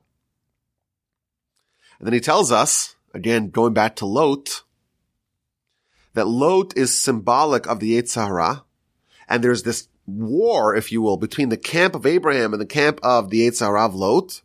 And 1.99 2.07
then 2.07 2.14
he 2.14 2.20
tells 2.20 2.51
us, 2.51 2.95
again, 3.14 3.49
going 3.49 3.74
back 3.74 3.95
to 3.97 4.05
Lot, 4.05 4.64
that 6.14 6.28
Lot 6.28 6.78
is 6.78 6.99
symbolic 6.99 7.66
of 7.66 7.80
the 7.80 7.99
Yetzer 7.99 8.28
Hara, 8.28 8.66
and 9.30 9.43
there's 9.43 9.64
this 9.64 9.88
war, 10.05 10.76
if 10.76 10.91
you 10.91 11.01
will, 11.01 11.16
between 11.16 11.47
the 11.47 11.57
camp 11.57 11.95
of 11.95 12.05
Abraham 12.05 12.53
and 12.53 12.61
the 12.61 12.66
camp 12.66 12.99
of 13.03 13.30
the 13.30 13.47
Yetzer 13.47 13.68
Hara 13.68 13.86
of 13.86 13.95
Lot. 13.95 14.41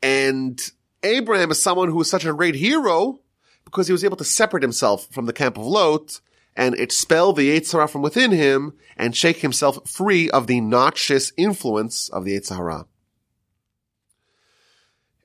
And 0.00 0.60
Abraham 1.02 1.50
is 1.50 1.60
someone 1.60 1.88
who 1.88 2.00
is 2.00 2.08
such 2.08 2.24
a 2.24 2.32
great 2.32 2.54
hero 2.54 3.20
because 3.68 3.86
he 3.86 3.92
was 3.92 4.02
able 4.04 4.16
to 4.16 4.24
separate 4.24 4.62
himself 4.62 5.08
from 5.10 5.26
the 5.26 5.32
camp 5.32 5.58
of 5.58 5.66
Lot 5.66 6.20
and 6.56 6.74
expel 6.74 7.34
the 7.34 7.50
Yetzer 7.50 7.72
Hara 7.72 7.86
from 7.86 8.00
within 8.00 8.30
him 8.30 8.72
and 8.96 9.14
shake 9.14 9.38
himself 9.38 9.88
free 9.88 10.30
of 10.30 10.46
the 10.46 10.62
noxious 10.62 11.32
influence 11.36 12.08
of 12.08 12.24
the 12.24 12.34
Yetzer 12.34 12.56
Hara. 12.56 12.86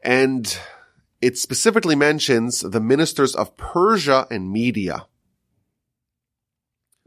And 0.03 0.59
it 1.21 1.37
specifically 1.37 1.95
mentions 1.95 2.59
the 2.59 2.81
ministers 2.81 3.33
of 3.33 3.55
Persia 3.55 4.27
and 4.29 4.51
Media. 4.51 5.07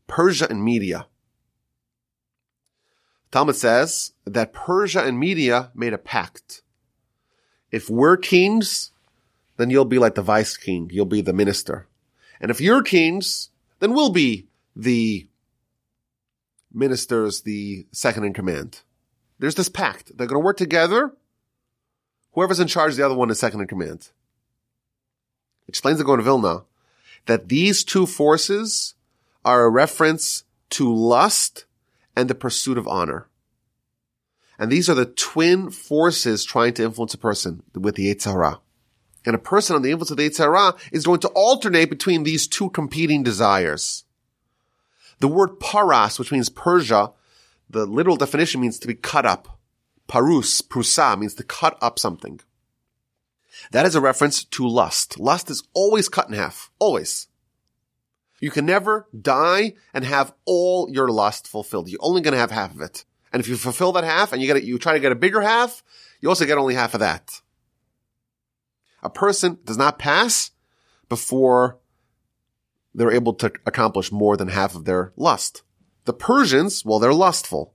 Persia 0.07 0.47
and 0.49 0.65
Media. 0.65 1.07
Talmud 3.31 3.57
says 3.57 4.13
that 4.25 4.55
Persia 4.55 5.05
and 5.05 5.21
Media 5.21 5.71
made 5.75 5.93
a 5.93 5.99
pact. 5.99 6.63
If 7.71 7.91
we're 7.91 8.17
kings, 8.17 8.93
then 9.57 9.71
you'll 9.71 9.85
be 9.85 9.99
like 9.99 10.15
the 10.15 10.23
vice 10.23 10.57
king. 10.57 10.89
You'll 10.93 11.07
be 11.07 11.21
the 11.21 11.33
minister. 11.33 11.89
And 12.41 12.51
if 12.51 12.61
you're 12.61 12.83
kings, 12.83 13.51
then 13.81 13.95
we'll 13.95 14.11
be 14.11 14.49
the 14.75 15.29
ministers, 16.73 17.43
the 17.43 17.87
second 17.93 18.25
in 18.25 18.35
command. 18.35 18.83
There's 19.39 19.55
this 19.55 19.69
pact. 19.69 20.17
They're 20.17 20.27
going 20.27 20.41
to 20.41 20.45
work 20.45 20.57
together. 20.57 21.13
Whoever's 22.33 22.61
in 22.61 22.69
charge, 22.69 22.95
the 22.95 23.05
other 23.05 23.15
one 23.15 23.31
is 23.31 23.39
second 23.39 23.61
in 23.61 23.67
command. 23.67 24.11
Explains 25.69 25.99
the 25.99 26.05
Gaon 26.05 26.19
of 26.19 26.27
Vilna 26.27 26.65
that 27.27 27.49
these 27.49 27.83
two 27.83 28.07
forces 28.07 28.95
are 29.45 29.65
a 29.65 29.71
reference 29.71 30.45
to 30.71 30.93
lust 30.95 31.65
and 32.15 32.29
the 32.29 32.35
pursuit 32.35 32.79
of 32.79 32.87
honor. 32.87 33.29
And 34.59 34.71
these 34.71 34.89
are 34.89 34.95
the 34.95 35.07
twin 35.07 35.71
forces 35.71 36.45
trying 36.45 36.75
to 36.75 36.85
influence 36.85 37.15
a 37.15 37.19
person 37.19 37.63
with 37.75 37.97
the 37.97 38.15
Yetzer 38.15 38.33
Hara. 38.33 38.61
And 39.27 39.35
a 39.35 39.39
person 39.39 39.75
on 39.75 39.83
the 39.83 39.91
influence 39.91 40.13
of 40.13 40.17
the 40.17 40.31
Yetzer 40.31 40.45
Hara 40.45 40.75
is 40.93 41.05
going 41.05 41.21
to 41.21 41.29
alternate 41.29 41.91
between 41.91 42.23
these 42.23 42.47
two 42.47 42.71
competing 42.71 43.25
desires. 43.25 44.05
The 45.19 45.29
word 45.29 45.59
paras, 45.59 46.19
which 46.19 46.31
means 46.31 46.49
Persia, 46.49 47.11
the 47.69 47.87
literal 47.87 48.17
definition 48.17 48.61
means 48.61 48.79
to 48.79 48.87
be 48.87 48.95
cut 48.95 49.27
up. 49.27 49.59
Parus, 50.07 50.63
prusa, 50.63 51.19
means 51.19 51.35
to 51.35 51.43
cut 51.43 51.77
up 51.83 51.99
something. 51.99 52.41
That 53.73 53.87
is 53.87 53.97
a 53.97 54.01
reference 54.01 54.45
to 54.45 54.69
lust. 54.69 55.19
Lust 55.19 55.51
is 55.51 55.65
always 55.75 56.09
cut 56.09 56.29
in 56.29 56.35
half. 56.35 56.71
Always. 56.79 57.27
You 58.39 58.51
can 58.51 58.67
never 58.67 59.09
die 59.19 59.75
and 59.93 60.05
have 60.05 60.35
all 60.45 60.89
your 60.91 61.09
lust 61.09 61.49
fulfilled. 61.49 61.89
You're 61.89 61.99
only 62.03 62.21
going 62.21 62.33
to 62.33 62.39
have 62.39 62.51
half 62.51 62.75
of 62.75 62.81
it. 62.81 63.05
And 63.33 63.41
if 63.41 63.49
you 63.49 63.57
fulfill 63.57 63.93
that 63.93 64.05
half 64.05 64.33
and 64.33 64.41
you 64.41 64.47
get 64.47 64.59
it, 64.59 64.65
you 64.65 64.79
try 64.79 64.93
to 64.93 65.01
get 65.01 65.11
a 65.11 65.17
bigger 65.17 65.41
half, 65.41 65.83
you 66.21 66.29
also 66.29 66.45
get 66.45 66.59
only 66.59 66.75
half 66.75 66.95
of 66.95 67.01
that. 67.01 67.41
A 69.07 69.11
person 69.11 69.59
does 69.65 69.79
not 69.79 70.01
pass 70.01 70.51
before 71.09 71.79
they're 72.93 73.13
able 73.13 73.35
to 73.35 73.53
accomplish 73.65 74.11
more 74.11 74.37
than 74.37 74.49
half 74.49 74.75
of 74.75 74.85
their 74.85 75.13
lust. 75.17 75.63
The 76.07 76.13
Persians, 76.13 76.85
well, 76.85 76.99
they're 76.99 77.15
lustful. 77.15 77.73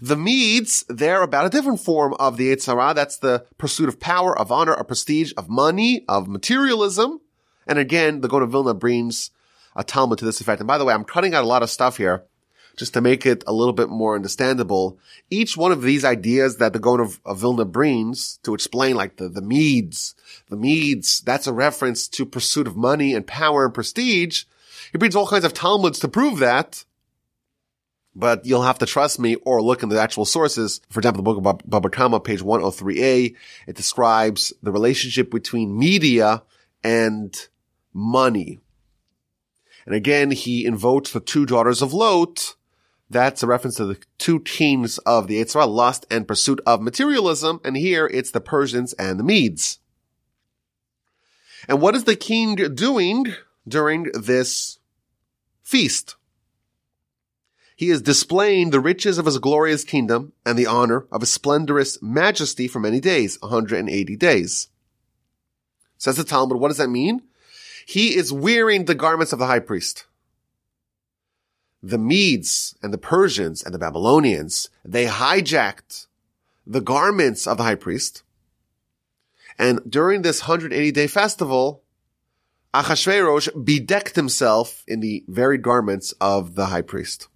The 0.00 0.16
Medes, 0.16 0.86
they're 0.88 1.22
about 1.22 1.44
a 1.44 1.50
different 1.50 1.80
form 1.80 2.14
of 2.14 2.38
the 2.38 2.48
Yetzer 2.54 2.78
Hara. 2.78 2.94
That's 2.94 3.18
the 3.18 3.44
pursuit 3.58 3.90
of 3.90 4.00
power, 4.00 4.38
of 4.38 4.50
honor, 4.50 4.72
of 4.72 4.86
prestige, 4.86 5.34
of 5.36 5.50
money, 5.50 6.06
of 6.08 6.26
materialism. 6.26 7.20
And 7.66 7.78
again, 7.78 8.22
the 8.22 8.28
Gaon 8.28 8.42
of 8.42 8.50
Vilna 8.50 8.72
brings 8.72 9.30
a 9.76 9.84
Talmud 9.84 10.20
to 10.20 10.24
this 10.24 10.40
effect. 10.40 10.60
And 10.60 10.68
by 10.68 10.78
the 10.78 10.86
way, 10.86 10.94
I'm 10.94 11.04
cutting 11.04 11.34
out 11.34 11.44
a 11.44 11.46
lot 11.46 11.62
of 11.62 11.68
stuff 11.68 11.98
here 11.98 12.24
just 12.76 12.94
to 12.94 13.00
make 13.00 13.26
it 13.26 13.44
a 13.46 13.52
little 13.52 13.72
bit 13.72 13.88
more 13.88 14.14
understandable. 14.14 14.98
Each 15.30 15.56
one 15.56 15.72
of 15.72 15.82
these 15.82 16.04
ideas 16.04 16.56
that 16.56 16.72
the 16.72 16.78
Gaon 16.78 17.00
of, 17.00 17.20
of 17.24 17.38
Vilna 17.40 17.64
brings 17.64 18.38
to 18.42 18.54
explain 18.54 18.96
like 18.96 19.16
the, 19.16 19.28
the 19.28 19.42
Medes, 19.42 20.14
the 20.48 20.56
Medes, 20.56 21.20
that's 21.20 21.46
a 21.46 21.52
reference 21.52 22.08
to 22.08 22.26
pursuit 22.26 22.66
of 22.66 22.76
money 22.76 23.14
and 23.14 23.26
power 23.26 23.64
and 23.64 23.74
prestige. 23.74 24.44
He 24.90 24.98
brings 24.98 25.16
all 25.16 25.26
kinds 25.26 25.44
of 25.44 25.54
Talmuds 25.54 25.98
to 26.00 26.08
prove 26.08 26.38
that. 26.38 26.84
But 28.14 28.44
you'll 28.44 28.62
have 28.62 28.78
to 28.78 28.86
trust 28.86 29.18
me 29.18 29.36
or 29.36 29.62
look 29.62 29.82
in 29.82 29.88
the 29.88 30.00
actual 30.00 30.26
sources. 30.26 30.82
For 30.90 31.00
example, 31.00 31.22
the 31.22 31.32
book 31.32 31.38
of 31.38 31.70
Baba 31.70 31.88
Kama, 31.88 32.20
page 32.20 32.42
103a, 32.42 33.34
it 33.66 33.76
describes 33.76 34.52
the 34.62 34.70
relationship 34.70 35.30
between 35.30 35.78
media 35.78 36.42
and 36.84 37.34
money. 37.94 38.60
And 39.86 39.94
again, 39.94 40.30
he 40.30 40.66
invokes 40.66 41.10
the 41.10 41.20
two 41.20 41.46
daughters 41.46 41.82
of 41.82 41.92
Lot. 41.92 42.54
That's 43.12 43.42
a 43.42 43.46
reference 43.46 43.76
to 43.76 43.84
the 43.84 43.98
two 44.16 44.38
teams 44.38 44.96
of 44.98 45.26
the 45.26 45.36
Yetzer 45.36 45.54
Hara, 45.54 45.66
lust 45.66 46.06
and 46.10 46.26
pursuit 46.26 46.60
of 46.64 46.80
materialism. 46.80 47.60
And 47.62 47.76
here 47.76 48.06
it's 48.06 48.30
the 48.30 48.40
Persians 48.40 48.94
and 48.94 49.20
the 49.20 49.24
Medes. 49.24 49.80
And 51.68 51.82
what 51.82 51.94
is 51.94 52.04
the 52.04 52.16
king 52.16 52.56
doing 52.74 53.26
during 53.68 54.04
this 54.14 54.78
feast? 55.62 56.16
He 57.76 57.90
is 57.90 58.00
displaying 58.00 58.70
the 58.70 58.80
riches 58.80 59.18
of 59.18 59.26
his 59.26 59.38
glorious 59.38 59.84
kingdom 59.84 60.32
and 60.46 60.58
the 60.58 60.66
honor 60.66 61.06
of 61.12 61.20
his 61.20 61.32
splendorous 61.32 62.00
majesty 62.00 62.66
for 62.66 62.80
many 62.80 62.98
days, 62.98 63.36
180 63.42 64.16
days. 64.16 64.68
Says 65.98 66.16
the 66.16 66.24
Talmud, 66.24 66.58
what 66.58 66.68
does 66.68 66.78
that 66.78 66.88
mean? 66.88 67.22
He 67.84 68.16
is 68.16 68.32
wearing 68.32 68.86
the 68.86 68.94
garments 68.94 69.34
of 69.34 69.38
the 69.38 69.46
high 69.46 69.58
priest. 69.58 70.06
The 71.82 71.98
Medes 71.98 72.76
and 72.82 72.92
the 72.92 72.98
Persians 72.98 73.62
and 73.62 73.74
the 73.74 73.78
Babylonians, 73.78 74.68
they 74.84 75.06
hijacked 75.06 76.06
the 76.66 76.80
garments 76.80 77.46
of 77.46 77.56
the 77.56 77.64
high 77.64 77.74
priest. 77.74 78.22
And 79.58 79.80
during 79.88 80.22
this 80.22 80.42
180 80.42 80.92
day 80.92 81.06
festival, 81.06 81.82
Achashverosh 82.72 83.64
bedecked 83.64 84.16
himself 84.16 84.84
in 84.86 85.00
the 85.00 85.24
varied 85.28 85.62
garments 85.62 86.12
of 86.20 86.54
the 86.54 86.66
high 86.66 86.82
priest. 86.82 87.28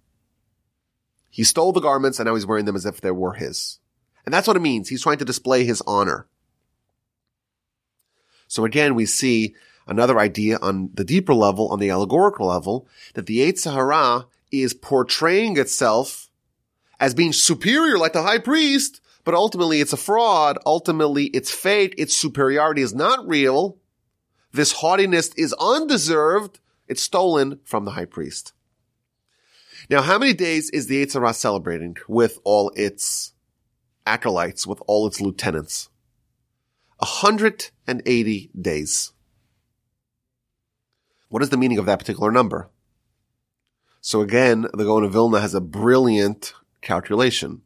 He 1.29 1.43
stole 1.43 1.73
the 1.73 1.81
garments 1.81 2.19
and 2.19 2.25
now 2.25 2.35
he's 2.35 2.47
wearing 2.47 2.65
them 2.65 2.75
as 2.75 2.85
if 2.85 3.01
they 3.01 3.11
were 3.11 3.33
his. 3.33 3.79
And 4.25 4.33
that's 4.33 4.47
what 4.47 4.57
it 4.57 4.61
means. 4.61 4.89
He's 4.89 5.03
trying 5.03 5.19
to 5.19 5.25
display 5.25 5.63
his 5.65 5.83
honor. 5.85 6.27
So 8.47 8.65
again, 8.65 8.95
we 8.95 9.05
see 9.05 9.55
Another 9.87 10.19
idea 10.19 10.57
on 10.61 10.89
the 10.93 11.05
deeper 11.05 11.33
level, 11.33 11.69
on 11.69 11.79
the 11.79 11.89
allegorical 11.89 12.47
level, 12.47 12.87
that 13.13 13.25
the 13.25 13.39
Yetzer 13.39 13.73
Hara 13.73 14.25
is 14.51 14.73
portraying 14.73 15.57
itself 15.57 16.29
as 16.99 17.13
being 17.13 17.33
superior 17.33 17.97
like 17.97 18.13
the 18.13 18.23
high 18.23 18.39
priest, 18.39 19.01
but 19.23 19.33
ultimately 19.33 19.81
it's 19.81 19.93
a 19.93 19.97
fraud. 19.97 20.57
Ultimately 20.65 21.25
it's 21.25 21.51
fake. 21.51 21.93
Its 21.97 22.15
superiority 22.15 22.81
is 22.81 22.93
not 22.93 23.27
real. 23.27 23.77
This 24.51 24.71
haughtiness 24.73 25.29
is 25.35 25.53
undeserved. 25.59 26.59
It's 26.87 27.03
stolen 27.03 27.59
from 27.63 27.85
the 27.85 27.91
high 27.91 28.05
priest. 28.05 28.53
Now, 29.89 30.01
how 30.01 30.17
many 30.17 30.33
days 30.33 30.69
is 30.71 30.87
the 30.87 31.05
Yetzer 31.05 31.21
Hara 31.21 31.33
celebrating 31.33 31.95
with 32.07 32.39
all 32.43 32.71
its 32.75 33.33
acolytes, 34.05 34.65
with 34.65 34.81
all 34.87 35.07
its 35.07 35.21
lieutenants? 35.21 35.89
180 36.99 38.51
days. 38.59 39.13
What 41.29 41.43
is 41.43 41.49
the 41.49 41.57
meaning 41.57 41.77
of 41.77 41.85
that 41.85 41.99
particular 41.99 42.31
number? 42.31 42.69
So 44.01 44.21
again, 44.21 44.67
the 44.73 44.83
Gaon 44.83 45.03
of 45.03 45.13
Vilna 45.13 45.39
has 45.39 45.53
a 45.53 45.61
brilliant 45.61 46.53
calculation. 46.81 47.61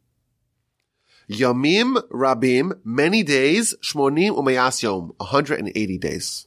Yamim 1.30 1.96
Rabim, 2.10 2.78
many 2.84 3.22
days, 3.22 3.74
Shmonim 3.82 4.36
Umayas 4.36 4.82
Yom, 4.82 5.12
180 5.18 5.98
days. 5.98 6.46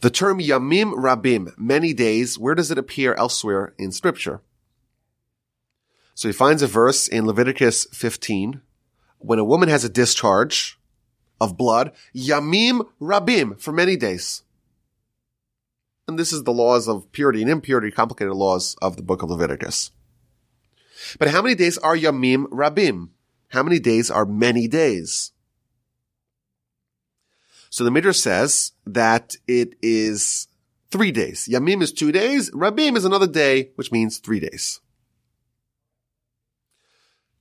The 0.00 0.10
term 0.10 0.38
Yamim 0.38 0.94
Rabim, 0.94 1.56
many 1.58 1.92
days, 1.92 2.38
where 2.38 2.54
does 2.54 2.70
it 2.70 2.78
appear 2.78 3.14
elsewhere 3.14 3.74
in 3.78 3.92
scripture? 3.92 4.42
So 6.14 6.28
he 6.28 6.32
finds 6.32 6.62
a 6.62 6.66
verse 6.66 7.08
in 7.08 7.26
Leviticus 7.26 7.86
15. 7.92 8.60
When 9.18 9.38
a 9.38 9.44
woman 9.44 9.68
has 9.68 9.84
a 9.84 9.88
discharge 9.88 10.78
of 11.40 11.56
blood, 11.56 11.92
Yamim 12.14 12.86
Rabim, 13.00 13.60
for 13.60 13.72
many 13.72 13.96
days. 13.96 14.42
And 16.08 16.18
this 16.18 16.32
is 16.32 16.44
the 16.44 16.52
laws 16.52 16.88
of 16.88 17.10
purity 17.12 17.42
and 17.42 17.50
impurity, 17.50 17.90
complicated 17.90 18.34
laws 18.34 18.76
of 18.80 18.96
the 18.96 19.02
book 19.02 19.22
of 19.22 19.30
Leviticus. 19.30 19.90
But 21.18 21.28
how 21.28 21.42
many 21.42 21.54
days 21.54 21.78
are 21.78 21.96
Yamim 21.96 22.46
Rabim? 22.46 23.10
How 23.48 23.62
many 23.62 23.78
days 23.78 24.10
are 24.10 24.24
many 24.24 24.68
days? 24.68 25.32
So 27.70 27.84
the 27.84 27.90
Midrash 27.90 28.18
says 28.18 28.72
that 28.86 29.36
it 29.46 29.74
is 29.82 30.48
three 30.90 31.12
days. 31.12 31.48
Yamim 31.50 31.82
is 31.82 31.92
two 31.92 32.12
days. 32.12 32.50
Rabim 32.52 32.96
is 32.96 33.04
another 33.04 33.26
day, 33.26 33.70
which 33.74 33.92
means 33.92 34.18
three 34.18 34.40
days. 34.40 34.80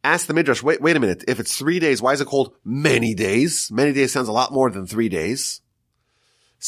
Ask 0.03 0.27
the 0.27 0.33
Midrash, 0.33 0.61
wait, 0.61 0.81
wait 0.81 0.95
a 0.95 0.99
minute. 0.99 1.23
If 1.27 1.39
it's 1.39 1.57
three 1.57 1.79
days, 1.79 2.01
why 2.01 2.13
is 2.13 2.21
it 2.21 2.27
called 2.27 2.55
many 2.63 3.15
days? 3.15 3.71
Many 3.71 3.93
days 3.93 4.11
sounds 4.11 4.27
a 4.27 4.33
lot 4.33 4.51
more 4.51 4.69
than 4.69 4.85
three 4.85 5.09
days. 5.09 5.61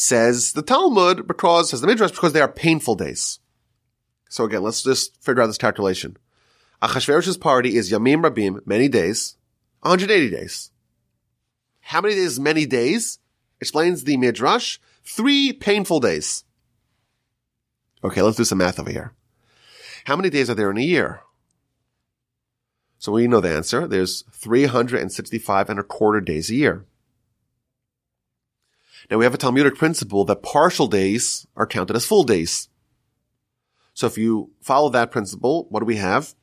Says 0.00 0.52
the 0.52 0.62
Talmud 0.62 1.26
because, 1.26 1.70
says 1.70 1.80
the 1.80 1.88
Midrash, 1.88 2.12
because 2.12 2.32
they 2.32 2.40
are 2.40 2.46
painful 2.46 2.94
days. 2.94 3.40
So 4.30 4.44
again, 4.44 4.62
let's 4.62 4.84
just 4.84 5.20
figure 5.20 5.42
out 5.42 5.48
this 5.48 5.58
calculation. 5.58 6.16
Achashverosh's 6.80 7.36
party 7.36 7.74
is 7.74 7.90
Yamim 7.90 8.22
Rabim, 8.22 8.64
many 8.64 8.86
days, 8.86 9.34
180 9.80 10.30
days. 10.30 10.70
How 11.80 12.00
many 12.00 12.14
days 12.14 12.38
many 12.38 12.64
days? 12.64 13.18
Explains 13.60 14.04
the 14.04 14.16
Midrash, 14.16 14.78
three 15.02 15.52
painful 15.52 15.98
days. 15.98 16.44
Okay, 18.04 18.22
let's 18.22 18.36
do 18.36 18.44
some 18.44 18.58
math 18.58 18.78
over 18.78 18.92
here. 18.92 19.14
How 20.04 20.14
many 20.14 20.30
days 20.30 20.48
are 20.48 20.54
there 20.54 20.70
in 20.70 20.78
a 20.78 20.82
year? 20.82 21.22
So 23.00 23.10
we 23.10 23.26
know 23.26 23.40
the 23.40 23.50
answer. 23.50 23.88
There's 23.88 24.22
365 24.30 25.68
and 25.68 25.80
a 25.80 25.82
quarter 25.82 26.20
days 26.20 26.50
a 26.50 26.54
year. 26.54 26.84
Now 29.10 29.18
we 29.18 29.24
have 29.24 29.34
a 29.34 29.38
Talmudic 29.38 29.76
principle 29.76 30.24
that 30.26 30.42
partial 30.42 30.86
days 30.86 31.46
are 31.56 31.66
counted 31.66 31.96
as 31.96 32.04
full 32.04 32.24
days. 32.24 32.68
So 33.94 34.06
if 34.06 34.18
you 34.18 34.50
follow 34.60 34.90
that 34.90 35.10
principle, 35.10 35.66
what 35.70 35.80
do 35.80 35.86
we 35.86 35.96
have? 35.96 36.34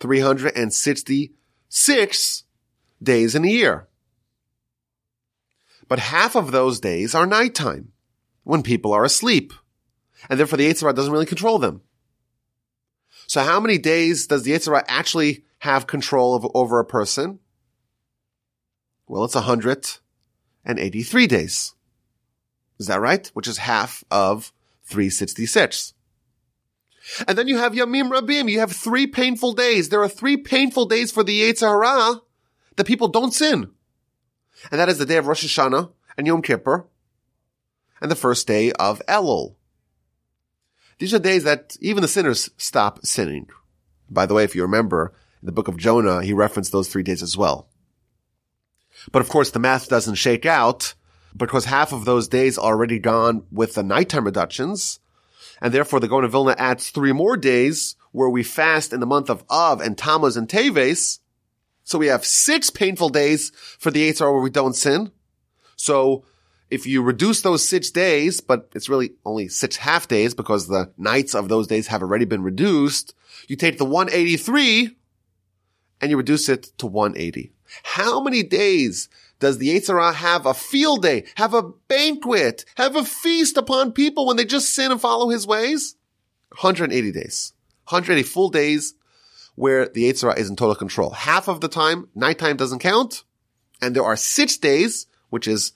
366 0.00 2.44
days 3.02 3.34
in 3.34 3.44
a 3.44 3.48
year. 3.48 3.88
But 5.88 5.98
half 5.98 6.36
of 6.36 6.52
those 6.52 6.78
days 6.78 7.14
are 7.14 7.26
nighttime 7.26 7.92
when 8.44 8.62
people 8.62 8.92
are 8.92 9.04
asleep. 9.04 9.54
And 10.28 10.38
therefore 10.38 10.58
the 10.58 10.70
Yetzer 10.70 10.82
Hara 10.82 10.94
doesn't 10.94 11.12
really 11.12 11.26
control 11.26 11.58
them. 11.58 11.80
So 13.26 13.42
how 13.42 13.60
many 13.60 13.78
days 13.78 14.26
does 14.26 14.42
the 14.42 14.52
Yetzer 14.52 14.66
Hara 14.66 14.84
actually 14.86 15.44
have 15.58 15.86
control 15.86 16.34
of, 16.34 16.46
over 16.54 16.78
a 16.78 16.84
person? 16.84 17.38
Well, 19.06 19.24
it's 19.24 19.34
183 19.34 21.26
days. 21.26 21.74
Is 22.80 22.86
that 22.86 23.00
right? 23.00 23.30
Which 23.34 23.46
is 23.46 23.58
half 23.58 24.02
of 24.10 24.52
366. 24.84 25.92
And 27.28 27.36
then 27.36 27.46
you 27.46 27.58
have 27.58 27.74
Yamim 27.74 28.10
Rabim. 28.10 28.50
You 28.50 28.60
have 28.60 28.72
three 28.72 29.06
painful 29.06 29.52
days. 29.52 29.90
There 29.90 30.02
are 30.02 30.08
three 30.08 30.38
painful 30.38 30.86
days 30.86 31.12
for 31.12 31.22
the 31.22 31.42
Yetzer 31.42 31.68
Hara 31.68 32.22
that 32.76 32.86
people 32.86 33.08
don't 33.08 33.34
sin. 33.34 33.70
And 34.70 34.80
that 34.80 34.88
is 34.88 34.96
the 34.96 35.04
day 35.06 35.18
of 35.18 35.26
Rosh 35.26 35.44
Hashanah 35.44 35.92
and 36.16 36.26
Yom 36.26 36.40
Kippur 36.40 36.86
and 38.00 38.10
the 38.10 38.16
first 38.16 38.46
day 38.46 38.72
of 38.72 39.02
Elul. 39.06 39.56
These 40.98 41.12
are 41.12 41.18
days 41.18 41.44
that 41.44 41.76
even 41.80 42.00
the 42.00 42.08
sinners 42.08 42.48
stop 42.56 43.04
sinning. 43.04 43.48
By 44.08 44.24
the 44.24 44.34
way, 44.34 44.44
if 44.44 44.54
you 44.54 44.62
remember, 44.62 45.12
in 45.42 45.46
the 45.46 45.52
book 45.52 45.68
of 45.68 45.76
Jonah, 45.76 46.22
he 46.22 46.32
referenced 46.32 46.72
those 46.72 46.88
three 46.88 47.02
days 47.02 47.22
as 47.22 47.36
well. 47.36 47.68
But 49.12 49.22
of 49.22 49.28
course, 49.28 49.50
the 49.50 49.58
math 49.58 49.88
doesn't 49.88 50.16
shake 50.16 50.46
out 50.46 50.94
because 51.36 51.66
half 51.66 51.92
of 51.92 52.04
those 52.04 52.28
days 52.28 52.58
are 52.58 52.72
already 52.72 52.98
gone 52.98 53.44
with 53.50 53.74
the 53.74 53.82
nighttime 53.82 54.24
reductions. 54.24 55.00
And 55.60 55.74
therefore, 55.74 56.00
the 56.00 56.08
Gaon 56.08 56.28
Vilna 56.28 56.54
adds 56.58 56.90
three 56.90 57.12
more 57.12 57.36
days 57.36 57.96
where 58.12 58.30
we 58.30 58.42
fast 58.42 58.92
in 58.92 59.00
the 59.00 59.06
month 59.06 59.30
of 59.30 59.44
Av 59.50 59.80
and 59.80 59.96
Tammuz 59.96 60.36
and 60.36 60.48
Teves. 60.48 61.20
So 61.84 61.98
we 61.98 62.06
have 62.06 62.24
six 62.24 62.70
painful 62.70 63.10
days 63.10 63.52
for 63.78 63.90
the 63.90 64.08
Yetzer 64.08 64.20
Hara 64.20 64.32
where 64.32 64.42
we 64.42 64.50
don't 64.50 64.74
sin. 64.74 65.12
So 65.76 66.24
if 66.70 66.86
you 66.86 67.02
reduce 67.02 67.42
those 67.42 67.66
six 67.66 67.90
days, 67.90 68.40
but 68.40 68.70
it's 68.74 68.88
really 68.88 69.12
only 69.24 69.48
six 69.48 69.76
half 69.76 70.08
days 70.08 70.34
because 70.34 70.68
the 70.68 70.92
nights 70.96 71.34
of 71.34 71.48
those 71.48 71.66
days 71.66 71.88
have 71.88 72.02
already 72.02 72.24
been 72.24 72.42
reduced, 72.42 73.14
you 73.48 73.56
take 73.56 73.78
the 73.78 73.84
183 73.84 74.96
and 76.00 76.10
you 76.10 76.16
reduce 76.16 76.48
it 76.48 76.64
to 76.78 76.86
180. 76.86 77.52
How 77.82 78.20
many 78.22 78.42
days 78.42 79.08
does 79.40 79.58
the 79.58 79.68
Yetzer 79.68 79.88
Hara 79.88 80.12
have 80.12 80.46
a 80.46 80.54
field 80.54 81.02
day, 81.02 81.24
have 81.34 81.54
a 81.54 81.62
banquet, 81.62 82.64
have 82.76 82.94
a 82.94 83.04
feast 83.04 83.56
upon 83.56 83.92
people 83.92 84.26
when 84.26 84.36
they 84.36 84.44
just 84.44 84.72
sin 84.72 84.92
and 84.92 85.00
follow 85.00 85.30
his 85.30 85.46
ways? 85.46 85.96
180 86.50 87.10
days. 87.10 87.52
180 87.88 88.22
full 88.28 88.50
days 88.50 88.94
where 89.56 89.88
the 89.88 90.04
Yetzer 90.04 90.22
Hara 90.22 90.38
is 90.38 90.48
in 90.48 90.56
total 90.56 90.74
control. 90.74 91.10
Half 91.10 91.48
of 91.48 91.60
the 91.60 91.68
time, 91.68 92.08
nighttime 92.14 92.56
doesn't 92.56 92.78
count. 92.78 93.24
And 93.82 93.96
there 93.96 94.04
are 94.04 94.16
six 94.16 94.58
days, 94.58 95.06
which 95.30 95.48
is 95.48 95.72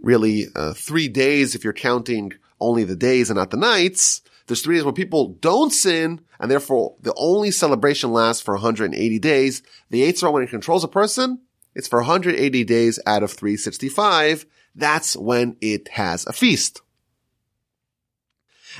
really 0.00 0.46
uh, 0.54 0.74
three 0.74 1.08
days 1.08 1.54
if 1.54 1.64
you're 1.64 1.72
counting 1.72 2.34
only 2.60 2.84
the 2.84 2.96
days 2.96 3.30
and 3.30 3.38
not 3.38 3.50
the 3.50 3.56
nights. 3.56 4.20
There's 4.46 4.60
three 4.60 4.76
days 4.76 4.84
where 4.84 4.92
people 4.92 5.28
don't 5.40 5.72
sin, 5.72 6.20
and 6.38 6.50
therefore 6.50 6.96
the 7.00 7.14
only 7.16 7.50
celebration 7.50 8.12
lasts 8.12 8.42
for 8.42 8.54
180 8.54 9.18
days. 9.18 9.62
The 9.88 10.02
Yetzer 10.02 10.22
Hara, 10.22 10.32
when 10.32 10.42
it 10.42 10.50
controls 10.50 10.84
a 10.84 10.88
person, 10.88 11.40
it's 11.74 11.88
for 11.88 12.00
180 12.00 12.64
days 12.64 13.00
out 13.06 13.22
of 13.22 13.32
365. 13.32 14.46
That's 14.74 15.16
when 15.16 15.56
it 15.60 15.88
has 15.88 16.26
a 16.26 16.32
feast. 16.32 16.82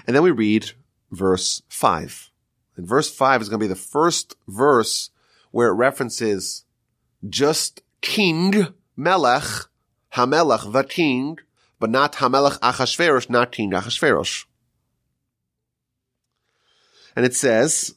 And 0.07 0.15
then 0.15 0.23
we 0.23 0.31
read 0.31 0.73
verse 1.11 1.63
5. 1.69 2.31
And 2.77 2.87
verse 2.87 3.11
5 3.11 3.43
is 3.43 3.49
going 3.49 3.61
to 3.61 3.65
be 3.65 3.69
the 3.69 3.77
first 3.77 4.37
verse 4.49 5.11
where 5.51 5.69
it 5.69 5.75
references 5.75 6.65
just 7.29 7.83
king, 8.01 8.75
melech, 8.97 9.69
hamelech, 10.15 10.73
the 10.73 10.83
king, 10.83 11.39
but 11.79 11.91
not 11.91 12.15
hamelech 12.15 12.59
achashverosh, 12.59 13.31
not 13.31 13.53
king 13.53 13.71
achashverosh. 13.71 14.47
And 17.17 17.25
it 17.25 17.35
says, 17.35 17.95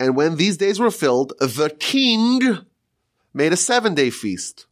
and 0.00 0.16
when 0.16 0.36
these 0.36 0.56
days 0.56 0.80
were 0.80 0.90
filled, 0.90 1.34
the 1.38 1.74
king 1.78 2.64
made 3.34 3.52
a 3.52 3.56
seven 3.56 3.94
day 3.94 4.08
feast 4.08 4.66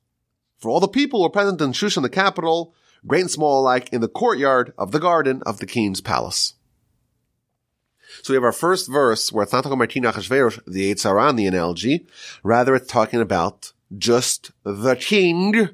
for 0.56 0.70
all 0.70 0.80
the 0.80 0.88
people 0.88 1.18
who 1.18 1.24
were 1.24 1.30
present 1.30 1.60
in 1.60 1.72
Shushan, 1.72 2.02
the 2.02 2.08
capital, 2.08 2.72
great 3.06 3.22
and 3.22 3.30
small 3.30 3.60
alike, 3.60 3.92
in 3.92 4.00
the 4.00 4.08
courtyard 4.08 4.72
of 4.78 4.92
the 4.92 5.00
garden 5.00 5.42
of 5.44 5.58
the 5.58 5.66
king's 5.66 6.00
palace. 6.00 6.54
So 8.22 8.32
we 8.32 8.36
have 8.36 8.44
our 8.44 8.52
first 8.52 8.88
verse 8.88 9.32
where 9.32 9.42
it's 9.42 9.52
not 9.52 9.64
talking 9.64 9.78
about 9.78 9.88
King 9.88 10.04
Achashverosh, 10.04 10.60
the 10.66 10.94
Yetzer 10.94 11.18
Hara 11.18 11.32
the 11.32 11.46
analogy. 11.46 12.06
Rather, 12.44 12.74
it's 12.74 12.86
talking 12.86 13.20
about 13.20 13.72
just 13.98 14.52
the 14.62 14.94
king, 14.94 15.70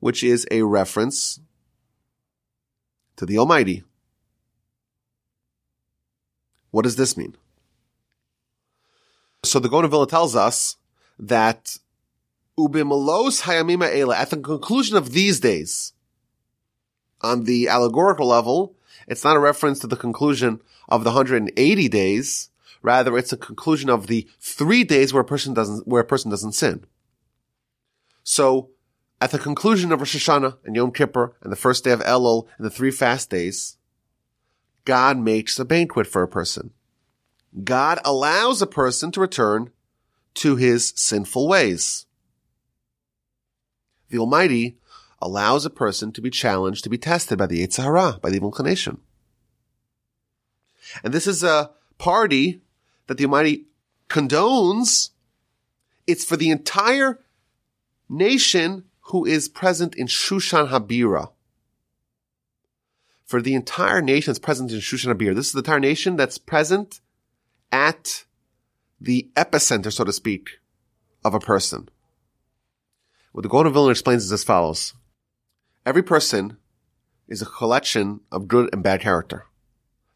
which 0.00 0.24
is 0.24 0.46
a 0.50 0.62
reference 0.62 1.40
to 3.16 3.26
the 3.26 3.36
Almighty. 3.36 3.84
What 6.70 6.82
does 6.82 6.96
this 6.96 7.16
mean? 7.16 7.36
So 9.44 9.58
the 9.58 9.68
Gaon 9.68 9.84
of 9.84 9.90
Vilna 9.90 10.06
tells 10.06 10.34
us 10.34 10.76
that 11.18 11.78
Ubimalos 12.58 13.42
hayamima 13.42 13.94
ela, 13.94 14.16
at 14.16 14.30
the 14.30 14.36
conclusion 14.36 14.96
of 14.96 15.12
these 15.12 15.40
days, 15.40 15.92
On 17.20 17.44
the 17.44 17.68
allegorical 17.68 18.26
level, 18.26 18.76
it's 19.06 19.24
not 19.24 19.36
a 19.36 19.40
reference 19.40 19.78
to 19.80 19.86
the 19.86 19.96
conclusion 19.96 20.60
of 20.88 21.04
the 21.04 21.10
180 21.10 21.88
days. 21.88 22.50
Rather, 22.82 23.16
it's 23.16 23.32
a 23.32 23.36
conclusion 23.36 23.88
of 23.88 24.06
the 24.06 24.28
three 24.40 24.84
days 24.84 25.12
where 25.12 25.22
a 25.22 25.24
person 25.24 25.54
doesn't, 25.54 25.86
where 25.86 26.02
a 26.02 26.06
person 26.06 26.30
doesn't 26.30 26.52
sin. 26.52 26.84
So, 28.24 28.70
at 29.20 29.30
the 29.30 29.38
conclusion 29.38 29.92
of 29.92 30.00
Rosh 30.00 30.16
Hashanah 30.16 30.58
and 30.64 30.74
Yom 30.74 30.92
Kippur 30.92 31.36
and 31.42 31.52
the 31.52 31.56
first 31.56 31.84
day 31.84 31.92
of 31.92 32.00
Elul 32.00 32.48
and 32.56 32.66
the 32.66 32.70
three 32.70 32.90
fast 32.90 33.30
days, 33.30 33.76
God 34.84 35.16
makes 35.16 35.58
a 35.58 35.64
banquet 35.64 36.08
for 36.08 36.22
a 36.22 36.28
person. 36.28 36.72
God 37.62 38.00
allows 38.04 38.60
a 38.60 38.66
person 38.66 39.12
to 39.12 39.20
return 39.20 39.70
to 40.34 40.56
his 40.56 40.92
sinful 40.96 41.46
ways. 41.46 42.06
The 44.12 44.18
Almighty 44.18 44.76
allows 45.22 45.64
a 45.64 45.70
person 45.70 46.12
to 46.12 46.20
be 46.20 46.28
challenged, 46.28 46.84
to 46.84 46.90
be 46.90 46.98
tested 46.98 47.38
by 47.38 47.46
the 47.46 47.66
Yetzer 47.66 47.82
Hara, 47.82 48.18
by 48.20 48.28
the 48.28 48.36
evil 48.36 48.50
inclination. 48.50 49.00
And 51.02 51.14
this 51.14 51.26
is 51.26 51.42
a 51.42 51.70
party 51.96 52.60
that 53.06 53.16
the 53.16 53.24
Almighty 53.24 53.68
condones. 54.10 55.10
It's 56.06 56.26
for 56.26 56.36
the 56.36 56.50
entire 56.50 57.20
nation 58.10 58.84
who 59.06 59.24
is 59.24 59.48
present 59.48 59.94
in 59.94 60.08
Shushan 60.08 60.68
Habira. 60.68 61.30
For 63.24 63.40
the 63.40 63.54
entire 63.54 64.02
nation 64.02 64.30
that's 64.30 64.38
present 64.38 64.72
in 64.72 64.80
Shushan 64.80 65.14
Habira. 65.14 65.34
This 65.34 65.46
is 65.46 65.52
the 65.52 65.60
entire 65.60 65.80
nation 65.80 66.16
that's 66.16 66.36
present 66.36 67.00
at 67.70 68.24
the 69.00 69.30
epicenter, 69.36 69.90
so 69.90 70.04
to 70.04 70.12
speak, 70.12 70.58
of 71.24 71.32
a 71.32 71.40
person. 71.40 71.88
What 73.32 73.42
the 73.42 73.48
Gaon 73.48 73.72
Vilna 73.72 73.90
explains 73.90 74.24
is 74.24 74.32
as 74.32 74.44
follows. 74.44 74.92
Every 75.86 76.02
person 76.02 76.58
is 77.26 77.40
a 77.40 77.46
collection 77.46 78.20
of 78.30 78.46
good 78.46 78.68
and 78.74 78.82
bad 78.82 79.00
character. 79.00 79.46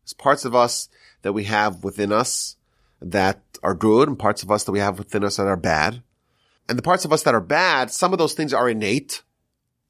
There's 0.02 0.12
parts 0.12 0.44
of 0.44 0.54
us 0.54 0.90
that 1.22 1.32
we 1.32 1.44
have 1.44 1.82
within 1.82 2.12
us 2.12 2.56
that 3.00 3.40
are 3.62 3.74
good 3.74 4.08
and 4.08 4.18
parts 4.18 4.42
of 4.42 4.50
us 4.50 4.64
that 4.64 4.72
we 4.72 4.80
have 4.80 4.98
within 4.98 5.24
us 5.24 5.38
that 5.38 5.46
are 5.46 5.56
bad. 5.56 6.02
And 6.68 6.76
the 6.76 6.82
parts 6.82 7.06
of 7.06 7.12
us 7.12 7.22
that 7.22 7.34
are 7.34 7.40
bad, 7.40 7.90
some 7.90 8.12
of 8.12 8.18
those 8.18 8.34
things 8.34 8.52
are 8.52 8.68
innate. 8.68 9.22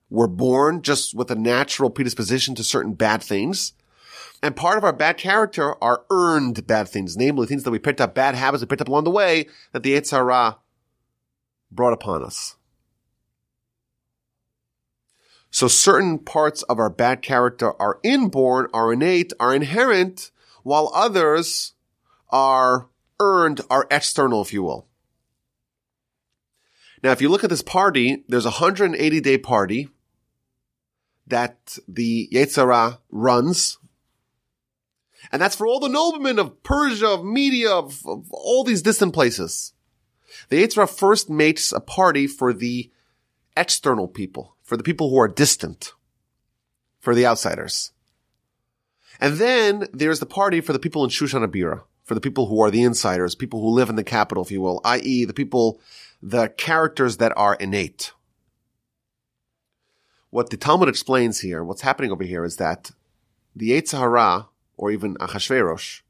We're 0.08 0.28
born 0.28 0.82
just 0.82 1.12
with 1.12 1.28
a 1.32 1.34
natural 1.34 1.90
predisposition 1.90 2.54
to 2.54 2.62
certain 2.62 2.94
bad 2.94 3.24
things. 3.24 3.72
And 4.40 4.54
part 4.54 4.78
of 4.78 4.84
our 4.84 4.92
bad 4.92 5.16
character 5.16 5.74
are 5.82 6.04
earned 6.10 6.64
bad 6.68 6.88
things, 6.88 7.16
namely 7.16 7.48
things 7.48 7.64
that 7.64 7.72
we 7.72 7.80
picked 7.80 8.00
up, 8.00 8.14
bad 8.14 8.36
habits 8.36 8.62
we 8.62 8.68
picked 8.68 8.82
up 8.82 8.88
along 8.88 9.02
the 9.02 9.10
way 9.10 9.46
that 9.72 9.82
the 9.82 9.94
Yetzer 9.94 10.12
Hara 10.12 10.58
brought 11.72 11.92
upon 11.92 12.22
us. 12.22 12.54
So 15.56 15.68
certain 15.68 16.18
parts 16.18 16.62
of 16.64 16.78
our 16.78 16.90
bad 16.90 17.22
character 17.22 17.72
are 17.80 17.98
inborn, 18.02 18.68
are 18.74 18.92
innate, 18.92 19.32
are 19.40 19.54
inherent, 19.54 20.30
while 20.64 20.92
others 20.94 21.72
are 22.28 22.90
earned, 23.20 23.62
are 23.70 23.86
external, 23.90 24.42
if 24.42 24.52
you 24.52 24.62
will. 24.62 24.86
Now, 27.02 27.12
if 27.12 27.22
you 27.22 27.30
look 27.30 27.42
at 27.42 27.48
this 27.48 27.62
party, 27.62 28.22
there's 28.28 28.44
a 28.44 28.60
180 28.60 29.20
day 29.22 29.38
party 29.38 29.88
that 31.26 31.78
the 31.88 32.28
Yetzer 32.30 32.56
Hara 32.56 32.98
runs. 33.10 33.78
And 35.32 35.40
that's 35.40 35.56
for 35.56 35.66
all 35.66 35.80
the 35.80 35.88
noblemen 35.88 36.38
of 36.38 36.62
Persia, 36.64 37.08
of 37.08 37.24
Media, 37.24 37.70
of, 37.70 38.02
of 38.06 38.30
all 38.30 38.62
these 38.62 38.82
distant 38.82 39.14
places. 39.14 39.72
The 40.50 40.62
Yetzer 40.62 40.74
Hara 40.74 40.86
first 40.86 41.30
makes 41.30 41.72
a 41.72 41.80
party 41.80 42.26
for 42.26 42.52
the 42.52 42.90
external 43.56 44.06
people, 44.06 44.55
for 44.66 44.76
the 44.76 44.82
people 44.82 45.08
who 45.08 45.18
are 45.18 45.28
distant, 45.28 45.92
for 47.00 47.14
the 47.14 47.24
outsiders. 47.24 47.92
And 49.18 49.36
then 49.36 49.88
there's 49.92 50.20
the 50.20 50.26
party 50.26 50.60
for 50.60 50.74
the 50.74 50.78
people 50.78 51.02
in 51.04 51.10
Shushan 51.10 51.46
Habira, 51.46 51.84
for 52.02 52.14
the 52.14 52.20
people 52.20 52.46
who 52.46 52.60
are 52.60 52.70
the 52.70 52.82
insiders, 52.82 53.34
people 53.34 53.60
who 53.60 53.70
live 53.70 53.88
in 53.88 53.96
the 53.96 54.04
capital, 54.04 54.44
if 54.44 54.50
you 54.50 54.60
will, 54.60 54.80
i.e. 54.84 55.24
the 55.24 55.32
people 55.32 55.80
the 56.22 56.48
characters 56.48 57.18
that 57.18 57.32
are 57.36 57.54
innate. 57.54 58.12
What 60.30 60.50
the 60.50 60.56
Talmud 60.56 60.88
explains 60.88 61.40
here, 61.40 61.62
what's 61.62 61.82
happening 61.82 62.10
over 62.10 62.24
here 62.24 62.44
is 62.44 62.56
that 62.56 62.90
the 63.54 63.70
Yetzer 63.70 63.98
Hara, 63.98 64.48
or 64.76 64.90
even 64.90 65.14
Achashverosh, 65.16 66.02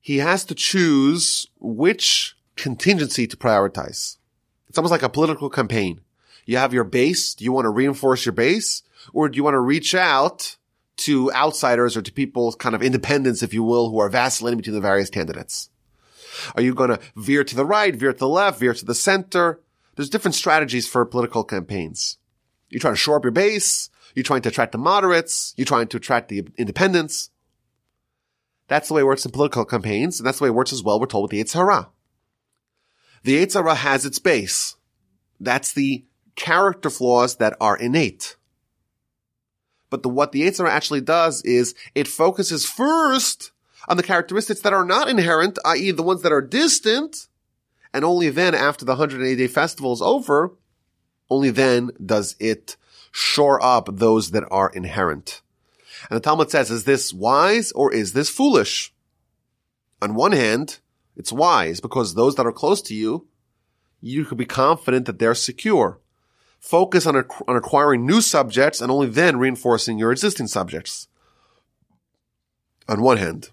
he 0.00 0.18
has 0.18 0.44
to 0.46 0.54
choose 0.54 1.46
which 1.58 2.36
contingency 2.56 3.26
to 3.26 3.36
prioritize. 3.36 4.16
It's 4.68 4.76
almost 4.76 4.92
like 4.92 5.02
a 5.02 5.08
political 5.08 5.48
campaign. 5.48 6.00
You 6.48 6.56
have 6.56 6.72
your 6.72 6.84
base. 6.84 7.34
Do 7.34 7.44
you 7.44 7.52
want 7.52 7.66
to 7.66 7.70
reinforce 7.70 8.24
your 8.24 8.32
base? 8.32 8.82
Or 9.12 9.28
do 9.28 9.36
you 9.36 9.44
want 9.44 9.52
to 9.52 9.60
reach 9.60 9.94
out 9.94 10.56
to 10.96 11.30
outsiders 11.32 11.94
or 11.94 12.00
to 12.00 12.10
people 12.10 12.54
kind 12.54 12.74
of 12.74 12.82
independents, 12.82 13.42
if 13.42 13.52
you 13.52 13.62
will, 13.62 13.90
who 13.90 13.98
are 13.98 14.08
vacillating 14.08 14.56
between 14.56 14.74
the 14.74 14.80
various 14.80 15.10
candidates? 15.10 15.68
Are 16.56 16.62
you 16.62 16.74
going 16.74 16.88
to 16.88 17.00
veer 17.16 17.44
to 17.44 17.54
the 17.54 17.66
right, 17.66 17.94
veer 17.94 18.14
to 18.14 18.18
the 18.18 18.26
left, 18.26 18.60
veer 18.60 18.72
to 18.72 18.84
the 18.86 18.94
center? 18.94 19.60
There's 19.94 20.08
different 20.08 20.36
strategies 20.36 20.88
for 20.88 21.04
political 21.04 21.44
campaigns. 21.44 22.16
You're 22.70 22.80
trying 22.80 22.94
to 22.94 22.98
shore 22.98 23.18
up 23.18 23.24
your 23.24 23.30
base. 23.30 23.90
You're 24.14 24.22
trying 24.22 24.40
to 24.42 24.48
attract 24.48 24.72
the 24.72 24.78
moderates. 24.78 25.52
You're 25.58 25.66
trying 25.66 25.88
to 25.88 25.98
attract 25.98 26.30
the 26.30 26.48
independents. 26.56 27.28
That's 28.68 28.88
the 28.88 28.94
way 28.94 29.02
it 29.02 29.06
works 29.06 29.26
in 29.26 29.32
political 29.32 29.66
campaigns, 29.66 30.18
and 30.18 30.26
that's 30.26 30.38
the 30.38 30.44
way 30.44 30.48
it 30.48 30.54
works 30.54 30.72
as 30.72 30.82
well, 30.82 30.98
we're 30.98 31.06
told, 31.06 31.30
with 31.30 31.52
the 31.52 31.58
Hara. 31.58 31.90
The 33.24 33.46
Hara 33.52 33.74
has 33.74 34.06
its 34.06 34.18
base. 34.18 34.76
That's 35.40 35.74
the 35.74 36.04
character 36.38 36.88
flaws 36.88 37.36
that 37.36 37.56
are 37.60 37.76
innate. 37.76 38.36
But 39.90 40.02
the, 40.02 40.08
what 40.08 40.32
the 40.32 40.42
Yetzer 40.42 40.58
Hara 40.58 40.72
actually 40.72 41.00
does 41.00 41.42
is 41.42 41.74
it 41.94 42.08
focuses 42.08 42.64
first 42.64 43.52
on 43.88 43.96
the 43.96 44.02
characteristics 44.02 44.60
that 44.60 44.72
are 44.72 44.84
not 44.84 45.08
inherent, 45.08 45.58
i.e. 45.64 45.90
the 45.90 46.02
ones 46.02 46.22
that 46.22 46.32
are 46.32 46.42
distant, 46.42 47.28
and 47.92 48.04
only 48.04 48.28
then 48.30 48.54
after 48.54 48.84
the 48.84 48.92
180 48.92 49.36
day 49.36 49.46
festival 49.46 49.92
is 49.92 50.02
over, 50.02 50.54
only 51.30 51.50
then 51.50 51.90
does 52.04 52.36
it 52.38 52.76
shore 53.10 53.62
up 53.62 53.88
those 53.90 54.30
that 54.30 54.44
are 54.50 54.70
inherent. 54.70 55.42
And 56.08 56.16
the 56.16 56.20
Talmud 56.20 56.50
says, 56.50 56.70
is 56.70 56.84
this 56.84 57.12
wise 57.12 57.72
or 57.72 57.92
is 57.92 58.12
this 58.12 58.30
foolish? 58.30 58.92
On 60.00 60.14
one 60.14 60.32
hand, 60.32 60.78
it's 61.16 61.32
wise 61.32 61.80
because 61.80 62.14
those 62.14 62.36
that 62.36 62.46
are 62.46 62.52
close 62.52 62.80
to 62.82 62.94
you, 62.94 63.26
you 64.00 64.24
can 64.24 64.36
be 64.36 64.46
confident 64.46 65.06
that 65.06 65.18
they're 65.18 65.34
secure. 65.34 65.98
Focus 66.58 67.06
on, 67.06 67.16
on 67.16 67.56
acquiring 67.56 68.06
new 68.06 68.20
subjects 68.20 68.80
and 68.80 68.90
only 68.90 69.08
then 69.08 69.38
reinforcing 69.38 69.98
your 69.98 70.12
existing 70.12 70.48
subjects. 70.48 71.08
On 72.88 73.02
one 73.02 73.18
hand. 73.18 73.50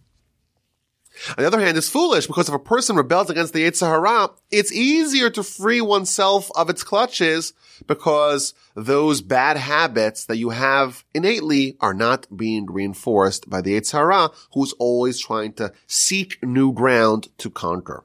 On 1.30 1.36
the 1.38 1.48
other 1.48 1.60
hand, 1.60 1.78
it's 1.78 1.90
foolish 1.90 2.28
because 2.28 2.50
if 2.50 2.56
a 2.56 2.60
person 2.60 2.96
rebels 2.96 3.30
against 3.30 3.54
the 3.54 3.64
Yetzer 3.64 3.88
Hara, 3.88 4.32
it's 4.52 4.72
easier 4.72 5.30
to 5.30 5.44
free 5.44 5.82
oneself 5.82 6.50
of 6.56 6.70
its 6.70 6.84
clutches 6.84 7.54
because 7.88 8.54
those 8.76 9.22
bad 9.22 9.58
habits 9.58 10.26
that 10.26 10.38
you 10.38 10.50
have 10.50 11.06
innately 11.14 11.78
are 11.80 11.94
not 11.94 12.28
being 12.36 12.66
reinforced 12.66 13.50
by 13.50 13.62
the 13.62 13.80
Yetzer 13.80 13.94
Hara, 13.94 14.32
who's 14.54 14.74
always 14.74 15.20
trying 15.20 15.54
to 15.54 15.72
seek 15.88 16.44
new 16.44 16.74
ground 16.74 17.30
to 17.38 17.50
conquer. 17.50 18.04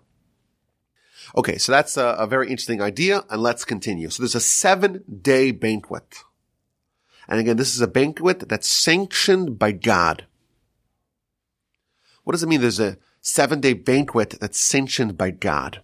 Okay, 1.37 1.59
so 1.59 1.73
that's 1.73 1.97
a, 1.97 2.17
a 2.19 2.27
very 2.27 2.49
interesting 2.49 2.83
idea, 2.83 3.25
and 3.31 3.43
let's 3.43 3.65
continue. 3.65 4.11
So 4.11 4.23
there's 4.23 4.35
a 4.35 4.41
seven 4.41 5.05
day 5.23 5.51
banquet. 5.53 6.25
And 7.29 7.39
again, 7.39 7.57
this 7.57 7.75
is 7.75 7.81
a 7.81 7.87
banquet 7.87 8.49
that's 8.49 8.69
sanctioned 8.69 9.59
by 9.59 9.73
God. 9.73 10.27
What 12.25 12.33
does 12.33 12.43
it 12.43 12.49
mean 12.49 12.61
there's 12.61 12.81
a 12.81 12.99
seven 13.21 13.61
day 13.61 13.73
banquet 13.73 14.35
that's 14.41 14.59
sanctioned 14.59 15.17
by 15.17 15.31
God? 15.31 15.83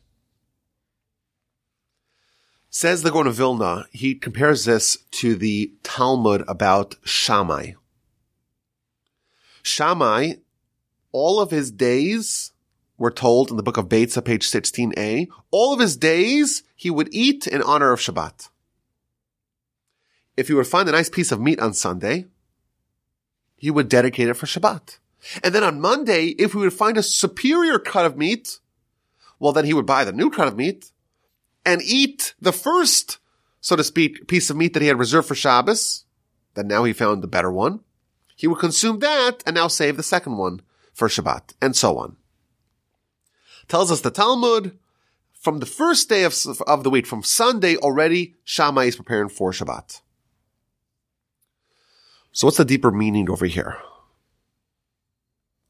Says 2.69 3.03
the 3.03 3.11
Gaon 3.11 3.27
of 3.27 3.37
Vilna, 3.37 3.87
he 3.91 4.15
compares 4.15 4.65
this 4.65 4.99
to 5.13 5.35
the 5.35 5.73
Talmud 5.83 6.45
about 6.47 6.97
Shammai. 7.05 7.73
Shammai, 9.63 10.35
all 11.11 11.41
of 11.41 11.51
his 11.51 11.71
days, 11.71 12.53
we're 12.99 13.11
told 13.11 13.51
in 13.51 13.57
the 13.57 13.63
book 13.63 13.77
of 13.77 13.89
Beitza, 13.89 14.25
page 14.25 14.51
16a, 14.51 15.29
all 15.51 15.75
of 15.75 15.81
his 15.81 15.97
days 15.97 16.63
he 16.75 16.91
would 16.91 17.09
eat 17.13 17.47
in 17.47 17.63
honor 17.63 17.93
of 17.93 18.01
Shabbat. 18.01 18.49
If 20.37 20.49
he 20.49 20.55
would 20.55 20.67
find 20.67 20.89
a 20.89 20.93
nice 20.93 21.09
piece 21.09 21.33
of 21.33 21.41
meat 21.41 21.61
on 21.61 21.75
Sunday, 21.75 22.27
he 23.57 23.71
would 23.71 23.89
dedicate 23.89 24.29
it 24.29 24.35
for 24.35 24.47
Shabbat. 24.47 24.99
And 25.43 25.55
then 25.55 25.65
on 25.65 25.81
Monday, 25.81 26.29
if 26.39 26.55
we 26.55 26.63
would 26.63 26.73
find 26.73 26.97
a 26.97 27.03
superior 27.03 27.79
cut 27.79 28.07
of 28.07 28.17
meat, 28.17 28.59
well, 29.39 29.53
then 29.53 29.65
he 29.65 29.75
would 29.75 29.87
buy 29.87 30.05
the 30.05 30.13
new 30.13 30.31
cut 30.31 30.49
of 30.49 30.57
meat 30.57 30.91
and 31.65 31.83
eat 31.83 32.35
the 32.41 32.53
first, 32.53 33.19
so 33.61 33.77
to 33.77 33.85
speak, 33.85 34.29
piece 34.29 34.51
of 34.51 34.57
meat 34.57 34.73
that 34.75 34.83
he 34.83 34.89
had 34.89 34.99
reserved 34.99 35.29
for 35.29 35.35
Shabbos. 35.35 36.05
Then 36.55 36.69
now 36.69 36.85
he 36.85 36.93
found 36.93 37.23
the 37.23 37.29
better 37.29 37.51
one. 37.51 37.81
He 38.37 38.47
would 38.47 38.59
consume 38.59 39.01
that 39.01 39.43
and 39.47 39.55
now 39.55 39.69
save 39.69 39.97
the 39.97 40.03
second 40.03 40.37
one 40.37 40.61
for 40.93 41.09
Shabbat 41.09 41.55
and 41.61 41.75
so 41.75 41.99
on. 41.99 42.17
Tells 43.69 43.91
us 43.91 44.01
the 44.01 44.11
Talmud, 44.11 44.79
from 45.33 45.59
the 45.59 45.67
first 45.67 46.09
day 46.09 46.25
of, 46.25 46.35
of 46.67 46.85
the 46.85 46.91
week, 46.91 47.07
from 47.07 47.23
Sunday 47.23 47.77
already, 47.77 48.35
Shammai 48.45 48.85
is 48.85 48.97
preparing 48.97 49.29
for 49.29 49.51
Shabbat. 49.51 50.01
So 52.33 52.47
what's 52.47 52.59
the 52.59 52.64
deeper 52.64 52.91
meaning 52.91 53.31
over 53.31 53.47
here? 53.47 53.79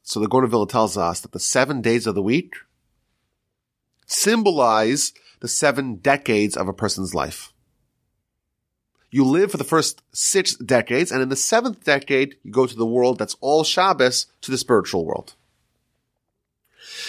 So 0.03 0.21
the 0.21 0.29
Vilna 0.29 0.67
tells 0.67 0.97
us 0.97 1.21
that 1.21 1.33
the 1.33 1.41
seven 1.41 1.81
days 1.81 2.07
of 2.07 2.15
the 2.15 2.23
week 2.23 2.55
symbolize 4.07 5.13
the 5.41 5.49
seven 5.49 5.97
decades 5.97 6.57
of 6.57 6.69
a 6.69 6.73
person's 6.73 7.15
life. 7.15 7.53
You 9.11 9.25
live 9.25 9.51
for 9.51 9.57
the 9.57 9.65
first 9.65 10.03
six 10.13 10.55
decades, 10.57 11.11
and 11.11 11.23
in 11.23 11.29
the 11.29 11.37
seventh 11.37 11.85
decade, 11.85 12.37
you 12.43 12.53
go 12.53 12.67
to 12.67 12.77
the 12.77 12.87
world 12.87 13.19
that's 13.19 13.37
all 13.41 13.65
Shabbos 13.65 14.27
to 14.43 14.51
the 14.51 14.59
spiritual 14.59 15.05
world. 15.05 15.35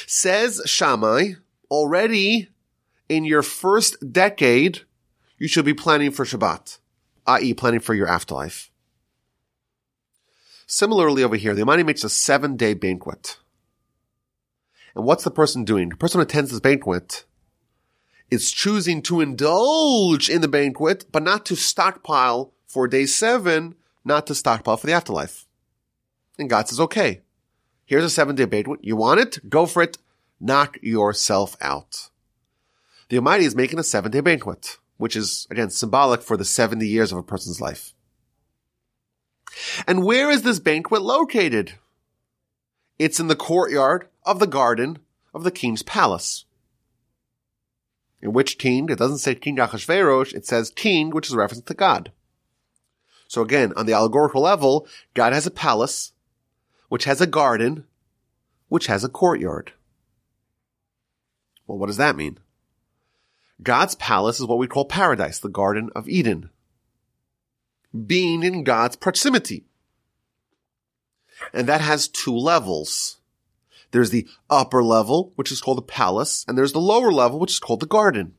Says 0.10 0.62
Shammai, 0.66 1.34
already 1.70 2.48
in 3.10 3.26
your 3.26 3.44
first 3.44 4.14
decade, 4.14 4.84
you 5.38 5.50
should 5.50 5.66
be 5.66 5.74
planning 5.74 6.12
for 6.12 6.24
Shabbat, 6.24 6.78
i.e. 7.28 7.54
planning 7.54 7.82
for 7.82 7.94
your 7.94 8.08
afterlife. 8.08 8.72
Similarly 10.66 11.24
over 11.24 11.36
here, 11.36 11.54
the 11.54 11.64
Imani 11.64 11.84
makes 11.84 12.06
a 12.06 12.10
seven 12.10 12.56
day 12.56 12.74
banquet. 12.74 13.38
And 14.96 15.04
what's 15.04 15.26
the 15.26 15.30
person 15.30 15.66
doing? 15.66 15.90
The 15.90 15.98
person 15.98 16.20
who 16.20 16.24
attends 16.24 16.52
this 16.52 16.62
banquet 16.62 17.26
is 18.32 18.50
choosing 18.50 19.02
to 19.04 19.20
indulge 19.20 20.30
in 20.30 20.40
the 20.40 20.48
banquet, 20.48 21.04
but 21.12 21.24
not 21.24 21.46
to 21.48 21.56
stockpile 21.58 22.54
for 22.66 22.88
day 22.88 23.06
seven, 23.08 23.76
not 24.06 24.26
to 24.28 24.36
stockpile 24.36 24.78
for 24.78 24.88
the 24.88 24.94
afterlife. 24.94 25.46
And 26.40 26.50
God 26.50 26.70
says, 26.70 26.80
okay, 26.80 27.24
here's 27.88 28.04
a 28.04 28.10
seven 28.12 28.36
day 28.36 28.46
banquet. 28.46 28.84
You 28.84 28.96
want 28.96 29.20
it? 29.20 29.50
Go 29.50 29.66
for 29.66 29.82
it. 29.82 29.98
Knock 30.40 30.78
yourself 30.84 31.58
out. 31.60 32.12
The 33.10 33.18
Almighty 33.18 33.46
is 33.46 33.56
making 33.56 33.80
a 33.80 33.84
seven 33.84 34.12
day 34.12 34.20
banquet, 34.20 34.78
which 34.98 35.16
is 35.16 35.48
again 35.50 35.72
symbolic 35.72 36.22
for 36.22 36.38
the 36.38 36.46
70 36.46 36.88
years 36.88 37.12
of 37.12 37.18
a 37.18 37.24
person's 37.24 37.60
life. 37.60 37.96
And 39.88 40.04
where 40.04 40.30
is 40.30 40.44
this 40.44 40.60
banquet 40.60 41.02
located? 41.02 41.74
It's 43.00 43.20
in 43.20 43.28
the 43.28 43.36
courtyard 43.36 44.08
of 44.24 44.40
the 44.40 44.48
garden 44.48 45.00
of 45.34 45.44
the 45.44 45.52
king's 45.52 45.84
palace. 45.84 46.46
In 48.22 48.34
which 48.34 48.58
king? 48.58 48.90
It 48.90 48.98
doesn't 48.98 49.20
say 49.20 49.36
King 49.36 49.58
Achashverosh, 49.58 50.34
it 50.34 50.46
says 50.46 50.72
king, 50.72 51.12
which 51.12 51.28
is 51.28 51.34
a 51.34 51.38
reference 51.38 51.64
to 51.66 51.74
God. 51.74 52.12
So 53.28 53.42
again, 53.42 53.74
on 53.76 53.86
the 53.86 53.94
allegorical 53.94 54.42
level, 54.42 54.88
God 55.14 55.34
has 55.34 55.46
a 55.46 55.52
palace, 55.52 56.14
which 56.90 57.06
has 57.06 57.22
a 57.22 57.28
garden, 57.28 57.86
which 58.70 58.88
has 58.88 59.04
a 59.04 59.10
courtyard. 59.10 59.74
Well, 61.66 61.78
what 61.78 61.88
does 61.88 61.98
that 61.98 62.16
mean? 62.16 62.40
God's 63.62 63.96
palace 63.96 64.40
is 64.40 64.46
what 64.46 64.60
we 64.60 64.68
call 64.68 64.86
paradise, 64.86 65.40
the 65.40 65.50
Garden 65.50 65.90
of 65.96 66.08
Eden 66.08 66.50
being 68.06 68.44
in 68.44 68.64
God's 68.64 68.96
proximity. 68.96 69.66
And 71.54 71.68
that 71.68 71.82
has 71.82 72.08
two 72.08 72.36
levels. 72.36 73.18
There's 73.92 74.10
the 74.10 74.28
upper 74.50 74.84
level, 74.84 75.32
which 75.36 75.52
is 75.52 75.62
called 75.62 75.78
the 75.78 75.84
palace, 75.84 76.44
and 76.48 76.58
there's 76.58 76.74
the 76.74 76.80
lower 76.80 77.12
level, 77.12 77.40
which 77.40 77.52
is 77.52 77.60
called 77.60 77.80
the 77.80 77.86
garden. 77.86 78.34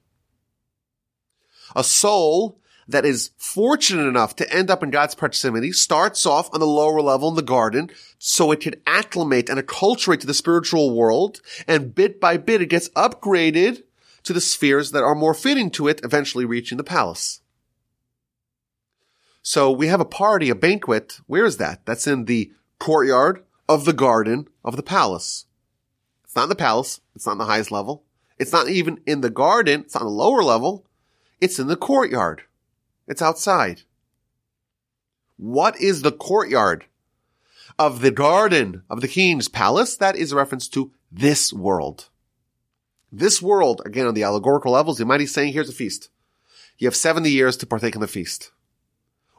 A 1.75 1.85
soul 1.85 2.61
that 2.89 3.05
is 3.05 3.31
fortunate 3.37 4.09
enough 4.09 4.35
to 4.37 4.53
end 4.53 4.71
up 4.71 4.83
in 4.83 4.91
God's 4.91 5.15
proximity 5.15 5.73
starts 5.73 6.25
off 6.25 6.49
on 6.53 6.61
the 6.61 6.67
lower 6.67 7.03
level 7.03 7.29
in 7.29 7.35
the 7.35 7.43
garden 7.43 7.91
so 8.19 8.51
it 8.51 8.61
can 8.61 8.81
acclimate 8.87 9.51
and 9.51 9.61
acculturate 9.61 10.21
to 10.21 10.27
the 10.27 10.35
spiritual 10.35 10.95
world 10.95 11.41
and 11.69 11.95
bit 11.95 12.19
by 12.19 12.39
bit 12.39 12.63
it 12.63 12.67
gets 12.67 12.89
upgraded 12.91 13.83
to 14.25 14.33
the 14.33 14.41
spheres 14.41 14.91
that 14.93 15.05
are 15.05 15.15
more 15.15 15.35
fitting 15.35 15.71
to 15.71 15.87
it, 15.87 16.01
eventually 16.03 16.45
reaching 16.45 16.79
the 16.79 16.85
palace. 16.85 17.41
So 19.43 19.71
we 19.71 19.87
have 19.87 20.01
a 20.01 20.05
party, 20.05 20.51
a 20.51 20.55
banquet. 20.55 21.21
Where 21.27 21.45
is 21.45 21.59
that? 21.59 21.87
That's 21.87 22.07
in 22.07 22.25
the 22.25 22.53
courtyard 22.79 23.45
of 23.69 23.85
the 23.85 23.93
garden 23.93 24.49
of 24.65 24.77
the 24.77 24.83
palace. 24.83 25.47
It's 26.25 26.35
not 26.35 26.45
in 26.45 26.49
the 26.51 26.55
palace. 26.55 27.01
It's 27.15 27.27
not 27.27 27.33
in 27.33 27.39
the 27.39 27.45
highest 27.45 27.71
level. 27.71 28.05
It's 28.39 28.53
not 28.53 28.69
even 28.69 29.01
in 29.07 29.21
the 29.21 29.31
garden. 29.31 29.83
It's 29.83 29.97
on 29.97 30.05
the 30.05 30.11
lower 30.11 30.43
level. 30.43 30.87
It's 31.41 31.59
in 31.59 31.67
the 31.67 31.77
courtyard. 31.77 32.43
It's 33.09 33.23
outside. 33.23 33.83
What 35.39 35.81
is 35.81 36.03
the 36.03 36.13
courtyard 36.13 36.85
of 37.79 38.03
the 38.03 38.11
garden 38.11 38.83
of 38.91 39.01
the 39.01 39.09
king's 39.09 39.49
palace? 39.49 39.97
That 39.97 40.15
is 40.15 40.31
a 40.31 40.37
reference 40.37 40.69
to 40.69 40.93
this 41.11 41.53
world. 41.53 42.11
This 43.11 43.41
world, 43.41 43.81
again, 43.87 44.07
on 44.07 44.15
the 44.15 44.25
allegorical 44.25 44.73
levels, 44.73 45.01
you 45.01 45.07
might 45.07 45.19
be 45.19 45.27
saying, 45.27 45.55
here's 45.55 45.71
a 45.71 45.73
feast. 45.73 46.11
You 46.77 46.87
have 46.87 46.95
70 46.95 47.31
years 47.31 47.57
to 47.57 47.67
partake 47.67 47.95
in 47.95 48.03
the 48.03 48.07
feast. 48.07 48.53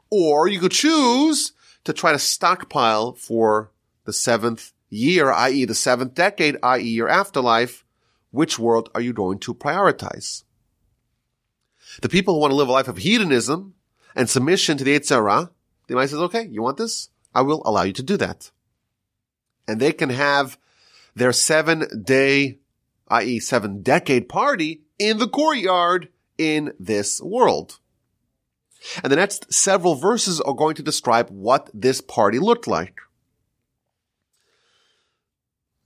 Or 0.09 0.47
you 0.47 0.59
could 0.59 0.71
choose 0.71 1.53
to 1.83 1.93
try 1.93 2.11
to 2.11 2.19
stockpile 2.19 3.13
for 3.13 3.71
the 4.05 4.13
seventh 4.13 4.73
year, 4.89 5.31
i.e. 5.31 5.65
the 5.65 5.75
seventh 5.75 6.15
decade, 6.15 6.57
i.e. 6.63 6.81
your 6.81 7.07
afterlife. 7.07 7.85
Which 8.31 8.57
world 8.57 8.89
are 8.95 9.01
you 9.01 9.13
going 9.13 9.39
to 9.39 9.53
prioritize? 9.53 10.43
The 12.01 12.09
people 12.09 12.33
who 12.33 12.39
want 12.39 12.51
to 12.51 12.55
live 12.55 12.67
a 12.67 12.71
life 12.71 12.87
of 12.87 12.97
hedonism 12.97 13.73
and 14.15 14.29
submission 14.29 14.77
to 14.77 14.83
the 14.83 14.97
Yetzer 14.97 15.15
Hara, 15.15 15.51
the 15.87 15.95
might 15.95 16.09
says, 16.09 16.19
okay, 16.19 16.47
you 16.47 16.61
want 16.61 16.77
this? 16.77 17.09
I 17.33 17.41
will 17.41 17.61
allow 17.65 17.83
you 17.83 17.93
to 17.93 18.03
do 18.03 18.17
that. 18.17 18.51
And 19.67 19.79
they 19.79 19.91
can 19.91 20.09
have 20.09 20.57
their 21.15 21.33
seven 21.33 22.03
day, 22.03 22.59
i.e. 23.07 23.39
seven 23.39 23.81
decade 23.81 24.29
party 24.29 24.81
in 24.97 25.17
the 25.17 25.27
courtyard 25.27 26.09
in 26.37 26.73
this 26.79 27.21
world. 27.21 27.79
And 29.03 29.11
the 29.11 29.17
next 29.17 29.53
several 29.53 29.95
verses 29.95 30.39
are 30.41 30.53
going 30.53 30.75
to 30.75 30.83
describe 30.83 31.29
what 31.29 31.69
this 31.73 32.01
party 32.01 32.39
looked 32.39 32.67
like. 32.67 32.99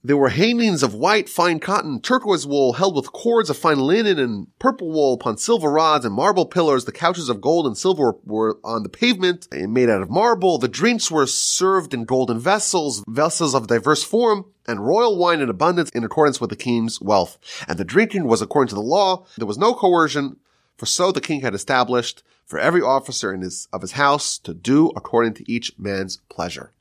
There 0.06 0.18
were 0.18 0.28
hangings 0.28 0.82
of 0.82 0.92
white, 0.92 1.30
fine 1.30 1.60
cotton, 1.60 1.98
turquoise 1.98 2.46
wool 2.46 2.74
held 2.74 2.94
with 2.94 3.10
cords 3.10 3.48
of 3.48 3.56
fine 3.56 3.78
linen 3.78 4.18
and 4.18 4.48
purple 4.58 4.90
wool 4.90 5.14
upon 5.14 5.38
silver 5.38 5.70
rods 5.70 6.04
and 6.04 6.14
marble 6.14 6.44
pillars. 6.44 6.84
The 6.84 6.92
couches 6.92 7.30
of 7.30 7.40
gold 7.40 7.66
and 7.66 7.74
silver 7.74 8.12
were 8.22 8.58
on 8.62 8.82
the 8.82 8.90
pavement 8.90 9.48
and 9.50 9.72
made 9.72 9.88
out 9.88 10.02
of 10.02 10.10
marble. 10.10 10.58
The 10.58 10.68
drinks 10.68 11.10
were 11.10 11.26
served 11.26 11.94
in 11.94 12.04
golden 12.04 12.38
vessels, 12.38 13.02
vessels 13.08 13.54
of 13.54 13.66
diverse 13.66 14.04
form, 14.04 14.44
and 14.68 14.86
royal 14.86 15.16
wine 15.16 15.40
in 15.40 15.48
abundance 15.48 15.88
in 15.94 16.04
accordance 16.04 16.38
with 16.38 16.50
the 16.50 16.56
king's 16.56 17.00
wealth. 17.00 17.38
And 17.66 17.78
the 17.78 17.84
drinking 17.84 18.24
was 18.26 18.42
according 18.42 18.68
to 18.68 18.74
the 18.74 18.82
law. 18.82 19.24
There 19.38 19.46
was 19.46 19.56
no 19.56 19.72
coercion, 19.72 20.36
for 20.76 20.84
so 20.84 21.12
the 21.12 21.22
king 21.22 21.40
had 21.40 21.54
established 21.54 22.22
for 22.44 22.58
every 22.58 22.82
officer 22.82 23.32
in 23.32 23.40
his, 23.40 23.68
of 23.72 23.80
his 23.80 23.92
house 23.92 24.36
to 24.40 24.52
do 24.52 24.92
according 24.96 25.32
to 25.34 25.50
each 25.50 25.72
man's 25.78 26.18
pleasure. 26.28 26.72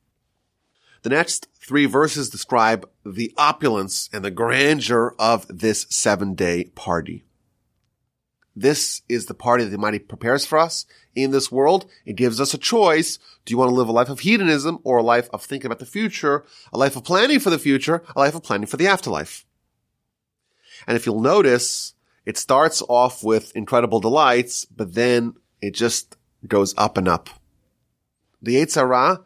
The 1.03 1.09
next 1.09 1.49
three 1.59 1.85
verses 1.85 2.29
describe 2.29 2.89
the 3.05 3.33
opulence 3.37 4.09
and 4.13 4.23
the 4.23 4.31
grandeur 4.31 5.13
of 5.19 5.45
this 5.49 5.85
seven 5.89 6.33
day 6.33 6.65
party. 6.75 7.25
This 8.55 9.01
is 9.09 9.25
the 9.25 9.33
party 9.33 9.65
that 9.65 9.69
the 9.69 9.75
Almighty 9.75 9.99
prepares 9.99 10.45
for 10.45 10.57
us 10.59 10.85
in 11.13 11.31
this 11.31 11.51
world. 11.51 11.89
It 12.05 12.15
gives 12.15 12.39
us 12.39 12.53
a 12.53 12.57
choice. 12.57 13.19
Do 13.43 13.51
you 13.51 13.57
want 13.57 13.69
to 13.69 13.75
live 13.75 13.89
a 13.89 13.91
life 13.91 14.09
of 14.09 14.21
hedonism 14.21 14.79
or 14.83 14.99
a 14.99 15.03
life 15.03 15.27
of 15.33 15.43
thinking 15.43 15.65
about 15.65 15.79
the 15.79 15.85
future, 15.85 16.45
a 16.71 16.77
life 16.77 16.95
of 16.95 17.03
planning 17.03 17.39
for 17.39 17.49
the 17.49 17.59
future, 17.59 18.01
a 18.15 18.19
life 18.19 18.35
of 18.35 18.43
planning 18.43 18.67
for 18.67 18.77
the 18.77 18.87
afterlife? 18.87 19.45
And 20.87 20.95
if 20.95 21.05
you'll 21.05 21.21
notice, 21.21 21.95
it 22.25 22.37
starts 22.37 22.81
off 22.87 23.23
with 23.23 23.55
incredible 23.55 23.99
delights, 23.99 24.65
but 24.65 24.93
then 24.93 25.33
it 25.61 25.73
just 25.73 26.15
goes 26.47 26.73
up 26.77 26.97
and 26.97 27.09
up. 27.09 27.29
The 28.41 28.55
Yetzer 28.55 28.87
Hara 28.87 29.21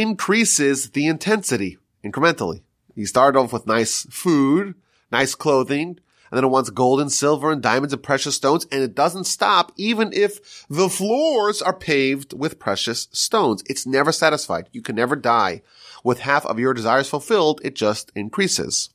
increases 0.00 0.90
the 0.90 1.06
intensity 1.06 1.78
incrementally. 2.04 2.62
You 2.94 3.06
start 3.06 3.36
off 3.36 3.52
with 3.52 3.66
nice 3.66 4.06
food, 4.10 4.74
nice 5.12 5.34
clothing, 5.34 5.98
and 6.30 6.36
then 6.36 6.44
it 6.44 6.48
wants 6.48 6.70
gold 6.70 7.00
and 7.00 7.12
silver 7.12 7.52
and 7.52 7.62
diamonds 7.62 7.92
and 7.92 8.02
precious 8.02 8.34
stones, 8.34 8.66
and 8.72 8.82
it 8.82 8.94
doesn't 8.94 9.24
stop 9.24 9.72
even 9.76 10.12
if 10.12 10.66
the 10.68 10.88
floors 10.88 11.62
are 11.62 11.76
paved 11.76 12.32
with 12.32 12.58
precious 12.58 13.08
stones. 13.12 13.62
It's 13.66 13.86
never 13.86 14.12
satisfied. 14.12 14.68
You 14.72 14.82
can 14.82 14.96
never 14.96 15.14
die. 15.14 15.62
With 16.02 16.20
half 16.20 16.44
of 16.46 16.58
your 16.58 16.74
desires 16.74 17.08
fulfilled, 17.08 17.60
it 17.64 17.74
just 17.74 18.10
increases. 18.14 18.90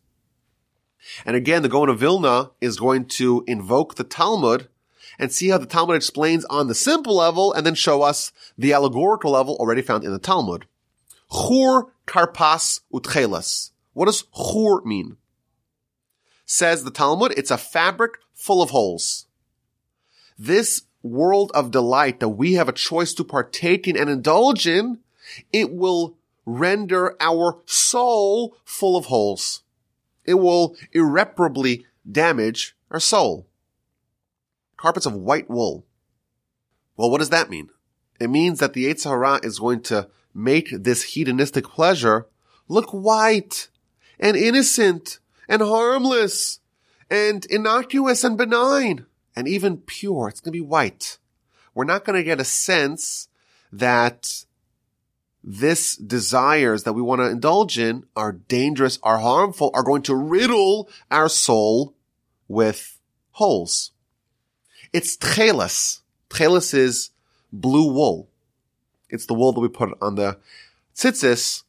And 1.26 1.36
again, 1.36 1.62
the 1.62 1.70
Gaon 1.70 1.90
of 1.90 2.00
Vilna 2.00 2.52
is 2.60 2.78
going 2.78 3.06
to 3.06 3.44
invoke 3.48 3.96
the 3.96 4.04
Talmud 4.04 4.68
and 5.18 5.32
see 5.32 5.50
how 5.50 5.58
the 5.58 5.66
Talmud 5.66 5.96
explains 5.96 6.46
on 6.46 6.68
the 6.68 6.76
simple 6.76 7.16
level 7.16 7.54
and 7.54 7.66
then 7.66 7.76
show 7.76 8.02
us 8.02 8.32
the 8.58 8.74
allegorical 8.74 9.32
level 9.32 9.56
already 9.56 9.82
found 9.82 10.04
in 10.04 10.12
the 10.12 10.20
Talmud. 10.20 10.66
Chur 11.32 11.92
karpas 12.06 12.82
utchelas. 12.94 13.72
What 13.94 14.06
does 14.06 14.24
chur 14.36 14.82
mean? 14.82 15.18
Says 16.46 16.84
the 16.84 16.92
Talmud, 16.92 17.34
it's 17.38 17.52
a 17.52 17.58
fabric 17.58 18.18
full 18.34 18.62
of 18.62 18.72
holes. 18.72 19.28
This 20.38 20.84
world 21.02 21.52
of 21.54 21.72
delight 21.72 22.20
that 22.20 22.30
we 22.30 22.54
have 22.54 22.68
a 22.68 22.74
choice 22.74 23.14
to 23.14 23.24
partake 23.24 23.88
in 23.88 23.96
and 23.96 24.10
indulge 24.10 24.68
in, 24.68 25.00
it 25.54 25.72
will 25.72 26.18
render 26.46 27.16
our 27.22 27.62
soul 27.66 28.58
full 28.66 28.98
of 28.98 29.06
holes 29.06 29.64
it 30.26 30.36
will 30.36 30.76
irreparably 30.92 31.86
damage 32.10 32.76
our 32.90 33.00
soul. 33.00 33.48
Carpets 34.78 35.06
of 35.06 35.14
white 35.14 35.50
wool. 35.50 35.86
Well, 36.98 37.10
what 37.10 37.20
does 37.20 37.30
that 37.30 37.50
mean? 37.50 37.70
It 38.20 38.30
means 38.30 38.60
that 38.60 38.74
the 38.74 38.86
Yetzer 38.86 39.10
Hara 39.10 39.40
is 39.44 39.60
going 39.60 39.82
to 39.84 40.10
make 40.34 40.70
this 40.72 41.04
hedonistic 41.04 41.66
pleasure 41.66 42.28
look 42.68 42.92
white 42.92 43.70
and 44.20 44.38
innocent 44.38 45.20
and 45.48 45.62
harmless 45.62 46.60
and 47.10 47.46
innocuous 47.46 48.24
and 48.24 48.38
benign 48.38 49.06
and 49.36 49.48
even 49.48 49.78
pure. 49.78 50.30
It's 50.30 50.40
going 50.40 50.54
to 50.54 50.58
be 50.58 50.66
white. 50.66 51.18
We're 51.74 51.86
not 51.86 52.06
going 52.06 52.18
to 52.18 52.24
get 52.24 52.40
a 52.40 52.46
sense 52.46 53.28
that 53.72 54.46
this 55.44 55.96
desires 55.96 56.84
that 56.84 56.94
we 56.94 57.02
want 57.02 57.20
to 57.20 57.30
indulge 57.30 57.80
in 57.80 58.06
are 58.16 58.32
dangerous, 58.32 59.00
are 59.04 59.20
harmful, 59.20 59.72
are 59.74 59.84
going 59.84 60.04
to 60.04 60.16
riddle 60.16 60.90
our 61.10 61.30
soul 61.30 61.96
with 62.48 63.00
holes. 63.32 63.92
It's 64.94 65.18
tchelis. 65.18 66.02
Tchelis 66.30 66.74
is 66.74 67.12
blue 67.52 67.92
wool. 67.92 68.30
It's 69.12 69.26
the 69.26 69.34
wool 69.34 69.52
that 69.54 69.60
we 69.60 69.68
put 69.68 69.96
on 70.02 70.16
the 70.16 70.38
tzitzis, 70.96 71.64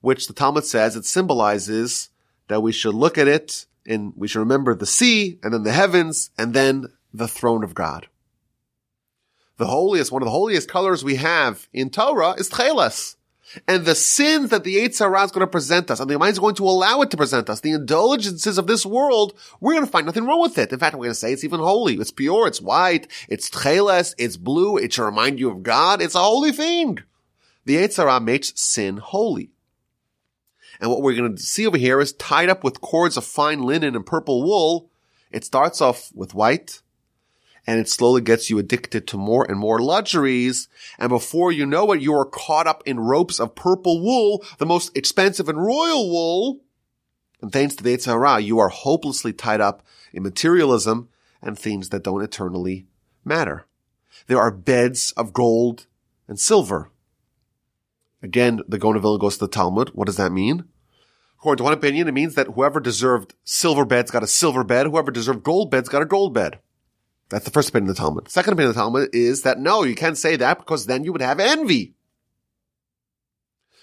which 0.00 0.26
the 0.26 0.32
Talmud 0.32 0.64
says 0.64 0.94
it 0.94 1.04
symbolizes 1.04 2.10
that 2.48 2.60
we 2.60 2.70
should 2.70 2.94
look 2.94 3.18
at 3.18 3.28
it 3.28 3.66
and 3.86 4.12
we 4.16 4.28
should 4.28 4.40
remember 4.40 4.74
the 4.74 4.86
sea 4.86 5.38
and 5.42 5.52
then 5.52 5.64
the 5.64 5.72
heavens 5.72 6.30
and 6.38 6.54
then 6.54 6.86
the 7.12 7.28
throne 7.28 7.64
of 7.64 7.74
God. 7.74 8.06
The 9.56 9.66
holiest, 9.66 10.12
one 10.12 10.22
of 10.22 10.26
the 10.26 10.32
holiest 10.32 10.68
colors 10.68 11.04
we 11.04 11.16
have 11.16 11.68
in 11.72 11.90
Torah 11.90 12.32
is 12.32 12.50
tcheles. 12.50 13.16
And 13.68 13.84
the 13.84 13.94
sins 13.94 14.50
that 14.50 14.64
the 14.64 14.76
Yetzer 14.76 15.00
Hara 15.00 15.24
is 15.24 15.30
going 15.30 15.46
to 15.46 15.50
present 15.50 15.90
us, 15.90 16.00
and 16.00 16.08
the 16.08 16.18
mind 16.18 16.32
is 16.32 16.38
going 16.38 16.54
to 16.56 16.64
allow 16.64 17.02
it 17.02 17.10
to 17.10 17.16
present 17.16 17.50
us, 17.50 17.60
the 17.60 17.72
indulgences 17.72 18.58
of 18.58 18.66
this 18.66 18.86
world, 18.86 19.34
we're 19.60 19.74
going 19.74 19.84
to 19.84 19.90
find 19.90 20.06
nothing 20.06 20.24
wrong 20.24 20.40
with 20.40 20.58
it. 20.58 20.72
In 20.72 20.78
fact, 20.78 20.94
we're 20.94 21.04
going 21.04 21.10
to 21.10 21.14
say 21.14 21.32
it's 21.32 21.44
even 21.44 21.60
holy. 21.60 21.94
It's 21.94 22.10
pure. 22.10 22.46
It's 22.46 22.60
white. 22.60 23.08
It's 23.28 23.50
tcheles. 23.50 24.14
It's 24.18 24.36
blue. 24.36 24.76
It 24.76 24.92
should 24.92 25.04
remind 25.04 25.38
you 25.38 25.50
of 25.50 25.62
God. 25.62 26.00
It's 26.00 26.14
a 26.14 26.20
holy 26.20 26.52
thing. 26.52 26.98
The 27.64 27.76
Yetzer 27.76 28.04
Hara 28.04 28.20
makes 28.20 28.52
sin 28.60 28.96
holy. 28.96 29.50
And 30.80 30.90
what 30.90 31.02
we're 31.02 31.16
going 31.16 31.36
to 31.36 31.42
see 31.42 31.66
over 31.66 31.78
here 31.78 32.00
is 32.00 32.12
tied 32.14 32.48
up 32.48 32.64
with 32.64 32.80
cords 32.80 33.16
of 33.16 33.24
fine 33.24 33.62
linen 33.62 33.94
and 33.94 34.04
purple 34.04 34.42
wool. 34.42 34.90
It 35.30 35.44
starts 35.44 35.80
off 35.80 36.10
with 36.14 36.34
white, 36.34 36.82
and 37.66 37.78
it 37.78 37.88
slowly 37.88 38.20
gets 38.20 38.50
you 38.50 38.58
addicted 38.58 39.06
to 39.06 39.16
more 39.16 39.44
and 39.48 39.58
more 39.58 39.80
luxuries. 39.80 40.68
And 40.98 41.08
before 41.08 41.52
you 41.52 41.64
know 41.64 41.92
it, 41.92 42.00
you 42.00 42.14
are 42.14 42.24
caught 42.24 42.66
up 42.66 42.82
in 42.86 43.00
ropes 43.00 43.38
of 43.38 43.54
purple 43.54 44.02
wool, 44.02 44.44
the 44.58 44.66
most 44.66 44.96
expensive 44.96 45.48
and 45.48 45.64
royal 45.64 46.10
wool. 46.10 46.60
And 47.40 47.52
thanks 47.52 47.74
to 47.76 47.84
the 47.84 47.96
Yetzer 47.96 48.44
you 48.44 48.58
are 48.58 48.68
hopelessly 48.68 49.32
tied 49.32 49.60
up 49.60 49.84
in 50.12 50.22
materialism 50.22 51.08
and 51.40 51.58
things 51.58 51.88
that 51.90 52.04
don't 52.04 52.22
eternally 52.22 52.86
matter. 53.24 53.66
There 54.26 54.40
are 54.40 54.50
beds 54.50 55.12
of 55.16 55.32
gold 55.32 55.86
and 56.28 56.38
silver. 56.38 56.90
Again, 58.22 58.62
the 58.68 58.78
of 58.78 59.20
goes 59.20 59.38
to 59.38 59.46
the 59.46 59.48
Talmud. 59.48 59.90
What 59.90 60.06
does 60.06 60.16
that 60.16 60.30
mean? 60.30 60.64
According 61.38 61.58
to 61.58 61.64
one 61.64 61.72
opinion, 61.72 62.06
it 62.06 62.12
means 62.12 62.36
that 62.36 62.46
whoever 62.46 62.78
deserved 62.78 63.34
silver 63.42 63.84
beds 63.84 64.12
got 64.12 64.22
a 64.22 64.28
silver 64.28 64.62
bed. 64.62 64.86
Whoever 64.86 65.10
deserved 65.10 65.42
gold 65.42 65.72
beds 65.72 65.88
got 65.88 66.02
a 66.02 66.06
gold 66.06 66.32
bed. 66.32 66.60
That's 67.32 67.46
the 67.46 67.50
first 67.50 67.70
opinion 67.70 67.88
of 67.88 67.96
the 67.96 68.02
Talmud. 68.02 68.26
The 68.26 68.30
Second 68.30 68.52
opinion 68.52 68.68
of 68.68 68.74
the 68.74 68.80
Talmud 68.82 69.08
is 69.14 69.40
that 69.40 69.58
no, 69.58 69.84
you 69.84 69.94
can't 69.94 70.18
say 70.18 70.36
that 70.36 70.58
because 70.58 70.84
then 70.84 71.02
you 71.02 71.12
would 71.12 71.22
have 71.22 71.40
envy. 71.40 71.94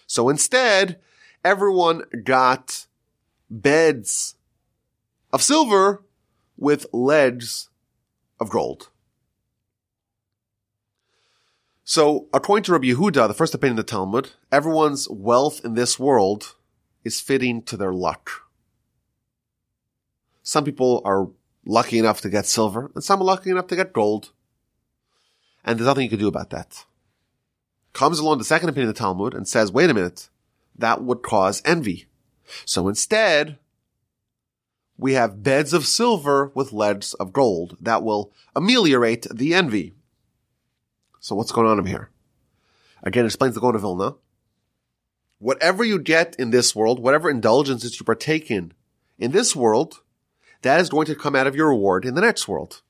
So 0.06 0.30
instead, 0.30 1.00
everyone 1.44 2.04
got 2.24 2.86
beds 3.50 4.36
of 5.34 5.42
silver 5.42 6.06
with 6.58 6.86
legs 6.94 7.70
of 8.40 8.52
gold. 8.52 8.90
So 11.84 12.28
according 12.32 12.66
to 12.66 12.74
Rabbi 12.74 12.90
Yehuda, 12.90 13.28
the 13.28 13.34
first 13.34 13.56
opinion 13.56 13.80
of 13.80 13.86
the 13.88 13.92
Talmud, 13.92 14.30
everyone's 14.52 15.10
wealth 15.10 15.66
in 15.66 15.74
this 15.74 15.98
world 15.98 16.54
is 17.04 17.20
fitting 17.20 17.64
to 17.64 17.76
their 17.76 17.94
luck. 17.94 18.30
Some 20.44 20.66
people 20.66 21.02
are 21.04 21.30
lucky 21.66 22.00
enough 22.00 22.22
to 22.22 22.30
get 22.30 22.46
silver, 22.46 22.92
and 22.96 23.04
some 23.04 23.22
are 23.22 23.26
lucky 23.26 23.50
enough 23.50 23.68
to 23.68 23.76
get 23.76 23.94
gold. 23.94 24.32
And 25.64 25.78
there's 25.78 25.88
nothing 25.88 26.04
you 26.04 26.10
can 26.10 26.20
do 26.20 26.28
about 26.28 26.50
that. 26.52 26.86
Comes 27.94 28.20
along 28.20 28.38
the 28.38 28.44
second 28.44 28.70
opinion 28.70 28.90
of 28.90 28.96
the 28.96 29.00
Talmud 29.00 29.34
and 29.34 29.48
says, 29.48 29.72
wait 29.72 29.90
a 29.90 29.94
minute, 29.94 30.30
that 30.76 31.04
would 31.04 31.22
cause 31.22 31.62
envy. 31.66 32.06
So 32.66 32.88
instead, 32.88 33.58
we 34.98 35.14
have 35.14 35.44
beds 35.44 35.74
of 35.74 35.86
silver 35.86 36.52
with 36.56 36.74
leads 36.74 37.14
of 37.16 37.34
gold 37.34 37.78
that 37.82 38.04
will 38.04 38.34
ameliorate 38.56 39.28
the 39.34 39.54
envy. 39.54 39.94
So 41.20 41.36
what's 41.36 41.52
going 41.52 41.68
on 41.68 41.80
over 41.80 41.88
here? 41.88 42.10
Again, 43.04 43.26
explains 43.26 43.56
the 43.56 43.62
Gaon 43.62 43.76
of 43.76 43.82
Vilna. 43.82 44.16
Whatever 45.40 45.84
you 45.84 46.00
get 46.00 46.36
in 46.38 46.52
this 46.52 46.76
world, 46.76 47.00
whatever 47.00 47.30
indulgences 47.30 48.00
you 48.00 48.06
partake 48.06 48.52
in 48.52 48.74
in 49.18 49.32
this 49.32 49.56
world, 49.56 50.02
that 50.62 50.80
is 50.80 50.90
going 50.90 51.06
to 51.08 51.16
come 51.16 51.36
out 51.36 51.48
of 51.48 51.56
your 51.56 51.70
reward 51.70 52.06
in 52.06 52.16
the 52.16 52.22
next 52.22 52.48
world. 52.48 52.82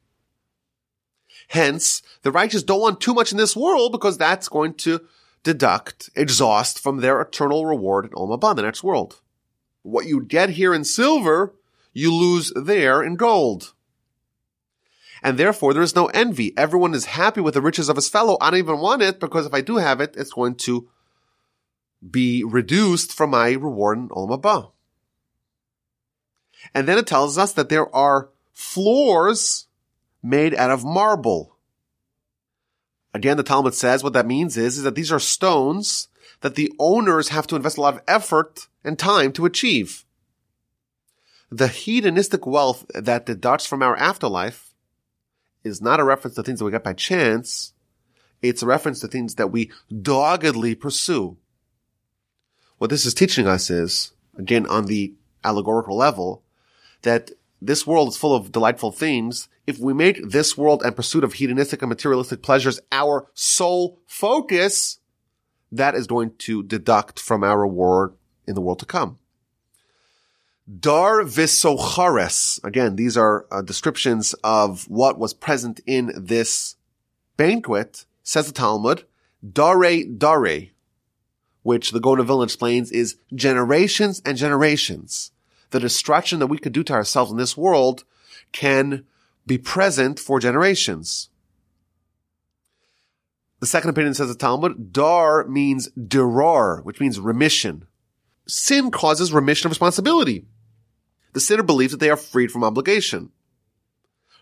Hence, 1.50 2.02
the 2.22 2.32
righteous 2.32 2.64
don't 2.64 2.82
want 2.82 3.02
too 3.02 3.14
much 3.14 3.32
in 3.32 3.38
this 3.38 3.56
world 3.56 3.92
because 3.92 4.18
that's 4.18 4.50
going 4.50 4.76
to 4.76 5.02
deduct, 5.44 6.10
exhaust 6.16 6.80
from 6.80 6.98
their 6.98 7.20
eternal 7.22 7.66
reward 7.66 8.06
in 8.06 8.12
Olam 8.12 8.40
Haba, 8.40 8.56
the 8.56 8.62
next 8.62 8.84
world. 8.84 9.22
What 9.82 10.06
you 10.06 10.22
get 10.22 10.52
here 10.52 10.74
in 10.74 10.84
silver, 10.84 11.56
you 11.94 12.14
lose 12.14 12.52
there 12.56 13.02
in 13.02 13.16
gold. 13.16 13.74
And 15.24 15.38
therefore, 15.38 15.74
there 15.74 15.84
is 15.84 15.96
no 15.96 16.06
envy. 16.08 16.58
Everyone 16.58 16.94
is 16.94 17.06
happy 17.06 17.42
with 17.42 17.54
the 17.54 17.62
riches 17.62 17.90
of 17.90 17.96
his 17.96 18.08
fellow. 18.08 18.38
I 18.40 18.52
don't 18.52 18.60
even 18.60 18.80
want 18.80 19.02
it 19.02 19.20
because 19.20 19.46
if 19.46 19.54
I 19.54 19.62
do 19.62 19.78
have 19.78 20.00
it, 20.00 20.16
it's 20.18 20.34
going 20.34 20.56
to 20.56 20.88
be 22.10 22.44
reduced 22.44 23.12
from 23.12 23.32
my 23.32 23.52
reward 23.52 23.98
in 23.98 24.10
Olam 24.10 24.42
Haba. 24.42 24.72
And 26.74 26.88
then 26.88 26.98
it 26.98 27.08
tells 27.08 27.38
us 27.38 27.54
that 27.54 27.70
there 27.70 27.94
are 27.96 28.30
floors 28.54 29.68
made 30.22 30.54
out 30.56 30.72
of 30.72 30.84
marble. 30.84 31.56
Again, 33.14 33.38
the 33.38 33.44
Talmud 33.44 33.74
says 33.74 34.04
what 34.04 34.14
that 34.14 34.28
means 34.28 34.58
is, 34.58 34.78
is 34.78 34.84
that 34.84 34.96
these 34.96 35.12
are 35.12 35.20
stones 35.20 36.10
that 36.42 36.56
the 36.56 36.72
owners 36.80 37.30
have 37.30 37.48
to 37.48 37.56
invest 37.56 37.78
a 37.78 37.82
lot 37.82 37.96
of 37.96 38.02
effort 38.08 38.68
and 38.84 38.98
time 38.98 39.32
to 39.34 39.46
achieve. 39.46 40.06
The 41.52 41.68
hedonistic 41.68 42.46
wealth 42.46 42.86
that 42.94 43.26
deducts 43.26 43.66
from 43.66 43.82
our 43.82 43.98
afterlife 43.98 44.74
is 45.64 45.82
not 45.82 46.00
a 46.00 46.04
reference 46.04 46.36
to 46.36 46.44
things 46.44 46.60
that 46.60 46.66
we 46.66 46.72
get 46.72 46.84
by 46.84 46.94
chance. 46.94 47.74
It's 48.42 48.62
a 48.62 48.68
reference 48.68 49.00
to 49.02 49.08
things 49.08 49.36
that 49.36 49.48
we 49.48 49.72
doggedly 49.90 50.76
pursue. 50.76 51.38
What 52.78 52.90
this 52.90 53.06
is 53.06 53.14
teaching 53.14 53.48
us 53.48 53.70
is, 53.70 54.14
again, 54.38 54.66
on 54.68 54.86
the 54.86 55.14
allegorical 55.44 55.98
level, 55.98 56.44
that 57.02 57.32
this 57.62 57.86
world 57.86 58.10
is 58.10 58.18
full 58.18 58.36
of 58.36 58.52
delightful 58.52 58.92
themes. 58.92 59.50
If 59.68 59.80
we 59.80 59.94
make 59.94 60.30
this 60.30 60.58
world 60.58 60.82
and 60.84 60.96
pursuit 60.96 61.24
of 61.24 61.34
hedonistic 61.34 61.82
and 61.82 61.90
materialistic 61.90 62.42
pleasures 62.42 62.80
our 62.92 63.28
sole 63.34 64.00
focus, 64.08 65.00
that 65.72 65.96
is 65.96 66.08
going 66.08 66.32
to 66.40 66.64
deduct 66.64 67.20
from 67.20 67.44
our 67.44 67.62
reward 67.62 68.14
in 68.48 68.56
the 68.56 68.62
world 68.62 68.80
to 68.80 68.86
come. 68.86 69.20
Dar 70.80 71.24
visochares. 71.24 72.64
Again, 72.64 72.96
these 72.96 73.18
are 73.18 73.46
uh, 73.52 73.62
descriptions 73.62 74.34
of 74.44 74.88
what 74.88 75.18
was 75.18 75.34
present 75.34 75.80
in 75.86 76.12
this 76.16 76.76
banquet, 77.38 78.06
says 78.24 78.48
the 78.48 78.54
Talmud. 78.54 79.04
Dare 79.42 80.04
dare, 80.04 80.68
which 81.64 81.92
the 81.92 82.00
of 82.00 82.28
Vilna 82.28 82.44
explains 82.44 82.92
is 82.92 83.18
generations 83.34 84.22
and 84.26 84.38
generations 84.38 85.32
the 85.72 85.80
destruction 85.80 86.40
that 86.40 86.48
we 86.48 86.58
could 86.58 86.74
do 86.74 86.84
to 86.84 86.94
ourselves 86.94 87.32
in 87.32 87.38
this 87.38 87.58
world 87.58 88.04
can 88.52 89.06
be 89.46 89.58
present 89.58 90.20
for 90.20 90.40
generations. 90.40 91.30
The 93.60 93.68
second 93.68 93.90
opinion 93.90 94.14
says 94.14 94.30
the 94.30 94.36
Talmud, 94.36 94.94
dar 94.94 95.46
means 95.46 95.90
dirar, 95.90 96.84
which 96.84 97.00
means 97.00 97.20
remission. 97.20 97.86
Sin 98.48 98.90
causes 98.90 99.34
remission 99.34 99.68
of 99.68 99.72
responsibility. 99.72 100.46
The 101.34 101.40
sinner 101.40 101.64
believes 101.64 101.92
that 101.92 102.00
they 102.00 102.10
are 102.10 102.18
freed 102.18 102.52
from 102.52 102.64
obligation. 102.64 103.32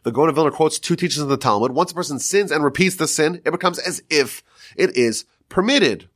The 0.03 0.11
Gaon 0.11 0.33
Vilna 0.33 0.51
quotes 0.51 0.79
two 0.79 0.95
teachings 0.95 1.21
of 1.21 1.29
the 1.29 1.35
Talmud. 1.35 1.71
Once 1.71 1.91
a 1.91 1.95
person 1.95 2.19
sins 2.19 2.51
and 2.51 2.63
repeats 2.63 2.95
the 2.95 3.07
sin, 3.07 3.41
it 3.43 3.51
becomes 3.51 3.79
as 3.79 4.01
if 4.09 4.43
it 4.75 4.95
is 4.95 5.25
permitted. 5.49 6.07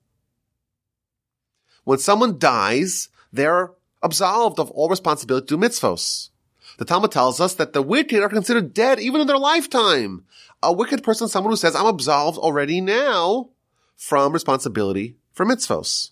When 1.83 1.97
someone 1.97 2.39
dies, 2.39 3.09
they're 3.33 3.71
absolved 4.03 4.59
of 4.59 4.71
all 4.71 4.89
responsibility 4.89 5.47
to 5.47 5.57
mitzvos. 5.57 6.29
The 6.77 6.85
Talmud 6.85 7.11
tells 7.11 7.39
us 7.39 7.53
that 7.55 7.73
the 7.73 7.81
wicked 7.81 8.21
are 8.21 8.29
considered 8.29 8.73
dead 8.73 8.99
even 8.99 9.21
in 9.21 9.27
their 9.27 9.37
lifetime. 9.37 10.25
A 10.63 10.73
wicked 10.73 11.03
person 11.03 11.27
someone 11.27 11.51
who 11.51 11.57
says, 11.57 11.75
I'm 11.75 11.85
absolved 11.85 12.37
already 12.37 12.81
now 12.81 13.49
from 13.95 14.33
responsibility 14.33 15.17
for 15.33 15.45
mitzvos. 15.45 16.11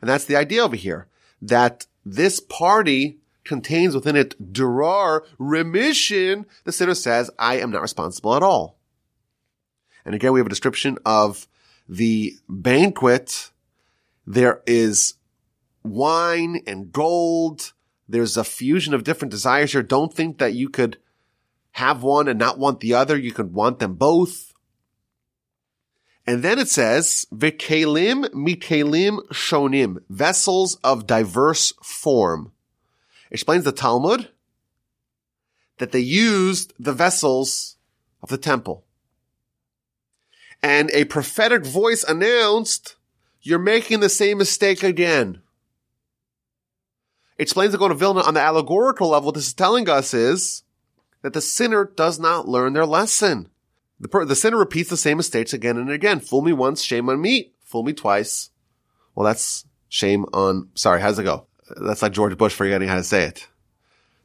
And 0.00 0.08
that's 0.08 0.24
the 0.24 0.36
idea 0.36 0.62
over 0.62 0.76
here, 0.76 1.08
that 1.40 1.86
this 2.04 2.40
party 2.40 3.18
contains 3.44 3.94
within 3.94 4.16
it 4.16 4.52
durar, 4.52 5.22
remission. 5.38 6.46
The 6.64 6.72
sinner 6.72 6.94
says, 6.94 7.30
I 7.38 7.58
am 7.58 7.70
not 7.70 7.82
responsible 7.82 8.34
at 8.34 8.42
all. 8.42 8.78
And 10.04 10.14
again, 10.14 10.32
we 10.32 10.40
have 10.40 10.46
a 10.46 10.50
description 10.50 10.98
of 11.04 11.46
the 11.88 12.34
banquet. 12.48 13.50
There 14.26 14.62
is 14.66 15.14
wine 15.82 16.62
and 16.66 16.92
gold. 16.92 17.72
There's 18.08 18.36
a 18.36 18.44
fusion 18.44 18.94
of 18.94 19.04
different 19.04 19.30
desires 19.30 19.72
here. 19.72 19.82
Don't 19.82 20.12
think 20.12 20.38
that 20.38 20.54
you 20.54 20.68
could 20.68 20.98
have 21.72 22.02
one 22.02 22.28
and 22.28 22.38
not 22.38 22.58
want 22.58 22.80
the 22.80 22.94
other. 22.94 23.16
You 23.16 23.32
could 23.32 23.52
want 23.52 23.78
them 23.78 23.94
both. 23.94 24.52
And 26.26 26.42
then 26.42 26.58
it 26.58 26.68
says, 26.68 27.26
Vikalim 27.32 28.26
mikalim 28.26 29.26
shonim, 29.28 29.98
vessels 30.08 30.76
of 30.84 31.06
diverse 31.06 31.72
form. 31.82 32.52
Explains 33.30 33.64
the 33.64 33.72
Talmud 33.72 34.28
that 35.78 35.90
they 35.90 36.00
used 36.00 36.72
the 36.78 36.92
vessels 36.92 37.76
of 38.22 38.28
the 38.28 38.38
temple. 38.38 38.84
And 40.62 40.90
a 40.92 41.06
prophetic 41.06 41.66
voice 41.66 42.04
announced, 42.04 42.94
you're 43.40 43.58
making 43.58 43.98
the 43.98 44.08
same 44.08 44.38
mistake 44.38 44.84
again. 44.84 45.42
Explains 47.38 47.72
the 47.72 47.78
Gaon 47.78 47.90
of 47.90 47.98
Vilna 47.98 48.20
on 48.20 48.34
the 48.34 48.40
allegorical 48.40 49.08
level, 49.08 49.26
what 49.26 49.34
this 49.34 49.48
is 49.48 49.54
telling 49.54 49.88
us 49.88 50.14
is 50.14 50.62
that 51.22 51.32
the 51.32 51.40
sinner 51.40 51.84
does 51.84 52.18
not 52.18 52.48
learn 52.48 52.72
their 52.72 52.86
lesson. 52.86 53.48
The, 54.00 54.08
per- 54.08 54.24
the 54.24 54.36
sinner 54.36 54.56
repeats 54.56 54.90
the 54.90 54.96
same 54.96 55.16
mistakes 55.16 55.52
again 55.52 55.78
and 55.78 55.90
again. 55.90 56.20
Fool 56.20 56.42
me 56.42 56.52
once, 56.52 56.82
shame 56.82 57.08
on 57.08 57.20
me. 57.20 57.52
Fool 57.60 57.84
me 57.84 57.92
twice. 57.92 58.50
Well, 59.14 59.26
that's 59.26 59.64
shame 59.88 60.26
on, 60.32 60.68
sorry, 60.74 61.00
how's 61.00 61.18
it 61.18 61.24
go? 61.24 61.46
That's 61.76 62.02
like 62.02 62.12
George 62.12 62.36
Bush 62.36 62.52
forgetting 62.52 62.88
how 62.88 62.96
to 62.96 63.04
say 63.04 63.24
it. 63.24 63.48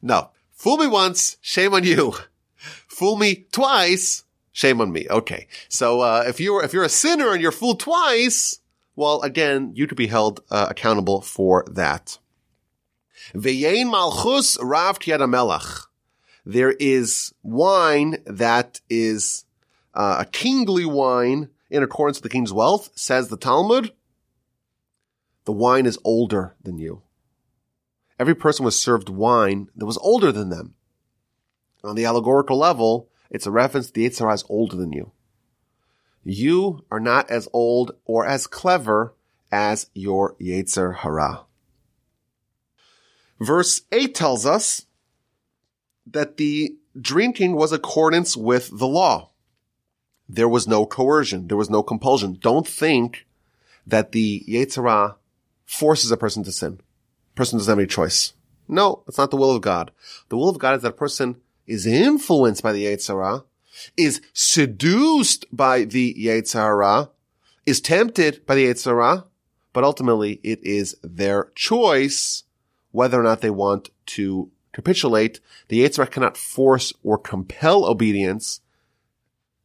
No. 0.01 0.31
Fool 0.53 0.77
me 0.77 0.87
once, 0.87 1.37
shame 1.41 1.73
on 1.73 1.83
you. 1.83 2.13
Fool 2.87 3.17
me 3.17 3.45
twice, 3.51 4.23
shame 4.51 4.81
on 4.81 4.91
me. 4.91 5.05
Okay. 5.09 5.47
So, 5.69 6.01
uh, 6.01 6.23
if 6.27 6.39
you're, 6.39 6.63
if 6.63 6.73
you're 6.73 6.83
a 6.83 6.89
sinner 6.89 7.31
and 7.31 7.41
you're 7.41 7.51
fooled 7.51 7.79
twice, 7.79 8.59
well, 8.95 9.21
again, 9.21 9.71
you 9.75 9.85
could 9.85 9.97
be 9.97 10.07
held 10.07 10.41
uh, 10.49 10.67
accountable 10.69 11.21
for 11.21 11.63
that. 11.69 12.17
Ve'yein 13.33 13.89
malchus 13.91 14.57
rav 14.61 14.99
melach. 14.99 15.87
There 16.45 16.71
is 16.71 17.33
wine 17.43 18.17
that 18.25 18.79
is 18.89 19.45
uh, 19.93 20.17
a 20.19 20.25
kingly 20.25 20.85
wine 20.85 21.49
in 21.69 21.83
accordance 21.83 22.17
with 22.17 22.23
the 22.23 22.29
king's 22.29 22.53
wealth, 22.53 22.89
says 22.95 23.27
the 23.27 23.37
Talmud. 23.37 23.91
The 25.45 25.51
wine 25.51 25.85
is 25.85 25.99
older 26.03 26.55
than 26.61 26.77
you. 26.77 27.01
Every 28.19 28.35
person 28.35 28.65
was 28.65 28.79
served 28.79 29.09
wine 29.09 29.69
that 29.75 29.85
was 29.85 29.97
older 29.97 30.31
than 30.31 30.49
them. 30.49 30.75
On 31.83 31.95
the 31.95 32.05
allegorical 32.05 32.57
level, 32.57 33.09
it's 33.29 33.45
a 33.45 33.51
reference 33.51 33.87
to 33.87 33.93
the 33.93 34.07
Yetzer 34.07 34.19
Hara 34.19 34.33
is 34.33 34.45
older 34.49 34.75
than 34.75 34.91
you. 34.93 35.11
You 36.23 36.85
are 36.91 36.99
not 36.99 37.29
as 37.29 37.47
old 37.53 37.91
or 38.05 38.25
as 38.25 38.47
clever 38.47 39.13
as 39.51 39.89
your 39.93 40.35
Yetzer 40.35 40.97
Hara. 40.97 41.46
Verse 43.39 43.81
8 43.91 44.15
tells 44.15 44.45
us 44.45 44.85
that 46.05 46.37
the 46.37 46.75
drinking 46.99 47.55
was 47.55 47.71
accordance 47.71 48.35
with 48.35 48.69
the 48.77 48.87
law. 48.87 49.29
There 50.27 50.49
was 50.49 50.67
no 50.67 50.85
coercion. 50.85 51.47
There 51.47 51.57
was 51.57 51.69
no 51.69 51.83
compulsion. 51.83 52.37
Don't 52.41 52.67
think 52.67 53.25
that 53.85 54.11
the 54.11 54.43
Yetzer 54.47 54.83
Hara 54.83 55.15
forces 55.65 56.11
a 56.11 56.17
person 56.17 56.43
to 56.43 56.51
sin. 56.51 56.79
A 57.33 57.35
person 57.35 57.57
doesn't 57.57 57.71
have 57.71 57.79
any 57.79 57.87
choice. 57.87 58.33
No, 58.67 59.03
it's 59.07 59.17
not 59.17 59.31
the 59.31 59.37
will 59.37 59.55
of 59.55 59.61
God. 59.61 59.91
The 60.29 60.37
will 60.37 60.49
of 60.49 60.59
God 60.59 60.75
is 60.75 60.81
that 60.81 60.89
a 60.89 60.93
person 60.93 61.37
is 61.65 61.85
influenced 61.85 62.63
by 62.63 62.73
the 62.73 62.85
Yetzer 62.85 63.23
Hara, 63.23 63.43
is 63.95 64.21
seduced 64.33 65.45
by 65.55 65.83
the 65.83 66.13
Yetzer 66.15 66.55
Hara, 66.55 67.09
is 67.65 67.79
tempted 67.79 68.45
by 68.45 68.55
the 68.55 68.65
Yetzer 68.65 68.85
Hara, 68.85 69.25
but 69.71 69.83
ultimately 69.83 70.39
it 70.43 70.61
is 70.63 70.97
their 71.03 71.51
choice 71.55 72.43
whether 72.91 73.19
or 73.19 73.23
not 73.23 73.41
they 73.41 73.49
want 73.49 73.89
to 74.07 74.51
capitulate. 74.73 75.39
The 75.69 75.83
Yetzer 75.83 75.97
Hara 75.97 76.07
cannot 76.07 76.37
force 76.37 76.93
or 77.03 77.17
compel 77.17 77.85
obedience. 77.85 78.61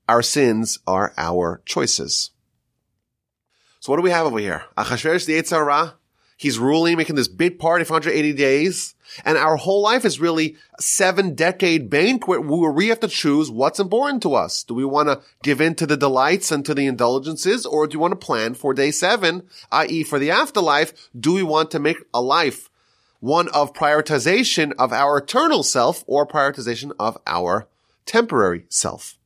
Our 0.09 0.23
sins 0.23 0.79
are 0.87 1.13
our 1.17 1.63
choices. 1.67 2.31
So 3.81 3.93
what 3.93 3.99
do 3.99 4.03
we 4.03 4.11
have 4.11 4.27
over 4.27 4.39
here? 4.39 4.65
Achashverosh, 4.79 5.27
the 5.27 5.35
Yetzer 5.35 5.59
Hara, 5.59 5.95
he's 6.37 6.59
ruling, 6.59 6.97
making 6.97 7.17
this 7.17 7.29
big 7.29 7.59
party 7.59 7.85
for 7.85 7.93
180 7.93 8.33
days. 8.33 8.95
And 9.25 9.37
our 9.37 9.57
whole 9.57 9.83
life 9.83 10.05
is 10.07 10.19
really 10.19 10.57
a 10.79 10.83
seven 10.83 11.35
decade 11.35 11.91
banquet 11.91 12.47
where 12.47 12.71
we 12.71 12.89
have 12.89 13.01
to 13.01 13.09
choose 13.09 13.51
what's 13.51 13.81
important 13.81 14.23
to 14.23 14.35
us. 14.35 14.65
Do 14.65 14.73
we 14.73 14.85
want 14.85 15.09
to 15.09 15.21
give 15.43 15.61
in 15.61 15.75
to 15.75 15.87
the 15.87 15.97
delights 15.97 16.51
and 16.51 16.65
to 16.65 16.75
the 16.75 16.87
indulgences 16.87 17.67
or 17.67 17.87
do 17.87 17.99
we 17.99 18.03
want 18.03 18.13
to 18.13 18.27
plan 18.27 18.55
for 18.55 18.73
day 18.73 18.91
seven, 18.91 19.43
i.e. 19.71 20.05
for 20.05 20.19
the 20.19 20.31
afterlife? 20.31 21.11
Do 21.19 21.35
we 21.35 21.43
want 21.43 21.71
to 21.73 21.79
make 21.79 21.99
a 22.15 22.23
life 22.23 22.71
one 23.23 23.47
of 23.51 23.73
prioritization 23.73 24.73
of 24.81 24.93
our 24.93 25.19
eternal 25.19 25.63
self 25.63 26.03
or 26.09 26.27
prioritization 26.27 26.91
of 26.99 27.17
our 27.25 27.69
temporary 28.05 28.65
self? 28.69 29.17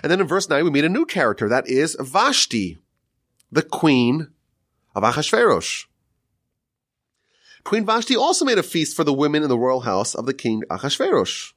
And 0.00 0.12
then 0.12 0.20
in 0.20 0.28
verse 0.28 0.48
9, 0.48 0.62
we 0.62 0.70
meet 0.70 0.84
a 0.84 0.88
new 0.88 1.04
character. 1.04 1.48
That 1.48 1.68
is 1.68 1.96
Vashti, 1.98 2.78
the 3.50 3.62
queen 3.62 4.28
of 4.94 5.02
Achashverosh. 5.02 5.86
Queen 7.64 7.84
Vashti 7.84 8.14
also 8.14 8.44
made 8.44 8.58
a 8.58 8.62
feast 8.62 8.94
for 8.94 9.02
the 9.02 9.12
women 9.12 9.42
in 9.42 9.48
the 9.48 9.58
royal 9.58 9.80
house 9.80 10.14
of 10.14 10.26
the 10.26 10.32
king 10.32 10.62
Achashverosh. 10.70 11.54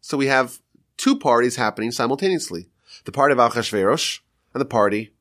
So 0.00 0.16
we 0.16 0.28
have 0.28 0.60
two 0.96 1.18
parties 1.18 1.56
happening 1.56 1.90
simultaneously. 1.90 2.70
The 3.04 3.12
party 3.12 3.32
of 3.32 3.38
Achashverosh 3.38 4.20
and 4.54 4.60
the 4.62 4.64
party 4.64 5.12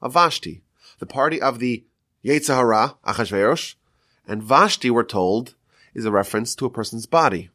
of 0.00 0.14
Vashti. 0.14 0.62
The 0.98 1.06
party 1.06 1.42
of 1.42 1.58
the 1.58 1.84
Yetzer 2.24 2.56
Hara, 2.56 2.96
Achashverosh, 3.06 3.74
and 4.28 4.42
Vashti, 4.42 4.90
we're 4.90 5.04
told, 5.04 5.54
is 5.94 6.04
a 6.04 6.10
reference 6.10 6.54
to 6.54 6.66
a 6.66 6.70
person's 6.70 7.06
body. 7.06 7.48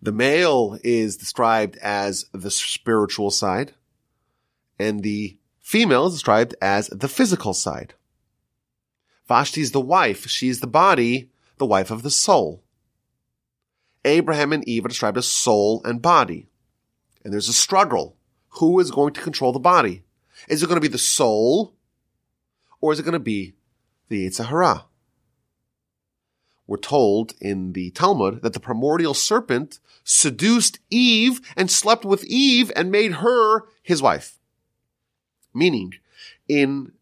The 0.00 0.12
male 0.12 0.78
is 0.84 1.16
described 1.16 1.78
as 1.78 2.26
the 2.32 2.50
spiritual 2.50 3.30
side, 3.30 3.74
and 4.78 5.02
the 5.02 5.38
female 5.60 6.06
is 6.06 6.14
described 6.14 6.54
as 6.60 6.88
the 6.88 7.08
physical 7.08 7.54
side. 7.54 7.94
Vashti 9.26 9.62
is 9.62 9.72
the 9.72 9.80
wife. 9.80 10.28
She's 10.28 10.60
the 10.60 10.66
body, 10.66 11.30
the 11.56 11.66
wife 11.66 11.90
of 11.90 12.02
the 12.02 12.10
soul. 12.10 12.62
Adam 14.04 14.52
and 14.52 14.68
Eve 14.68 14.84
are 14.84 14.88
described 14.88 15.18
as 15.18 15.26
soul 15.26 15.80
and 15.84 16.00
body. 16.00 16.46
And 17.24 17.32
there's 17.32 17.48
a 17.48 17.54
struggle. 17.54 18.16
Who 18.60 18.78
is 18.78 18.92
going 18.92 19.14
to 19.14 19.20
control 19.20 19.52
the 19.52 19.58
body? 19.58 20.04
Is 20.48 20.62
it 20.62 20.66
going 20.66 20.76
to 20.76 20.88
be 20.88 20.88
the 20.88 20.98
soul 20.98 21.74
or 22.80 22.92
is 22.92 23.00
it 23.00 23.02
going 23.02 23.14
to 23.14 23.18
be 23.18 23.55
the 24.08 24.26
Yetzer 24.26 24.46
Hara? 24.46 24.86
We're 26.66 26.78
told 26.78 27.34
in 27.40 27.72
the 27.72 27.90
Talmud 27.90 28.42
that 28.42 28.52
the 28.52 28.60
primordial 28.60 29.14
serpent 29.14 29.78
seduced 30.02 30.80
Eve 30.90 31.40
and 31.56 31.70
slept 31.70 32.04
with 32.04 32.24
Eve 32.24 32.72
and 32.74 32.90
made 32.90 33.14
her 33.14 33.62
his 33.82 34.02
wife. 34.02 34.38
Meaning, 35.54 35.94
in 36.48 36.92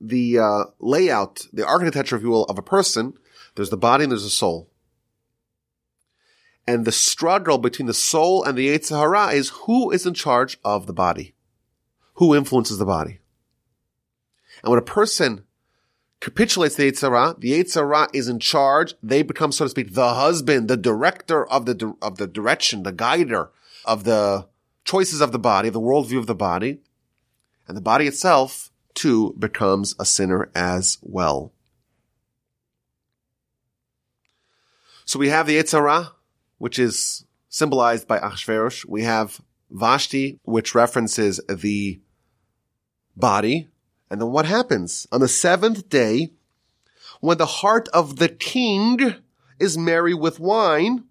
the 0.00 0.38
uh, 0.38 0.64
layout, 0.78 1.46
the 1.52 1.66
architecture, 1.66 2.16
if 2.16 2.22
you 2.22 2.28
will, 2.28 2.44
of 2.44 2.58
a 2.58 2.62
person, 2.62 3.14
there's 3.54 3.70
the 3.70 3.76
body 3.76 4.04
and 4.04 4.12
there's 4.12 4.24
the 4.24 4.30
soul. 4.30 4.70
And 6.66 6.84
the 6.84 6.92
struggle 6.92 7.58
between 7.58 7.86
the 7.86 7.94
soul 7.94 8.44
and 8.44 8.58
the 8.58 8.68
Yetzer 8.68 8.98
Hara 8.98 9.28
is 9.28 9.50
who 9.50 9.90
is 9.90 10.04
in 10.04 10.14
charge 10.14 10.58
of 10.64 10.86
the 10.86 10.92
body? 10.92 11.34
Who 12.14 12.34
influences 12.34 12.78
the 12.78 12.84
body? 12.84 13.20
And 14.62 14.70
when 14.70 14.78
a 14.78 14.82
person 14.82 15.45
capitulates 16.20 16.76
the 16.76 16.90
Yetzer 16.90 17.10
Hara, 17.10 17.36
the 17.38 17.52
Yetzer 17.52 17.82
Hara 17.82 18.08
is 18.12 18.28
in 18.28 18.38
charge. 18.38 18.94
They 19.02 19.22
become, 19.22 19.52
so 19.52 19.64
to 19.64 19.68
speak, 19.68 19.94
the 19.94 20.14
husband, 20.14 20.68
the 20.68 20.76
director 20.76 21.46
of 21.46 21.66
the, 21.66 21.94
of 22.00 22.16
the 22.16 22.26
direction, 22.26 22.82
the 22.82 22.92
guider 22.92 23.50
of 23.84 24.04
the 24.04 24.46
choices 24.84 25.20
of 25.20 25.32
the 25.32 25.38
body, 25.38 25.68
the 25.68 25.80
worldview 25.80 26.18
of 26.18 26.26
the 26.26 26.34
body. 26.34 26.80
And 27.68 27.76
the 27.76 27.82
body 27.82 28.06
itself 28.06 28.70
too 28.94 29.34
becomes 29.38 29.94
a 29.98 30.04
sinner 30.04 30.50
as 30.54 30.98
well. 31.02 31.52
So 35.04 35.18
we 35.18 35.28
have 35.28 35.46
the 35.46 35.56
Yetzer 35.56 35.78
Hara, 35.78 36.12
which 36.58 36.78
is 36.78 37.24
symbolized 37.48 38.08
by 38.08 38.18
Achashverosh. 38.18 38.86
We 38.86 39.02
have 39.02 39.40
Vashti, 39.70 40.40
which 40.44 40.74
references 40.74 41.40
the 41.48 42.00
body. 43.16 43.68
And 44.10 44.20
then 44.20 44.30
what 44.30 44.46
happens? 44.46 45.06
On 45.10 45.20
the 45.20 45.28
seventh 45.28 45.88
day, 45.88 46.30
when 47.20 47.38
the 47.38 47.46
heart 47.46 47.88
of 47.88 48.16
the 48.16 48.28
king 48.28 49.16
is 49.58 49.76
merry 49.76 50.14
with 50.14 50.38
wine, 50.38 51.04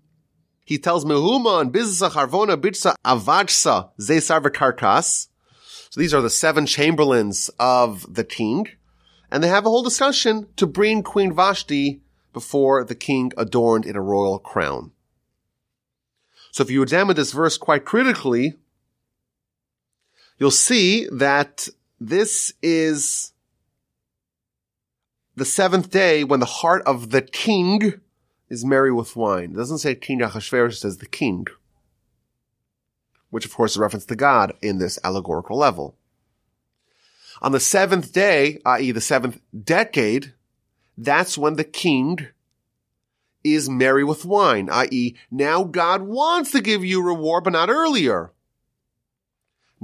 he 0.64 0.78
tells 0.78 1.06
Mehuman, 1.06 1.72
Bizza, 1.72 2.12
Harvona, 2.12 2.60
Bitsa, 2.60 2.96
Avajsa, 3.06 3.90
Zesar 4.00 4.42
Karkas, 4.42 5.28
so 5.96 6.02
these 6.02 6.14
are 6.14 6.22
the 6.22 6.30
seven 6.30 6.66
chamberlains 6.66 7.50
of 7.58 8.14
the 8.14 8.26
king. 8.26 8.68
And 9.32 9.42
they 9.42 9.48
have 9.48 9.66
a 9.66 9.70
whole 9.70 9.82
discussion 9.82 10.48
to 10.58 10.68
bring 10.68 11.04
Queen 11.04 11.34
Vashti 11.34 12.02
before 12.34 12.84
the 12.84 12.96
king 12.96 13.32
adorned 13.38 13.86
in 13.86 13.96
a 13.96 14.02
royal 14.02 14.38
crown. 14.38 14.92
So 16.52 16.64
if 16.64 16.70
you 16.70 16.82
examine 16.82 17.16
this 17.16 17.32
verse 17.32 17.58
quite 17.58 17.86
critically, 17.86 18.56
you'll 20.38 20.52
see 20.52 21.08
that 21.14 21.70
this 22.00 22.54
is 22.62 23.34
the 25.36 25.46
seventh 25.46 25.90
day 25.90 26.24
when 26.24 26.40
the 26.40 26.46
heart 26.46 26.84
of 26.86 27.10
the 27.10 27.22
king 27.22 28.02
is 28.50 28.66
merry 28.66 28.92
with 28.92 29.16
wine. 29.16 29.52
It 29.52 29.58
doesn't 29.58 29.80
say 29.80 29.96
King 29.96 30.20
Achashverosh, 30.20 30.70
it 30.70 30.76
says 30.76 30.98
the 30.98 31.06
king. 31.06 31.48
Which 33.30 33.46
of 33.46 33.54
course 33.54 33.72
is 33.72 33.78
a 33.78 33.82
reference 33.82 34.06
to 34.06 34.16
God 34.16 34.54
in 34.62 34.78
this 34.78 35.00
allegorical 35.04 35.58
level. 35.58 35.98
On 37.42 37.52
the 37.52 37.60
seventh 37.60 38.14
day, 38.14 38.60
i.e. 38.66 38.92
the 38.92 39.02
seventh 39.02 39.42
decade, 39.64 40.34
that's 40.98 41.38
when 41.38 41.56
the 41.56 41.66
king 41.66 42.28
is 43.44 43.70
merry 43.70 44.04
with 44.04 44.26
wine, 44.26 44.70
i.e. 44.72 45.16
now 45.30 45.64
God 45.64 46.02
wants 46.02 46.52
to 46.52 46.62
give 46.62 46.84
you 46.84 47.02
reward, 47.02 47.44
but 47.44 47.54
not 47.54 47.70
earlier. 47.70 48.32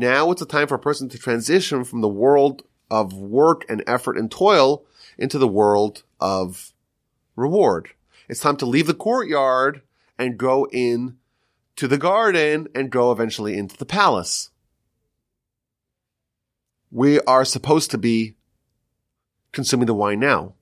Now 0.02 0.32
it's 0.32 0.42
a 0.42 0.48
time 0.48 0.68
for 0.68 0.74
a 0.74 0.80
person 0.80 1.10
to 1.10 1.20
transition 1.20 1.84
from 1.84 2.02
the 2.02 2.08
world 2.08 2.64
of 2.90 3.14
work 3.14 3.66
and 3.70 3.84
effort 3.86 4.18
and 4.18 4.32
toil 4.32 4.84
into 5.16 5.38
the 5.38 5.48
world 5.48 6.02
of 6.20 6.74
reward. 7.36 7.90
It's 8.28 8.40
time 8.40 8.58
to 8.58 8.66
leave 8.66 8.88
the 8.88 8.96
courtyard 8.96 9.84
and 10.18 10.40
go 10.40 10.68
in 10.72 11.18
to 11.76 11.88
the 11.88 12.00
garden 12.00 12.68
and 12.74 12.90
go 12.90 13.12
eventually 13.12 13.56
into 13.56 13.78
the 13.78 13.86
palace. 13.86 14.50
We 16.90 17.20
are 17.22 17.46
supposed 17.46 17.92
to 17.92 18.00
be 18.00 18.38
consuming 19.52 19.86
the 19.86 19.94
wine 19.94 20.20
now. 20.20 20.56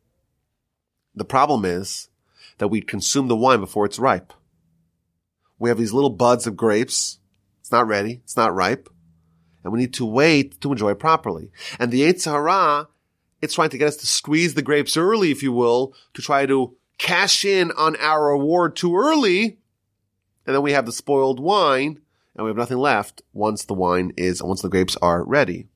The 1.15 1.23
problem 1.23 1.63
is 1.63 2.09
that 2.57 2.67
we 2.67 2.81
consume 2.81 3.29
the 3.29 3.37
wine 3.37 3.61
before 3.61 3.85
it's 3.85 3.99
ripe. 3.99 4.33
We 5.57 5.69
have 5.69 5.77
these 5.77 5.93
little 5.93 6.09
buds 6.09 6.45
of 6.45 6.57
grapes. 6.57 7.19
It's 7.61 7.71
not 7.71 7.87
ready. 7.87 8.19
It's 8.25 8.35
not 8.35 8.53
ripe. 8.53 8.89
And 9.69 9.73
we 9.75 9.81
need 9.81 9.93
to 9.93 10.05
wait 10.05 10.59
to 10.61 10.71
enjoy 10.71 10.95
properly. 10.95 11.51
And 11.77 11.91
the 11.91 12.01
Yetzer 12.01 12.31
Hara, 12.31 12.87
it's 13.39 13.53
trying 13.53 13.69
to 13.69 13.77
get 13.77 13.87
us 13.87 13.97
to 13.97 14.07
squeeze 14.07 14.55
the 14.55 14.63
grapes 14.63 14.97
early, 14.97 15.29
if 15.29 15.43
you 15.43 15.51
will, 15.51 15.93
to 16.15 16.23
try 16.23 16.47
to 16.47 16.75
cash 16.97 17.45
in 17.45 17.71
on 17.73 17.95
our 17.97 18.31
reward 18.31 18.75
too 18.75 18.97
early. 18.97 19.59
And 20.47 20.55
then 20.55 20.63
we 20.63 20.71
have 20.71 20.87
the 20.87 20.91
spoiled 20.91 21.39
wine 21.39 22.01
and 22.35 22.45
we 22.45 22.49
have 22.49 22.57
nothing 22.57 22.79
left 22.79 23.21
once 23.31 23.63
the 23.63 23.75
wine 23.75 24.11
is, 24.17 24.41
once 24.41 24.63
the 24.63 24.69
grapes 24.69 24.97
are 25.03 25.23
ready. 25.23 25.67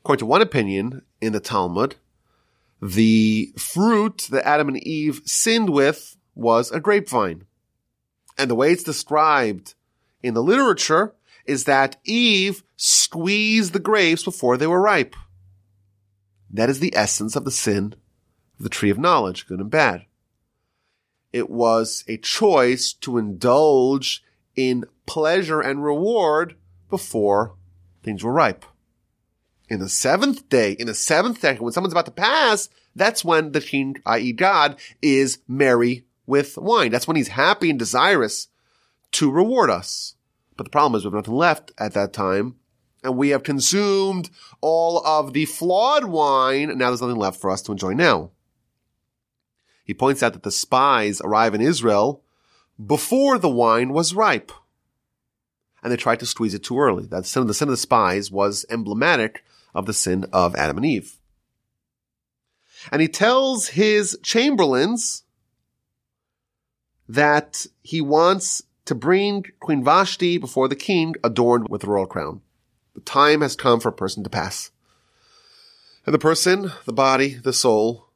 According 0.00 0.20
to 0.20 0.26
one 0.26 0.40
opinion 0.40 1.02
in 1.20 1.34
the 1.34 1.40
Talmud, 1.40 1.96
the 2.80 3.52
fruit 3.58 4.26
that 4.30 4.48
Adam 4.48 4.68
and 4.68 4.82
Eve 4.86 5.20
sinned 5.26 5.68
with 5.68 6.16
was 6.34 6.70
a 6.70 6.80
grapevine. 6.80 7.44
And 8.38 8.50
the 8.50 8.54
way 8.54 8.72
it's 8.72 8.82
described 8.82 9.74
in 10.22 10.32
the 10.32 10.42
literature 10.42 11.12
is 11.44 11.64
that 11.64 11.96
Eve 12.04 12.62
squeezed 12.76 13.72
the 13.72 13.78
grapes 13.78 14.22
before 14.22 14.56
they 14.56 14.66
were 14.66 14.80
ripe. 14.80 15.14
That 16.50 16.70
is 16.70 16.80
the 16.80 16.94
essence 16.96 17.36
of 17.36 17.44
the 17.44 17.50
sin 17.50 17.94
of 18.58 18.62
the 18.62 18.70
tree 18.70 18.90
of 18.90 18.98
knowledge, 18.98 19.46
good 19.46 19.60
and 19.60 19.70
bad. 19.70 20.06
It 21.32 21.50
was 21.50 22.04
a 22.06 22.16
choice 22.16 22.92
to 23.00 23.18
indulge 23.18 24.22
in 24.54 24.84
pleasure 25.06 25.60
and 25.60 25.84
reward 25.84 26.56
before 26.88 27.56
things 28.02 28.22
were 28.22 28.32
ripe. 28.32 28.64
In 29.68 29.80
the 29.80 29.88
seventh 29.88 30.48
day, 30.48 30.72
in 30.72 30.86
the 30.86 30.94
seventh 30.94 31.40
day, 31.40 31.56
when 31.56 31.72
someone's 31.72 31.92
about 31.92 32.04
to 32.06 32.12
pass, 32.12 32.68
that's 32.94 33.24
when 33.24 33.52
the 33.52 33.60
king, 33.60 33.96
i.e. 34.06 34.32
God, 34.32 34.76
is 35.02 35.38
merry 35.48 36.04
with 36.26 36.56
wine. 36.56 36.92
That's 36.92 37.08
when 37.08 37.16
he's 37.16 37.28
happy 37.28 37.70
and 37.70 37.78
desirous 37.78 38.48
to 39.12 39.30
reward 39.30 39.70
us. 39.70 40.14
But 40.56 40.64
the 40.64 40.70
problem 40.70 40.98
is 40.98 41.04
we 41.04 41.08
have 41.08 41.14
nothing 41.14 41.34
left 41.34 41.72
at 41.78 41.94
that 41.94 42.12
time. 42.12 42.56
And 43.02 43.16
we 43.16 43.30
have 43.30 43.42
consumed 43.42 44.30
all 44.60 45.04
of 45.06 45.34
the 45.34 45.44
flawed 45.44 46.04
wine. 46.04 46.70
And 46.70 46.78
now 46.78 46.88
there's 46.88 47.02
nothing 47.02 47.16
left 47.16 47.40
for 47.40 47.50
us 47.50 47.60
to 47.62 47.72
enjoy 47.72 47.92
now. 47.92 48.30
He 49.84 49.92
points 49.92 50.22
out 50.22 50.32
that 50.32 50.42
the 50.42 50.50
spies 50.50 51.20
arrive 51.20 51.54
in 51.54 51.60
Israel 51.60 52.22
before 52.84 53.38
the 53.38 53.50
wine 53.50 53.92
was 53.92 54.14
ripe. 54.14 54.50
And 55.82 55.92
they 55.92 55.96
tried 55.96 56.20
to 56.20 56.26
squeeze 56.26 56.54
it 56.54 56.64
too 56.64 56.78
early. 56.78 57.04
That 57.06 57.26
sin, 57.26 57.46
the 57.46 57.52
sin 57.52 57.68
of 57.68 57.72
the 57.72 57.76
spies 57.76 58.30
was 58.30 58.64
emblematic 58.70 59.44
of 59.74 59.84
the 59.84 59.92
sin 59.92 60.24
of 60.32 60.54
Adam 60.54 60.78
and 60.78 60.86
Eve. 60.86 61.18
And 62.90 63.02
he 63.02 63.08
tells 63.08 63.68
his 63.68 64.18
chamberlains 64.22 65.24
that 67.08 67.66
he 67.82 68.00
wants 68.00 68.62
to 68.84 68.94
bring 68.94 69.44
Queen 69.60 69.82
Vashti 69.82 70.38
before 70.38 70.68
the 70.68 70.76
king 70.76 71.14
adorned 71.24 71.68
with 71.68 71.82
the 71.82 71.88
royal 71.88 72.06
crown. 72.06 72.42
The 72.94 73.00
time 73.00 73.40
has 73.40 73.56
come 73.56 73.80
for 73.80 73.88
a 73.88 73.92
person 73.92 74.22
to 74.24 74.30
pass. 74.30 74.70
And 76.06 76.14
the 76.14 76.18
person, 76.18 76.70
the 76.84 76.92
body, 76.92 77.34
the 77.34 77.52
soul, 77.52 78.08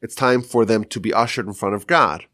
it's 0.00 0.14
time 0.14 0.42
for 0.42 0.64
them 0.64 0.84
to 0.84 1.00
be 1.00 1.12
ushered 1.12 1.46
in 1.46 1.52
front 1.52 1.74
of 1.74 1.86
God. 1.86 2.26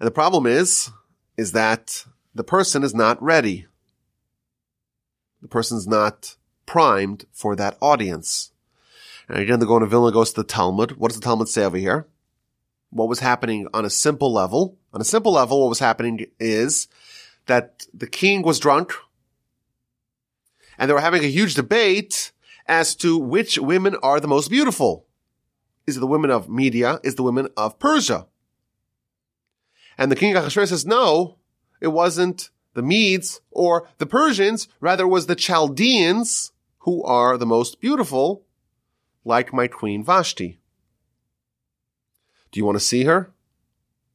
And 0.00 0.06
the 0.06 0.12
problem 0.12 0.46
is, 0.46 0.90
is 1.36 1.52
that 1.52 2.04
the 2.34 2.44
person 2.44 2.84
is 2.84 2.94
not 2.94 3.22
ready. 3.22 3.66
The 5.42 5.48
person's 5.48 5.86
not 5.86 6.36
primed 6.66 7.24
for 7.32 7.56
that 7.56 7.76
audience. 7.80 8.52
And 9.28 9.38
again, 9.38 9.60
the 9.60 9.66
Gaon 9.66 9.82
of 9.82 9.90
Vilna 9.90 10.12
goes 10.12 10.32
to 10.32 10.42
the 10.42 10.46
Talmud. 10.46 10.92
What 10.92 11.08
does 11.08 11.20
the 11.20 11.24
Talmud 11.24 11.48
say 11.48 11.64
over 11.64 11.76
here? 11.76 12.06
What 12.90 13.08
was 13.08 13.20
happening 13.20 13.68
on 13.74 13.84
a 13.84 13.90
simple 13.90 14.32
level? 14.32 14.78
On 14.92 15.00
a 15.00 15.04
simple 15.04 15.32
level, 15.32 15.60
what 15.60 15.68
was 15.68 15.78
happening 15.78 16.26
is 16.40 16.88
that 17.46 17.86
the 17.92 18.06
king 18.06 18.42
was 18.42 18.58
drunk 18.58 18.92
and 20.78 20.88
they 20.88 20.94
were 20.94 21.00
having 21.00 21.24
a 21.24 21.28
huge 21.28 21.54
debate 21.54 22.32
as 22.66 22.94
to 22.96 23.18
which 23.18 23.58
women 23.58 23.96
are 24.02 24.20
the 24.20 24.28
most 24.28 24.48
beautiful. 24.48 25.06
Is 25.86 25.96
it 25.96 26.00
the 26.00 26.06
women 26.06 26.30
of 26.30 26.48
Media? 26.48 27.00
Is 27.02 27.14
it 27.14 27.16
the 27.16 27.22
women 27.22 27.48
of 27.56 27.78
Persia? 27.78 28.26
And 29.96 30.12
the 30.12 30.16
king 30.16 30.34
Achashverosh 30.34 30.68
says, 30.68 30.86
no, 30.86 31.38
it 31.80 31.88
wasn't 31.88 32.50
the 32.74 32.82
Medes 32.82 33.40
or 33.50 33.88
the 33.98 34.06
Persians, 34.06 34.68
rather 34.80 35.04
it 35.04 35.08
was 35.08 35.26
the 35.26 35.34
Chaldeans 35.34 36.52
who 36.80 37.02
are 37.02 37.36
the 37.36 37.46
most 37.46 37.80
beautiful, 37.80 38.44
like 39.24 39.52
my 39.52 39.66
queen 39.66 40.04
Vashti. 40.04 40.60
Do 42.50 42.60
you 42.60 42.64
want 42.64 42.76
to 42.76 42.84
see 42.84 43.04
her? 43.04 43.30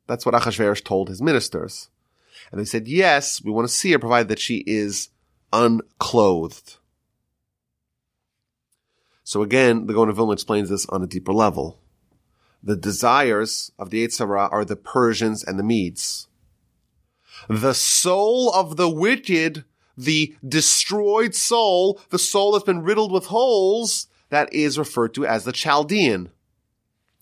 That's 0.08 0.26
what 0.26 0.36
Achashverosh 0.36 0.84
told 0.84 1.10
his 1.10 1.22
ministers. 1.22 1.90
And 2.52 2.60
they 2.60 2.66
said, 2.66 2.88
yes, 2.88 3.42
we 3.44 3.52
want 3.52 3.68
to 3.68 3.74
see 3.74 3.92
her 3.92 4.00
provided 4.00 4.28
that 4.30 4.40
she 4.40 4.64
is 4.68 5.10
unclothed. 5.52 6.78
So 9.24 9.42
again, 9.42 9.88
the 9.88 9.94
Gaon 9.94 10.14
Vilna 10.14 10.34
explains 10.34 10.70
this 10.70 10.86
on 10.88 11.02
a 11.02 11.08
deeper 11.08 11.32
level. 11.32 11.80
The 12.62 12.76
desires 12.76 13.72
of 13.80 13.90
the 13.90 14.06
Yetzer 14.06 14.28
Hara 14.28 14.48
are 14.48 14.66
the 14.66 14.76
Persians 14.76 15.44
and 15.44 15.58
the 15.58 15.64
Medes. 15.64 16.28
The 17.48 17.74
soul 17.74 18.54
of 18.54 18.78
the 18.78 18.90
wicked, 18.90 19.64
the 19.98 20.36
destroyed 20.48 21.36
soul, 21.36 22.00
the 22.10 22.20
soul 22.20 22.52
that's 22.52 22.66
been 22.66 22.84
riddled 22.84 23.12
with 23.12 23.28
holes, 23.28 24.08
that 24.30 24.52
is 24.54 24.80
referred 24.80 25.14
to 25.14 25.26
as 25.26 25.46
the 25.46 25.52
Chaldean. 25.52 26.32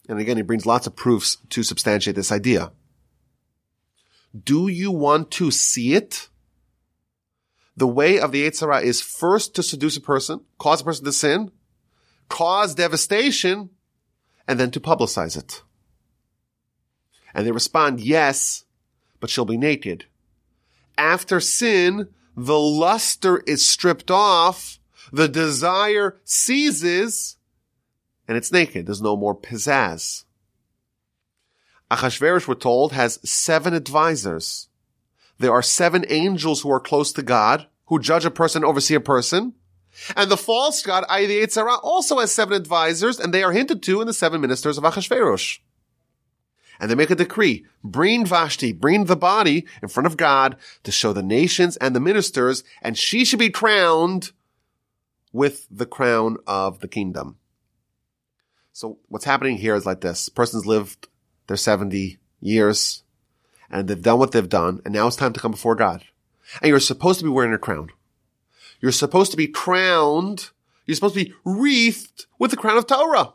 And 0.09 0.19
again, 0.19 0.37
he 0.37 0.43
brings 0.43 0.65
lots 0.65 0.87
of 0.87 0.95
proofs 0.95 1.37
to 1.49 1.63
substantiate 1.63 2.15
this 2.15 2.31
idea. 2.31 2.71
Do 4.43 4.67
you 4.67 4.91
want 4.91 5.31
to 5.31 5.51
see 5.51 5.93
it? 5.93 6.29
The 7.77 7.87
way 7.87 8.19
of 8.19 8.31
the 8.31 8.47
Yetzer 8.47 8.61
Hara 8.61 8.81
is 8.81 9.01
first 9.01 9.55
to 9.55 9.63
seduce 9.63 9.97
a 9.97 10.01
person, 10.01 10.41
cause 10.57 10.81
a 10.81 10.83
person 10.83 11.05
to 11.05 11.11
sin, 11.11 11.51
cause 12.29 12.75
devastation, 12.75 13.69
and 14.47 14.59
then 14.59 14.71
to 14.71 14.79
publicize 14.79 15.37
it. 15.37 15.63
And 17.33 17.45
they 17.45 17.51
respond, 17.51 17.99
yes, 18.01 18.65
but 19.19 19.29
she'll 19.29 19.45
be 19.45 19.57
naked. 19.57 20.05
After 20.97 21.39
sin, 21.39 22.09
the 22.35 22.59
luster 22.59 23.39
is 23.47 23.67
stripped 23.67 24.11
off, 24.11 24.79
the 25.11 25.27
desire 25.27 26.19
ceases, 26.23 27.37
and 28.31 28.37
it's 28.37 28.53
naked. 28.53 28.85
There's 28.85 29.01
no 29.01 29.17
more 29.17 29.35
pizzazz. 29.35 30.23
Achashverosh, 31.91 32.47
we're 32.47 32.55
told, 32.55 32.93
has 32.93 33.19
seven 33.29 33.73
advisors. 33.73 34.69
There 35.37 35.51
are 35.51 35.61
seven 35.61 36.05
angels 36.07 36.61
who 36.61 36.71
are 36.71 36.79
close 36.79 37.11
to 37.11 37.23
God, 37.23 37.67
who 37.87 37.99
judge 37.99 38.23
a 38.23 38.31
person, 38.31 38.63
oversee 38.63 38.95
a 38.95 39.01
person. 39.01 39.55
And 40.15 40.31
the 40.31 40.37
false 40.37 40.81
god, 40.81 41.03
the 41.09 41.41
Yetzer 41.41 41.77
also 41.83 42.19
has 42.19 42.31
seven 42.31 42.53
advisors, 42.53 43.19
and 43.19 43.33
they 43.33 43.43
are 43.43 43.51
hinted 43.51 43.83
to 43.83 43.99
in 43.99 44.07
the 44.07 44.13
seven 44.13 44.39
ministers 44.39 44.77
of 44.77 44.85
Achashverosh. 44.85 45.59
And 46.79 46.89
they 46.89 46.95
make 46.95 47.11
a 47.11 47.15
decree, 47.15 47.65
bring 47.83 48.25
Vashti, 48.25 48.71
bring 48.71 49.03
the 49.07 49.17
body 49.17 49.65
in 49.81 49.89
front 49.89 50.07
of 50.07 50.15
God 50.15 50.55
to 50.83 50.91
show 50.93 51.11
the 51.11 51.21
nations 51.21 51.75
and 51.75 51.93
the 51.93 51.99
ministers, 51.99 52.63
and 52.81 52.97
she 52.97 53.25
should 53.25 53.39
be 53.39 53.49
crowned 53.49 54.31
with 55.33 55.67
the 55.69 55.85
crown 55.85 56.37
of 56.47 56.79
the 56.79 56.87
kingdom. 56.87 57.35
So 58.73 58.99
what's 59.09 59.25
happening 59.25 59.57
here 59.57 59.75
is 59.75 59.85
like 59.85 60.01
this. 60.01 60.29
Person's 60.29 60.65
lived 60.65 61.07
their 61.47 61.57
70 61.57 62.19
years 62.39 63.03
and 63.69 63.87
they've 63.87 64.01
done 64.01 64.19
what 64.19 64.31
they've 64.31 64.47
done 64.47 64.81
and 64.85 64.93
now 64.93 65.07
it's 65.07 65.15
time 65.15 65.33
to 65.33 65.39
come 65.39 65.51
before 65.51 65.75
God. 65.75 66.03
And 66.61 66.69
you're 66.69 66.79
supposed 66.79 67.19
to 67.19 67.25
be 67.25 67.31
wearing 67.31 67.53
a 67.53 67.57
crown. 67.57 67.89
You're 68.79 68.91
supposed 68.91 69.31
to 69.31 69.37
be 69.37 69.47
crowned. 69.47 70.49
You're 70.85 70.95
supposed 70.95 71.15
to 71.15 71.25
be 71.25 71.33
wreathed 71.43 72.25
with 72.39 72.51
the 72.51 72.57
crown 72.57 72.77
of 72.77 72.87
Torah. 72.87 73.33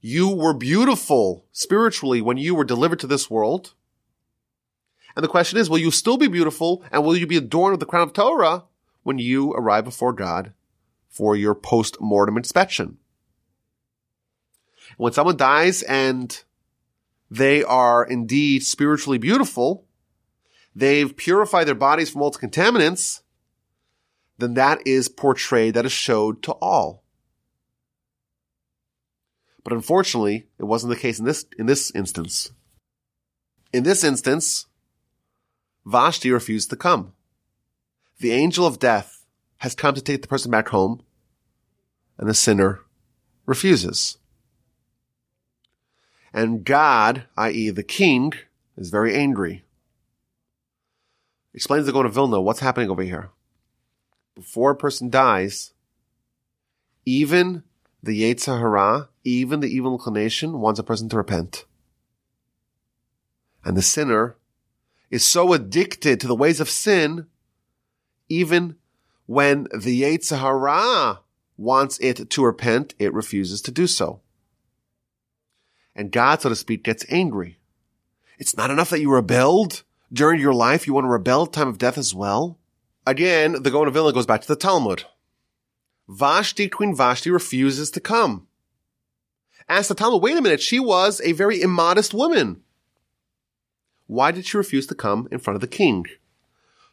You 0.00 0.28
were 0.28 0.52
beautiful 0.52 1.46
spiritually 1.52 2.20
when 2.20 2.36
you 2.36 2.54
were 2.54 2.64
delivered 2.64 2.98
to 3.00 3.06
this 3.06 3.30
world. 3.30 3.74
And 5.14 5.22
the 5.22 5.28
question 5.28 5.58
is, 5.58 5.70
will 5.70 5.78
you 5.78 5.90
still 5.90 6.16
be 6.16 6.26
beautiful 6.26 6.82
and 6.90 7.04
will 7.04 7.16
you 7.16 7.26
be 7.26 7.36
adorned 7.36 7.74
with 7.74 7.80
the 7.80 7.86
crown 7.86 8.02
of 8.02 8.12
Torah 8.12 8.64
when 9.02 9.18
you 9.18 9.52
arrive 9.52 9.84
before 9.84 10.12
God 10.12 10.52
for 11.12 11.36
your 11.36 11.54
post-mortem 11.54 12.36
inspection? 12.36 12.98
When 14.96 15.12
someone 15.12 15.36
dies 15.36 15.82
and 15.82 16.42
they 17.30 17.62
are 17.62 18.04
indeed 18.04 18.64
spiritually 18.64 19.18
beautiful, 19.18 19.86
they've 20.74 21.16
purified 21.16 21.64
their 21.64 21.74
bodies 21.74 22.10
from 22.10 22.22
all 22.22 22.28
its 22.28 22.38
contaminants, 22.38 23.20
then 24.38 24.54
that 24.54 24.84
is 24.86 25.08
portrayed, 25.08 25.74
that 25.74 25.86
is 25.86 25.92
showed 25.92 26.42
to 26.42 26.52
all. 26.52 27.04
But 29.62 29.72
unfortunately, 29.72 30.48
it 30.58 30.64
wasn't 30.64 30.92
the 30.92 31.00
case 31.00 31.18
in 31.18 31.24
this, 31.24 31.46
in 31.58 31.66
this 31.66 31.94
instance. 31.94 32.50
In 33.72 33.84
this 33.84 34.02
instance, 34.02 34.66
Vashti 35.86 36.30
refused 36.30 36.70
to 36.70 36.76
come. 36.76 37.12
The 38.18 38.32
angel 38.32 38.66
of 38.66 38.78
death 38.78 39.21
has 39.62 39.76
come 39.76 39.94
to 39.94 40.00
take 40.00 40.22
the 40.22 40.28
person 40.28 40.50
back 40.50 40.70
home, 40.70 41.00
and 42.18 42.28
the 42.28 42.34
sinner 42.34 42.80
refuses. 43.46 44.18
And 46.34 46.64
God, 46.64 47.26
i.e. 47.36 47.70
the 47.70 47.84
king, 47.84 48.32
is 48.76 48.90
very 48.90 49.14
angry. 49.14 49.62
Explains 51.54 51.86
to 51.86 51.92
Gaon 51.92 52.02
to 52.02 52.08
Vilna 52.08 52.40
what's 52.40 52.58
happening 52.58 52.90
over 52.90 53.04
here. 53.04 53.30
Before 54.34 54.72
a 54.72 54.76
person 54.76 55.10
dies, 55.10 55.74
even 57.06 57.62
the 58.02 58.20
Yetzer 58.20 58.58
Hara, 58.58 59.10
even 59.22 59.60
the 59.60 59.68
evil 59.68 59.92
inclination 59.92 60.58
wants 60.58 60.80
a 60.80 60.82
person 60.82 61.08
to 61.10 61.16
repent. 61.16 61.66
And 63.64 63.76
the 63.76 63.82
sinner 63.82 64.34
is 65.08 65.24
so 65.24 65.52
addicted 65.52 66.18
to 66.18 66.26
the 66.26 66.34
ways 66.34 66.58
of 66.58 66.68
sin, 66.68 67.28
even 68.28 68.74
when 69.26 69.64
the 69.74 70.02
Yetzer 70.02 70.38
Hara 70.38 71.20
wants 71.56 71.98
it 72.00 72.30
to 72.30 72.44
repent, 72.44 72.94
it 72.98 73.12
refuses 73.12 73.60
to 73.62 73.70
do 73.70 73.86
so. 73.86 74.20
And 75.94 76.10
God, 76.10 76.40
so 76.40 76.48
to 76.48 76.56
speak, 76.56 76.84
gets 76.84 77.04
angry. 77.08 77.58
It's 78.38 78.56
not 78.56 78.70
enough 78.70 78.90
that 78.90 79.00
you 79.00 79.12
rebelled 79.12 79.82
during 80.12 80.40
your 80.40 80.54
life. 80.54 80.86
You 80.86 80.94
want 80.94 81.04
to 81.04 81.10
rebel 81.10 81.44
at 81.44 81.52
time 81.52 81.68
of 81.68 81.78
death 81.78 81.98
as 81.98 82.14
well? 82.14 82.58
Again, 83.06 83.62
the 83.62 83.70
Gaon 83.70 83.88
of 83.88 83.94
Vilna 83.94 84.12
goes 84.12 84.26
back 84.26 84.40
to 84.42 84.48
the 84.48 84.56
Talmud. 84.56 85.04
Vashti, 86.08 86.68
Queen 86.68 86.94
Vashti, 86.94 87.30
refuses 87.30 87.90
to 87.90 88.00
come. 88.00 88.46
Ask 89.68 89.88
the 89.88 89.94
Talmud, 89.94 90.22
wait 90.22 90.36
a 90.36 90.42
minute, 90.42 90.60
she 90.60 90.80
was 90.80 91.20
a 91.20 91.32
very 91.32 91.60
immodest 91.60 92.12
woman. 92.12 92.62
Why 94.06 94.30
did 94.30 94.46
she 94.46 94.56
refuse 94.56 94.86
to 94.88 94.94
come 94.94 95.28
in 95.30 95.38
front 95.38 95.54
of 95.54 95.60
the 95.60 95.66
king? 95.66 96.06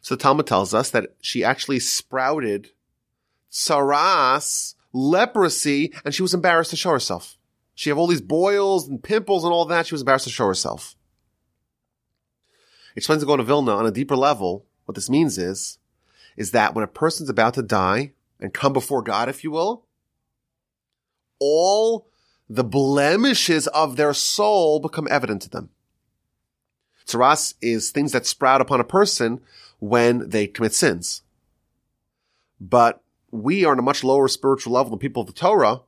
So 0.00 0.14
the 0.14 0.22
Talmud 0.22 0.46
tells 0.46 0.72
us 0.72 0.90
that 0.90 1.14
she 1.20 1.44
actually 1.44 1.80
sprouted 1.80 2.70
tsaras, 3.50 4.74
leprosy, 4.92 5.92
and 6.04 6.14
she 6.14 6.22
was 6.22 6.34
embarrassed 6.34 6.70
to 6.70 6.76
show 6.76 6.90
herself. 6.90 7.36
She 7.74 7.90
had 7.90 7.98
all 7.98 8.06
these 8.06 8.20
boils 8.20 8.88
and 8.88 9.02
pimples 9.02 9.44
and 9.44 9.52
all 9.52 9.64
that. 9.66 9.86
She 9.86 9.94
was 9.94 10.02
embarrassed 10.02 10.26
to 10.26 10.30
show 10.30 10.46
herself. 10.46 10.96
It 12.94 12.98
explains 12.98 13.22
to 13.22 13.26
Gaon 13.26 13.40
of 13.40 13.46
Vilna 13.46 13.72
on 13.72 13.86
a 13.86 13.90
deeper 13.90 14.16
level. 14.16 14.66
What 14.84 14.94
this 14.94 15.10
means 15.10 15.38
is, 15.38 15.78
is 16.36 16.50
that 16.50 16.74
when 16.74 16.84
a 16.84 16.88
person's 16.88 17.28
about 17.28 17.54
to 17.54 17.62
die 17.62 18.12
and 18.40 18.52
come 18.52 18.72
before 18.72 19.02
God, 19.02 19.28
if 19.28 19.44
you 19.44 19.50
will, 19.50 19.84
all 21.38 22.08
the 22.48 22.64
blemishes 22.64 23.66
of 23.68 23.96
their 23.96 24.12
soul 24.12 24.80
become 24.80 25.06
evident 25.10 25.42
to 25.42 25.50
them. 25.50 25.70
Tsaras 27.06 27.54
is 27.62 27.90
things 27.90 28.12
that 28.12 28.26
sprout 28.26 28.60
upon 28.60 28.80
a 28.80 28.84
person 28.84 29.40
when 29.80 30.28
they 30.28 30.46
commit 30.46 30.74
sins. 30.74 31.22
But 32.60 33.02
we 33.30 33.64
are 33.64 33.72
on 33.72 33.78
a 33.78 33.82
much 33.82 34.04
lower 34.04 34.28
spiritual 34.28 34.74
level 34.74 34.90
than 34.90 34.98
people 34.98 35.22
of 35.22 35.26
the 35.26 35.32
Torah, 35.32 35.80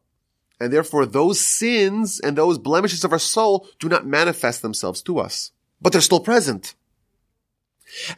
and 0.59 0.73
therefore 0.73 1.06
those 1.06 1.40
sins 1.40 2.20
and 2.20 2.36
those 2.36 2.59
blemishes 2.59 3.05
of 3.05 3.12
our 3.12 3.19
soul 3.19 3.69
do 3.78 3.89
not 3.89 4.06
manifest 4.06 4.62
themselves 4.62 5.02
to 5.02 5.19
us. 5.19 5.52
But 5.81 5.93
they're 5.93 6.01
still 6.01 6.20
present. 6.20 6.74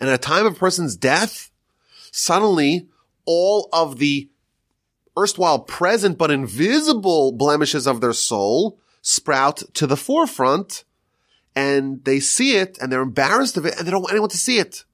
And 0.01 0.09
at 0.09 0.15
a 0.15 0.19
time 0.19 0.47
of 0.47 0.55
a 0.55 0.59
person's 0.59 0.97
death, 0.97 1.51
suddenly 2.11 2.89
all 3.25 3.69
of 3.73 3.99
the 3.99 4.31
erstwhile 5.17 5.61
present 5.61 6.19
but 6.19 6.31
invisible 6.31 7.33
blemishes 7.33 7.87
of 7.87 8.01
their 8.01 8.13
soul 8.13 8.79
sprout 9.01 9.63
to 9.75 9.87
the 9.87 9.97
forefront 9.97 10.85
and 11.55 12.05
they 12.05 12.21
see 12.21 12.57
it 12.57 12.77
and 12.81 12.91
they're 12.91 13.03
embarrassed 13.03 13.57
of 13.57 13.65
it 13.65 13.79
and 13.79 13.87
they 13.87 13.91
don't 13.91 14.03
want 14.03 14.13
anyone 14.13 14.31
to 14.31 14.37
see 14.37 14.59
it. 14.59 14.85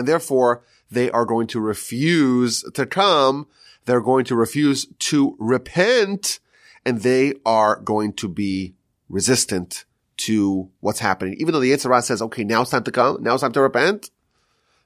And 0.00 0.08
therefore 0.08 0.64
they 0.90 1.10
are 1.10 1.26
going 1.26 1.46
to 1.48 1.60
refuse 1.60 2.62
to 2.74 2.86
come. 2.86 3.46
They're 3.84 4.00
going 4.00 4.24
to 4.24 4.34
refuse 4.34 4.86
to 4.86 5.36
repent 5.38 6.40
and 6.84 7.02
they 7.02 7.34
are 7.44 7.76
going 7.76 8.14
to 8.14 8.28
be 8.28 8.74
resistant 9.10 9.84
to 10.16 10.70
what's 10.80 11.00
happening. 11.00 11.34
Even 11.38 11.52
though 11.52 11.60
the 11.60 11.70
Yetzer 11.70 11.84
Hara 11.84 12.00
says, 12.00 12.22
okay, 12.22 12.44
now 12.44 12.62
it's 12.62 12.70
time 12.70 12.84
to 12.84 12.90
come. 12.90 13.22
Now 13.22 13.34
it's 13.34 13.42
time 13.42 13.52
to 13.52 13.60
repent. 13.60 14.10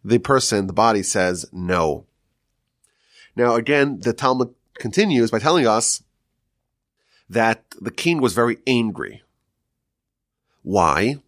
The 0.04 0.18
person, 0.18 0.66
the 0.66 0.72
body 0.72 1.04
says 1.04 1.46
no. 1.52 2.06
Now 3.36 3.54
again, 3.54 4.00
the 4.00 4.12
Talmud 4.12 4.52
continues 4.74 5.30
by 5.30 5.38
telling 5.38 5.66
us 5.66 6.02
that 7.30 7.64
the 7.80 7.92
king 7.92 8.20
was 8.20 8.34
very 8.34 8.58
angry. 8.66 9.22
Why? 10.62 11.18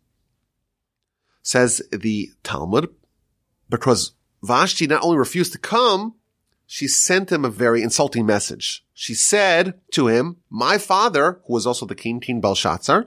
Says 1.42 1.80
the 1.92 2.30
Talmud, 2.42 2.92
because 3.68 4.12
Vashti 4.43 4.86
not 4.86 5.02
only 5.02 5.18
refused 5.18 5.52
to 5.52 5.59
come, 5.59 6.14
she 6.66 6.88
sent 6.88 7.30
him 7.30 7.44
a 7.44 7.51
very 7.51 7.82
insulting 7.82 8.26
message. 8.26 8.84
She 8.93 9.14
said 9.14 9.74
to 9.93 10.09
him, 10.09 10.38
my 10.51 10.78
father, 10.78 11.40
who 11.47 11.52
was 11.52 11.66
also 11.66 11.86
the 11.86 11.94
king, 11.94 12.18
King 12.20 12.40
Belshazzar, 12.40 13.06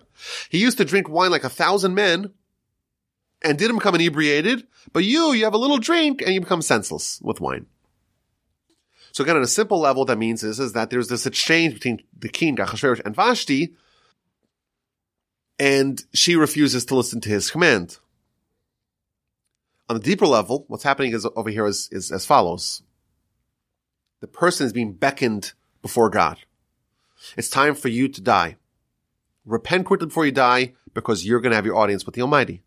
he 0.50 0.58
used 0.58 0.78
to 0.78 0.86
drink 0.86 1.10
wine 1.10 1.32
like 1.32 1.44
a 1.44 1.50
thousand 1.50 1.94
men 1.94 2.32
and 3.42 3.58
didn't 3.58 3.78
become 3.78 3.96
inebriated, 3.96 4.66
but 4.94 5.04
you, 5.04 5.34
you 5.34 5.44
have 5.44 5.54
a 5.54 5.58
little 5.58 5.78
drink 5.78 6.22
and 6.22 6.34
you 6.34 6.40
become 6.40 6.62
senseless 6.62 7.20
with 7.22 7.42
wine. 7.42 7.66
So 9.12 9.24
again, 9.24 9.38
on 9.38 9.44
a 9.44 9.48
simple 9.48 9.80
level, 9.80 10.06
that 10.06 10.18
means 10.18 10.44
is, 10.44 10.60
is 10.60 10.74
that 10.74 10.90
there's 10.90 11.08
this 11.08 11.26
exchange 11.26 11.74
between 11.74 12.02
the 12.18 12.30
king, 12.30 12.56
Achashverosh, 12.56 13.02
and 13.04 13.16
Vashti, 13.16 13.76
and 15.58 16.02
she 16.14 16.36
refuses 16.36 16.86
to 16.86 16.96
listen 16.96 17.20
to 17.22 17.30
his 17.30 17.52
command. 17.52 17.98
On 19.90 19.96
the 19.96 20.04
deeper 20.04 20.28
level, 20.28 20.66
what's 20.68 20.84
happening 20.84 21.14
is 21.14 21.28
over 21.36 21.50
here 21.50 21.66
is, 21.66 21.90
is 21.92 22.12
as 22.12 22.26
follows. 22.26 22.84
The 24.22 24.28
person 24.28 24.68
is 24.68 24.74
being 24.74 24.94
beckoned 24.94 25.54
before 25.82 26.12
God. 26.12 26.38
It's 27.36 27.50
time 27.50 27.74
for 27.74 27.88
you 27.88 28.08
to 28.08 28.22
die. 28.22 28.58
Repent 29.46 29.86
quickly 29.86 30.06
before 30.06 30.28
you 30.28 30.32
die 30.32 30.74
because 30.94 31.26
you're 31.26 31.42
going 31.42 31.50
to 31.52 31.56
have 31.56 31.66
your 31.66 31.76
audience 31.76 32.06
with 32.06 32.14
the 32.14 32.22
Almighty. 32.22 32.62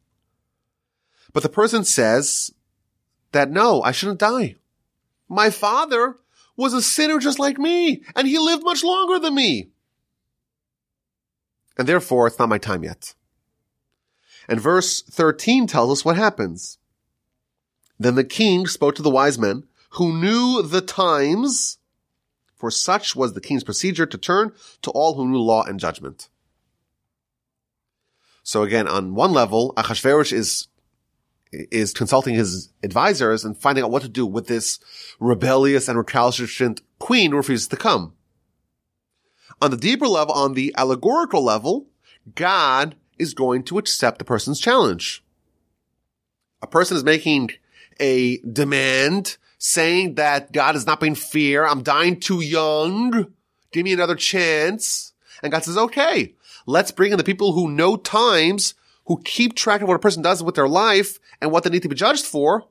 But 1.33 1.45
the 1.45 1.49
person 1.49 1.85
says 1.85 2.51
that 3.31 3.51
no, 3.51 3.83
I 3.83 3.93
shouldn't 3.93 4.19
die. 4.19 4.57
My 5.29 5.49
father 5.49 6.19
was 6.57 6.75
a 6.75 6.83
sinner 6.83 7.19
just 7.19 7.39
like 7.39 7.59
me, 7.59 8.03
and 8.17 8.27
he 8.27 8.39
lived 8.39 8.65
much 8.65 8.83
longer 8.83 9.19
than 9.19 9.35
me. 9.35 9.71
And 11.79 11.87
therefore, 11.87 12.27
it's 12.27 12.39
not 12.39 12.49
my 12.49 12.59
time 12.59 12.83
yet. 12.83 13.15
And 14.49 14.61
verse 14.61 15.03
13 15.03 15.67
tells 15.69 15.91
us 15.91 16.05
what 16.05 16.17
happens. 16.17 16.79
Then 17.99 18.15
the 18.15 18.25
king 18.25 18.67
spoke 18.67 18.95
to 18.97 19.03
the 19.03 19.11
wise 19.11 19.39
men 19.39 19.65
who 19.91 20.19
knew 20.19 20.63
the 20.63 20.81
times, 20.81 21.79
for 22.57 22.71
such 22.71 23.15
was 23.15 23.35
the 23.35 23.41
king's 23.41 23.65
procedure 23.65 24.07
to 24.07 24.19
turn 24.19 24.53
to 24.83 24.91
all 24.91 25.15
who 25.15 25.29
knew 25.29 25.41
law 25.41 25.65
and 25.65 25.79
judgment. 25.79 26.29
So 28.43 28.63
again, 28.63 28.89
on 28.89 29.15
one 29.15 29.33
level, 29.33 29.73
Achashverosh 29.77 30.33
is 30.33 30.69
is 31.53 31.93
consulting 31.93 32.35
his 32.35 32.71
advisors 32.83 33.45
and 33.45 33.57
finding 33.57 33.85
out 33.85 33.91
what 33.91 34.01
to 34.01 34.09
do 34.09 34.25
with 34.25 34.47
this 34.47 34.81
rebellious 35.21 35.87
and 35.87 35.99
recalcitrant 35.99 36.81
queen 36.99 37.31
who 37.31 37.37
refuses 37.37 37.69
to 37.69 37.77
come. 37.77 38.15
On 39.61 39.71
the 39.71 39.77
deeper 39.77 40.09
level, 40.09 40.33
on 40.35 40.55
the 40.55 40.75
allegorical 40.79 41.45
level, 41.45 41.89
God 42.35 42.97
is 43.19 43.35
going 43.35 43.65
to 43.65 43.79
accept 43.79 44.19
the 44.19 44.25
person's 44.25 44.61
challenge. 44.61 45.23
A 46.63 46.67
person 46.67 46.97
is 46.97 47.05
making 47.05 47.51
a 48.01 48.39
demand 48.39 49.37
saying 49.59 50.17
that 50.17 50.53
God 50.53 50.77
is 50.77 50.87
not 50.87 51.01
being 51.01 51.15
fair. 51.15 51.67
I'm 51.67 51.83
dying 51.83 52.19
too 52.19 52.41
young. 52.41 53.33
Give 53.71 53.85
me 53.85 53.93
another 53.93 54.17
chance. 54.17 55.13
And 55.43 55.53
God 55.53 55.65
says, 55.65 55.79
okay, 55.79 56.35
let's 56.67 56.91
bring 56.91 57.13
in 57.13 57.19
the 57.19 57.25
people 57.25 57.53
who 57.53 57.71
know 57.71 57.97
times 57.97 58.75
who 59.07 59.21
keep 59.25 59.55
track 59.55 59.81
of 59.81 59.89
what 59.89 59.95
a 59.95 60.01
person 60.01 60.23
does 60.23 60.43
with 60.43 60.55
their 60.55 60.69
life 60.69 61.19
and 61.41 61.51
what 61.51 61.65
they 61.65 61.71
need 61.71 61.83
to 61.83 61.89
be 61.89 61.95
judged 61.95 62.25
for. 62.25 62.65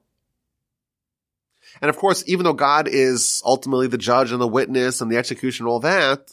And 1.82 1.90
of 1.90 1.98
course, 1.98 2.24
even 2.28 2.44
though 2.44 2.54
God 2.54 2.88
is 2.88 3.42
ultimately 3.46 3.88
the 3.88 3.98
judge 3.98 4.32
and 4.32 4.42
the 4.42 4.48
witness 4.48 5.02
and 5.02 5.12
the 5.12 5.18
execution 5.18 5.66
and 5.66 5.72
all 5.72 5.80
that, 5.80 6.32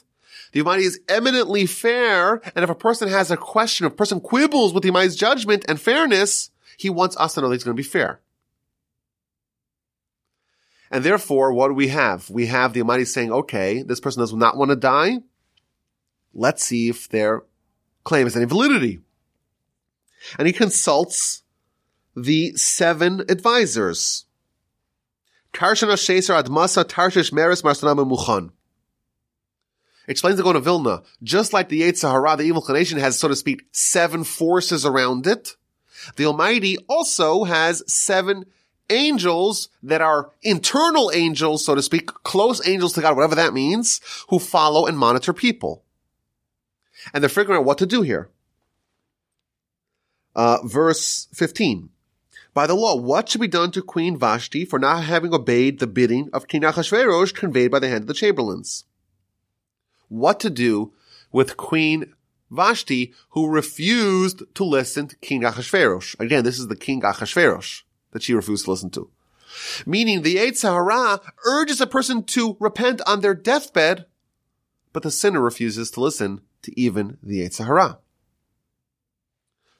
the 0.52 0.60
Almighty 0.60 0.85
is 0.85 1.01
eminently 1.09 1.66
fair. 1.66 2.40
And 2.55 2.62
if 2.62 2.70
a 2.70 2.74
person 2.74 3.09
has 3.09 3.31
a 3.31 3.36
question, 3.36 3.86
if 3.86 3.93
a 3.93 3.97
person 3.97 4.20
quibbles 4.20 4.73
with 4.73 4.82
the 4.82 4.90
Almighty's 4.90 5.16
judgment 5.16 5.65
and 5.69 5.81
fairness, 5.81 6.51
he 6.77 6.90
wants 6.90 7.16
us 7.16 7.35
to 7.35 7.40
know 7.40 7.48
that 7.48 7.56
he's 7.56 7.65
going 7.65 7.77
to 7.77 7.82
be 7.82 7.89
fair. 7.89 8.20
And 10.90 11.05
therefore, 11.05 11.52
what 11.52 11.69
do 11.69 11.74
we 11.74 11.89
have? 11.89 12.31
We 12.31 12.47
have 12.47 12.73
the 12.73 12.81
Almighty 12.81 13.05
saying, 13.05 13.32
okay, 13.32 13.82
this 13.82 14.01
person 14.01 14.20
does 14.20 14.32
not 14.32 14.56
want 14.56 14.70
to 14.70 14.77
die. 14.77 15.19
Let's 16.32 16.65
see 16.65 16.89
if 16.89 17.09
their 17.09 17.43
claim 18.05 18.27
has 18.27 18.36
any 18.36 18.47
validity. 18.47 19.01
And 20.39 20.47
he 20.47 20.52
consults 20.52 21.43
the 22.16 22.52
seven 22.56 23.20
advisors. 23.28 24.24
Karshan 25.52 25.89
Sheser 25.93 26.43
Admasa 26.43 26.85
Tarshish 26.85 27.32
Meres 27.32 27.65
Marsena 27.65 27.94
Memuchan. 27.94 28.51
Explains 30.06 30.39
the 30.39 30.43
Gaon 30.43 30.56
of 30.56 30.65
Vilna, 30.65 31.02
just 31.23 31.52
like 31.52 31.69
the 31.69 31.82
Yetzer 31.82 32.10
Hara, 32.10 32.36
the 32.36 32.44
evil 32.44 32.62
inclination 32.62 32.98
has, 32.98 33.19
so 33.19 33.28
to 33.28 33.36
speak, 33.36 33.65
seven 33.73 34.24
forces 34.24 34.86
around 34.86 35.27
it. 35.27 35.56
The 36.16 36.24
Almighty 36.24 36.78
also 36.89 37.44
has 37.44 37.82
seven 37.93 38.47
angels 38.90 39.69
that 39.82 40.01
are 40.01 40.31
internal 40.43 41.10
angels, 41.12 41.65
so 41.65 41.74
to 41.74 41.82
speak, 41.82 42.06
close 42.06 42.66
angels 42.66 42.93
to 42.94 43.01
God, 43.01 43.16
whatever 43.16 43.35
that 43.35 43.55
means, 43.55 44.01
who 44.28 44.39
follow 44.39 44.86
and 44.86 44.98
monitor 44.98 45.32
people. 45.32 45.82
And 47.12 47.23
they're 47.23 47.28
figuring 47.28 47.59
out 47.59 47.65
what 47.65 47.78
to 47.78 47.86
do 47.86 48.02
here. 48.02 48.31
Uh, 50.35 50.59
verse 50.65 51.28
15. 51.35 51.90
By 52.55 52.66
the 52.66 52.74
law, 52.74 52.97
what 52.97 53.28
should 53.28 53.40
be 53.40 53.48
done 53.48 53.70
to 53.73 53.82
Queen 53.82 54.16
Vashti 54.16 54.65
for 54.65 54.78
not 54.78 55.05
having 55.05 55.32
obeyed 55.32 55.78
the 55.78 55.86
bidding 55.86 56.28
of 56.32 56.48
King 56.48 56.62
Achashverosh 56.62 57.35
conveyed 57.35 57.70
by 57.70 57.78
the 57.78 57.89
hand 57.89 58.02
of 58.02 58.06
the 58.09 58.15
chamberlains? 58.15 58.85
What 60.09 60.40
to 60.40 60.51
do 60.51 60.93
with 61.31 61.56
Queen 61.56 62.15
Vashti 62.51 63.12
who 63.31 63.48
refused 63.48 64.43
to 64.55 64.65
listen 64.65 65.09
to 65.09 65.16
King 65.16 65.43
Achashverosh? 65.43 66.19
Again, 66.19 66.44
this 66.44 66.59
is 66.59 66.69
the 66.69 66.77
King 66.77 67.02
Achashverosh 67.02 67.82
that 68.12 68.22
she 68.22 68.35
refused 68.35 68.64
to 68.64 68.70
listen 68.70 68.90
to. 68.90 69.10
Meaning 69.86 70.22
the 70.22 70.36
Yetzer 70.36 70.72
Hara 70.72 71.20
urges 71.44 71.80
a 71.80 71.86
person 71.86 72.22
to 72.24 72.56
repent 72.60 73.01
on 73.06 73.20
their 73.20 73.35
deathbed, 73.35 74.06
but 74.93 75.02
the 75.02 75.10
sinner 75.10 75.40
refuses 75.40 75.90
to 75.93 76.01
listen 76.01 76.43
to 76.62 76.78
even 76.78 77.18
the 77.22 77.40
Yetzer 77.40 77.66
Hara. 77.66 77.98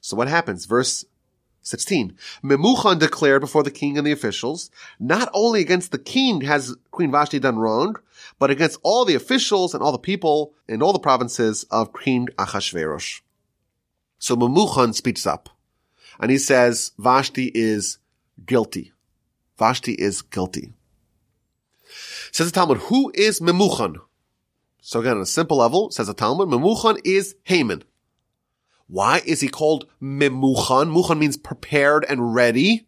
So 0.01 0.15
what 0.15 0.27
happens? 0.27 0.65
Verse 0.65 1.05
16. 1.61 2.17
Memuchan 2.43 2.99
declared 2.99 3.41
before 3.41 3.63
the 3.63 3.71
king 3.71 3.97
and 3.97 4.07
the 4.07 4.11
officials, 4.11 4.71
not 4.99 5.29
only 5.33 5.61
against 5.61 5.91
the 5.91 5.99
king 5.99 6.41
has 6.41 6.75
Queen 6.91 7.11
Vashti 7.11 7.39
done 7.39 7.59
wrong, 7.59 7.95
but 8.39 8.49
against 8.49 8.79
all 8.81 9.05
the 9.05 9.15
officials 9.15 9.73
and 9.73 9.83
all 9.83 9.91
the 9.91 9.99
people 9.99 10.53
in 10.67 10.81
all 10.81 10.93
the 10.93 10.99
provinces 10.99 11.63
of 11.69 11.93
King 11.93 12.27
Achashverosh. 12.37 13.21
So 14.17 14.35
Memuchan 14.35 14.95
speaks 14.95 15.27
up 15.27 15.49
and 16.19 16.31
he 16.31 16.37
says 16.37 16.91
Vashti 16.97 17.51
is 17.53 17.99
guilty. 18.45 18.93
Vashti 19.57 19.93
is 19.93 20.21
guilty. 20.21 20.73
Says 22.31 22.47
the 22.47 22.53
Talmud, 22.53 22.77
who 22.77 23.11
is 23.13 23.39
Memuchan? 23.39 23.97
So 24.81 24.99
again, 24.99 25.17
on 25.17 25.21
a 25.21 25.25
simple 25.25 25.57
level, 25.57 25.91
says 25.91 26.07
the 26.07 26.13
Talmud, 26.13 26.49
Memuchan 26.49 26.99
is 27.03 27.35
Haman. 27.43 27.83
Why 28.87 29.21
is 29.25 29.41
he 29.41 29.49
called 29.49 29.87
Memuchan? 30.01 30.91
Muchan 30.91 31.19
means 31.19 31.37
prepared 31.37 32.05
and 32.07 32.33
ready. 32.33 32.87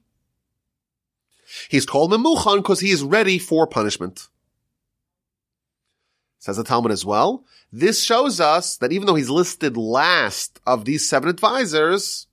He's 1.69 1.85
called 1.85 2.11
Memuchan 2.11 2.57
because 2.57 2.79
he 2.79 2.91
is 2.91 3.03
ready 3.03 3.37
for 3.37 3.67
punishment. 3.67 4.29
Says 6.39 6.57
the 6.57 6.63
Talmud 6.63 6.91
as 6.91 7.05
well. 7.05 7.45
This 7.71 8.03
shows 8.03 8.39
us 8.39 8.77
that 8.77 8.91
even 8.91 9.05
though 9.05 9.15
he's 9.15 9.29
listed 9.29 9.77
last 9.77 10.59
of 10.65 10.85
these 10.85 11.07
seven 11.07 11.29
advisors, 11.29 12.25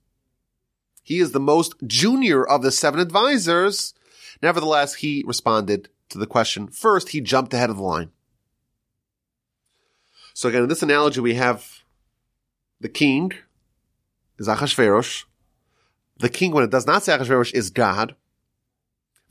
he 1.09 1.17
is 1.17 1.31
the 1.31 1.39
most 1.39 1.73
junior 1.87 2.45
of 2.45 2.61
the 2.61 2.71
seven 2.71 2.99
advisors. 2.99 3.95
Nevertheless, 4.43 4.93
he 4.93 5.23
responded 5.25 5.89
to 6.09 6.19
the 6.19 6.27
question 6.27 6.67
first. 6.67 7.09
He 7.09 7.19
jumped 7.19 7.51
ahead 7.51 7.71
of 7.71 7.77
the 7.77 7.81
line. 7.81 8.11
So 10.35 10.49
again, 10.49 10.61
in 10.61 10.69
this 10.69 10.83
analogy, 10.83 11.19
we 11.19 11.33
have 11.33 11.79
the 12.79 12.89
king 12.89 13.33
is 14.37 14.47
Achashverosh. 14.47 15.23
The 16.19 16.29
king, 16.29 16.51
when 16.51 16.63
it 16.63 16.69
does 16.69 16.85
not 16.85 17.01
say 17.01 17.17
Achashverosh, 17.17 17.55
is 17.55 17.71
God. 17.71 18.15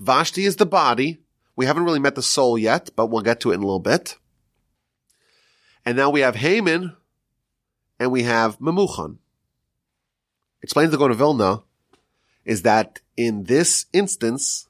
Vashti 0.00 0.46
is 0.46 0.56
the 0.56 0.66
body. 0.66 1.20
We 1.54 1.66
haven't 1.66 1.84
really 1.84 2.00
met 2.00 2.16
the 2.16 2.22
soul 2.22 2.58
yet, 2.58 2.90
but 2.96 3.06
we'll 3.06 3.22
get 3.22 3.38
to 3.42 3.52
it 3.52 3.54
in 3.54 3.60
a 3.60 3.64
little 3.64 3.78
bit. 3.78 4.16
And 5.86 5.96
now 5.96 6.10
we 6.10 6.22
have 6.22 6.34
Haman 6.34 6.96
and 8.00 8.10
we 8.10 8.24
have 8.24 8.58
Memuchan. 8.58 9.18
Explains 10.60 10.90
the 10.90 10.98
Gaon 10.98 11.12
of 11.12 11.18
Vilna 11.18 11.62
is 12.48 12.62
that 12.62 13.00
in 13.14 13.44
this 13.44 13.84
instance, 13.92 14.68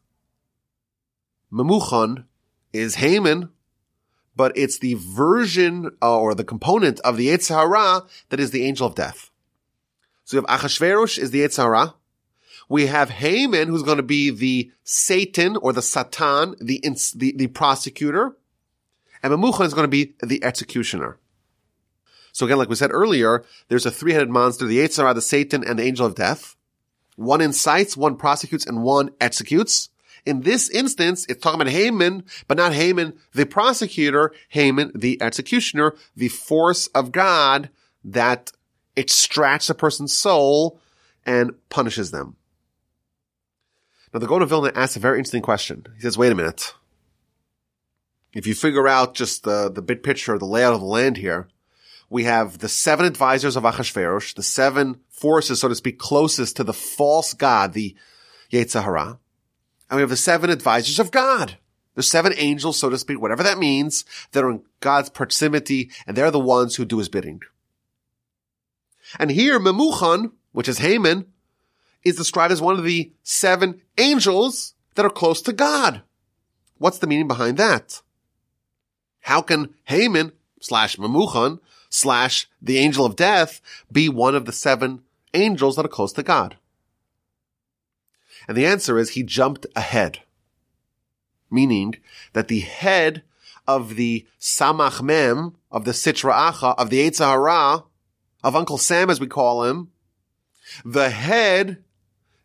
Memuchan 1.50 2.24
is 2.72 2.96
Haman, 2.96 3.50
but 4.34 4.50
it's 4.56 4.80
the 4.80 4.94
version 4.94 5.92
uh, 6.02 6.18
or 6.18 6.34
the 6.34 6.42
component 6.42 6.98
of 7.00 7.16
the 7.16 7.28
Yetzer 7.28 7.54
Hara 7.54 8.02
that 8.30 8.40
is 8.40 8.50
the 8.50 8.64
angel 8.64 8.88
of 8.88 8.96
death. 8.96 9.30
So 10.24 10.36
we 10.36 10.44
have 10.44 10.60
Achashverosh 10.60 11.18
is 11.18 11.30
the 11.30 11.42
Yetzer 11.42 11.62
Hara. 11.62 11.94
We 12.68 12.86
have 12.86 13.10
Haman, 13.10 13.68
who's 13.68 13.84
going 13.84 13.96
to 13.96 14.02
be 14.02 14.30
the 14.30 14.72
Satan 14.82 15.56
or 15.56 15.72
the 15.72 15.80
Satan, 15.80 16.56
the, 16.60 16.80
the, 17.14 17.32
the 17.36 17.46
prosecutor. 17.46 18.36
And 19.22 19.32
Memuchan 19.32 19.66
is 19.66 19.72
going 19.72 19.84
to 19.84 19.88
be 19.88 20.14
the 20.20 20.42
executioner. 20.42 21.18
So 22.32 22.44
again, 22.44 22.58
like 22.58 22.68
we 22.68 22.74
said 22.74 22.90
earlier, 22.92 23.44
there's 23.68 23.86
a 23.86 23.90
three-headed 23.92 24.30
monster, 24.30 24.66
the 24.66 24.78
Yetzer 24.78 24.98
Hara, 24.98 25.14
the 25.14 25.22
Satan, 25.22 25.62
and 25.62 25.78
the 25.78 25.84
angel 25.84 26.04
of 26.04 26.16
death. 26.16 26.56
One 27.18 27.40
incites, 27.40 27.96
one 27.96 28.14
prosecutes, 28.14 28.64
and 28.64 28.84
one 28.84 29.10
executes. 29.20 29.88
In 30.24 30.42
this 30.42 30.70
instance, 30.70 31.26
it's 31.28 31.42
talking 31.42 31.60
about 31.60 31.72
Haman, 31.72 32.24
but 32.46 32.56
not 32.56 32.72
Haman, 32.72 33.18
the 33.32 33.44
prosecutor, 33.44 34.32
Haman, 34.50 34.92
the 34.94 35.20
executioner, 35.20 35.96
the 36.14 36.28
force 36.28 36.86
of 36.88 37.10
God 37.10 37.70
that 38.04 38.52
extracts 38.96 39.68
a 39.68 39.74
person's 39.74 40.12
soul 40.12 40.80
and 41.26 41.50
punishes 41.70 42.12
them. 42.12 42.36
Now 44.14 44.20
the 44.20 44.28
Gaon 44.28 44.46
Vilna 44.46 44.70
asks 44.76 44.96
a 44.96 45.00
very 45.00 45.18
interesting 45.18 45.42
question. 45.42 45.86
He 45.96 46.02
says, 46.02 46.16
wait 46.16 46.30
a 46.30 46.36
minute. 46.36 46.72
If 48.32 48.46
you 48.46 48.54
figure 48.54 48.86
out 48.86 49.14
just 49.14 49.42
the, 49.42 49.68
the 49.68 49.82
big 49.82 50.04
picture, 50.04 50.38
the 50.38 50.44
layout 50.44 50.74
of 50.74 50.80
the 50.80 50.86
land 50.86 51.16
here, 51.16 51.48
we 52.10 52.24
have 52.24 52.58
the 52.58 52.68
seven 52.68 53.06
advisors 53.06 53.56
of 53.56 53.64
Achashverosh, 53.64 54.34
the 54.36 54.42
seven 54.44 55.00
forces, 55.20 55.60
so 55.60 55.68
to 55.68 55.74
speak, 55.74 55.98
closest 55.98 56.56
to 56.56 56.64
the 56.64 56.72
false 56.72 57.34
god, 57.34 57.72
the 57.72 57.94
Yetzer 58.52 58.82
Hara. 58.82 59.18
And 59.90 59.96
we 59.96 60.00
have 60.00 60.10
the 60.10 60.16
seven 60.16 60.50
advisors 60.50 60.98
of 60.98 61.10
God. 61.10 61.58
The 61.94 62.02
seven 62.02 62.32
angels, 62.36 62.78
so 62.78 62.90
to 62.90 62.98
speak, 62.98 63.20
whatever 63.20 63.42
that 63.42 63.58
means, 63.58 64.04
that 64.32 64.44
are 64.44 64.50
in 64.50 64.62
God's 64.80 65.10
proximity, 65.10 65.90
and 66.06 66.16
they're 66.16 66.30
the 66.30 66.38
ones 66.38 66.76
who 66.76 66.84
do 66.84 66.98
his 66.98 67.08
bidding. 67.08 67.40
And 69.18 69.30
here, 69.30 69.58
Memuchan, 69.58 70.32
which 70.52 70.68
is 70.68 70.78
Haman, 70.78 71.26
is 72.04 72.16
described 72.16 72.52
as 72.52 72.62
one 72.62 72.78
of 72.78 72.84
the 72.84 73.12
seven 73.22 73.80
angels 73.96 74.74
that 74.94 75.04
are 75.04 75.10
close 75.10 75.42
to 75.42 75.52
God. 75.52 76.02
What's 76.76 76.98
the 76.98 77.06
meaning 77.08 77.26
behind 77.26 77.56
that? 77.56 78.00
How 79.22 79.42
can 79.42 79.74
Haman 79.84 80.32
slash 80.60 80.96
Memuchan 80.96 81.58
slash 81.90 82.48
the 82.62 82.78
angel 82.78 83.04
of 83.04 83.16
death 83.16 83.60
be 83.90 84.08
one 84.08 84.34
of 84.34 84.44
the 84.44 84.52
seven 84.52 85.02
angels 85.34 85.76
that 85.76 85.84
are 85.84 85.88
close 85.88 86.12
to 86.14 86.22
God? 86.22 86.56
And 88.46 88.56
the 88.56 88.66
answer 88.66 88.98
is 88.98 89.10
he 89.10 89.22
jumped 89.22 89.66
ahead. 89.74 90.20
Meaning 91.50 91.96
that 92.32 92.48
the 92.48 92.60
head 92.60 93.22
of 93.66 93.96
the 93.96 94.26
Samach 94.40 95.02
Mem, 95.02 95.56
of 95.70 95.84
the 95.84 95.92
Sitra 95.92 96.32
Achra, 96.32 96.74
of 96.78 96.90
the 96.90 97.00
Yetzer 97.00 97.26
Hara, 97.26 97.84
of 98.42 98.56
Uncle 98.56 98.78
Sam 98.78 99.10
as 99.10 99.20
we 99.20 99.26
call 99.26 99.64
him, 99.64 99.90
the 100.84 101.10
head 101.10 101.82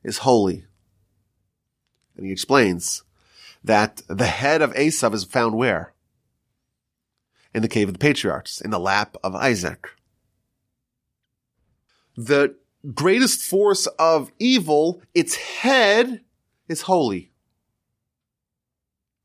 is 0.04 0.20
holy. 0.20 0.66
And 2.16 2.26
he 2.26 2.32
explains 2.32 3.04
that 3.64 4.02
the 4.08 4.28
head 4.28 4.62
of 4.62 4.74
Esav 4.74 5.14
is 5.14 5.24
found 5.24 5.56
where? 5.56 5.94
In 7.54 7.62
the 7.62 7.68
cave 7.68 7.88
of 7.88 7.94
the 7.94 8.00
patriarchs, 8.00 8.60
in 8.60 8.72
the 8.72 8.80
lap 8.80 9.16
of 9.24 9.36
Isaac. 9.36 9.88
The 12.16 12.56
greatest 12.94 13.42
force 13.42 13.88
of 14.00 14.32
evil, 14.40 15.02
its 15.14 15.36
head 15.36 16.22
is 16.68 16.82
holy. 16.82 17.32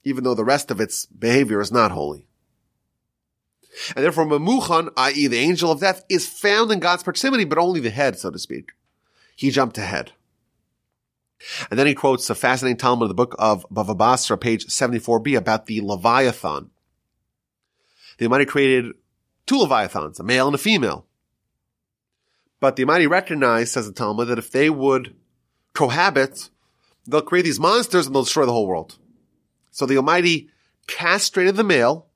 Even 0.04 0.24
though 0.24 0.34
the 0.34 0.44
rest 0.44 0.70
of 0.70 0.80
its 0.80 1.06
behavior 1.06 1.60
is 1.60 1.72
not 1.72 1.90
holy. 1.90 2.26
And 3.94 4.04
therefore, 4.04 4.26
Memuchan, 4.26 4.90
i.e. 4.96 5.26
the 5.26 5.38
angel 5.38 5.70
of 5.70 5.80
death, 5.80 6.04
is 6.08 6.26
found 6.26 6.72
in 6.72 6.80
God's 6.80 7.02
proximity, 7.02 7.44
but 7.44 7.58
only 7.58 7.80
the 7.80 7.90
head, 7.90 8.18
so 8.18 8.30
to 8.30 8.38
speak. 8.38 8.72
he 9.36 9.50
jumped 9.50 9.78
ahead. 9.78 10.12
And 11.70 11.78
then 11.78 11.86
he 11.86 11.94
quotes 11.94 12.28
a 12.28 12.34
fascinating 12.34 12.76
Talmud 12.76 13.04
in 13.04 13.08
the 13.08 13.14
book 13.14 13.36
of 13.38 13.64
Bava 13.70 13.96
Basra, 13.96 14.36
page 14.36 14.66
74b, 14.66 15.36
about 15.36 15.66
the 15.66 15.80
Leviathan. 15.80 16.70
The 18.18 18.26
Almighty 18.26 18.46
created 18.46 18.94
two 19.46 19.58
Leviathans, 19.58 20.18
a 20.18 20.24
male 20.24 20.46
and 20.46 20.54
a 20.56 20.58
female. 20.58 21.06
But 22.60 22.76
the 22.76 22.82
Almighty 22.82 23.06
recognized, 23.06 23.72
says 23.72 23.86
the 23.86 23.92
Talmud, 23.92 24.28
that 24.28 24.38
if 24.38 24.50
they 24.50 24.68
would 24.68 25.14
cohabit, 25.74 26.50
they'll 27.06 27.22
create 27.22 27.42
these 27.42 27.60
monsters 27.60 28.06
and 28.06 28.14
they'll 28.14 28.24
destroy 28.24 28.46
the 28.46 28.52
whole 28.52 28.66
world. 28.66 28.98
So 29.70 29.86
the 29.86 29.96
Almighty 29.96 30.48
castrated 30.86 31.56
the 31.56 31.64
male 31.64 32.06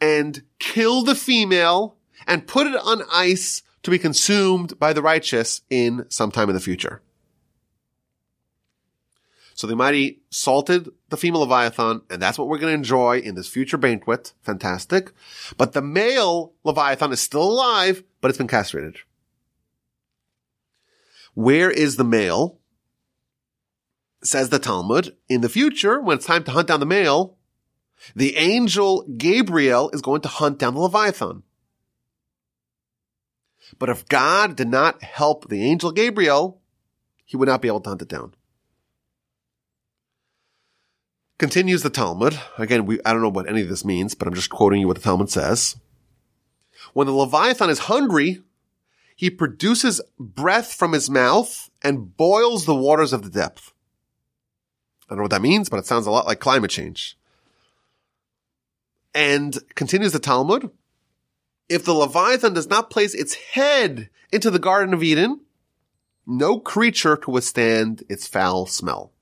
and 0.00 0.42
killed 0.58 1.06
the 1.06 1.14
female 1.14 1.96
and 2.26 2.46
put 2.46 2.66
it 2.66 2.76
on 2.76 3.02
ice 3.12 3.62
to 3.82 3.90
be 3.90 3.98
consumed 3.98 4.78
by 4.78 4.92
the 4.92 5.02
righteous 5.02 5.62
in 5.68 6.06
some 6.08 6.30
time 6.30 6.48
in 6.48 6.54
the 6.54 6.60
future. 6.60 7.02
So 9.54 9.66
the 9.66 9.74
Almighty 9.74 10.20
salted 10.30 10.88
the 11.10 11.16
female 11.16 11.40
Leviathan, 11.40 12.02
and 12.10 12.20
that's 12.20 12.38
what 12.38 12.48
we're 12.48 12.58
going 12.58 12.72
to 12.72 12.78
enjoy 12.78 13.18
in 13.18 13.36
this 13.36 13.46
future 13.46 13.76
banquet. 13.76 14.32
Fantastic. 14.42 15.12
But 15.56 15.72
the 15.72 15.82
male 15.82 16.52
Leviathan 16.64 17.12
is 17.12 17.20
still 17.20 17.42
alive, 17.42 18.02
but 18.20 18.28
it's 18.28 18.38
been 18.38 18.48
castrated. 18.48 18.96
Where 21.34 21.70
is 21.70 21.96
the 21.96 22.04
male? 22.04 22.58
Says 24.22 24.48
the 24.48 24.58
Talmud. 24.58 25.16
In 25.28 25.40
the 25.40 25.48
future, 25.48 26.00
when 26.00 26.16
it's 26.16 26.26
time 26.26 26.44
to 26.44 26.52
hunt 26.52 26.68
down 26.68 26.80
the 26.80 26.86
male, 26.86 27.36
the 28.14 28.36
angel 28.36 29.04
Gabriel 29.16 29.90
is 29.90 30.00
going 30.00 30.22
to 30.22 30.28
hunt 30.28 30.58
down 30.58 30.74
the 30.74 30.80
Leviathan. 30.80 31.42
But 33.78 33.88
if 33.88 34.08
God 34.08 34.56
did 34.56 34.68
not 34.68 35.02
help 35.02 35.48
the 35.48 35.62
angel 35.64 35.90
Gabriel, 35.90 36.60
he 37.24 37.36
would 37.36 37.48
not 37.48 37.62
be 37.62 37.68
able 37.68 37.80
to 37.80 37.88
hunt 37.90 38.02
it 38.02 38.08
down. 38.08 38.34
Continues 41.38 41.82
the 41.82 41.90
Talmud. 41.90 42.38
Again, 42.58 42.86
we, 42.86 43.00
I 43.04 43.12
don't 43.12 43.22
know 43.22 43.28
what 43.28 43.48
any 43.48 43.62
of 43.62 43.68
this 43.68 43.84
means, 43.84 44.14
but 44.14 44.28
I'm 44.28 44.34
just 44.34 44.50
quoting 44.50 44.80
you 44.80 44.86
what 44.86 44.96
the 44.96 45.02
Talmud 45.02 45.30
says. 45.30 45.76
When 46.92 47.06
the 47.06 47.12
Leviathan 47.12 47.70
is 47.70 47.80
hungry, 47.80 48.42
he 49.14 49.30
produces 49.30 50.00
breath 50.18 50.72
from 50.72 50.92
his 50.92 51.08
mouth 51.08 51.70
and 51.82 52.16
boils 52.16 52.66
the 52.66 52.74
waters 52.74 53.12
of 53.12 53.22
the 53.22 53.30
depth. 53.30 53.72
I 55.08 55.12
don't 55.12 55.18
know 55.18 55.22
what 55.22 55.30
that 55.30 55.42
means, 55.42 55.68
but 55.68 55.78
it 55.78 55.86
sounds 55.86 56.06
a 56.06 56.10
lot 56.10 56.26
like 56.26 56.40
climate 56.40 56.70
change. 56.70 57.16
And 59.14 59.56
continues 59.74 60.12
the 60.12 60.18
Talmud. 60.18 60.70
If 61.68 61.84
the 61.84 61.94
Leviathan 61.94 62.54
does 62.54 62.68
not 62.68 62.90
place 62.90 63.14
its 63.14 63.34
head 63.34 64.10
into 64.32 64.50
the 64.50 64.58
Garden 64.58 64.92
of 64.92 65.02
Eden, 65.02 65.40
no 66.26 66.58
creature 66.58 67.16
can 67.16 67.32
withstand 67.32 68.02
its 68.08 68.26
foul 68.26 68.66
smell. 68.66 69.12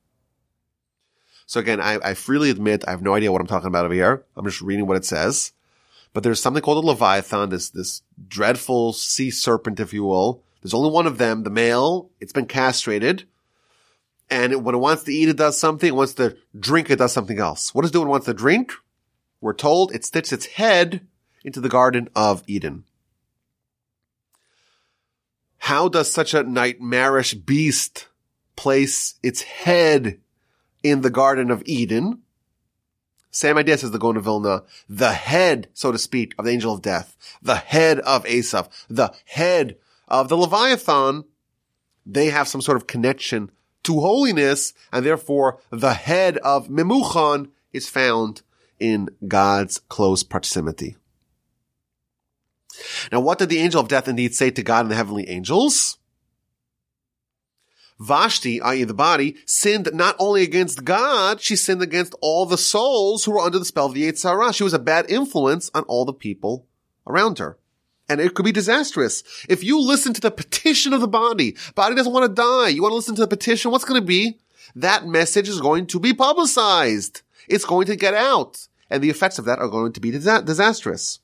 So 1.47 1.61
again, 1.61 1.81
I, 1.81 1.99
I, 2.03 2.15
freely 2.15 2.49
admit 2.49 2.85
I 2.87 2.93
have 2.93 3.03
no 3.03 3.15
idea 3.15 3.31
what 3.31 3.41
I'm 3.41 3.47
talking 3.47 3.67
about 3.67 3.85
over 3.85 3.93
here. 3.93 4.25
I'm 4.37 4.47
just 4.47 4.63
reading 4.63 4.87
what 4.87 4.97
it 4.97 5.05
says. 5.05 5.53
But 6.13 6.23
there's 6.23 6.41
something 6.41 6.63
called 6.63 6.85
a 6.85 6.87
Leviathan, 6.87 7.49
this, 7.49 7.71
this 7.71 8.03
dreadful 8.29 8.93
sea 8.93 9.31
serpent, 9.31 9.81
if 9.81 9.93
you 9.93 10.05
will. 10.05 10.43
There's 10.63 10.75
only 10.75 10.91
one 10.91 11.07
of 11.07 11.19
them, 11.19 11.43
the 11.43 11.51
male. 11.51 12.11
It's 12.21 12.33
been 12.33 12.47
castrated. 12.47 13.25
And 14.31 14.65
when 14.65 14.75
it 14.75 14.79
wants 14.79 15.05
to 15.05 15.13
eat, 15.13 15.29
it 15.29 15.37
does 15.37 15.59
something. 15.59 15.89
It 15.89 15.97
wants 15.97 16.15
to 16.15 16.37
drink, 16.59 16.91
it 16.91 16.97
does 16.97 17.13
something 17.13 17.39
else. 17.39 17.75
What 17.75 17.83
does 17.83 17.91
it 17.91 17.95
do 17.95 18.01
when 18.01 18.09
it 18.09 18.13
wants 18.13 18.27
to 18.27 18.35
drink? 18.35 18.73
We're 19.41 19.55
told 19.55 19.95
it 19.95 20.05
sticks 20.05 20.33
its 20.33 20.47
head 20.47 21.07
into 21.45 21.61
the 21.61 21.69
Garden 21.69 22.09
of 22.15 22.43
Eden. 22.47 22.85
How 25.59 25.89
does 25.89 26.13
such 26.13 26.35
a 26.35 26.43
nightmarish 26.43 27.35
beast 27.35 28.09
place 28.57 29.15
its 29.23 29.43
head 29.43 30.21
in 30.83 31.03
the 31.03 31.11
Garden 31.11 31.51
of 31.51 31.63
Eden? 31.67 32.22
Same 33.33 33.57
idea 33.57 33.79
says 33.79 33.91
the 33.91 33.99
Gaon 33.99 34.19
of 34.19 34.25
Vilna, 34.25 34.63
the 34.89 35.13
head, 35.13 35.69
so 35.73 35.91
to 35.91 35.99
speak, 35.99 36.35
of 36.39 36.45
the 36.45 36.51
angel 36.51 36.75
of 36.75 36.83
death, 36.83 37.17
the 37.43 37.57
head 37.57 37.99
of 38.01 38.25
Esav, 38.25 38.69
the 38.89 39.13
head 39.25 39.77
of 40.07 40.29
the 40.29 40.37
Leviathan, 40.37 41.25
they 42.05 42.27
have 42.27 42.47
some 42.47 42.61
sort 42.61 42.77
of 42.77 42.87
connection 42.87 43.51
to 43.85 44.01
holiness, 44.01 44.75
and 44.93 45.05
therefore 45.05 45.59
the 45.71 45.95
head 45.95 46.37
of 46.39 46.69
Memuchan 46.69 47.51
is 47.73 47.89
found 47.89 48.43
in 48.79 49.09
God's 49.27 49.79
close 49.79 50.23
proximity. 50.23 50.97
Now, 53.11 53.21
what 53.21 53.39
did 53.39 53.49
the 53.49 53.59
angel 53.59 53.81
of 53.81 53.89
death 53.89 54.09
indeed 54.09 54.35
say 54.35 54.51
to 54.51 54.63
God 54.63 54.81
and 54.81 54.91
the 54.91 54.97
heavenly 54.97 55.29
angels? 55.29 55.99
Vashti, 58.03 58.61
i.e. 58.61 58.83
the 58.83 58.95
body, 58.95 59.37
sinned 59.47 59.89
not 59.93 60.17
only 60.19 60.43
against 60.43 60.85
God, 60.85 61.41
she 61.41 61.55
sinned 61.55 61.83
against 61.83 62.17
all 62.21 62.47
the 62.47 62.59
souls 62.59 63.25
who 63.25 63.33
were 63.33 63.41
under 63.41 63.61
the 63.61 63.65
spell 63.65 63.87
of 63.87 63.95
the 63.95 64.11
Yetzer 64.11 64.31
Hara. 64.31 64.53
She 64.53 64.65
was 64.65 64.75
a 64.75 64.79
bad 64.81 65.09
influence 65.09 65.71
on 65.73 65.85
all 65.85 66.05
the 66.05 66.13
people 66.13 66.67
around 67.07 67.39
her. 67.39 67.59
And 68.09 68.21
it 68.21 68.35
could 68.35 68.45
be 68.45 68.53
disastrous. 68.53 69.23
If 69.49 69.63
you 69.63 69.81
listen 69.81 70.13
to 70.15 70.21
the 70.21 70.33
petition 70.33 70.93
of 70.93 71.01
the 71.01 71.09
body, 71.09 71.57
body 71.77 71.95
doesn't 71.95 72.13
want 72.13 72.29
to 72.29 72.35
die. 72.35 72.69
You 72.69 72.83
want 72.83 72.91
to 72.91 72.97
listen 72.97 73.15
to 73.15 73.23
the 73.23 73.29
petition. 73.29 73.71
What's 73.71 73.85
going 73.85 74.01
to 74.01 74.07
be? 74.07 74.39
That 74.75 75.07
message 75.07 75.49
is 75.49 75.61
going 75.61 75.87
to 75.87 76.01
be 76.01 76.13
publicized. 76.13 77.23
It's 77.49 77.65
going 77.65 77.87
to 77.87 77.97
get 77.97 78.15
out. 78.15 78.67
And 78.91 79.03
the 79.03 79.11
effects 79.11 79.39
of 79.39 79.45
that 79.45 79.61
are 79.61 79.69
going 79.69 79.93
to 79.93 80.01
be 80.01 80.11
disastrous. 80.11 81.21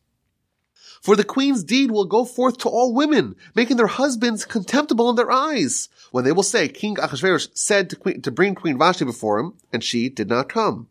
For 1.01 1.17
the 1.17 1.25
queen's 1.25 1.65
deed 1.65 1.91
will 1.91 2.05
go 2.05 2.25
forth 2.25 2.59
to 2.59 2.69
all 2.69 2.93
women, 2.93 3.37
making 3.55 3.77
their 3.77 3.87
husbands 3.87 4.45
contemptible 4.45 5.09
in 5.11 5.17
their 5.17 5.31
eyes, 5.31 5.89
when 6.11 6.25
they 6.25 6.33
will 6.33 6.43
say, 6.43 6.69
King 6.69 6.99
Ahasuerus 6.99 7.49
said 7.55 7.91
to, 7.91 7.97
queen, 7.97 8.23
to 8.23 8.31
bring 8.31 8.55
Queen 8.55 8.79
Vashti 8.79 9.05
before 9.05 9.39
him, 9.39 9.55
and 9.73 9.85
she 9.85 10.09
did 10.09 10.29
not 10.29 10.49
come. 10.49 10.89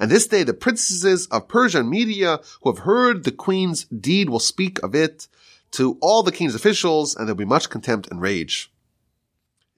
And 0.00 0.10
this 0.10 0.26
day 0.26 0.42
the 0.42 0.54
princesses 0.54 1.26
of 1.28 1.46
Persia 1.46 1.80
and 1.80 1.90
Media 1.90 2.40
who 2.62 2.70
have 2.70 2.84
heard 2.84 3.24
the 3.24 3.30
queen's 3.30 3.84
deed 3.84 4.28
will 4.28 4.40
speak 4.40 4.82
of 4.82 4.94
it 4.94 5.28
to 5.72 5.98
all 6.00 6.22
the 6.22 6.32
king's 6.32 6.54
officials, 6.54 7.14
and 7.14 7.28
there 7.28 7.34
will 7.34 7.38
be 7.38 7.44
much 7.44 7.70
contempt 7.70 8.08
and 8.10 8.20
rage. 8.20 8.70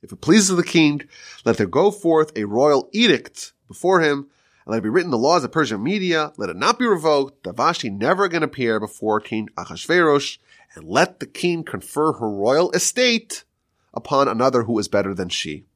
If 0.03 0.12
it 0.12 0.21
pleases 0.21 0.57
the 0.57 0.65
king, 0.65 1.03
let 1.45 1.57
there 1.57 1.66
go 1.66 1.91
forth 1.91 2.33
a 2.37 2.45
royal 2.45 2.89
edict 2.93 3.53
before 3.69 4.01
him 4.01 4.29
and 4.65 4.73
let 4.73 4.78
it 4.78 4.82
be 4.82 4.89
written 4.89 5.11
the 5.11 5.19
laws 5.19 5.45
of 5.45 5.53
Persian 5.53 5.82
Media, 5.82 6.32
let 6.36 6.51
it 6.51 6.57
not 6.57 6.78
be 6.78 6.86
revoked, 6.86 7.45
that 7.45 7.57
Vashti 7.57 7.91
never 7.91 8.24
again 8.24 8.43
appear 8.43 8.81
before 8.81 9.20
King 9.20 9.49
Achashverosh, 9.57 10.39
and 10.74 10.85
let 10.85 11.20
the 11.20 11.27
king 11.27 11.65
confer 11.65 12.15
her 12.15 12.28
royal 12.28 12.70
estate 12.73 13.45
upon 13.93 14.28
another 14.28 14.65
who 14.65 14.78
is 14.78 14.89
better 14.89 15.15
than 15.15 15.28
she. 15.28 15.66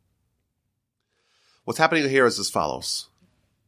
What's 1.65 1.79
happening 1.79 2.09
here 2.09 2.27
is 2.27 2.39
as 2.39 2.51
follows. 2.51 3.09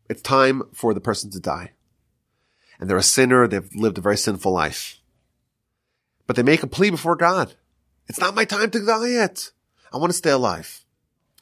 It's 0.08 0.22
time 0.22 0.62
for 0.72 0.94
the 0.94 1.00
person 1.00 1.30
to 1.32 1.40
die. 1.40 1.72
And 2.80 2.88
they're 2.88 2.96
a 2.96 3.02
sinner, 3.02 3.46
they've 3.46 3.74
lived 3.74 3.98
a 3.98 4.00
very 4.00 4.16
sinful 4.16 4.50
life. 4.50 4.98
But 6.26 6.36
they 6.36 6.42
make 6.42 6.62
a 6.62 6.66
plea 6.66 6.90
before 6.90 7.14
God. 7.14 7.54
It's 8.08 8.18
not 8.18 8.34
my 8.34 8.44
time 8.44 8.70
to 8.70 8.84
die 8.84 9.08
yet. 9.08 9.52
I 9.92 9.98
want 9.98 10.10
to 10.10 10.16
stay 10.16 10.30
alive. 10.30 10.84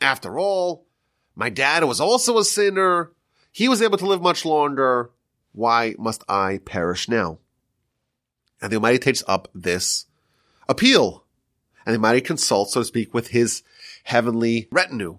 After 0.01 0.39
all, 0.39 0.87
my 1.35 1.49
dad 1.49 1.85
was 1.85 2.01
also 2.01 2.39
a 2.39 2.45
sinner. 2.45 3.13
He 3.59 3.69
was 3.69 3.83
able 3.83 3.99
to 3.99 4.07
live 4.07 4.23
much 4.23 4.45
longer. 4.45 5.11
Why 5.51 5.97
must 5.99 6.23
I 6.29 6.61
perish 6.65 7.09
now? 7.09 7.41
And 8.63 8.71
the 8.71 8.77
Almighty 8.77 9.01
takes 9.01 9.25
up 9.27 9.49
this 9.53 10.07
appeal. 10.69 11.25
And 11.85 11.93
the 11.93 11.99
Almighty 11.99 12.21
consults, 12.21 12.75
so 12.75 12.83
to 12.83 12.85
speak, 12.85 13.13
with 13.13 13.31
his 13.31 13.65
heavenly 14.05 14.69
retinue. 14.71 15.19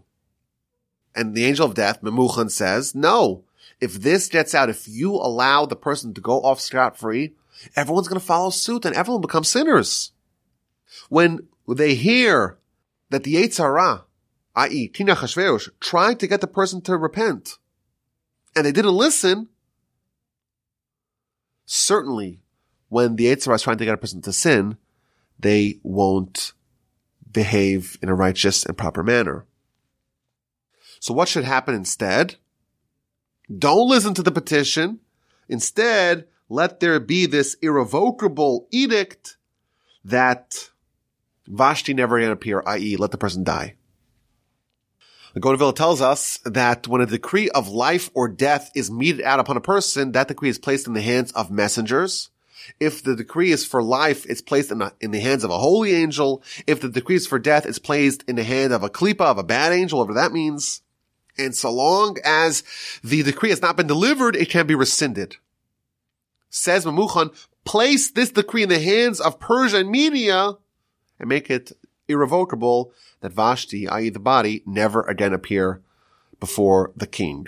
And 1.14 1.36
the 1.36 1.44
angel 1.44 1.66
of 1.66 1.74
death, 1.74 2.02
Memuchan, 2.02 2.50
says, 2.50 2.96
no, 2.96 3.44
if 3.82 3.96
this 3.96 4.30
gets 4.30 4.56
out, 4.56 4.70
if 4.70 4.88
you 4.88 5.16
allow 5.16 5.66
the 5.66 5.76
person 5.76 6.14
to 6.14 6.22
go 6.22 6.42
off 6.42 6.62
scot 6.62 6.96
free, 6.96 7.34
everyone's 7.76 8.08
going 8.08 8.22
to 8.22 8.26
follow 8.26 8.52
suit 8.52 8.86
and 8.86 8.96
everyone 8.96 9.20
becomes 9.20 9.50
sinners. 9.50 10.14
When 11.10 11.50
they 11.68 11.94
hear 11.94 12.58
that 13.10 13.26
the 13.26 13.36
Yetzer 13.36 13.66
Hara, 13.66 14.06
i.e. 14.56 14.88
King 14.88 15.08
Achashverosh, 15.08 15.72
tried 15.82 16.22
to 16.22 16.28
get 16.28 16.40
the 16.40 16.48
person 16.48 16.80
to 16.84 16.96
repent, 16.96 17.58
and 18.56 18.66
they 18.66 18.72
didn't 18.72 18.96
listen, 18.96 19.48
certainly 21.66 22.40
when 22.90 23.16
the 23.16 23.26
Hara 23.26 23.56
is 23.56 23.62
trying 23.62 23.78
to 23.78 23.86
get 23.86 23.94
a 23.94 23.98
person 23.98 24.22
to 24.24 24.34
sin, 24.34 24.78
they 25.40 25.80
won't 25.84 26.54
behave 27.32 27.98
in 28.02 28.10
a 28.10 28.16
righteous 28.16 28.66
and 28.66 28.78
proper 28.78 29.04
manner. 29.04 29.46
So 31.00 31.14
what 31.14 31.28
should 31.28 31.46
happen 31.46 31.76
instead? 31.76 32.36
Don't 33.56 33.90
listen 33.90 34.14
to 34.16 34.24
the 34.24 34.32
petition. 34.32 35.00
Instead, 35.48 36.28
let 36.50 36.80
there 36.80 37.00
be 37.00 37.26
this 37.26 37.56
irrevocable 37.62 38.68
edict 38.72 39.38
that 40.04 40.70
Vashti 41.48 41.94
never 41.94 42.18
again 42.18 42.32
appear, 42.32 42.64
i.e. 42.66 42.98
let 42.98 43.12
the 43.12 43.18
person 43.18 43.44
die. 43.44 43.76
The 45.34 45.40
Vilna 45.40 45.74
tells 45.74 46.02
us 46.02 46.40
that 46.44 46.88
when 46.88 47.02
a 47.02 47.06
decree 47.06 47.50
of 47.50 47.70
life 47.70 48.10
or 48.14 48.28
death 48.28 48.72
is 48.74 48.90
meted 48.90 49.22
out 49.22 49.40
upon 49.40 49.58
a 49.58 49.62
person, 49.62 50.12
that 50.14 50.28
decree 50.28 50.50
is 50.50 50.58
placed 50.58 50.88
in 50.88 50.94
the 50.94 51.02
hands 51.02 51.32
of 51.34 51.52
messengers. 51.52 52.30
If 52.80 53.04
the 53.04 53.16
decree 53.16 53.52
is 53.52 53.66
for 53.66 53.82
life, 53.84 54.26
it's 54.26 54.42
placed 54.42 54.72
in, 54.72 54.82
a, 54.82 54.92
in 55.00 55.12
the 55.12 55.20
hands 55.20 55.44
of 55.44 55.52
a 55.52 55.58
holy 55.58 55.94
angel. 55.94 56.44
If 56.68 56.82
the 56.82 56.90
decree 56.90 57.16
is 57.16 57.28
for 57.28 57.40
death, 57.40 57.66
it's 57.66 57.80
placed 57.80 58.24
in 58.28 58.36
the 58.36 58.44
hand 58.44 58.74
of 58.74 58.84
a 58.84 58.90
klipa, 58.90 59.22
of 59.22 59.38
a 59.38 59.44
bad 59.44 59.72
angel, 59.72 60.00
whatever 60.00 60.16
that 60.16 60.32
means. 60.32 60.82
And 61.38 61.56
so 61.56 61.72
long 61.72 62.18
as 62.26 62.64
the 63.04 63.24
decree 63.24 63.50
has 63.50 63.62
not 63.62 63.78
been 63.78 63.88
delivered, 63.88 64.36
it 64.36 64.50
can 64.50 64.68
be 64.68 64.76
rescinded. 64.76 65.38
Says 66.50 66.86
Memuchan, 66.86 67.34
place 67.66 68.12
this 68.12 68.32
decree 68.32 68.64
in 68.64 68.70
the 68.70 68.80
hands 68.80 69.22
of 69.22 69.40
Persia 69.40 69.78
and 69.78 69.90
Media 69.90 70.54
and 71.20 71.30
make 71.30 71.50
it 71.50 71.72
irrevocable 72.10 72.92
that 73.22 73.34
Vashti, 73.34 73.88
i.e. 73.88 74.10
the 74.10 74.20
body, 74.20 74.64
never 74.66 75.02
again 75.04 75.34
appear 75.34 75.82
before 76.40 76.92
the 76.96 77.08
king. 77.08 77.48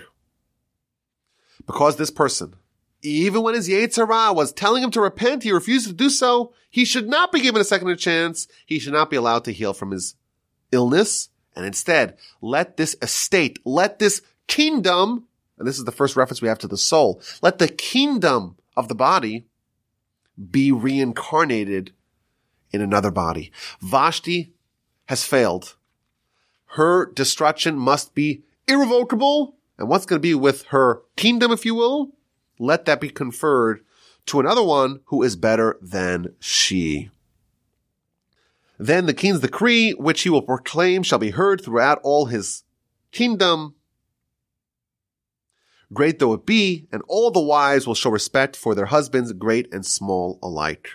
Because 1.65 1.97
this 1.97 2.11
person, 2.11 2.55
even 3.01 3.41
when 3.41 3.55
his 3.55 3.69
Yetzer 3.69 4.07
Hara 4.07 4.33
was 4.33 4.53
telling 4.53 4.83
him 4.83 4.91
to 4.91 5.01
repent, 5.01 5.43
he 5.43 5.51
refused 5.51 5.87
to 5.87 5.93
do 5.93 6.09
so. 6.09 6.53
He 6.69 6.85
should 6.85 7.07
not 7.07 7.31
be 7.31 7.41
given 7.41 7.61
a 7.61 7.65
second 7.65 7.95
chance. 7.97 8.47
He 8.65 8.79
should 8.79 8.93
not 8.93 9.09
be 9.09 9.15
allowed 9.15 9.43
to 9.45 9.53
heal 9.53 9.73
from 9.73 9.91
his 9.91 10.15
illness. 10.71 11.29
And 11.55 11.65
instead, 11.65 12.17
let 12.41 12.77
this 12.77 12.95
estate, 13.01 13.59
let 13.65 13.99
this 13.99 14.21
kingdom, 14.47 15.27
and 15.57 15.67
this 15.67 15.77
is 15.77 15.85
the 15.85 15.91
first 15.91 16.15
reference 16.15 16.41
we 16.41 16.47
have 16.47 16.59
to 16.59 16.67
the 16.67 16.77
soul, 16.77 17.21
let 17.41 17.59
the 17.59 17.67
kingdom 17.67 18.57
of 18.77 18.87
the 18.87 18.95
body 18.95 19.45
be 20.49 20.71
reincarnated 20.71 21.93
in 22.71 22.81
another 22.81 23.11
body. 23.11 23.51
Vashti 23.81 24.53
has 25.07 25.23
failed. 25.23 25.75
Her 26.75 27.11
destruction 27.11 27.77
must 27.77 28.15
be 28.15 28.43
irrevocable. 28.67 29.55
And 29.77 29.89
what's 29.89 30.05
going 30.05 30.19
to 30.19 30.27
be 30.27 30.35
with 30.35 30.63
her 30.67 31.01
kingdom, 31.15 31.51
if 31.51 31.65
you 31.65 31.75
will? 31.75 32.11
Let 32.59 32.85
that 32.85 33.01
be 33.01 33.09
conferred 33.09 33.81
to 34.27 34.39
another 34.39 34.63
one 34.63 35.01
who 35.05 35.23
is 35.23 35.35
better 35.35 35.77
than 35.81 36.35
she. 36.39 37.09
Then 38.77 39.05
the 39.05 39.13
king's 39.13 39.41
decree, 39.41 39.91
which 39.91 40.21
he 40.21 40.29
will 40.29 40.41
proclaim, 40.41 41.03
shall 41.03 41.19
be 41.19 41.31
heard 41.31 41.61
throughout 41.61 41.99
all 42.03 42.27
his 42.27 42.63
kingdom. 43.11 43.75
Great 45.93 46.19
though 46.19 46.33
it 46.33 46.45
be, 46.45 46.87
and 46.91 47.03
all 47.07 47.31
the 47.31 47.41
wives 47.41 47.85
will 47.85 47.95
show 47.95 48.09
respect 48.09 48.55
for 48.55 48.73
their 48.73 48.85
husbands, 48.85 49.33
great 49.33 49.71
and 49.73 49.85
small 49.85 50.39
alike. 50.41 50.91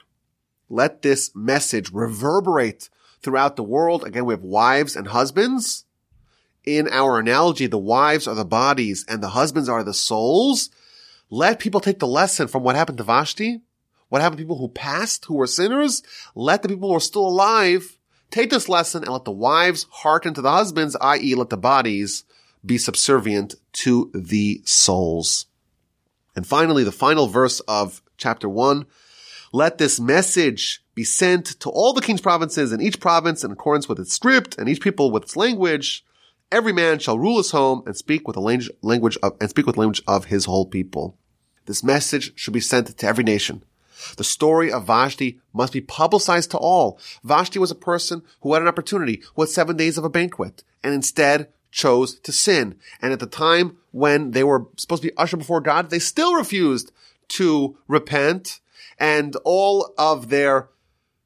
Let 0.68 1.02
this 1.02 1.30
message 1.34 1.92
reverberate 1.92 2.88
throughout 3.20 3.56
the 3.56 3.62
world. 3.62 4.04
Again, 4.04 4.24
we 4.24 4.34
have 4.34 4.42
wives 4.42 4.96
and 4.96 5.08
husbands. 5.08 5.84
In 6.64 6.88
our 6.88 7.18
analogy, 7.20 7.66
the 7.66 7.78
wives 7.78 8.26
are 8.26 8.34
the 8.34 8.44
bodies 8.44 9.04
and 9.08 9.22
the 9.22 9.30
husbands 9.30 9.68
are 9.68 9.84
the 9.84 9.94
souls. 9.94 10.70
Let 11.30 11.60
people 11.60 11.80
take 11.80 12.00
the 12.00 12.06
lesson 12.06 12.48
from 12.48 12.62
what 12.62 12.76
happened 12.76 12.98
to 12.98 13.04
Vashti, 13.04 13.60
what 14.08 14.22
happened 14.22 14.38
to 14.38 14.44
people 14.44 14.58
who 14.58 14.68
passed, 14.68 15.24
who 15.26 15.34
were 15.34 15.46
sinners. 15.46 16.02
Let 16.34 16.62
the 16.62 16.68
people 16.68 16.88
who 16.88 16.96
are 16.96 17.00
still 17.00 17.26
alive 17.26 17.96
take 18.30 18.50
this 18.50 18.68
lesson 18.68 19.04
and 19.04 19.12
let 19.12 19.24
the 19.24 19.30
wives 19.30 19.86
hearken 19.90 20.34
to 20.34 20.42
the 20.42 20.50
husbands, 20.50 20.96
i.e. 21.00 21.34
let 21.34 21.50
the 21.50 21.56
bodies 21.56 22.24
be 22.64 22.78
subservient 22.78 23.54
to 23.72 24.10
the 24.12 24.60
souls. 24.64 25.46
And 26.34 26.46
finally, 26.46 26.84
the 26.84 26.92
final 26.92 27.28
verse 27.28 27.60
of 27.60 28.02
chapter 28.16 28.48
one. 28.48 28.86
Let 29.56 29.78
this 29.78 29.98
message 29.98 30.84
be 30.94 31.02
sent 31.02 31.46
to 31.60 31.70
all 31.70 31.94
the 31.94 32.02
king's 32.02 32.20
provinces 32.20 32.72
and 32.72 32.82
each 32.82 33.00
province 33.00 33.42
in 33.42 33.50
accordance 33.50 33.88
with 33.88 33.98
its 33.98 34.12
script 34.12 34.58
and 34.58 34.68
each 34.68 34.82
people 34.82 35.10
with 35.10 35.22
its 35.22 35.34
language. 35.34 36.04
Every 36.52 36.74
man 36.74 36.98
shall 36.98 37.18
rule 37.18 37.38
his 37.38 37.52
home 37.52 37.82
and 37.86 37.96
speak 37.96 38.28
with 38.28 38.34
the 38.34 38.68
language 38.82 39.16
of, 39.22 39.34
and 39.40 39.48
speak 39.48 39.64
with 39.64 39.78
language 39.78 40.02
of 40.06 40.26
his 40.26 40.44
whole 40.44 40.66
people. 40.66 41.16
This 41.64 41.82
message 41.82 42.38
should 42.38 42.52
be 42.52 42.60
sent 42.60 42.98
to 42.98 43.06
every 43.06 43.24
nation. 43.24 43.64
The 44.18 44.24
story 44.24 44.70
of 44.70 44.88
Vashti 44.88 45.40
must 45.54 45.72
be 45.72 45.80
publicized 45.80 46.50
to 46.50 46.58
all. 46.58 47.00
Vashti 47.24 47.58
was 47.58 47.70
a 47.70 47.74
person 47.74 48.24
who 48.42 48.52
had 48.52 48.60
an 48.60 48.68
opportunity, 48.68 49.22
who 49.36 49.40
had 49.40 49.48
seven 49.48 49.78
days 49.78 49.96
of 49.96 50.04
a 50.04 50.10
banquet, 50.10 50.64
and 50.84 50.92
instead 50.92 51.48
chose 51.70 52.20
to 52.20 52.30
sin. 52.30 52.78
And 53.00 53.10
at 53.10 53.20
the 53.20 53.26
time 53.26 53.78
when 53.92 54.32
they 54.32 54.44
were 54.44 54.66
supposed 54.76 55.00
to 55.00 55.08
be 55.08 55.16
ushered 55.16 55.38
before 55.38 55.62
God, 55.62 55.88
they 55.88 55.98
still 55.98 56.34
refused 56.34 56.92
to 57.28 57.78
repent 57.88 58.60
and 58.98 59.36
all 59.44 59.92
of 59.98 60.28
their 60.28 60.70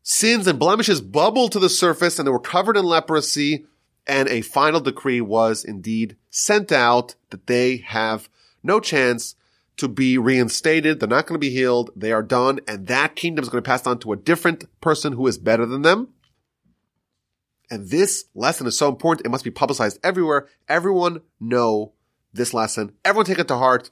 sins 0.02 0.46
and 0.46 0.58
blemishes 0.58 1.00
bubbled 1.00 1.52
to 1.52 1.58
the 1.58 1.68
surface 1.68 2.18
and 2.18 2.26
they 2.26 2.32
were 2.32 2.40
covered 2.40 2.76
in 2.76 2.84
leprosy. 2.84 3.66
And 4.06 4.28
a 4.28 4.40
final 4.40 4.80
decree 4.80 5.20
was 5.20 5.64
indeed 5.64 6.16
sent 6.30 6.72
out 6.72 7.14
that 7.30 7.46
they 7.46 7.76
have 7.78 8.28
no 8.62 8.80
chance 8.80 9.36
to 9.76 9.88
be 9.88 10.18
reinstated. 10.18 10.98
They're 10.98 11.08
not 11.08 11.26
going 11.26 11.36
to 11.36 11.46
be 11.46 11.50
healed. 11.50 11.90
They 11.94 12.12
are 12.12 12.22
done. 12.22 12.60
And 12.66 12.86
that 12.88 13.14
kingdom 13.14 13.42
is 13.42 13.48
going 13.48 13.62
to 13.62 13.68
pass 13.68 13.86
on 13.86 13.98
to 14.00 14.12
a 14.12 14.16
different 14.16 14.64
person 14.80 15.12
who 15.12 15.26
is 15.26 15.38
better 15.38 15.64
than 15.64 15.82
them. 15.82 16.08
And 17.70 17.88
this 17.88 18.24
lesson 18.34 18.66
is 18.66 18.76
so 18.76 18.88
important. 18.88 19.26
It 19.26 19.30
must 19.30 19.44
be 19.44 19.50
publicized 19.50 20.00
everywhere. 20.02 20.48
Everyone 20.68 21.20
know 21.38 21.92
this 22.32 22.52
lesson. 22.52 22.92
Everyone 23.04 23.26
take 23.26 23.38
it 23.38 23.48
to 23.48 23.56
heart. 23.56 23.90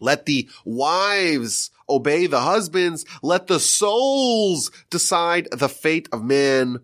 Let 0.00 0.24
the 0.24 0.48
wives 0.64 1.70
obey 1.88 2.26
the 2.26 2.40
husbands. 2.40 3.04
Let 3.22 3.46
the 3.46 3.60
souls 3.60 4.70
decide 4.90 5.48
the 5.50 5.68
fate 5.68 6.08
of 6.12 6.24
man 6.24 6.80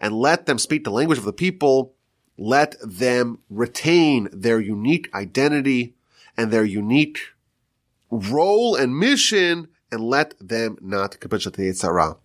and 0.00 0.14
let 0.14 0.46
them 0.46 0.58
speak 0.58 0.84
the 0.84 0.90
language 0.90 1.18
of 1.18 1.24
the 1.24 1.32
people. 1.32 1.94
Let 2.38 2.74
them 2.82 3.38
retain 3.48 4.28
their 4.32 4.60
unique 4.60 5.08
identity 5.14 5.94
and 6.36 6.50
their 6.50 6.64
unique 6.64 7.20
role 8.10 8.74
and 8.74 8.98
mission 8.98 9.68
and 9.90 10.02
let 10.02 10.34
them 10.40 10.78
not 10.80 11.20
capitulate 11.20 11.76
Sarah. 11.76 12.16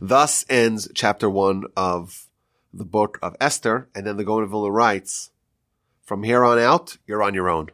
Thus 0.00 0.44
ends 0.48 0.88
chapter 0.94 1.28
one 1.28 1.64
of 1.76 2.26
the 2.72 2.84
book 2.84 3.18
of 3.22 3.36
Esther, 3.40 3.88
and 3.94 4.06
then 4.06 4.16
the 4.16 4.24
Gaon 4.24 4.48
writes, 4.48 5.30
from 6.04 6.22
here 6.22 6.44
on 6.44 6.58
out, 6.58 6.98
you're 7.06 7.22
on 7.22 7.34
your 7.34 7.48
own. 7.48 7.70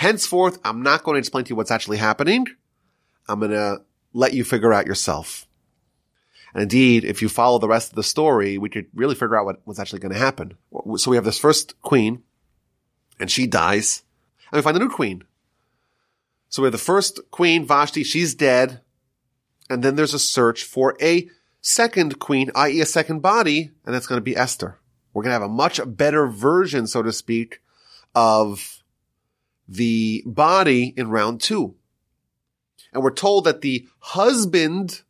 Henceforth, 0.00 0.58
I'm 0.64 0.80
not 0.80 1.04
going 1.04 1.16
to 1.16 1.18
explain 1.18 1.44
to 1.44 1.50
you 1.50 1.56
what's 1.56 1.70
actually 1.70 1.98
happening. 1.98 2.46
I'm 3.28 3.38
going 3.38 3.50
to 3.50 3.82
let 4.14 4.32
you 4.32 4.44
figure 4.44 4.72
out 4.72 4.86
yourself. 4.86 5.46
And 6.54 6.62
indeed, 6.62 7.04
if 7.04 7.20
you 7.20 7.28
follow 7.28 7.58
the 7.58 7.68
rest 7.68 7.90
of 7.90 7.96
the 7.96 8.02
story, 8.02 8.56
we 8.56 8.70
could 8.70 8.86
really 8.94 9.14
figure 9.14 9.38
out 9.38 9.44
what, 9.44 9.66
was 9.66 9.78
actually 9.78 9.98
going 9.98 10.14
to 10.14 10.18
happen. 10.18 10.54
So 10.96 11.10
we 11.10 11.18
have 11.18 11.26
this 11.26 11.38
first 11.38 11.78
queen, 11.82 12.22
and 13.18 13.30
she 13.30 13.46
dies, 13.46 14.02
and 14.50 14.56
we 14.56 14.62
find 14.62 14.74
a 14.78 14.80
new 14.80 14.88
queen. 14.88 15.22
So 16.48 16.62
we 16.62 16.66
have 16.68 16.72
the 16.72 16.78
first 16.78 17.20
queen, 17.30 17.66
Vashti, 17.66 18.02
she's 18.02 18.34
dead, 18.34 18.80
and 19.68 19.82
then 19.82 19.96
there's 19.96 20.14
a 20.14 20.18
search 20.18 20.64
for 20.64 20.96
a 21.02 21.28
second 21.60 22.18
queen, 22.18 22.50
i.e. 22.54 22.80
a 22.80 22.86
second 22.86 23.20
body, 23.20 23.70
and 23.84 23.94
that's 23.94 24.06
going 24.06 24.16
to 24.16 24.24
be 24.24 24.34
Esther. 24.34 24.78
We're 25.12 25.24
going 25.24 25.32
to 25.32 25.40
have 25.40 25.42
a 25.42 25.48
much 25.48 25.78
better 25.84 26.26
version, 26.26 26.86
so 26.86 27.02
to 27.02 27.12
speak, 27.12 27.60
of 28.14 28.79
the 29.70 30.24
body 30.26 30.92
in 30.96 31.10
round 31.10 31.40
two. 31.40 31.76
And 32.92 33.02
we're 33.02 33.12
told 33.12 33.44
that 33.44 33.60
the 33.60 33.86
husband 34.00 35.02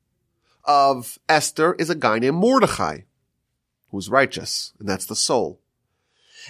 of 0.64 1.18
Esther 1.28 1.74
is 1.78 1.88
a 1.88 1.94
guy 1.94 2.18
named 2.18 2.36
Mordechai, 2.36 3.00
who's 3.90 4.10
righteous, 4.10 4.74
and 4.78 4.86
that's 4.86 5.06
the 5.06 5.16
soul. 5.16 5.60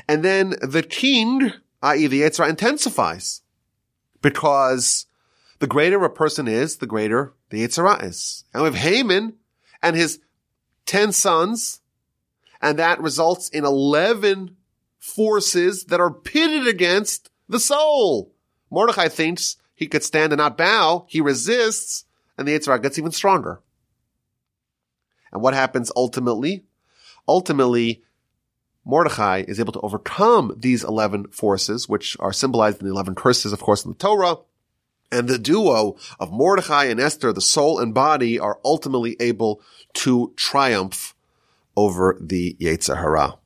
And 0.09 0.25
then 0.25 0.57
the 0.61 0.83
king, 0.83 1.53
i.e. 1.83 2.07
the 2.09 2.23
Yetzer 2.23 2.39
Hara, 2.39 2.51
intensifies 2.51 3.43
because 4.21 5.07
the 5.61 5.69
greater 5.69 6.03
a 6.05 6.11
person 6.11 6.49
is, 6.49 6.79
the 6.79 6.87
greater 6.87 7.35
the 7.51 7.63
Yetzer 7.63 7.89
Hara 7.89 8.05
is. 8.05 8.45
And 8.53 8.65
we 8.65 8.67
have 8.67 8.75
Haman 8.77 9.35
and 9.83 9.95
his 9.95 10.19
ten 10.85 11.13
sons, 11.13 11.81
and 12.61 12.77
that 12.79 13.01
results 13.01 13.49
in 13.51 13.65
11 13.65 14.57
forces 14.99 15.85
that 15.85 16.01
are 16.01 16.13
pitted 16.13 16.67
against 16.67 17.30
the 17.51 17.61
soul. 17.61 18.33
Mordechai 18.71 19.09
thinks 19.09 19.57
he 19.75 19.87
could 19.87 20.05
stand 20.05 20.33
and 20.33 20.39
not 20.39 20.57
bow. 20.57 21.05
He 21.09 21.21
resists, 21.21 22.05
and 22.37 22.47
the 22.47 22.53
Yetzer 22.53 22.67
Hara 22.67 22.81
gets 22.81 22.99
even 22.99 23.13
stronger. 23.13 23.61
And 25.33 25.43
what 25.43 25.55
happens 25.55 25.93
ultimately? 25.95 26.65
Ultimately, 27.29 28.03
Mordechai 28.85 29.45
is 29.47 29.61
able 29.61 29.73
to 29.73 29.81
overcome 29.81 30.55
these 30.57 30.83
11 30.83 31.29
forces, 31.29 31.89
which 31.89 32.17
are 32.21 32.33
symbolized 32.33 32.81
in 32.81 32.87
the 32.87 32.93
11 32.93 33.15
curses, 33.15 33.53
of 33.53 33.61
course, 33.61 33.85
in 33.85 33.93
the 33.93 33.99
Torah. 33.99 34.37
And 35.13 35.29
the 35.29 35.39
duo 35.39 35.97
of 36.19 36.31
Mordechai 36.31 36.85
and 36.85 37.01
Esther, 37.01 37.33
the 37.33 37.41
soul 37.41 37.81
and 37.81 37.93
body, 37.93 38.39
are 38.39 38.61
ultimately 38.65 39.17
able 39.19 39.61
to 39.95 40.33
triumph 40.37 41.15
over 41.77 42.17
the 42.21 42.57
Yetzer 42.61 42.97
Hara. 42.97 43.39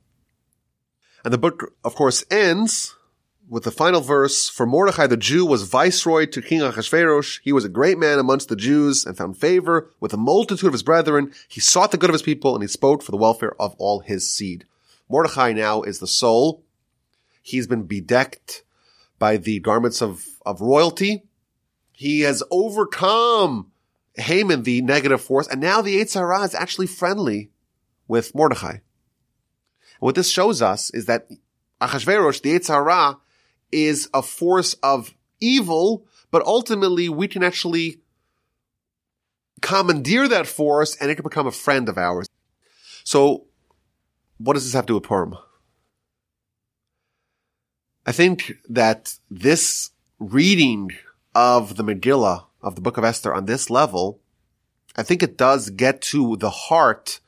And 1.23 1.33
the 1.33 1.39
book, 1.39 1.73
of 1.83 1.95
course, 1.95 2.23
ends 2.29 2.95
with 3.47 3.63
the 3.63 3.71
final 3.71 4.01
verse, 4.01 4.49
for 4.49 4.65
Mordechai 4.65 5.07
the 5.07 5.17
Jew 5.17 5.45
was 5.45 5.63
viceroy 5.63 6.25
to 6.27 6.41
King 6.41 6.61
Achashverosh. 6.61 7.39
He 7.43 7.53
was 7.53 7.65
a 7.65 7.69
great 7.69 7.97
man 7.97 8.19
amongst 8.19 8.49
the 8.49 8.55
Jews 8.55 9.05
and 9.05 9.17
found 9.17 9.37
favor 9.37 9.91
with 9.99 10.13
a 10.13 10.17
multitude 10.17 10.67
of 10.67 10.73
his 10.73 10.83
brethren. 10.83 11.31
He 11.47 11.61
sought 11.61 11.91
the 11.91 11.97
good 11.97 12.09
of 12.09 12.13
his 12.13 12.21
people 12.21 12.55
and 12.55 12.63
he 12.63 12.67
spoke 12.67 13.03
for 13.03 13.11
the 13.11 13.17
welfare 13.17 13.59
of 13.59 13.75
all 13.77 13.99
his 13.99 14.29
seed. 14.29 14.65
Mordechai 15.09 15.53
now 15.53 15.81
is 15.83 15.99
the 15.99 16.07
soul. 16.07 16.63
He's 17.41 17.67
been 17.67 17.83
bedecked 17.83 18.63
by 19.19 19.37
the 19.37 19.59
garments 19.59 20.01
of, 20.01 20.25
of 20.45 20.61
royalty 20.61 21.23
He 21.91 22.21
has 22.21 22.43
overcome 22.51 23.71
Haman, 24.15 24.63
the 24.63 24.81
negative 24.81 25.21
force, 25.21 25.47
and 25.47 25.61
now 25.61 25.81
the 25.81 25.99
Yetzer 25.99 26.15
Hara 26.15 26.41
is 26.41 26.55
actually 26.55 26.87
friendly 26.87 27.51
with 28.07 28.33
Mordechai. 28.33 28.71
And 28.71 28.81
what 29.99 30.15
this 30.15 30.29
shows 30.29 30.61
us 30.61 30.89
is 30.91 31.05
that 31.05 31.27
Achashverosh, 31.81 32.41
the 32.41 32.57
Yetzer 32.57 32.69
Hara, 32.69 33.17
is 33.71 34.09
a 34.13 34.21
force 34.21 34.73
of 34.75 35.13
evil, 35.39 36.05
but 36.31 36.45
ultimately 36.45 37.09
we 37.09 37.27
can 37.27 37.43
actually 37.43 38.01
commandeer 39.61 40.27
that 40.27 40.47
force 40.47 40.95
and 40.97 41.09
it 41.09 41.15
can 41.15 41.23
become 41.23 41.47
a 41.47 41.51
friend 41.51 41.89
of 41.89 41.97
ours. 41.97 42.27
So 43.03 43.45
what 44.37 44.53
does 44.53 44.65
this 44.65 44.73
have 44.73 44.85
to 44.85 44.91
do 44.91 44.95
with 44.95 45.03
Purim? 45.03 45.35
I 48.05 48.11
think 48.11 48.53
that 48.69 49.17
this 49.29 49.91
reading 50.19 50.91
of 51.33 51.75
the 51.75 51.83
Megillah, 51.83 52.45
of 52.61 52.75
the 52.75 52.81
book 52.81 52.97
of 52.97 53.03
Esther 53.03 53.33
on 53.33 53.45
this 53.45 53.69
level, 53.69 54.21
I 54.95 55.03
think 55.03 55.23
it 55.23 55.37
does 55.37 55.69
get 55.69 56.01
to 56.03 56.37
the 56.37 56.49
heart 56.49 57.19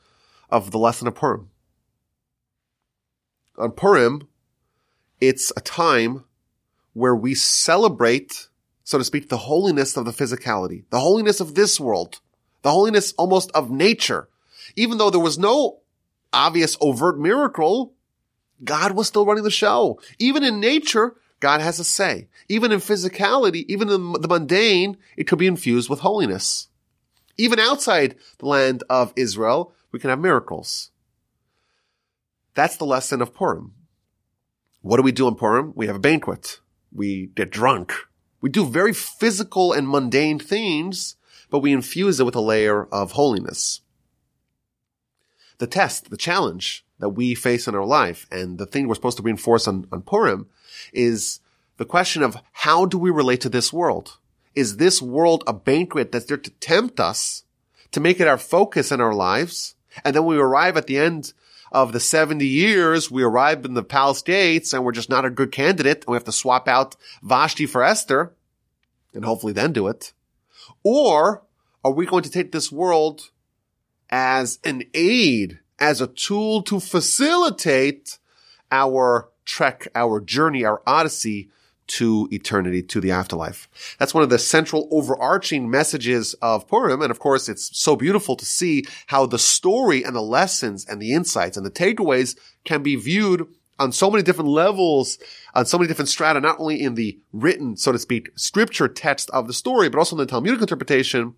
of 0.50 0.70
the 0.70 0.78
lesson 0.78 1.08
of 1.08 1.14
Purim. 1.14 1.50
On 3.58 3.72
Purim, 3.72 4.28
it's 5.20 5.52
a 5.56 5.60
time 5.60 6.24
where 6.98 7.14
we 7.14 7.34
celebrate, 7.34 8.48
so 8.82 8.98
to 8.98 9.04
speak, 9.04 9.28
the 9.28 9.36
holiness 9.36 9.96
of 9.96 10.04
the 10.04 10.10
physicality, 10.10 10.84
the 10.90 10.98
holiness 10.98 11.40
of 11.40 11.54
this 11.54 11.78
world, 11.78 12.20
the 12.62 12.70
holiness 12.70 13.14
almost 13.16 13.50
of 13.52 13.70
nature. 13.70 14.28
Even 14.74 14.98
though 14.98 15.10
there 15.10 15.20
was 15.20 15.38
no 15.38 15.78
obvious 16.32 16.76
overt 16.80 17.18
miracle, 17.18 17.94
God 18.64 18.92
was 18.92 19.06
still 19.06 19.24
running 19.24 19.44
the 19.44 19.50
show. 19.50 20.00
Even 20.18 20.42
in 20.42 20.58
nature, 20.58 21.14
God 21.38 21.60
has 21.60 21.78
a 21.78 21.84
say. 21.84 22.28
Even 22.48 22.72
in 22.72 22.80
physicality, 22.80 23.64
even 23.68 23.88
in 23.88 24.12
the 24.12 24.28
mundane, 24.28 24.96
it 25.16 25.24
could 25.24 25.38
be 25.38 25.46
infused 25.46 25.88
with 25.88 26.00
holiness. 26.00 26.68
Even 27.36 27.60
outside 27.60 28.16
the 28.38 28.46
land 28.46 28.82
of 28.90 29.12
Israel, 29.14 29.72
we 29.92 30.00
can 30.00 30.10
have 30.10 30.18
miracles. 30.18 30.90
That's 32.54 32.76
the 32.76 32.84
lesson 32.84 33.22
of 33.22 33.32
Purim. 33.32 33.74
What 34.80 34.96
do 34.96 35.04
we 35.04 35.12
do 35.12 35.28
in 35.28 35.36
Purim? 35.36 35.72
We 35.76 35.86
have 35.86 35.96
a 35.96 36.00
banquet. 36.00 36.58
We 36.98 37.26
get 37.36 37.50
drunk. 37.50 37.94
We 38.40 38.50
do 38.50 38.66
very 38.66 38.92
physical 38.92 39.72
and 39.72 39.88
mundane 39.88 40.40
things, 40.40 41.14
but 41.48 41.60
we 41.60 41.72
infuse 41.72 42.18
it 42.18 42.24
with 42.24 42.34
a 42.34 42.40
layer 42.40 42.86
of 42.86 43.12
holiness. 43.12 43.82
The 45.58 45.68
test, 45.68 46.10
the 46.10 46.16
challenge 46.16 46.84
that 46.98 47.10
we 47.10 47.36
face 47.36 47.68
in 47.68 47.76
our 47.76 47.86
life 47.86 48.26
and 48.32 48.58
the 48.58 48.66
thing 48.66 48.88
we're 48.88 48.96
supposed 48.96 49.16
to 49.18 49.22
reinforce 49.22 49.68
on, 49.68 49.86
on 49.92 50.02
Purim 50.02 50.48
is 50.92 51.38
the 51.76 51.84
question 51.84 52.24
of 52.24 52.36
how 52.52 52.84
do 52.84 52.98
we 52.98 53.10
relate 53.10 53.40
to 53.42 53.48
this 53.48 53.72
world? 53.72 54.18
Is 54.56 54.78
this 54.78 55.00
world 55.00 55.44
a 55.46 55.52
banquet 55.52 56.10
that's 56.10 56.24
there 56.24 56.36
to 56.36 56.50
tempt 56.50 56.98
us, 56.98 57.44
to 57.92 58.00
make 58.00 58.18
it 58.18 58.26
our 58.26 58.38
focus 58.38 58.90
in 58.90 59.00
our 59.00 59.14
lives? 59.14 59.76
And 60.04 60.16
then 60.16 60.24
we 60.24 60.36
arrive 60.36 60.76
at 60.76 60.88
the 60.88 60.98
end 60.98 61.32
of 61.72 61.92
the 61.92 62.00
70 62.00 62.46
years, 62.46 63.10
we 63.10 63.22
arrive 63.22 63.64
in 63.64 63.74
the 63.74 63.82
palace 63.82 64.22
gates 64.22 64.72
and 64.72 64.84
we're 64.84 64.92
just 64.92 65.10
not 65.10 65.24
a 65.24 65.30
good 65.30 65.52
candidate 65.52 66.04
and 66.04 66.12
we 66.12 66.16
have 66.16 66.24
to 66.24 66.32
swap 66.32 66.68
out 66.68 66.96
Vashti 67.22 67.66
for 67.66 67.82
Esther 67.82 68.34
and 69.14 69.24
hopefully 69.24 69.52
then 69.52 69.72
do 69.72 69.88
it. 69.88 70.12
Or 70.82 71.42
are 71.84 71.92
we 71.92 72.06
going 72.06 72.22
to 72.22 72.30
take 72.30 72.52
this 72.52 72.72
world 72.72 73.30
as 74.10 74.58
an 74.64 74.84
aid, 74.94 75.60
as 75.78 76.00
a 76.00 76.06
tool 76.06 76.62
to 76.62 76.80
facilitate 76.80 78.18
our 78.70 79.28
trek, 79.44 79.88
our 79.94 80.20
journey, 80.20 80.64
our 80.64 80.82
odyssey 80.86 81.50
to 81.88 82.28
eternity, 82.30 82.82
to 82.82 83.00
the 83.00 83.10
afterlife. 83.10 83.68
That's 83.98 84.14
one 84.14 84.22
of 84.22 84.30
the 84.30 84.38
central 84.38 84.88
overarching 84.90 85.70
messages 85.70 86.34
of 86.34 86.68
Purim. 86.68 87.02
And 87.02 87.10
of 87.10 87.18
course, 87.18 87.48
it's 87.48 87.76
so 87.76 87.96
beautiful 87.96 88.36
to 88.36 88.44
see 88.44 88.84
how 89.06 89.26
the 89.26 89.38
story 89.38 90.04
and 90.04 90.14
the 90.14 90.22
lessons 90.22 90.86
and 90.86 91.00
the 91.00 91.12
insights 91.12 91.56
and 91.56 91.66
the 91.66 91.70
takeaways 91.70 92.38
can 92.64 92.82
be 92.82 92.96
viewed 92.96 93.46
on 93.78 93.92
so 93.92 94.10
many 94.10 94.22
different 94.22 94.50
levels, 94.50 95.18
on 95.54 95.64
so 95.64 95.78
many 95.78 95.88
different 95.88 96.08
strata, 96.08 96.40
not 96.40 96.58
only 96.58 96.82
in 96.82 96.94
the 96.94 97.18
written, 97.32 97.76
so 97.76 97.92
to 97.92 97.98
speak, 97.98 98.30
scripture 98.34 98.88
text 98.88 99.30
of 99.30 99.46
the 99.46 99.52
story, 99.52 99.88
but 99.88 99.98
also 99.98 100.16
in 100.16 100.20
the 100.20 100.26
Talmudic 100.26 100.60
interpretation. 100.60 101.34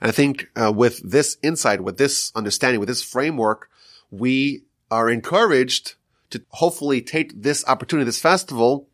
And 0.00 0.08
I 0.08 0.12
think 0.12 0.48
uh, 0.56 0.72
with 0.74 1.08
this 1.08 1.36
insight, 1.42 1.82
with 1.82 1.98
this 1.98 2.32
understanding, 2.34 2.80
with 2.80 2.88
this 2.88 3.02
framework, 3.02 3.70
we 4.10 4.62
are 4.90 5.10
encouraged 5.10 5.94
to 6.30 6.42
hopefully 6.50 7.00
take 7.00 7.42
this 7.42 7.64
opportunity, 7.68 8.06
this 8.06 8.20
festival, 8.20 8.88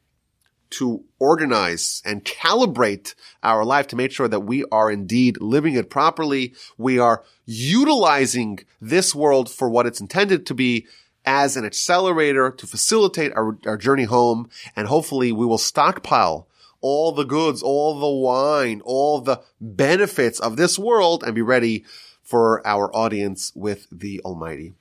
to 0.72 1.04
organize 1.18 2.02
and 2.04 2.24
calibrate 2.24 3.14
our 3.42 3.64
life 3.64 3.86
to 3.88 3.96
make 3.96 4.12
sure 4.12 4.28
that 4.28 4.40
we 4.40 4.64
are 4.72 4.90
indeed 4.90 5.40
living 5.40 5.74
it 5.74 5.90
properly. 5.90 6.54
We 6.76 6.98
are 6.98 7.22
utilizing 7.46 8.60
this 8.80 9.14
world 9.14 9.50
for 9.50 9.68
what 9.68 9.86
it's 9.86 10.00
intended 10.00 10.46
to 10.46 10.54
be 10.54 10.86
as 11.24 11.56
an 11.56 11.64
accelerator 11.64 12.50
to 12.50 12.66
facilitate 12.66 13.32
our, 13.34 13.56
our 13.66 13.76
journey 13.76 14.04
home. 14.04 14.50
And 14.74 14.88
hopefully 14.88 15.32
we 15.32 15.46
will 15.46 15.58
stockpile 15.58 16.48
all 16.80 17.12
the 17.12 17.24
goods, 17.24 17.62
all 17.62 17.98
the 17.98 18.08
wine, 18.08 18.80
all 18.84 19.20
the 19.20 19.40
benefits 19.60 20.40
of 20.40 20.56
this 20.56 20.78
world 20.78 21.22
and 21.22 21.34
be 21.34 21.42
ready 21.42 21.84
for 22.22 22.66
our 22.66 22.94
audience 22.94 23.52
with 23.54 23.86
the 23.92 24.20
Almighty. 24.24 24.72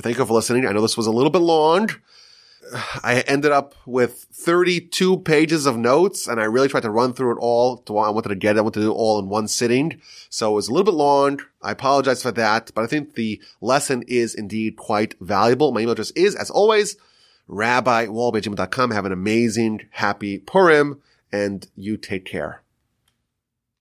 Thank 0.00 0.18
you 0.18 0.26
for 0.26 0.34
listening. 0.34 0.66
I 0.66 0.72
know 0.72 0.82
this 0.82 0.96
was 0.96 1.06
a 1.06 1.12
little 1.12 1.30
bit 1.30 1.42
long. 1.42 1.90
I 3.02 3.22
ended 3.26 3.52
up 3.52 3.74
with 3.86 4.26
32 4.32 5.18
pages 5.18 5.66
of 5.66 5.76
notes 5.76 6.26
and 6.26 6.40
I 6.40 6.44
really 6.44 6.68
tried 6.68 6.82
to 6.82 6.90
run 6.90 7.12
through 7.12 7.36
it 7.36 7.40
all. 7.40 7.78
To, 7.78 7.98
I 7.98 8.10
wanted 8.10 8.30
to 8.30 8.34
get 8.34 8.56
it. 8.56 8.58
I 8.58 8.62
wanted 8.62 8.80
to 8.80 8.86
do 8.86 8.92
it 8.92 8.94
all 8.96 9.18
in 9.18 9.28
one 9.28 9.48
sitting. 9.48 10.00
So 10.28 10.52
it 10.52 10.54
was 10.54 10.68
a 10.68 10.72
little 10.72 10.84
bit 10.84 10.94
long. 10.94 11.40
I 11.62 11.72
apologize 11.72 12.22
for 12.22 12.32
that, 12.32 12.72
but 12.74 12.82
I 12.82 12.86
think 12.86 13.14
the 13.14 13.40
lesson 13.60 14.02
is 14.08 14.34
indeed 14.34 14.76
quite 14.76 15.14
valuable. 15.20 15.72
My 15.72 15.80
email 15.80 15.92
address 15.92 16.10
is, 16.12 16.34
as 16.34 16.50
always, 16.50 16.96
rabbiwolbe@gmail.com. 17.48 18.90
Have 18.90 19.06
an 19.06 19.12
amazing, 19.12 19.86
happy 19.90 20.38
Purim 20.38 21.00
and 21.32 21.68
you 21.76 21.96
take 21.96 22.24
care. 22.24 22.62